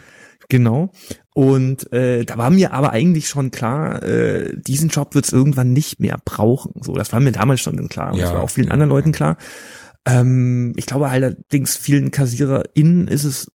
Genau. 0.48 0.90
Und 1.34 1.92
äh, 1.92 2.24
da 2.24 2.38
war 2.38 2.50
mir 2.50 2.72
aber 2.72 2.92
eigentlich 2.92 3.28
schon 3.28 3.50
klar, 3.50 4.02
äh, 4.02 4.56
diesen 4.56 4.88
Job 4.88 5.14
wird's 5.14 5.32
irgendwann 5.32 5.72
nicht 5.72 5.98
mehr 6.00 6.18
brauchen. 6.24 6.74
So, 6.82 6.94
das 6.94 7.12
war 7.12 7.20
mir 7.20 7.32
damals 7.32 7.60
schon 7.60 7.88
klar 7.88 8.12
und 8.12 8.18
ja. 8.18 8.26
das 8.26 8.34
war 8.34 8.42
auch 8.42 8.50
vielen 8.50 8.70
anderen 8.70 8.90
Leuten 8.90 9.12
klar. 9.12 9.36
Ähm, 10.06 10.74
ich 10.76 10.86
glaube 10.86 11.08
allerdings 11.08 11.76
vielen 11.76 12.10
KassiererInnen 12.10 13.08
ist 13.08 13.24
es 13.24 13.50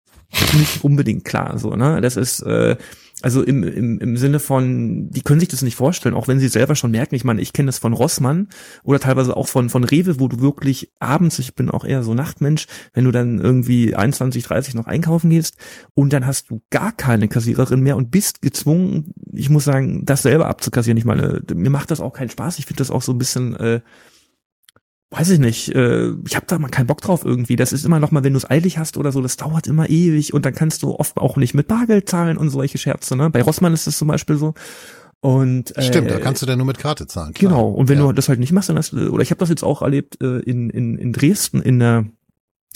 nicht 0.59 0.82
unbedingt 0.85 1.24
klar. 1.24 1.59
So, 1.59 1.77
ne? 1.77 2.01
Das 2.01 2.16
ist 2.16 2.40
äh, 2.43 2.77
also 3.23 3.43
im, 3.43 3.62
im, 3.62 3.99
im 3.99 4.16
Sinne 4.16 4.39
von, 4.39 5.11
die 5.11 5.23
können 5.23 5.40
sich 5.40 5.49
das 5.49 5.62
nicht 5.62 5.77
vorstellen, 5.77 6.15
auch 6.15 6.28
wenn 6.28 6.39
sie 6.39 6.49
selber 6.49 6.74
schon 6.77 6.90
merken, 6.90 7.15
ich 7.15 7.24
meine, 7.24 7.40
ich 7.40 7.53
kenne 7.53 7.66
das 7.66 7.78
von 7.78 7.93
Rossmann 7.93 8.49
oder 8.85 9.01
teilweise 9.01 9.36
auch 9.36 9.49
von, 9.49 9.70
von 9.70 9.85
Rewe, 9.85 10.20
wo 10.20 10.28
du 10.28 10.40
wirklich 10.40 10.93
abends, 11.01 11.39
ich 11.39 11.55
bin 11.55 11.70
auch 11.70 11.85
eher 11.85 12.03
so 12.03 12.15
Nachtmensch, 12.15 12.66
wenn 12.93 13.05
du 13.05 13.11
dann 13.11 13.39
irgendwie 13.40 13.95
21, 13.95 14.45
30 14.45 14.74
noch 14.74 14.86
einkaufen 14.86 15.31
gehst 15.31 15.57
und 15.95 16.12
dann 16.12 16.27
hast 16.27 16.51
du 16.51 16.62
gar 16.70 16.93
keine 16.93 17.28
Kassiererin 17.28 17.81
mehr 17.81 17.97
und 17.97 18.11
bist 18.11 18.43
gezwungen, 18.43 19.12
ich 19.32 19.51
muss 19.51 19.65
sagen, 19.65 20.05
das 20.05 20.23
selber 20.23 20.47
abzukassieren. 20.47 20.99
Ich 20.99 21.05
meine, 21.05 21.43
mir 21.55 21.70
macht 21.70 21.90
das 21.90 22.01
auch 22.01 22.12
keinen 22.12 22.31
Spaß. 22.31 22.59
Ich 22.59 22.66
finde 22.66 22.78
das 22.78 22.90
auch 22.90 23.03
so 23.03 23.12
ein 23.12 23.19
bisschen 23.19 23.57
äh, 23.57 23.81
weiß 25.10 25.30
ich 25.30 25.39
nicht, 25.39 25.74
äh, 25.74 26.10
ich 26.26 26.36
habe 26.36 26.47
da 26.47 26.59
mal 26.59 26.68
keinen 26.68 26.86
Bock 26.86 27.01
drauf 27.01 27.24
irgendwie. 27.24 27.56
Das 27.56 27.72
ist 27.72 27.85
immer 27.85 27.98
noch 27.98 28.10
mal, 28.10 28.24
wenn 28.24 28.35
du 28.35 28.36
es 28.36 28.48
eilig 28.48 28.78
hast 28.78 28.98
oder 28.98 29.10
so, 29.12 29.22
das 29.22 29.36
dauert 29.36 29.66
immer 29.66 29.89
ewig 29.89 30.35
und 30.35 30.44
dann 30.44 30.55
kannst 30.55 30.82
du 30.82 30.94
oft 30.94 31.16
auch 31.16 31.36
nicht 31.36 31.55
mit 31.55 31.66
Bargeld 31.68 32.09
zahlen 32.09 32.36
und 32.36 32.51
solche 32.51 32.78
Scherze. 32.78 33.16
Ne? 33.16 33.30
Bei 33.30 33.43
Rossmann 33.43 33.72
ist 33.72 33.86
das 33.86 33.97
zum 33.97 34.09
Beispiel 34.09 34.36
so. 34.36 34.55
Und 35.20 35.76
äh, 35.76 35.82
stimmt, 35.82 36.10
da 36.10 36.20
kannst 36.20 36.43
du 36.43 36.47
dann 36.47 36.59
nur 36.59 36.66
mit 36.66 36.78
Karte 36.78 37.06
zahlen. 37.06 37.32
Klar. 37.35 37.52
Genau. 37.52 37.68
Und 37.70 37.89
wenn 37.89 37.98
ja. 37.98 38.06
du 38.06 38.12
das 38.12 38.28
halt 38.28 38.39
nicht 38.39 38.52
machst, 38.52 38.68
dann 38.68 38.76
hast 38.76 38.93
du, 38.93 39.10
oder 39.10 39.22
ich 39.22 39.30
habe 39.30 39.40
das 39.40 39.48
jetzt 39.48 39.64
auch 39.64 39.82
erlebt 39.82 40.22
äh, 40.22 40.39
in 40.40 40.70
in 40.70 40.97
in 40.97 41.12
Dresden 41.12 41.60
in 41.60 41.80
der 41.80 42.06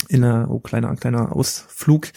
in 0.09 0.21
der, 0.21 0.47
oh 0.49 0.59
kleiner, 0.59 0.95
kleiner 0.95 1.35
Ausflug, 1.35 2.09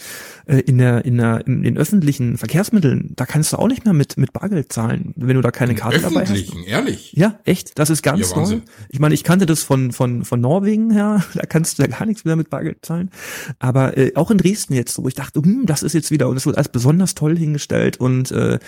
äh, 0.45 0.59
in 0.59 0.77
der, 0.77 1.05
in 1.05 1.17
der, 1.17 1.45
in 1.45 1.63
den 1.63 1.77
öffentlichen 1.77 2.37
Verkehrsmitteln, 2.37 3.13
da 3.15 3.25
kannst 3.25 3.53
du 3.53 3.57
auch 3.57 3.67
nicht 3.67 3.85
mehr 3.85 3.93
mit, 3.93 4.17
mit 4.17 4.33
Bargeld 4.33 4.71
zahlen, 4.71 5.13
wenn 5.15 5.35
du 5.35 5.41
da 5.41 5.51
keine 5.51 5.71
in 5.71 5.77
Karte 5.77 5.99
dabei 5.99 6.21
hast. 6.21 6.31
Öffentlichen, 6.31 6.63
ehrlich? 6.63 7.13
Ja, 7.13 7.39
echt, 7.45 7.77
das 7.79 7.89
ist 7.89 8.03
ganz 8.03 8.31
ja, 8.31 8.37
neu. 8.37 8.59
Ich 8.89 8.99
meine, 8.99 9.13
ich 9.13 9.23
kannte 9.23 9.45
das 9.45 9.63
von, 9.63 9.91
von, 9.91 10.25
von 10.25 10.39
Norwegen 10.39 10.91
her, 10.91 11.23
da 11.33 11.45
kannst 11.45 11.77
du 11.77 11.83
ja 11.83 11.87
gar 11.87 12.05
nichts 12.05 12.25
mehr 12.25 12.35
mit 12.35 12.49
Bargeld 12.49 12.85
zahlen. 12.85 13.11
Aber 13.59 13.97
äh, 13.97 14.13
auch 14.15 14.31
in 14.31 14.37
Dresden 14.37 14.73
jetzt, 14.73 14.97
wo 15.01 15.07
ich 15.07 15.15
dachte, 15.15 15.41
hm, 15.41 15.65
das 15.65 15.83
ist 15.83 15.93
jetzt 15.93 16.11
wieder, 16.11 16.29
und 16.29 16.35
das 16.35 16.45
wird 16.45 16.57
als 16.57 16.69
besonders 16.69 17.15
toll 17.15 17.37
hingestellt 17.37 17.97
und 17.97 18.31
äh, 18.31 18.59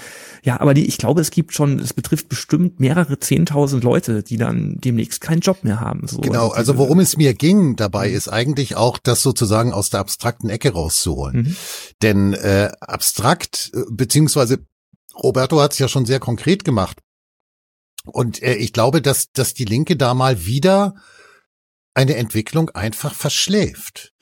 ja, 0.43 0.59
aber 0.59 0.73
die, 0.73 0.85
ich 0.85 0.97
glaube, 0.97 1.21
es 1.21 1.31
gibt 1.31 1.53
schon, 1.53 1.79
es 1.79 1.93
betrifft 1.93 2.29
bestimmt 2.29 2.79
mehrere 2.79 3.19
zehntausend 3.19 3.83
Leute, 3.83 4.23
die 4.23 4.37
dann 4.37 4.77
demnächst 4.79 5.21
keinen 5.21 5.41
Job 5.41 5.63
mehr 5.63 5.79
haben. 5.79 6.07
So. 6.07 6.19
Genau, 6.21 6.49
also, 6.49 6.55
also 6.55 6.77
worum 6.77 6.99
es 6.99 7.17
mir 7.17 7.33
ging 7.33 7.75
dabei, 7.75 8.09
ist 8.09 8.27
eigentlich 8.29 8.75
auch, 8.75 8.97
das 9.09 9.21
sozusagen 9.21 9.73
aus 9.73 9.89
der 9.89 9.99
abstrakten 9.99 10.49
Ecke 10.49 10.71
rauszuholen. 10.71 11.37
Mhm. 11.37 11.55
Denn 12.01 12.33
äh, 12.33 12.71
abstrakt, 12.79 13.71
äh, 13.73 13.81
beziehungsweise 13.89 14.65
Roberto 15.15 15.59
hat 15.59 15.73
es 15.73 15.79
ja 15.79 15.87
schon 15.87 16.05
sehr 16.05 16.19
konkret 16.19 16.63
gemacht. 16.63 16.99
Und 18.05 18.41
äh, 18.41 18.55
ich 18.55 18.71
glaube, 18.71 19.01
dass, 19.01 19.31
dass 19.31 19.53
die 19.53 19.65
Linke 19.65 19.97
da 19.97 20.13
mal 20.13 20.45
wieder 20.45 20.95
eine 21.99 22.15
Entwicklung 22.15 22.69
einfach 22.69 23.13
verschläft, 23.13 24.13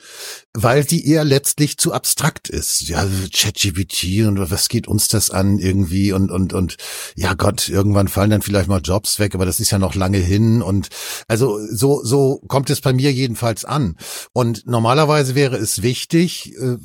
weil 0.56 0.90
sie 0.90 1.06
eher 1.06 1.24
letztlich 1.24 1.78
zu 1.78 1.94
abstrakt 1.94 2.50
ist. 2.50 2.90
Ja, 2.90 3.08
ChatGPT 3.32 4.26
und 4.26 4.50
was 4.50 4.68
geht 4.68 4.88
uns 4.88 5.10
das 5.10 5.30
an 5.30 5.60
irgendwie 5.60 6.12
und 6.12 6.32
und 6.32 6.54
und 6.54 6.78
ja 7.16 7.36
Gott, 7.36 7.70
irgendwann 7.70 8.08
fallen 8.08 8.32
dann 8.32 8.42
vielleicht 8.42 8.68
mal 8.68 8.82
Jobs 8.84 9.20
weg, 9.20 9.36
aber 9.36 9.46
das 9.46 9.60
ist 9.60 9.70
ja 9.70 9.78
noch 9.78 9.94
lange 9.94 10.18
hin 10.18 10.64
und 10.64 10.88
also 11.28 11.60
so 11.72 12.04
so 12.04 12.42
kommt 12.48 12.72
es 12.72 12.82
bei 12.82 12.94
mir 12.94 13.14
jedenfalls 13.14 13.64
an. 13.64 13.96
Und 14.34 14.66
normalerweise 14.66 15.36
wäre 15.36 15.58
es 15.58 15.84
wichtig, 15.84 16.56
äh, 16.58 16.78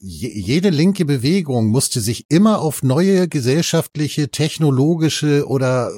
jede 0.00 0.70
linke 0.70 1.04
Bewegung 1.04 1.68
musste 1.68 2.00
sich 2.00 2.26
immer 2.28 2.60
auf 2.60 2.82
neue 2.82 3.28
gesellschaftliche, 3.28 4.32
technologische 4.32 5.46
oder 5.46 5.92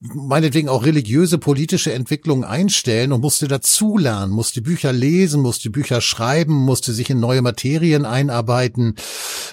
meinetwegen 0.00 0.68
auch 0.68 0.84
religiöse 0.84 1.38
politische 1.38 1.92
Entwicklungen 1.92 2.44
einstellen 2.44 3.12
und 3.12 3.22
musste 3.22 3.48
dazulernen, 3.48 4.30
musste 4.30 4.60
Bücher 4.60 4.92
lesen, 4.92 5.40
musste 5.40 5.70
Bücher 5.70 6.02
schreiben, 6.02 6.52
musste 6.52 6.92
sich 6.92 7.08
in 7.08 7.18
neue 7.18 7.40
Materien 7.40 8.04
einarbeiten. 8.04 8.96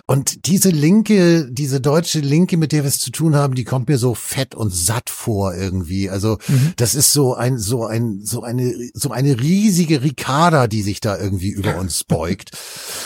Und 0.06 0.45
diese 0.45 0.70
Linke, 0.70 1.48
diese 1.49 1.80
deutsche 1.80 2.20
Linke, 2.20 2.57
mit 2.57 2.74
der 2.74 2.84
wir 2.84 2.90
es 2.90 2.99
zu 2.99 3.11
tun 3.11 3.36
haben, 3.36 3.56
die 3.56 3.64
kommt 3.64 3.88
mir 3.88 3.98
so 3.98 4.15
fett 4.15 4.53
und 4.53 4.74
satt 4.74 5.10
vor 5.10 5.56
irgendwie. 5.56 6.10
Also 6.10 6.38
mhm. 6.49 6.74
das 6.76 6.94
ist 6.94 7.14
so 7.14 7.36
ein, 7.36 7.57
so 7.57 7.86
ein, 7.86 8.20
so 8.22 8.44
eine, 8.44 8.74
so 8.94 9.11
eine 9.11 9.40
riesige 9.40 10.03
Ricarda, 10.03 10.68
die 10.68 10.82
sich 10.82 10.99
da 10.99 11.18
irgendwie 11.18 11.52
über 11.52 11.78
uns 11.78 12.03
beugt. 12.07 12.52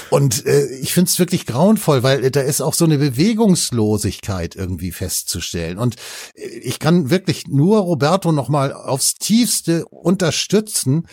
Und 0.10 0.44
äh, 0.48 0.66
ich 0.82 0.92
finde 0.92 1.10
es 1.10 1.20
wirklich 1.20 1.46
grauenvoll, 1.46 2.02
weil 2.02 2.32
da 2.32 2.42
ist 2.42 2.62
auch 2.62 2.74
so 2.74 2.86
eine 2.86 2.98
Bewegungslosigkeit 2.98 4.56
irgendwie 4.56 4.92
festzustellen. 4.92 5.78
Und 5.78 5.98
ich 6.34 6.80
kann 6.80 7.12
wirklich 7.12 7.27
wirklich 7.28 7.48
nur 7.48 7.80
Roberto 7.80 8.32
nochmal 8.32 8.72
aufs 8.72 9.16
tiefste 9.16 9.86
unterstützen. 9.88 11.08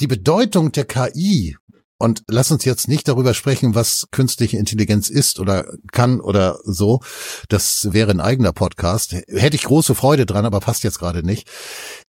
Die 0.00 0.08
Bedeutung 0.08 0.72
der 0.72 0.84
KI 0.84 1.56
und 2.00 2.22
lass 2.28 2.50
uns 2.50 2.64
jetzt 2.64 2.86
nicht 2.88 3.08
darüber 3.08 3.34
sprechen, 3.34 3.74
was 3.74 4.06
künstliche 4.10 4.56
Intelligenz 4.56 5.10
ist 5.10 5.40
oder 5.40 5.66
kann 5.92 6.20
oder 6.20 6.58
so. 6.64 7.00
Das 7.48 7.92
wäre 7.92 8.10
ein 8.10 8.20
eigener 8.20 8.52
Podcast. 8.52 9.14
Hätte 9.28 9.56
ich 9.56 9.64
große 9.64 9.94
Freude 9.94 10.26
dran, 10.26 10.44
aber 10.44 10.60
passt 10.60 10.84
jetzt 10.84 10.98
gerade 10.98 11.24
nicht. 11.24 11.48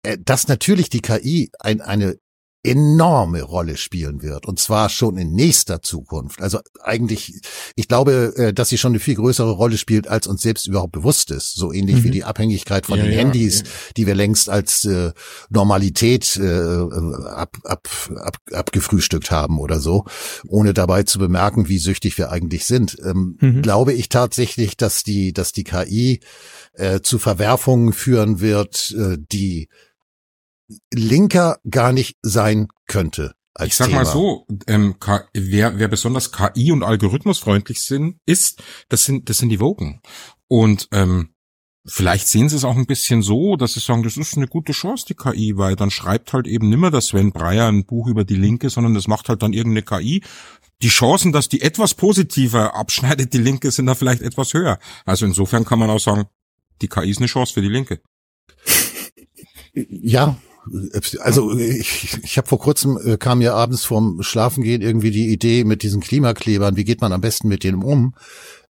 Äh, 0.03 0.19
dass 0.21 0.49
natürlich 0.49 0.89
die 0.89 1.03
KI 1.03 1.51
ein, 1.61 1.81
eine 1.81 2.17
enorme 2.67 3.43
Rolle 3.43 3.77
spielen 3.77 4.23
wird. 4.23 4.47
Und 4.47 4.59
zwar 4.59 4.89
schon 4.89 5.17
in 5.17 5.33
nächster 5.33 5.83
Zukunft. 5.83 6.43
Also 6.43 6.59
eigentlich, 6.83 7.41
ich 7.77 7.89
glaube, 7.89 8.35
äh, 8.37 8.53
dass 8.53 8.69
sie 8.69 8.79
schon 8.79 8.93
eine 8.93 8.99
viel 8.99 9.15
größere 9.15 9.51
Rolle 9.51 9.79
spielt, 9.79 10.09
als 10.09 10.27
uns 10.27 10.43
selbst 10.43 10.67
überhaupt 10.67 10.93
bewusst 10.93 11.31
ist. 11.31 11.55
So 11.55 11.73
ähnlich 11.73 11.97
mhm. 11.97 12.05
wie 12.05 12.11
die 12.11 12.25
Abhängigkeit 12.25 12.87
von 12.87 12.99
ja, 12.99 13.05
den 13.05 13.13
ja, 13.13 13.19
Handys, 13.19 13.61
ja. 13.61 13.65
die 13.97 14.07
wir 14.07 14.15
längst 14.15 14.49
als 14.49 14.85
äh, 14.85 15.13
Normalität 15.49 16.37
äh, 16.37 16.47
ab, 16.47 17.57
ab, 17.65 17.89
ab, 18.17 18.37
abgefrühstückt 18.53 19.31
haben 19.31 19.59
oder 19.59 19.81
so, 19.81 20.05
ohne 20.47 20.75
dabei 20.75 21.05
zu 21.05 21.19
bemerken, 21.19 21.69
wie 21.69 21.79
süchtig 21.79 22.19
wir 22.19 22.31
eigentlich 22.31 22.65
sind. 22.65 22.97
Ähm, 23.05 23.39
mhm. 23.41 23.63
Glaube 23.63 23.93
ich 23.93 24.09
tatsächlich, 24.09 24.77
dass 24.77 25.05
die, 25.05 25.33
dass 25.33 25.53
die 25.53 25.65
KI 25.65 26.21
äh, 26.75 27.01
zu 27.01 27.19
Verwerfungen 27.19 27.93
führen 27.93 28.41
wird, 28.41 28.95
äh, 28.99 29.17
die 29.19 29.69
linker 30.93 31.59
gar 31.69 31.93
nicht 31.93 32.17
sein 32.23 32.69
könnte. 32.87 33.35
ich 33.65 33.75
sag 33.75 33.89
Thema. 33.89 34.01
mal 34.01 34.07
so, 34.07 34.47
ähm, 34.67 34.97
wer, 35.33 35.79
wer 35.79 35.89
besonders 35.89 36.33
KI 36.33 36.73
und 36.73 36.83
algorithmusfreundlich 36.83 37.83
sind, 37.83 38.19
ist, 38.27 38.63
das 38.89 39.05
sind, 39.05 39.29
das 39.29 39.39
sind 39.39 39.49
die 39.49 39.61
Woken. 39.61 40.01
Und 40.49 40.89
ähm, 40.93 41.31
vielleicht 41.87 42.29
sehen 42.29 42.49
sie 42.49 42.57
es 42.57 42.65
auch 42.65 42.77
ein 42.77 42.87
bisschen 42.87 43.23
so, 43.23 43.57
dass 43.57 43.75
sie 43.75 43.81
sagen, 43.81 44.03
das 44.03 44.17
ist 44.17 44.37
eine 44.37 44.49
gute 44.49 44.73
Chance, 44.73 45.07
die 45.09 45.15
KI, 45.15 45.57
weil 45.57 45.77
dann 45.77 45.91
schreibt 45.91 46.33
halt 46.33 46.47
eben 46.47 46.69
nimmer 46.69 46.91
der 46.91 47.01
Sven 47.01 47.33
Breyer 47.33 47.69
ein 47.69 47.87
Buch 47.87 48.09
über 48.09 48.25
die 48.25 48.37
Linke, 48.37 48.71
sondern 48.71 48.95
das 48.95 49.09
macht 49.09 49.29
halt 49.29 49.43
dann 49.43 49.53
irgendeine 49.53 49.83
KI. 49.83 50.23
Die 50.83 50.89
Chancen, 50.89 51.33
dass 51.33 51.49
die 51.49 51.63
etwas 51.63 51.95
positiver 51.95 52.75
abschneidet, 52.75 53.33
die 53.33 53.39
Linke, 53.39 53.71
sind 53.71 53.87
da 53.87 53.95
vielleicht 53.95 54.23
etwas 54.23 54.53
höher. 54.53 54.79
Also 55.05 55.25
insofern 55.25 55.65
kann 55.65 55.79
man 55.79 55.91
auch 55.91 56.01
sagen, 56.01 56.25
die 56.83 56.89
KI 56.89 57.11
ist 57.11 57.19
eine 57.19 57.27
Chance 57.27 57.55
für 57.55 57.63
die 57.63 57.69
Linke. 57.69 58.01
Ja, 59.73 60.37
also 61.21 61.57
ich, 61.57 62.19
ich 62.23 62.39
habe 62.39 62.49
vor 62.49 62.59
kurzem 62.59 62.99
äh, 63.05 63.17
kam 63.17 63.39
mir 63.39 63.55
abends 63.55 63.85
vorm 63.85 64.23
Schlafengehen 64.23 64.83
irgendwie 64.83 65.11
die 65.11 65.33
Idee 65.33 65.65
mit 65.65 65.83
diesen 65.83 66.01
Klimaklebern, 66.01 66.77
wie 66.77 66.85
geht 66.85 67.01
man 67.01 67.13
am 67.13 67.21
besten 67.21 67.49
mit 67.49 67.65
denen 67.65 67.83
um? 67.83 68.15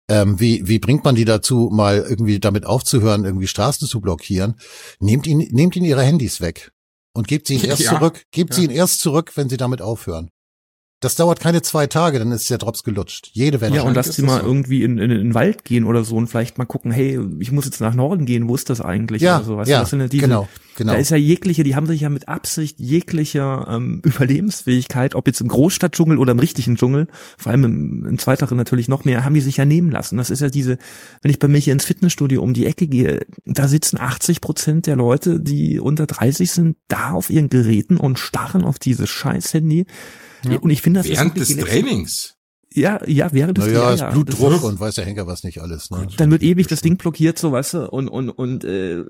Ähm, 0.08 0.38
wie, 0.38 0.68
wie 0.68 0.78
bringt 0.78 1.04
man 1.04 1.16
die 1.16 1.24
dazu, 1.24 1.68
mal 1.72 2.06
irgendwie 2.08 2.38
damit 2.38 2.64
aufzuhören, 2.64 3.24
irgendwie 3.24 3.48
Straßen 3.48 3.88
zu 3.88 4.00
blockieren? 4.00 4.54
Nehmt 5.00 5.26
ihn, 5.26 5.38
nehmt 5.50 5.74
ihn 5.74 5.84
ihre 5.84 6.02
Handys 6.02 6.40
weg 6.40 6.70
und 7.12 7.26
gebt 7.26 7.48
sie 7.48 7.54
ihnen 7.54 7.64
erst 7.68 7.82
ja, 7.82 7.90
zurück, 7.90 8.24
gebt 8.30 8.50
ja. 8.50 8.56
sie 8.56 8.64
ihnen 8.64 8.74
erst 8.74 9.00
zurück, 9.00 9.32
wenn 9.34 9.48
sie 9.48 9.56
damit 9.56 9.82
aufhören. 9.82 10.30
Das 11.00 11.14
dauert 11.14 11.40
keine 11.40 11.60
zwei 11.60 11.86
Tage, 11.86 12.18
dann 12.18 12.32
ist 12.32 12.48
der 12.48 12.58
Drops 12.58 12.82
gelutscht. 12.82 13.30
Jede 13.32 13.60
Welle. 13.60 13.76
Ja, 13.76 13.82
und 13.82 13.94
lass 13.94 14.14
sie 14.14 14.22
mal 14.22 14.40
so. 14.40 14.46
irgendwie 14.46 14.82
in, 14.82 14.96
in, 14.98 15.10
in 15.10 15.18
den 15.18 15.34
Wald 15.34 15.64
gehen 15.64 15.84
oder 15.84 16.04
so 16.04 16.16
und 16.16 16.28
vielleicht 16.28 16.56
mal 16.56 16.64
gucken, 16.64 16.90
hey, 16.90 17.20
ich 17.38 17.52
muss 17.52 17.66
jetzt 17.66 17.80
nach 17.80 17.94
Norden 17.94 18.24
gehen, 18.24 18.48
wo 18.48 18.54
ist 18.54 18.70
das 18.70 18.80
eigentlich? 18.80 19.20
Ja, 19.20 19.36
oder 19.36 19.44
so. 19.44 19.56
weißt 19.58 19.70
ja, 19.70 19.78
du, 19.78 19.82
das 19.82 19.90
sind 19.90 20.00
ja 20.00 20.08
diese, 20.08 20.22
genau, 20.22 20.48
genau. 20.76 20.92
Da 20.92 20.98
ist 20.98 21.10
ja 21.10 21.16
jegliche, 21.16 21.64
die 21.64 21.74
haben 21.74 21.86
sich 21.86 22.02
ja 22.02 22.08
mit 22.08 22.28
Absicht 22.28 22.78
jeglicher 22.78 23.66
ähm, 23.68 24.00
Überlebensfähigkeit, 24.04 25.14
ob 25.14 25.26
jetzt 25.26 25.40
im 25.40 25.48
Großstadtdschungel 25.48 26.18
oder 26.18 26.32
im 26.32 26.38
richtigen 26.38 26.76
Dschungel, 26.76 27.08
vor 27.36 27.52
allem 27.52 27.64
im, 27.64 28.06
im 28.06 28.18
Zweiteren 28.18 28.56
natürlich 28.56 28.88
noch 28.88 29.04
mehr, 29.04 29.24
haben 29.24 29.34
die 29.34 29.40
sich 29.40 29.56
ja 29.56 29.64
nehmen 29.64 29.90
lassen. 29.90 30.16
Das 30.16 30.30
ist 30.30 30.40
ja 30.40 30.48
diese, 30.48 30.78
wenn 31.22 31.30
ich 31.30 31.38
bei 31.38 31.48
mir 31.48 31.58
hier 31.58 31.72
ins 31.72 31.84
Fitnessstudio 31.84 32.42
um 32.42 32.54
die 32.54 32.66
Ecke 32.66 32.86
gehe, 32.86 33.26
da 33.44 33.68
sitzen 33.68 33.98
80 33.98 34.40
Prozent 34.40 34.86
der 34.86 34.96
Leute, 34.96 35.40
die 35.40 35.80
unter 35.80 36.06
30 36.06 36.50
sind, 36.50 36.76
da 36.88 37.12
auf 37.12 37.30
ihren 37.30 37.48
Geräten 37.48 37.96
und 37.96 38.18
starren 38.18 38.64
auf 38.64 38.78
dieses 38.78 39.10
scheiß 39.10 39.54
Handy 39.54 39.86
ja. 40.50 40.58
Und 40.58 40.70
ich 40.70 40.82
finde 40.82 41.00
das 41.00 41.08
während 41.08 41.36
des 41.36 41.56
Trainings. 41.56 42.34
Ja, 42.76 43.00
ja, 43.06 43.32
während 43.32 43.56
des 43.56 43.68
naja. 43.68 43.94
Ja, 43.94 44.10
Blutdruck 44.10 44.52
das 44.52 44.62
und 44.62 44.78
weiß 44.78 44.96
der 44.96 45.06
Henker 45.06 45.26
was 45.26 45.44
nicht 45.44 45.62
alles. 45.62 45.90
Ne? 45.90 46.08
Dann 46.18 46.30
wird 46.30 46.42
ewig 46.42 46.66
das 46.66 46.82
Ding 46.82 46.98
blockiert, 46.98 47.38
so 47.38 47.50
weißt 47.50 47.74
du, 47.74 47.90
und 47.90 48.06
und 48.06 48.28
und 48.28 48.64
äh, 48.64 49.02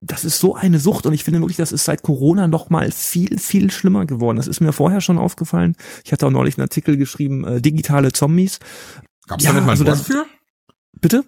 das 0.00 0.24
ist 0.24 0.38
so 0.38 0.54
eine 0.54 0.78
Sucht 0.78 1.04
und 1.04 1.12
ich 1.12 1.22
finde 1.22 1.40
wirklich, 1.40 1.58
das 1.58 1.70
ist 1.70 1.84
seit 1.84 2.00
Corona 2.00 2.48
noch 2.48 2.70
mal 2.70 2.90
viel 2.90 3.38
viel 3.38 3.70
schlimmer 3.70 4.06
geworden. 4.06 4.38
Das 4.38 4.46
ist 4.46 4.60
mir 4.60 4.72
vorher 4.72 5.02
schon 5.02 5.18
aufgefallen. 5.18 5.76
Ich 6.02 6.12
hatte 6.12 6.26
auch 6.26 6.30
neulich 6.30 6.56
einen 6.56 6.62
Artikel 6.62 6.96
geschrieben, 6.96 7.44
äh, 7.44 7.60
digitale 7.60 8.10
Zombies. 8.12 8.58
Gab's 9.26 9.44
ja, 9.44 9.52
da 9.52 9.56
nicht 9.58 9.66
mal 9.66 9.72
ein 9.72 9.86
also 9.86 9.86
Wort 9.86 9.98
für? 9.98 10.24
Bitte? 10.98 11.24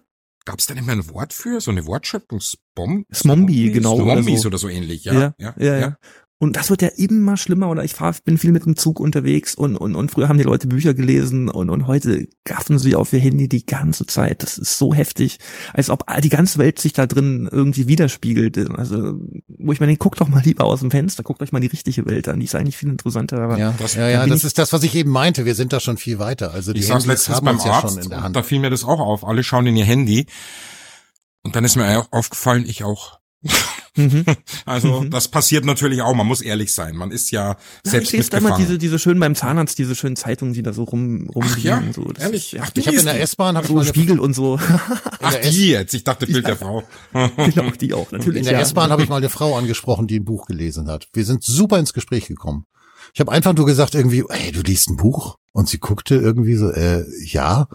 Gab 0.47 0.59
es 0.61 0.67
da 0.67 0.73
nicht 0.73 0.87
mehr 0.87 0.97
ein 0.97 1.11
Wort 1.11 1.35
für? 1.35 1.61
So 1.61 1.73
eine 1.73 1.85
Wortschöpfungsbombe? 1.87 3.05
Smombi, 3.13 3.71
genau. 3.71 3.97
Smombies 3.97 4.47
oder 4.47 4.57
so. 4.57 4.69
oder 4.69 4.75
so 4.75 4.79
ähnlich, 4.81 5.05
ja. 5.05 5.13
Ja, 5.13 5.35
ja, 5.39 5.55
ja. 5.59 5.79
ja. 5.79 5.97
Und 6.39 6.57
das 6.57 6.69
wird 6.69 6.83
ja 6.83 6.89
immer 6.89 7.39
schlimmer 7.39 7.71
oder 7.71 7.83
ich 7.83 7.95
fahr, 7.95 8.15
bin 8.25 8.37
viel 8.37 8.53
mit 8.53 8.67
dem 8.67 8.77
Zug 8.77 9.01
unterwegs 9.01 9.55
und, 9.55 9.75
und, 9.75 9.95
und 9.95 10.11
früher 10.11 10.29
haben 10.29 10.37
die 10.37 10.45
Leute 10.45 10.67
Bücher 10.67 10.93
gelesen 10.93 11.49
und, 11.49 11.71
und 11.71 11.87
heute 11.87 12.29
gaffen 12.45 12.79
sie 12.79 12.95
auf 12.95 13.11
ihr 13.15 13.21
Handy 13.21 13.49
die 13.49 13.65
ganze 13.65 14.05
Zeit. 14.05 14.43
Das 14.43 14.59
ist 14.59 14.77
so 14.77 14.93
heftig, 14.93 15.39
als 15.73 15.89
ob 15.89 16.05
die 16.21 16.29
ganze 16.29 16.59
Welt 16.59 16.79
sich 16.79 16.93
da 16.93 17.07
drin 17.07 17.49
irgendwie 17.51 17.89
widerspiegelt. 17.89 18.59
Also, 18.73 19.15
wo 19.49 19.73
ich 19.73 19.81
meine, 19.81 19.97
guckt 19.97 20.21
doch 20.21 20.29
mal 20.29 20.43
lieber 20.43 20.65
aus 20.65 20.81
dem 20.81 20.91
Fenster, 20.91 21.23
guckt 21.23 21.41
euch 21.41 21.53
mal 21.53 21.61
die 21.61 21.69
richtige 21.69 22.05
Welt 22.05 22.29
an, 22.29 22.39
die 22.39 22.45
ist 22.45 22.55
eigentlich 22.55 22.77
viel 22.77 22.91
interessanter. 22.91 23.39
Aber 23.39 23.57
ja, 23.57 23.75
das, 23.79 23.95
ja, 23.95 24.07
ja 24.07 24.27
das 24.27 24.45
ist 24.45 24.59
das, 24.59 24.75
was 24.75 24.83
ich 24.83 24.95
eben 24.95 25.11
meinte. 25.11 25.47
Wir 25.47 25.55
sind 25.55 25.73
da 25.73 25.81
schon 25.81 25.97
viel 25.97 26.19
weiter. 26.19 26.53
Also 26.53 26.75
die 26.75 26.81
ich 26.81 26.91
Handys 26.91 27.07
letztens 27.07 27.37
haben 27.37 27.47
beim 27.47 27.61
Arzt, 27.61 27.67
ja 27.67 27.89
schon 27.89 28.03
in 28.03 28.11
der 28.11 28.23
Hand. 28.23 28.37
Da 28.37 28.43
fiel 28.43 28.59
mir 28.59 28.69
das 28.69 28.85
auch 28.85 29.01
auf. 29.01 29.25
Alle 29.27 29.43
schauen 29.43 29.67
in 29.67 29.77
ihr 29.77 29.87
Handy. 29.87 30.27
Und 31.43 31.57
dann 31.57 31.65
ist 31.65 31.77
mir 31.77 31.99
auch 31.99 32.13
aufgefallen, 32.13 32.67
ich 32.67 32.85
auch. 32.85 33.21
Mhm. 33.97 34.25
Also 34.65 35.03
mhm. 35.03 35.11
das 35.11 35.29
passiert 35.29 35.65
natürlich 35.65 36.03
auch. 36.03 36.15
Man 36.15 36.27
muss 36.27 36.41
ehrlich 36.41 36.73
sein. 36.73 36.97
Man 36.97 37.11
ist 37.11 37.31
ja 37.31 37.57
selbst 37.83 38.13
ja, 38.13 38.21
Ich 38.21 38.31
lese 38.31 38.37
immer 38.37 38.57
diese 38.57 38.79
diese 38.79 38.99
schönen 38.99 39.21
beim 39.21 39.35
Zahnarzt 39.35 39.79
diese 39.79 39.95
schönen 39.95 40.17
Zeitungen, 40.17 40.55
die 40.55 40.63
da 40.63 40.73
so 40.73 40.85
rum 40.85 41.29
rumliegen. 41.35 41.63
Ja, 41.63 41.83
so. 41.95 42.03
Das 42.05 42.25
ehrlich. 42.25 42.55
Ist, 42.55 42.63
Ach, 42.63 42.71
ich 42.75 42.87
habe 42.87 42.97
in 42.97 43.05
der 43.05 43.21
S-Bahn 43.21 43.57
habe 43.57 43.67
so 43.67 43.81
ich 43.81 43.89
Spiegel 43.89 44.19
und 44.19 44.35
so. 44.35 44.59
Ach 45.23 45.35
die 45.35 45.69
jetzt. 45.69 45.95
Ich 45.95 46.05
dachte 46.05 46.27
Bild 46.27 46.49
ja. 46.49 46.55
der 46.55 46.57
Frau. 46.57 46.83
genau 47.13 47.71
die 47.71 47.95
auch 47.95 48.11
natürlich. 48.11 48.39
In 48.39 48.45
der 48.45 48.55
ja. 48.55 48.61
S-Bahn 48.61 48.91
habe 48.91 49.03
ich 49.03 49.09
mal 49.09 49.17
eine 49.17 49.29
Frau 49.29 49.57
angesprochen, 49.57 50.07
die 50.07 50.19
ein 50.19 50.25
Buch 50.25 50.47
gelesen 50.47 50.89
hat. 50.89 51.09
Wir 51.13 51.25
sind 51.25 51.45
super 51.45 51.79
ins 51.79 51.93
Gespräch 51.93 52.27
gekommen. 52.27 52.67
Ich 53.15 53.21
habe 53.21 53.33
einfach 53.33 53.55
nur 53.55 53.67
gesagt 53.67 53.95
irgendwie, 53.95 54.25
ey, 54.29 54.53
du 54.53 54.61
liest 54.61 54.91
ein 54.91 54.97
Buch 54.97 55.39
und 55.53 55.69
sie 55.69 55.79
guckte 55.79 56.17
irgendwie 56.17 56.57
so, 56.57 56.71
äh, 56.71 57.05
ja. 57.25 57.69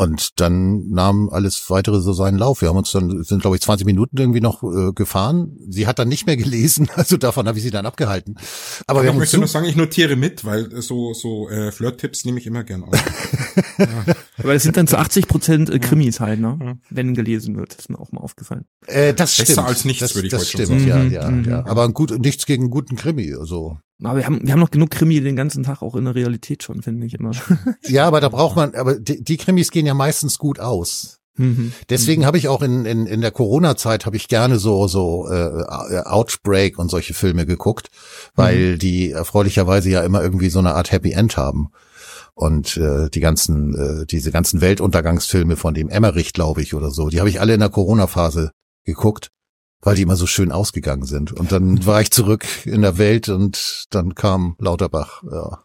Und 0.00 0.40
dann 0.40 0.88
nahm 0.88 1.28
alles 1.28 1.68
weitere 1.68 2.00
so 2.00 2.14
seinen 2.14 2.38
Lauf. 2.38 2.62
Wir 2.62 2.70
haben 2.70 2.78
uns 2.78 2.90
dann, 2.90 3.22
sind 3.22 3.42
glaube 3.42 3.56
ich 3.56 3.62
20 3.62 3.84
Minuten 3.84 4.16
irgendwie 4.16 4.40
noch 4.40 4.62
äh, 4.62 4.94
gefahren. 4.94 5.58
Sie 5.68 5.86
hat 5.86 5.98
dann 5.98 6.08
nicht 6.08 6.24
mehr 6.24 6.36
gelesen, 6.38 6.88
also 6.94 7.18
davon 7.18 7.46
habe 7.46 7.58
ich 7.58 7.64
sie 7.64 7.70
dann 7.70 7.84
abgehalten. 7.84 8.36
Aber, 8.86 9.00
Aber 9.00 9.02
wir 9.02 9.10
ich 9.10 9.18
möchte 9.18 9.36
nur 9.36 9.46
sagen, 9.46 9.66
ich 9.66 9.76
notiere 9.76 10.16
mit, 10.16 10.46
weil 10.46 10.80
so 10.80 11.12
so 11.12 11.50
äh, 11.50 11.70
Flirt-Tipps 11.70 12.24
nehme 12.24 12.38
ich 12.38 12.46
immer 12.46 12.64
gern 12.64 12.84
auf. 12.84 12.94
ja. 13.78 13.86
Aber 14.38 14.54
es 14.54 14.62
sind 14.62 14.78
dann 14.78 14.86
zu 14.86 14.96
80 14.96 15.28
Prozent 15.28 15.68
äh, 15.68 15.78
Krimis 15.78 16.18
halt, 16.18 16.40
ne? 16.40 16.58
Ja. 16.58 16.74
Wenn 16.88 17.12
gelesen 17.12 17.58
wird, 17.58 17.74
ist 17.74 17.90
mir 17.90 17.98
auch 17.98 18.10
mal 18.10 18.22
aufgefallen. 18.22 18.64
Äh, 18.86 19.12
das 19.12 19.36
Besser 19.36 19.52
stimmt. 19.52 19.68
als 19.68 19.84
nichts, 19.84 20.00
das, 20.00 20.14
würde 20.14 20.28
ich 20.28 20.30
das 20.30 20.40
heute 20.40 20.64
stimmt, 20.64 20.80
schon 20.80 20.88
sagen. 20.88 21.10
Ja, 21.10 21.22
ja, 21.24 21.30
mhm. 21.30 21.44
ja. 21.44 21.66
Aber 21.66 21.84
ein 21.84 21.92
gut, 21.92 22.18
nichts 22.18 22.46
gegen 22.46 22.62
einen 22.62 22.70
guten 22.70 22.96
Krimi, 22.96 23.34
also. 23.38 23.76
Aber 24.02 24.18
wir 24.18 24.26
haben, 24.26 24.40
wir 24.42 24.52
haben 24.52 24.60
noch 24.60 24.70
genug 24.70 24.90
Krimi 24.90 25.20
den 25.20 25.36
ganzen 25.36 25.62
Tag 25.62 25.82
auch 25.82 25.94
in 25.94 26.04
der 26.04 26.14
Realität 26.14 26.62
schon, 26.62 26.82
finde 26.82 27.06
ich 27.06 27.14
immer. 27.14 27.32
ja, 27.86 28.06
aber 28.06 28.20
da 28.20 28.28
braucht 28.28 28.56
man, 28.56 28.74
aber 28.74 28.98
die, 28.98 29.22
die 29.22 29.36
Krimis 29.36 29.70
gehen 29.70 29.86
ja 29.86 29.94
meistens 29.94 30.38
gut 30.38 30.58
aus. 30.58 31.20
Mhm. 31.36 31.72
Deswegen 31.88 32.22
mhm. 32.22 32.26
habe 32.26 32.38
ich 32.38 32.48
auch 32.48 32.62
in, 32.62 32.84
in, 32.86 33.06
in 33.06 33.20
der 33.20 33.30
Corona-Zeit 33.30 34.06
habe 34.06 34.16
ich 34.16 34.28
gerne 34.28 34.58
so 34.58 34.86
so 34.88 35.28
äh, 35.30 36.02
Outbreak 36.04 36.78
und 36.78 36.90
solche 36.90 37.14
Filme 37.14 37.46
geguckt, 37.46 37.88
weil 38.34 38.72
mhm. 38.72 38.78
die 38.78 39.10
erfreulicherweise 39.10 39.90
ja 39.90 40.02
immer 40.02 40.22
irgendwie 40.22 40.50
so 40.50 40.58
eine 40.58 40.74
Art 40.74 40.92
Happy 40.92 41.12
End 41.12 41.36
haben. 41.36 41.68
Und 42.34 42.78
äh, 42.78 43.10
die 43.10 43.20
ganzen, 43.20 43.74
äh, 43.74 44.06
diese 44.06 44.30
ganzen 44.30 44.62
Weltuntergangsfilme 44.62 45.56
von 45.56 45.74
dem 45.74 45.90
Emmerich, 45.90 46.32
glaube 46.32 46.62
ich, 46.62 46.74
oder 46.74 46.90
so, 46.90 47.08
die 47.08 47.18
habe 47.18 47.28
ich 47.28 47.40
alle 47.40 47.52
in 47.52 47.60
der 47.60 47.68
Corona-Phase 47.68 48.52
geguckt 48.84 49.30
weil 49.82 49.96
die 49.96 50.02
immer 50.02 50.16
so 50.16 50.26
schön 50.26 50.52
ausgegangen 50.52 51.04
sind. 51.04 51.32
Und 51.32 51.52
dann 51.52 51.86
war 51.86 52.00
ich 52.00 52.10
zurück 52.10 52.44
in 52.64 52.82
der 52.82 52.98
Welt 52.98 53.28
und 53.28 53.86
dann 53.90 54.14
kam 54.14 54.56
Lauterbach. 54.58 55.22
Ja. 55.30 55.64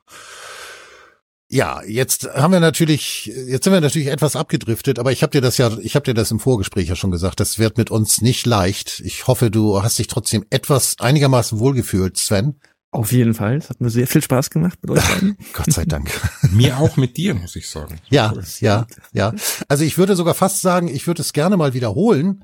Ja, 1.47 1.83
jetzt 1.83 2.27
haben 2.33 2.53
wir 2.53 2.59
natürlich, 2.59 3.27
jetzt 3.27 3.65
sind 3.65 3.73
wir 3.73 3.79
natürlich 3.79 4.07
etwas 4.07 4.35
abgedriftet, 4.35 4.97
aber 4.97 5.11
ich 5.11 5.21
habe 5.21 5.31
dir 5.31 5.41
das 5.41 5.59
ja, 5.59 5.77
ich 5.77 5.95
habe 5.95 6.03
dir 6.03 6.15
das 6.15 6.31
im 6.31 6.39
Vorgespräch 6.39 6.89
ja 6.89 6.95
schon 6.95 7.11
gesagt, 7.11 7.39
das 7.39 7.59
wird 7.59 7.77
mit 7.77 7.91
uns 7.91 8.21
nicht 8.21 8.47
leicht. 8.47 8.99
Ich 9.05 9.27
hoffe, 9.27 9.51
du 9.51 9.83
hast 9.83 9.99
dich 9.99 10.07
trotzdem 10.07 10.45
etwas 10.49 10.95
einigermaßen 10.99 11.59
wohlgefühlt, 11.59 12.17
Sven. 12.17 12.59
Auf 12.91 13.11
jeden 13.11 13.33
Fall. 13.33 13.57
Es 13.57 13.69
hat 13.69 13.81
mir 13.81 13.89
sehr 13.89 14.07
viel 14.07 14.21
Spaß 14.21 14.49
gemacht 14.49 14.79
mit 14.81 14.91
euch 14.91 15.07
beiden. 15.13 15.37
Gott 15.53 15.71
sei 15.71 15.83
Dank. 15.83 16.09
mir 16.51 16.77
auch 16.77 16.95
mit 16.95 17.17
dir, 17.17 17.33
muss 17.35 17.55
ich 17.55 17.69
sagen. 17.69 17.99
Ja, 18.09 18.33
ja, 18.61 18.87
ja. 19.11 19.33
Also 19.67 19.83
ich 19.83 19.97
würde 19.97 20.15
sogar 20.15 20.33
fast 20.33 20.61
sagen, 20.61 20.87
ich 20.87 21.05
würde 21.05 21.21
es 21.21 21.33
gerne 21.33 21.57
mal 21.57 21.73
wiederholen. 21.73 22.43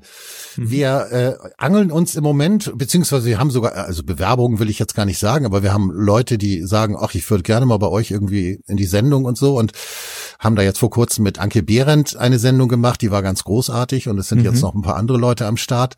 Mhm. 0.56 0.70
Wir 0.70 1.06
äh, 1.10 1.48
angeln 1.56 1.90
uns 1.90 2.14
im 2.16 2.22
Moment, 2.22 2.70
beziehungsweise 2.76 3.26
wir 3.26 3.38
haben 3.38 3.50
sogar, 3.50 3.74
also 3.74 4.02
Bewerbungen 4.02 4.58
will 4.58 4.68
ich 4.68 4.78
jetzt 4.78 4.94
gar 4.94 5.06
nicht 5.06 5.18
sagen, 5.18 5.46
aber 5.46 5.62
wir 5.62 5.72
haben 5.72 5.90
Leute, 5.90 6.36
die 6.36 6.62
sagen, 6.66 6.96
ach, 6.98 7.14
ich 7.14 7.28
würde 7.30 7.44
gerne 7.44 7.64
mal 7.64 7.78
bei 7.78 7.88
euch 7.88 8.10
irgendwie 8.10 8.60
in 8.66 8.76
die 8.76 8.84
Sendung 8.84 9.24
und 9.24 9.38
so 9.38 9.58
und 9.58 9.72
haben 10.42 10.56
da 10.56 10.62
jetzt 10.62 10.78
vor 10.78 10.90
kurzem 10.90 11.22
mit 11.22 11.38
Anke 11.38 11.62
Behrendt 11.62 12.16
eine 12.16 12.38
Sendung 12.38 12.68
gemacht, 12.68 13.00
die 13.00 13.10
war 13.10 13.22
ganz 13.22 13.44
großartig 13.44 14.08
und 14.08 14.18
es 14.18 14.28
sind 14.28 14.40
mhm. 14.40 14.46
jetzt 14.46 14.60
noch 14.60 14.74
ein 14.74 14.82
paar 14.82 14.96
andere 14.96 15.16
Leute 15.16 15.46
am 15.46 15.56
Start, 15.56 15.94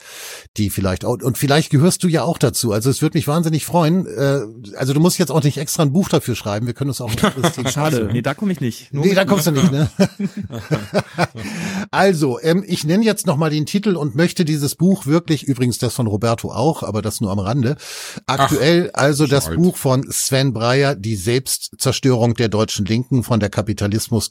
die 0.58 0.68
vielleicht 0.68 1.04
auch, 1.04 1.16
und 1.22 1.38
vielleicht 1.38 1.70
gehörst 1.70 2.04
du 2.04 2.08
ja 2.08 2.22
auch 2.22 2.36
dazu. 2.36 2.72
Also 2.72 2.90
es 2.90 3.00
würde 3.00 3.16
mich 3.16 3.26
wahnsinnig 3.26 3.64
freuen. 3.64 4.06
Äh, 4.06 4.40
also 4.76 4.92
du 4.92 5.00
musst 5.00 5.18
jetzt 5.18 5.30
auch 5.30 5.42
nicht 5.42 5.56
extra 5.56 5.82
ein 5.82 5.92
Buch 5.92 6.10
dafür 6.10 6.36
schreiben, 6.36 6.66
wir 6.66 6.74
können 6.74 6.90
uns 6.90 7.00
auch 7.00 7.10
ein 7.10 7.68
Schade, 7.70 8.10
nee, 8.12 8.20
da 8.20 8.34
komme 8.34 8.52
ich 8.52 8.60
nicht. 8.60 8.92
Nur 8.92 9.04
nee, 9.04 9.14
da 9.14 9.24
kommst 9.24 9.46
du 9.46 9.52
nicht, 9.52 9.72
ne? 9.72 9.88
also, 11.90 12.38
ähm, 12.42 12.62
ich 12.66 12.84
nenne 12.84 13.04
jetzt 13.04 13.26
nochmal 13.26 13.50
den 13.50 13.64
Titel 13.64 13.96
und 13.96 14.14
möchte 14.14 14.44
dieses 14.44 14.74
Buch 14.74 15.06
wirklich, 15.06 15.44
übrigens 15.44 15.78
das 15.78 15.94
von 15.94 16.06
Roberto 16.06 16.52
auch, 16.52 16.82
aber 16.82 17.00
das 17.00 17.20
nur 17.20 17.30
am 17.30 17.38
Rande. 17.38 17.76
Aktuell 18.26 18.90
Ach, 18.92 19.00
also 19.00 19.26
das 19.26 19.48
alt. 19.48 19.56
Buch 19.56 19.76
von 19.76 20.10
Sven 20.10 20.52
Breyer, 20.52 20.94
Die 20.94 21.16
Selbstzerstörung 21.16 22.34
der 22.34 22.48
deutschen 22.48 22.84
Linken 22.84 23.22
von 23.22 23.40
der 23.40 23.48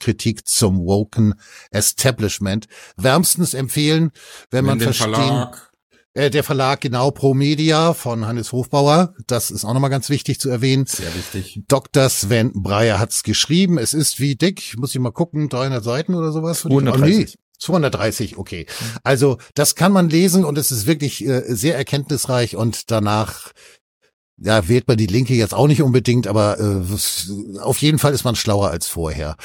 Kapitalismuskritik 0.03 0.47
zum 0.47 0.85
Woken 0.85 1.35
Establishment. 1.71 2.67
Wärmstens 2.97 3.53
empfehlen, 3.53 4.11
wenn, 4.51 4.59
wenn 4.59 4.65
man 4.65 4.79
verstehen. 4.79 5.13
Verlag 5.13 5.69
äh, 6.15 6.29
der 6.29 6.43
Verlag 6.43 6.81
genau 6.81 7.09
Pro 7.09 7.33
Media 7.33 7.93
von 7.93 8.27
Hannes 8.27 8.51
Hofbauer. 8.51 9.15
Das 9.25 9.49
ist 9.49 9.65
auch 9.65 9.73
nochmal 9.73 9.89
ganz 9.89 10.09
wichtig 10.09 10.39
zu 10.39 10.49
erwähnen. 10.49 10.85
Sehr 10.85 11.13
wichtig. 11.15 11.63
Dr. 11.67 12.07
Sven 12.07 12.51
Breyer 12.53 12.99
hat's 12.99 13.23
geschrieben. 13.23 13.79
Es 13.79 13.95
ist 13.95 14.19
wie 14.19 14.35
dick, 14.35 14.75
muss 14.77 14.93
ich 14.93 15.01
mal 15.01 15.11
gucken, 15.11 15.49
300 15.49 15.83
Seiten 15.83 16.13
oder 16.13 16.31
sowas. 16.31 16.61
230. 16.61 17.39
230, 17.57 18.37
okay. 18.37 18.67
Also 19.03 19.37
das 19.55 19.75
kann 19.75 19.91
man 19.91 20.09
lesen 20.09 20.43
und 20.43 20.57
es 20.57 20.71
ist 20.71 20.85
wirklich 20.85 21.25
äh, 21.25 21.43
sehr 21.47 21.77
erkenntnisreich 21.77 22.57
und 22.57 22.91
danach 22.91 23.53
ja, 24.43 24.67
wählt 24.67 24.87
man 24.87 24.97
die 24.97 25.07
Linke 25.07 25.33
jetzt 25.33 25.53
auch 25.53 25.67
nicht 25.67 25.81
unbedingt, 25.81 26.27
aber 26.27 26.59
äh, 26.59 27.59
auf 27.59 27.77
jeden 27.77 27.99
Fall 27.99 28.13
ist 28.13 28.23
man 28.23 28.35
schlauer 28.35 28.69
als 28.69 28.87
vorher. 28.87 29.37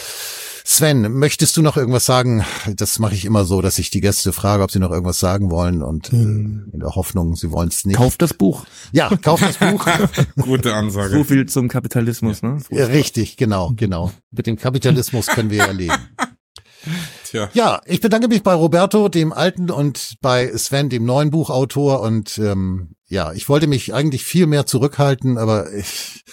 Sven, 0.64 1.12
möchtest 1.12 1.56
du 1.56 1.62
noch 1.62 1.76
irgendwas 1.76 2.04
sagen? 2.04 2.44
Das 2.76 2.98
mache 2.98 3.14
ich 3.14 3.24
immer 3.24 3.44
so, 3.44 3.62
dass 3.62 3.78
ich 3.78 3.90
die 3.90 4.00
Gäste 4.00 4.32
frage, 4.32 4.62
ob 4.62 4.70
sie 4.70 4.80
noch 4.80 4.90
irgendwas 4.90 5.18
sagen 5.18 5.50
wollen 5.50 5.82
und 5.82 6.08
hm. 6.08 6.68
äh, 6.68 6.74
in 6.74 6.80
der 6.80 6.94
Hoffnung, 6.94 7.36
sie 7.36 7.50
wollen 7.52 7.68
es 7.68 7.84
nicht. 7.84 7.96
Kauf 7.96 8.18
das 8.18 8.34
Buch. 8.34 8.66
Ja, 8.92 9.08
kauf 9.22 9.40
das 9.40 9.56
Buch. 9.56 9.86
Gute 10.36 10.74
Ansage. 10.74 11.10
So 11.10 11.24
viel 11.24 11.46
zum 11.46 11.68
Kapitalismus, 11.68 12.42
ne? 12.42 12.58
Ja, 12.70 12.86
richtig, 12.86 13.36
genau, 13.36 13.72
genau. 13.76 14.12
Mit 14.30 14.46
dem 14.46 14.56
Kapitalismus 14.56 15.26
können 15.26 15.50
wir 15.50 15.58
ja 15.58 15.70
leben. 15.70 15.94
Tja. 17.24 17.50
Ja, 17.52 17.80
ich 17.84 18.00
bedanke 18.00 18.28
mich 18.28 18.42
bei 18.42 18.54
Roberto, 18.54 19.08
dem 19.08 19.32
alten, 19.32 19.70
und 19.70 20.16
bei 20.20 20.54
Sven, 20.56 20.88
dem 20.88 21.04
neuen 21.04 21.30
Buchautor. 21.30 22.00
Und 22.00 22.38
ähm, 22.38 22.94
ja, 23.08 23.32
ich 23.32 23.48
wollte 23.48 23.66
mich 23.66 23.94
eigentlich 23.94 24.24
viel 24.24 24.46
mehr 24.46 24.66
zurückhalten, 24.66 25.38
aber 25.38 25.72
ich, 25.72 26.24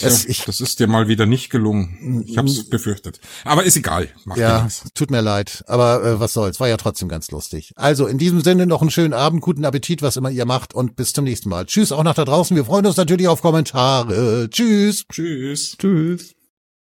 Tja, 0.00 0.08
es, 0.08 0.24
ich, 0.24 0.44
das 0.44 0.62
ist 0.62 0.80
dir 0.80 0.86
mal 0.86 1.08
wieder 1.08 1.26
nicht 1.26 1.50
gelungen. 1.50 2.24
Ich 2.26 2.38
hab's 2.38 2.64
befürchtet. 2.64 3.20
Aber 3.44 3.64
ist 3.64 3.76
egal. 3.76 4.08
Macht 4.24 4.38
ja, 4.38 4.66
tut 4.94 5.10
mir 5.10 5.20
leid. 5.20 5.62
Aber 5.66 6.02
äh, 6.02 6.20
was 6.20 6.32
soll's, 6.32 6.58
war 6.58 6.68
ja 6.68 6.78
trotzdem 6.78 7.08
ganz 7.08 7.30
lustig. 7.30 7.72
Also 7.76 8.06
in 8.06 8.16
diesem 8.16 8.40
Sinne 8.40 8.66
noch 8.66 8.80
einen 8.80 8.90
schönen 8.90 9.12
Abend, 9.12 9.42
guten 9.42 9.64
Appetit, 9.66 10.00
was 10.00 10.16
immer 10.16 10.30
ihr 10.30 10.46
macht 10.46 10.72
und 10.72 10.96
bis 10.96 11.12
zum 11.12 11.24
nächsten 11.24 11.50
Mal. 11.50 11.66
Tschüss 11.66 11.92
auch 11.92 12.02
nach 12.02 12.14
da 12.14 12.24
draußen. 12.24 12.56
Wir 12.56 12.64
freuen 12.64 12.86
uns 12.86 12.96
natürlich 12.96 13.28
auf 13.28 13.42
Kommentare. 13.42 14.48
Tschüss. 14.50 15.04
Tschüss. 15.10 15.76
Tschüss. 15.76 16.34